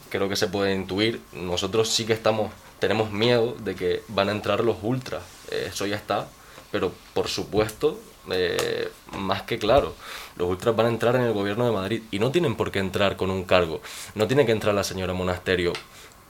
[0.10, 4.32] creo que se puede intuir, nosotros sí que estamos tenemos miedo de que van a
[4.32, 5.24] entrar los ultras.
[5.52, 6.28] Eh, eso ya está,
[6.72, 8.00] pero por supuesto,
[8.32, 9.96] eh, más que claro,
[10.36, 12.80] los ultras van a entrar en el gobierno de Madrid y no tienen por qué
[12.80, 13.82] entrar con un cargo.
[14.16, 15.74] No tiene que entrar la señora Monasterio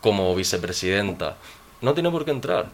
[0.01, 1.37] como vicepresidenta.
[1.81, 2.69] No tiene por qué entrar.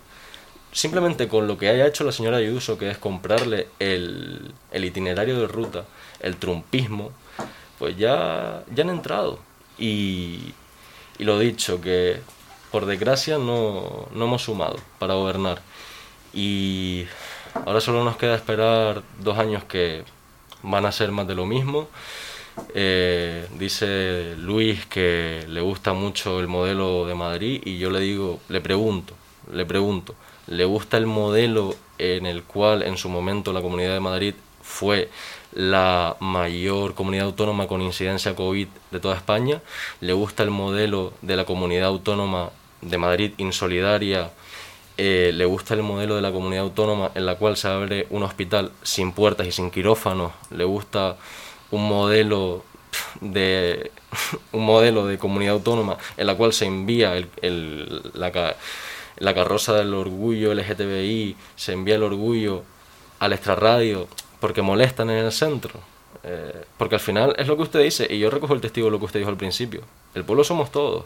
[0.72, 5.40] Simplemente con lo que haya hecho la señora Ayuso, que es comprarle el, el itinerario
[5.40, 5.86] de ruta,
[6.20, 7.12] el trumpismo,
[7.78, 9.40] pues ya, ya han entrado.
[9.78, 10.54] Y,
[11.20, 12.22] y lo dicho, que
[12.72, 15.62] por desgracia no, hemos sumado para gobernar.
[16.34, 17.06] Y
[17.66, 20.04] ahora solo nos queda esperar dos años que
[20.62, 21.88] van a ser más de lo mismo.
[22.76, 28.40] Eh, dice Luis que le gusta mucho el modelo de Madrid y yo le digo,
[28.48, 29.16] le pregunto,
[29.52, 30.16] le pregunto,
[30.48, 35.10] ¿le gusta el modelo en el cual en su momento la Comunidad de Madrid fue
[35.54, 39.62] la mayor comunidad autónoma con incidencia COVID de toda España,
[40.02, 42.50] le gusta el modelo de la comunidad autónoma
[42.82, 44.32] de Madrid insolidaria,
[44.98, 48.24] eh, le gusta el modelo de la comunidad autónoma en la cual se abre un
[48.24, 51.18] hospital sin puertas y sin quirófanos, le gusta
[51.72, 52.64] un modelo
[53.22, 53.92] de
[54.52, 61.36] un modelo de comunidad autónoma en la cual se envía la carroza del orgullo LGTBI,
[61.56, 62.64] se envía el orgullo
[63.20, 64.08] al extrarradio
[64.40, 65.80] porque molestan en el centro.
[66.24, 68.92] Eh, porque al final es lo que usted dice, y yo recojo el testigo de
[68.92, 69.82] lo que usted dijo al principio.
[70.14, 71.06] El pueblo somos todos.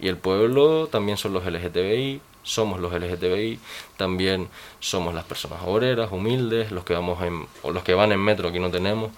[0.00, 3.58] Y el pueblo también son los LGTBI, somos los LGTBI,
[3.96, 4.48] también
[4.80, 8.48] somos las personas obreras, humildes, los que vamos en, o los que van en metro,
[8.48, 9.10] aquí no tenemos,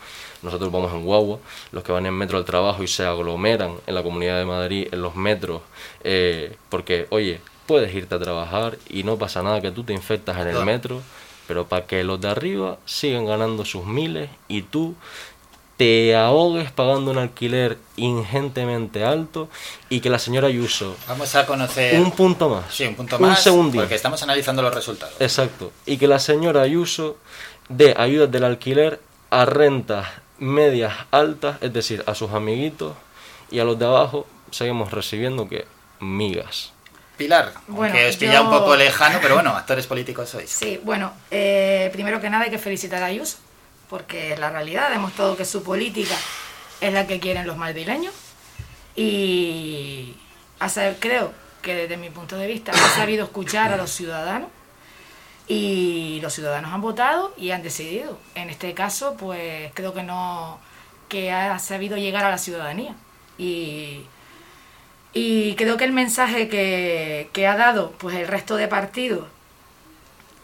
[0.43, 1.39] nosotros vamos en guagua,
[1.73, 4.89] los que van en metro al trabajo y se aglomeran en la Comunidad de Madrid,
[4.93, 5.63] en los metros,
[6.03, 10.39] eh, porque, oye, puedes irte a trabajar y no pasa nada que tú te infectas
[10.39, 11.01] en el metro,
[11.47, 14.95] pero para que los de arriba sigan ganando sus miles y tú
[15.85, 19.51] te ahogues pagando un alquiler ingentemente alto
[19.91, 20.97] y que la señora Ayuso...
[21.07, 22.01] Vamos a conocer...
[22.01, 22.73] Un punto más.
[22.75, 23.39] Sí, un punto más.
[23.39, 23.83] Un segundito.
[23.83, 25.15] Porque estamos analizando los resultados.
[25.21, 25.73] Exacto.
[25.85, 27.19] Y que la señora Ayuso
[27.69, 28.99] dé ayudas del alquiler
[29.29, 30.07] a rentas
[30.39, 32.95] medias altas, es decir, a sus amiguitos
[33.51, 35.67] y a los de abajo seguimos recibiendo que
[36.01, 36.73] migas.
[37.19, 40.49] Pilar, Bueno, que os pilla yo- un poco lejano, pero bueno, actores políticos sois.
[40.51, 43.37] Sí, bueno, eh, primero que nada hay que felicitar a Ayuso,
[43.89, 46.15] porque es la realidad, ha demostrado que su política
[46.81, 48.13] es la que quieren los madrileños
[48.97, 50.15] y
[50.61, 51.33] ha sab- creo
[51.63, 54.49] que desde mi punto de vista ha sabido escuchar a los ciudadanos.
[55.47, 58.19] Y los ciudadanos han votado y han decidido.
[58.35, 60.59] En este caso, pues creo que no
[61.09, 62.95] que ha sabido llegar a la ciudadanía.
[63.37, 64.07] Y
[65.13, 69.29] y creo que el mensaje que, que ha dado pues el resto de partidos,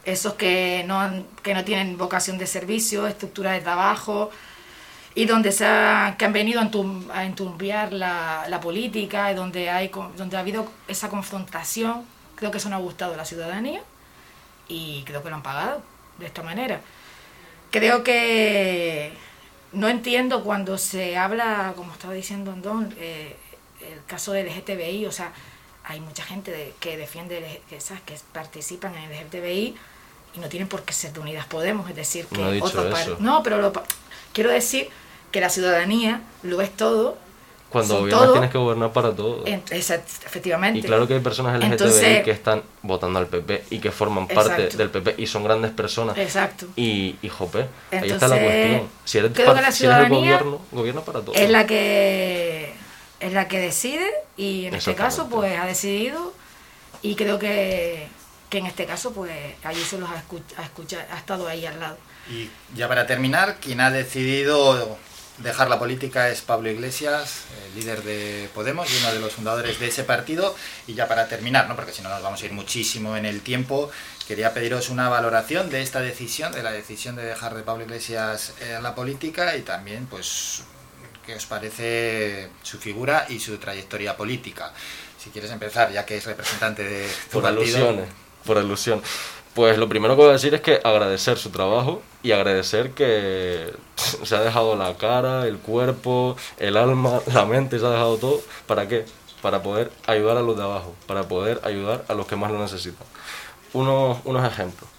[0.05, 4.31] esos que no, que no tienen vocación de servicio, estructura de trabajo,
[5.15, 10.37] y donde se ha- que han venido a, enturbiar la, la política, donde, hay, donde
[10.37, 12.05] ha habido esa confrontación,
[12.37, 13.83] creo que eso no ha gustado a la ciudadanía
[14.69, 15.83] y creo que lo han pagado
[16.19, 16.81] de esta manera.
[17.71, 19.13] Creo que
[19.73, 23.37] no entiendo cuando se habla, como estaba diciendo Andón, eh,
[23.81, 25.33] el caso del LGTBI, o sea,
[25.91, 28.03] hay mucha gente de- que defiende, que, ¿sabes?
[28.05, 29.75] que participan en el LGTBI
[30.35, 33.17] y no tienen por qué ser de Unidas Podemos, es decir, que No.
[33.19, 33.73] No, pero lo
[34.33, 34.89] quiero decir
[35.33, 37.19] que la ciudadanía lo es todo.
[37.71, 39.47] Cuando gobiernas todo, tienes que gobernar para todos.
[39.47, 40.81] efectivamente.
[40.81, 44.27] Y claro que hay personas LGTBI Entonces- que están votando al PP y que forman
[44.27, 46.17] parte del PP y son grandes personas.
[46.19, 46.67] Exacto.
[46.77, 48.89] Y, y jope, ahí está la cuestión.
[49.05, 51.37] Si eres, creo que la si eres el ciudadanía gobierno, gobierna para todos.
[51.37, 52.75] es la que
[53.21, 56.33] es la que decide y en este caso pues ha decidido
[57.03, 58.09] y creo que,
[58.49, 59.31] que en este caso pues
[59.65, 61.99] Ayuso los ha, escu- ha, escucha- ha estado ahí al lado.
[62.31, 64.99] Y ya para terminar, quien ha decidido
[65.39, 69.81] dejar la política es Pablo Iglesias, el líder de Podemos y uno de los fundadores
[69.81, 70.55] de ese partido.
[70.87, 71.77] Y ya para terminar, ¿no?
[71.77, 73.91] porque si no nos vamos a ir muchísimo en el tiempo,
[74.29, 78.53] quería pediros una valoración de esta decisión, de la decisión de dejar de Pablo Iglesias
[78.61, 80.63] eh, la política y también pues
[81.31, 84.73] qué os parece su figura y su trayectoria política.
[85.17, 87.63] Si quieres empezar, ya que es representante de tu por partido.
[87.63, 88.09] alusiones,
[88.45, 89.03] por alusión.
[89.55, 93.73] Pues lo primero que voy a decir es que agradecer su trabajo y agradecer que
[94.25, 98.41] se ha dejado la cara, el cuerpo, el alma, la mente, se ha dejado todo.
[98.67, 99.05] ¿Para qué?
[99.41, 102.59] Para poder ayudar a los de abajo, para poder ayudar a los que más lo
[102.59, 103.07] necesitan.
[103.73, 104.91] Unos, unos ejemplos.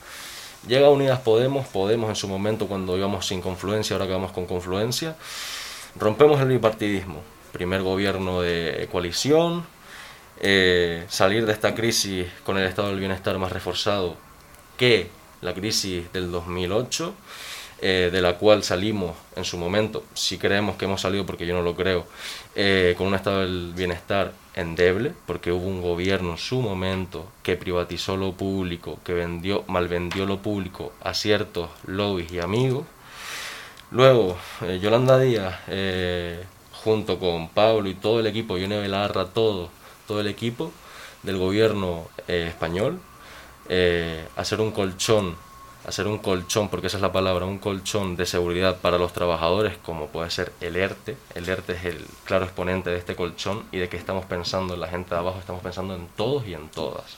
[0.66, 4.46] Llega Unidas Podemos, Podemos en su momento cuando íbamos sin confluencia, ahora que vamos con
[4.46, 5.18] confluencia.
[5.96, 7.22] Rompemos el bipartidismo.
[7.52, 9.66] Primer gobierno de coalición,
[10.40, 14.16] eh, salir de esta crisis con el estado del bienestar más reforzado
[14.78, 15.10] que
[15.42, 17.14] la crisis del 2008,
[17.82, 21.54] eh, de la cual salimos en su momento, si creemos que hemos salido, porque yo
[21.54, 22.08] no lo creo,
[22.56, 27.58] eh, con un estado del bienestar endeble, porque hubo un gobierno en su momento que
[27.58, 32.86] privatizó lo público, que vendió, malvendió lo público a ciertos lobbies y amigos.
[33.92, 39.70] Luego, eh, Yolanda Díaz, eh, junto con Pablo y todo el equipo, Yone Belarra, todo,
[40.08, 40.72] todo el equipo
[41.24, 43.02] del gobierno eh, español,
[44.38, 45.36] hacer un colchón,
[45.86, 49.78] hacer un colchón, porque esa es la palabra, un colchón de seguridad para los trabajadores,
[49.84, 51.18] como puede ser el ERTE.
[51.36, 54.80] El ERTE es el claro exponente de este colchón y de que estamos pensando en
[54.80, 57.18] la gente de abajo, estamos pensando en todos y en todas.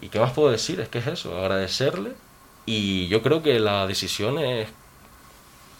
[0.00, 0.80] ¿Y qué más puedo decir?
[0.80, 2.12] Es que es eso, agradecerle
[2.64, 4.68] y yo creo que la decisión es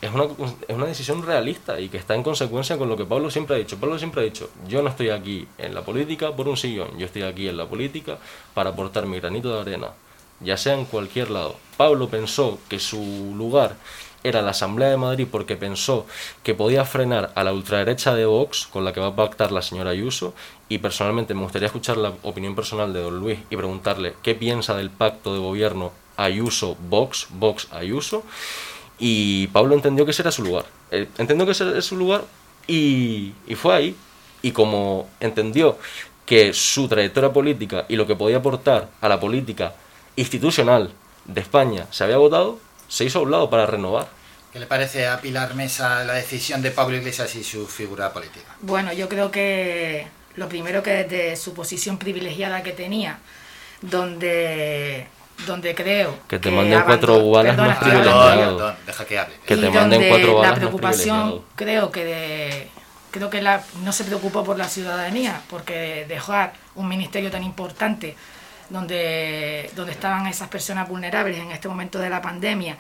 [0.01, 3.31] es una, es una decisión realista y que está en consecuencia con lo que Pablo
[3.31, 3.79] siempre ha dicho.
[3.79, 7.07] Pablo siempre ha dicho, yo no estoy aquí en la política por un sillón, yo
[7.07, 8.19] estoy aquí en la política
[8.55, 9.89] para aportar mi granito de arena
[10.41, 11.57] ya sea en cualquier lado.
[11.77, 13.77] Pablo pensó que su lugar
[14.25, 16.07] era la Asamblea de Madrid porque pensó
[16.43, 19.63] que podía frenar a la ultraderecha de Vox, con la que va a pactar la
[19.63, 20.35] señora Ayuso,
[20.69, 24.75] y personalmente me gustaría escuchar la opinión personal de don Luis y preguntarle qué piensa
[24.75, 28.25] del pacto de gobierno Ayuso-Vox, Vox-Ayuso,
[28.99, 30.65] y Pablo entendió que ese era su lugar.
[30.91, 32.25] Eh, entendió que ese era su lugar
[32.67, 33.97] y, y fue ahí.
[34.43, 35.79] Y como entendió
[36.25, 39.75] que su trayectoria política y lo que podía aportar a la política
[40.17, 40.91] institucional
[41.25, 42.59] de España se había votado,
[42.89, 44.09] se hizo a un lado para renovar.
[44.53, 48.57] ¿Qué le parece a Pilar Mesa la decisión de Pablo Iglesias y su figura política?
[48.61, 53.19] Bueno, yo creo que lo primero que desde su posición privilegiada que tenía,
[53.83, 55.09] donde
[55.47, 58.77] donde creo que te manden cuatro balas más privilegiado.
[58.87, 59.35] deja que hable.
[59.45, 62.71] Que te manden cuatro balas La preocupación creo que de
[63.11, 68.15] creo que la, no se preocupó por la ciudadanía, porque dejar un ministerio tan importante
[68.69, 72.77] donde, donde estaban esas personas vulnerables en este momento de la pandemia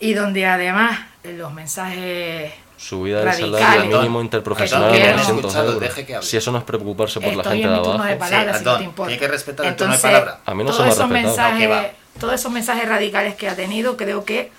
[0.00, 2.52] y donde además los mensajes
[2.82, 6.26] subida del salario mínimo interprofesional de 900 euros.
[6.26, 8.02] Si eso no es preocuparse por la gente de abajo.
[8.02, 10.40] De palabras, sí, si no que respetar el tono de palabra.
[10.44, 11.12] A mí no se me ha respetado.
[11.12, 11.70] Mensajes,
[12.18, 14.50] todos esos mensajes radicales que ha tenido, creo que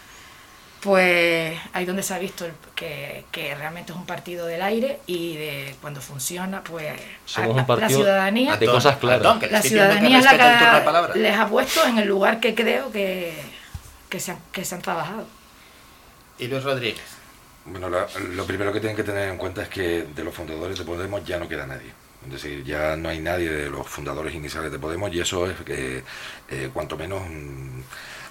[0.80, 2.46] pues ahí donde se ha visto
[2.76, 6.94] que, que, realmente es un partido del aire y de cuando funciona, pues
[7.24, 9.50] Somos un partido la ciudadanía de cosas claras.
[9.50, 13.34] la ciudadanía es la que les ha puesto en el lugar que creo que,
[14.10, 15.26] que, se, han, que se han trabajado.
[16.38, 17.13] Y Luis Rodríguez.
[17.66, 20.84] Bueno, lo primero que tienen que tener en cuenta es que de los fundadores de
[20.84, 21.94] Podemos ya no queda nadie.
[22.26, 25.60] Es decir, ya no hay nadie de los fundadores iniciales de Podemos y eso es
[25.62, 26.04] que,
[26.50, 27.82] eh, cuanto menos, mm,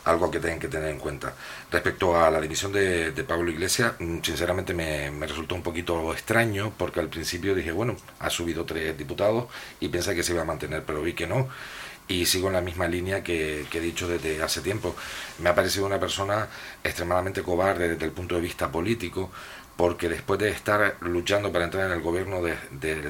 [0.04, 1.34] algo que tienen que tener en cuenta.
[1.70, 7.00] Respecto a la dimisión de, Pablo Iglesias, mm, sinceramente me, resultó un poquito extraño porque
[7.00, 9.46] al principio dije, bueno, ha subido tres diputados
[9.80, 11.48] y pensé que se iba a mantener, pero vi que no
[12.08, 14.94] y sigo en la misma línea que, he dicho desde hace tiempo.
[15.38, 16.48] Me ha parecido una persona
[16.82, 19.30] extremadamente cobarde desde el punto de vista político,
[19.76, 22.56] porque después de estar luchando para entrar en el gobierno de,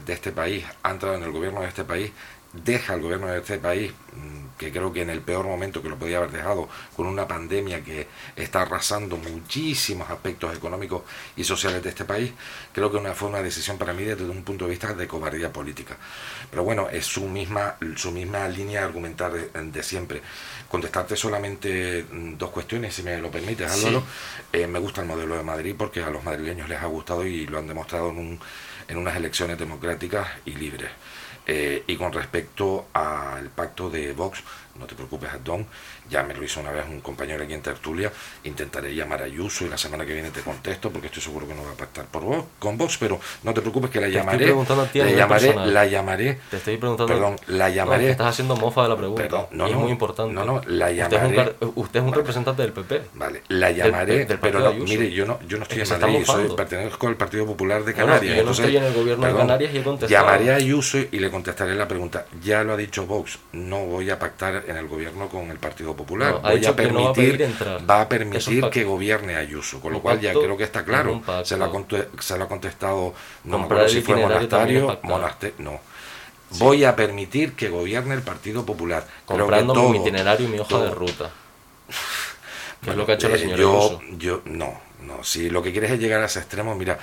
[0.00, 2.12] de este país, ha entrado en el gobierno de este país
[2.52, 5.88] deja al gobierno de este país, mm, que creo que en el peor momento que
[5.88, 8.06] lo podía haber dejado, con una pandemia que
[8.36, 11.02] está arrasando muchísimos aspectos económicos
[11.36, 12.32] y sociales de este país,
[12.72, 15.96] creo que fue una decisión para mí desde un punto de vista de cobardía política.
[16.50, 20.22] Pero bueno, es su misma, su misma línea de argumentar de, siempre.
[20.68, 24.04] Contestarte solamente mm, dos cuestiones, si me lo permites, Álvaro.
[24.52, 27.46] Eh, me gusta el modelo de Madrid porque a los madrileños les ha gustado y
[27.46, 28.38] lo han demostrado en,
[28.88, 30.90] en unas elecciones democráticas y libres.
[31.46, 34.42] Eh, y con respecto al pacto de Vox,
[34.78, 35.66] no te preocupes, Don,
[36.12, 38.12] ya me lo hizo una vez un compañero aquí en Tertulia,
[38.44, 41.54] intentaré llamar a Ayuso y la semana que viene te contesto porque estoy seguro que
[41.54, 44.54] no va a pactar por vos, con Vox, pero no te preocupes que la llamaré,
[44.94, 48.96] la llamaré, la llamaré, te estoy preguntando, perdón, la llamaré, estás haciendo mofa de la
[48.96, 53.02] pregunta, no, es muy importante, no, no, la llamaré, usted es un, representante del PP,
[53.14, 57.16] vale, la llamaré, pero mire, yo no, yo no estoy en Madrid, soy, pertenezco al
[57.16, 60.26] Partido Popular de Canarias, yo no estoy en el gobierno de Canarias y he contestado,
[60.26, 64.10] llamaré a Ayuso y le contestaré la pregunta, ya lo ha dicho Vox, no voy
[64.10, 66.01] a pactar en el gobierno con el Partido Popular.
[66.04, 67.54] Voy a permitir,
[67.88, 71.22] va a, permitir que gobierne Ayuso, con lo cual ya creo que está claro.
[71.44, 73.14] Se lo, ha, se lo ha contestado,
[73.44, 75.80] no me acuerdo si fue Monasterio, Monasterio, no.
[76.58, 79.06] Voy a permitir que gobierne el Partido Popular.
[79.24, 81.30] Comprando mi itinerario y mi hoja de ruta.
[82.86, 85.24] es lo que ha hecho la señora yo, yo, no, no.
[85.24, 86.98] Si lo que quieres es llegar a ese extremo, mira,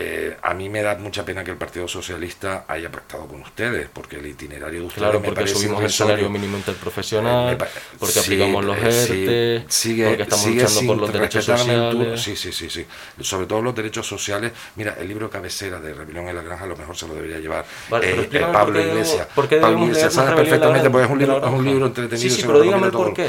[0.00, 3.88] eh, a mí me da mucha pena que el Partido Socialista haya pactado con ustedes,
[3.92, 7.58] porque el itinerario de ustedes claro, porque subimos el salario mínimo interprofesional,
[7.98, 12.22] porque aplicamos los ERTE, eh, sigue, porque estamos luchando por los derechos sociales.
[12.22, 12.86] sí, sí, sí, sí.
[13.20, 14.52] Sobre todo los derechos sociales.
[14.76, 17.40] Mira, el libro cabecera de Rebelión en la Granja a lo mejor se lo debería
[17.40, 17.64] llevar
[18.00, 19.26] eh, Pablo Iglesias.
[19.34, 22.30] ¿Por qué Pablo Iglesias sabe perfectamente, porque es un libro, es un libro entretenido.
[22.30, 23.28] Sí, sí, pero dígame por qué.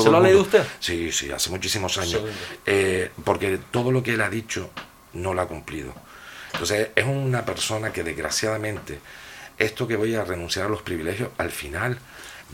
[0.00, 0.64] ¿Se lo ha leído usted?
[0.78, 2.22] Sí, sí, hace muchísimos años.
[3.24, 4.70] porque todo lo que él ha dicho
[5.14, 6.03] no lo ha cumplido.
[6.54, 9.00] Entonces es una persona que desgraciadamente
[9.58, 11.98] esto que voy a renunciar a los privilegios al final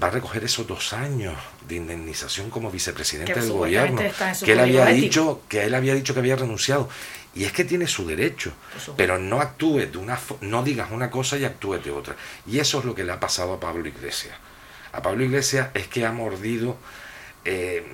[0.03, 1.35] va a recoger esos dos años
[1.69, 4.01] de indemnización como vicepresidente del gobierno
[4.43, 6.89] que él había dicho que él había dicho que había renunciado.
[7.35, 8.53] Y es que tiene su derecho
[8.97, 12.17] pero no actúe de una no digas una cosa y actúe de otra.
[12.47, 14.35] Y eso es lo que le ha pasado a Pablo Iglesias.
[14.93, 16.77] A Pablo Iglesias es que ha mordido
[17.45, 17.85] eh,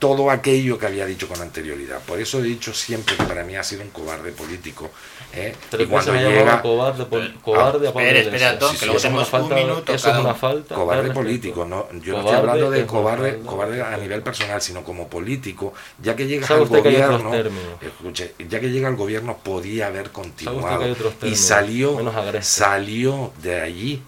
[0.00, 2.00] todo aquello que había dicho con anterioridad.
[2.00, 4.90] Por eso he dicho siempre que para mí ha sido un cobarde político.
[5.34, 5.54] ¿eh?
[5.78, 7.06] y cuando llega cobarde,
[7.42, 9.94] cobarde ah, espera, que lo tenemos un minuto.
[9.94, 10.74] Eso es una falta.
[10.74, 15.08] Cobarde político, no, yo no estoy hablando de cobarde, cobarde a nivel personal, sino como
[15.08, 17.32] político, ya que llega al gobierno,
[17.80, 22.00] escuche, ya que llega al gobierno podía haber continuado y salió,
[22.40, 24.02] salió de allí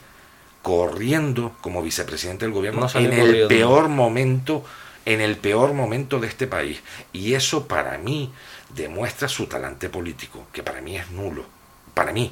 [0.62, 3.48] corriendo como vicepresidente del gobierno No en el corriendo.
[3.48, 4.64] peor momento
[5.08, 6.82] en el peor momento de este país
[7.14, 8.30] y eso para mí
[8.68, 11.46] demuestra su talante político que para mí es nulo
[11.94, 12.30] para mí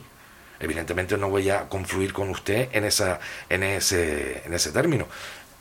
[0.61, 5.09] evidentemente no voy a confluir con usted en esa en ese en ese término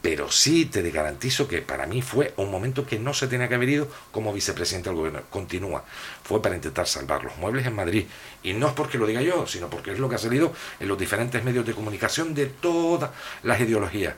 [0.02, 3.56] pero sí te garantizo que para mí fue un momento que no se tenía que
[3.56, 5.22] haber ido como vicepresidente del gobierno.
[5.32, 5.84] Continúa.
[6.24, 8.06] Fue para intentar salvar los muebles en Madrid.
[8.44, 10.90] Y no es porque lo diga yo, sino porque es lo que ha salido en
[10.90, 13.10] los diferentes medios de comunicación de todas
[13.42, 14.14] las ideologías.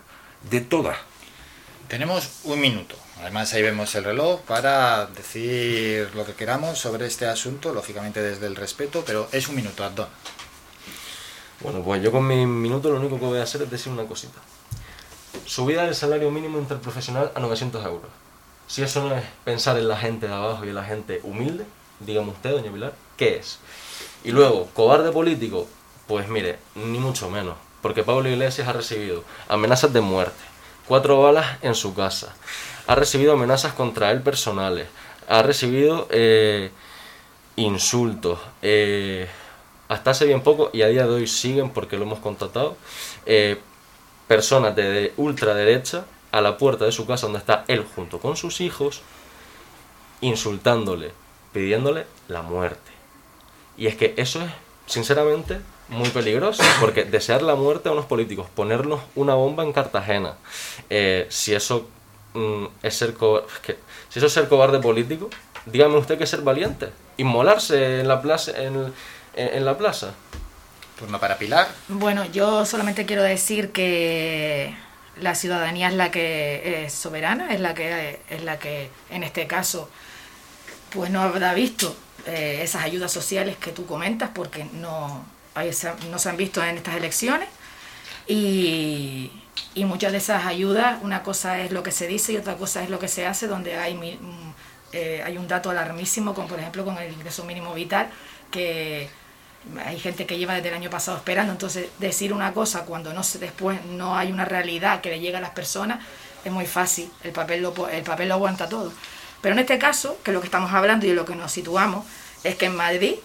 [0.52, 0.98] De todas.
[1.88, 2.96] Tenemos un minuto.
[3.22, 8.46] Además ahí vemos el reloj para decir lo que queramos sobre este asunto, lógicamente desde
[8.46, 10.08] el respeto, pero es un minuto, Antón.
[11.62, 14.04] Bueno, pues yo con mi minuto lo único que voy a hacer es decir una
[14.04, 14.38] cosita.
[15.46, 18.12] Subida del salario mínimo interprofesional a 900 euros.
[18.68, 21.66] Si eso no es pensar en la gente de abajo y en la gente humilde,
[22.02, 23.60] dígame usted, doña Pilar, ¿qué es?
[24.26, 25.70] Y luego, cobarde político,
[26.06, 30.44] pues mire, ni mucho menos, porque Pablo Iglesias ha recibido amenazas de muerte,
[30.88, 32.36] cuatro balas en su casa,
[32.88, 34.88] ha recibido amenazas contra él personales,
[35.28, 36.72] ha recibido eh,
[37.56, 39.28] insultos, eh,
[39.90, 42.78] hasta hace bien poco y a día de hoy siguen porque lo hemos contratado,
[43.26, 43.60] eh,
[44.28, 48.36] personas de, de ultraderecha a la puerta de su casa donde está él junto con
[48.38, 49.02] sus hijos,
[50.22, 51.12] insultándole,
[51.54, 52.92] pidiéndole la muerte.
[53.78, 54.52] Y es que eso es,
[54.86, 55.60] sinceramente,
[55.90, 60.34] muy peligroso, porque desear la muerte a unos políticos, ponernos una bomba en Cartagena,
[60.90, 61.88] eh, si eso
[62.34, 63.78] mm, es ser co- es que,
[64.10, 65.30] si eso es ser cobarde político,
[65.66, 68.94] dígame usted que es ser valiente, inmolarse en la plaza, en,
[69.36, 70.14] en- en la plaza.
[71.00, 71.68] Turno para Pilar.
[71.90, 74.76] Bueno, yo solamente quiero decir que
[75.22, 79.46] la ciudadanía es la que es soberana, es la que es la que en este
[79.48, 79.90] caso
[80.92, 85.24] pues no habrá visto eh, esas ayudas sociales que tú comentas porque no
[86.10, 87.50] no se han visto en estas elecciones.
[88.28, 89.32] Y,
[89.86, 92.90] muchas de esas ayudas una cosa es lo que se dice y otra cosa es
[92.90, 94.54] lo que se hace donde mm,
[94.92, 98.10] eh, hay un dato alarmísimo como por ejemplo con el ingreso mínimo vital
[98.50, 99.08] que
[99.86, 103.24] hay gente que lleva desde el año pasado esperando, entonces decir una cosa cuando no
[103.24, 106.00] se, después no hay una realidad que le llega a las personas
[106.44, 108.92] es muy fácil, el papel lo, el papel lo aguanta todo.
[109.42, 112.06] Pero en este caso, que lo que estamos hablando y lo que nos situamos
[112.44, 113.16] es que en Madrid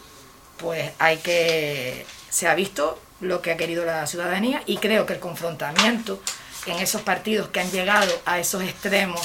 [0.58, 5.12] pues hay que se ha visto lo que ha querido la ciudadanía y creo que
[5.12, 6.20] el confrontamiento
[6.66, 9.20] en esos partidos que han llegado a esos extremos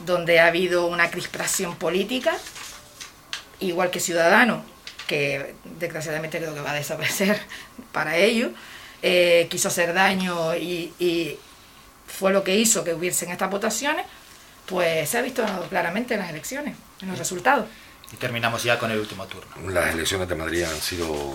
[0.00, 2.36] donde ha habido una crispación política
[3.60, 4.64] igual que Ciudadano,
[5.06, 7.40] que desgraciadamente creo que va a desaparecer
[7.92, 8.52] para ellos,
[9.00, 11.38] eh, quiso hacer daño y, y
[12.06, 14.04] fue lo que hizo que hubiesen estas votaciones,
[14.66, 17.66] pues se ha visto claramente en las elecciones, en los resultados.
[18.12, 19.70] Y terminamos ya con el último turno.
[19.70, 21.34] Las elecciones de Madrid han sido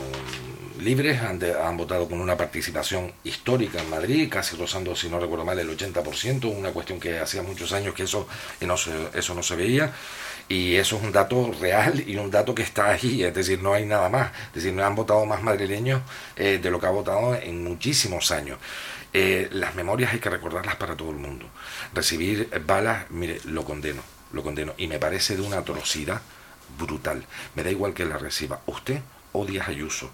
[0.81, 5.59] libres, han, votado con una participación histórica en Madrid, casi rozando, si no recuerdo mal,
[5.59, 8.27] el 80%, una cuestión que hacía muchos años que eso,
[8.61, 9.91] no se, eso no se veía.
[10.49, 13.73] Y eso es un dato real y un dato que está ahí, es decir, no
[13.73, 14.31] hay nada más.
[14.47, 16.01] Es decir, no han votado más madrileños
[16.38, 18.57] eh, de lo que ha votado en muchísimos años.
[19.14, 21.47] Eh, las memorias hay que recordarlas para todo el mundo.
[21.93, 24.73] Recibir balas, mire, lo condeno, lo condeno.
[24.77, 26.22] Y me parece de una atrocidad
[26.77, 27.25] brutal.
[27.56, 29.01] Me da igual que la reciba usted
[29.33, 30.09] o Díaz Ayuso.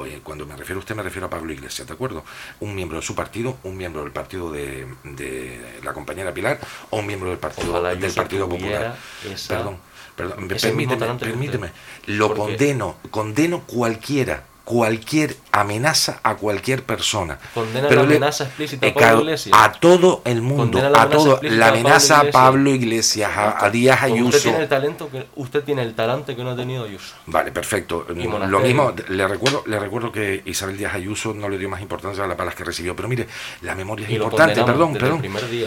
[0.00, 2.24] Oye, cuando me refiero a usted me refiero a Pablo Iglesias, ¿de acuerdo?
[2.60, 6.58] Un miembro de su partido, un miembro del partido de, de la compañera Pilar
[6.90, 8.96] o un miembro del partido Ojalá del Partido Popular.
[9.32, 9.78] esa- Perdón,
[10.16, 11.72] perdón, permíteme, permíteme.
[12.06, 17.40] Lo condeno, condeno cualquiera, cualquier amenaza a cualquier persona.
[17.52, 19.58] Condena Pero la le- amenaza explícita a Pablo claro, Iglesias.
[19.60, 22.32] a todo el mundo, a amenaza todo, la a Pablo amenaza a Iglesias.
[22.32, 24.28] Pablo Iglesias, a, a Díaz Ayuso.
[24.36, 27.14] Usted tiene el talento que usted tiene el talante que no ha tenido Ayuso.
[27.26, 28.06] Vale, perfecto.
[28.14, 28.60] Y Lo Monasterio.
[28.66, 32.28] mismo, le recuerdo, le recuerdo que Isabel Díaz Ayuso no le dio más importancia a
[32.28, 32.94] las balas que recibió.
[32.94, 33.26] Pero mire,
[33.62, 35.22] la memoria es Y importante, perdón, perdón.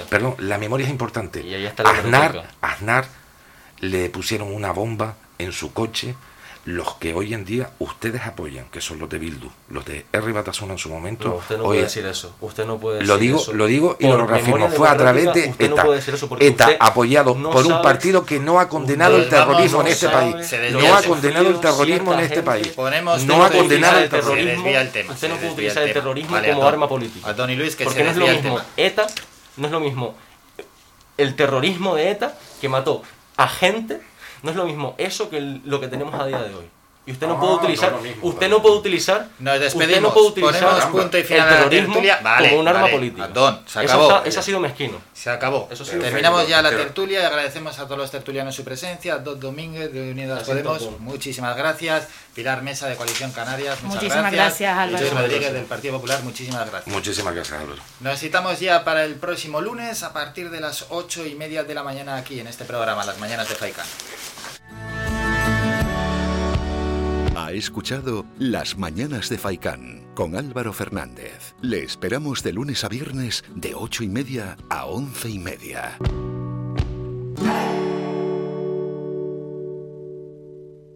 [0.10, 1.42] Perdón, la memoria es importante.
[1.46, 2.44] Y ahí está la Aznar.
[2.62, 3.06] Aznar
[3.82, 6.16] le pusieron una bomba en su coche.
[6.66, 10.32] Los que hoy en día ustedes apoyan, que son los de Bildu, los de R.
[10.32, 11.28] Batasuna en su momento.
[11.28, 12.34] No, usted no puede decir eso.
[12.40, 13.54] Usted no puede lo decir digo, eso.
[13.54, 14.70] lo digo y Por lo reafirmo.
[14.70, 15.84] Fue a través de usted no ETA.
[15.84, 19.18] puede decir eso porque ETA usted apoyado no por un partido que no ha condenado
[19.18, 20.54] el terrorismo en este sabe, país.
[20.72, 21.08] No ha tema.
[21.10, 22.78] condenado el terrorismo en este país.
[23.26, 24.70] No ha condenado el terrorismo.
[25.10, 27.34] Usted no puede utilizar el terrorismo como arma política.
[27.48, 28.60] Luis, que Porque no es lo mismo.
[28.78, 29.08] ETA,
[29.58, 30.16] no es lo mismo
[31.18, 33.04] el terrorismo de ETA que mató
[33.38, 34.02] a gente,
[34.44, 36.70] no es lo mismo eso que el- lo que tenemos a día de hoy.
[37.06, 40.02] Y usted no, No, puede utilizar, mismo, usted no puede utilizar, Nos usted despedimos.
[40.04, 42.02] no puede utilizar Ponemos punto y final el la terrorismo.
[42.24, 43.24] Vale, como un arma vale, política.
[43.26, 44.08] Andón, se Eso acabó.
[44.16, 45.02] está- eso ha sido mezquino.
[45.14, 45.68] Se acabó.
[45.70, 45.98] Eso sí.
[46.00, 49.18] Terminamos ya la Pero- tertulia y agradecemos a todos los tertulianos su presencia.
[49.18, 52.08] Dos Domínguez de Unidas Podemos, muchísimas gracias.
[52.34, 54.78] Pilar Mesa de Coalición Canarias, muchas Muchísimas gracias.
[54.78, 55.28] gracias, Álvaro.
[55.28, 56.88] Rodríguez del Partido Popular, muchísimas gracias.
[56.88, 57.82] Muchísimas gracias, Álvaro.
[58.00, 61.74] Nos citamos ya para el próximo lunes a partir de las ocho y media de
[61.74, 63.86] la mañana aquí en este programa, Las Mañanas de Faikan.
[67.58, 71.56] escuchado Las Mañanas de Faicán con Álvaro Fernández.
[71.62, 75.98] Le esperamos de lunes a viernes de 8 y media a 11 y media.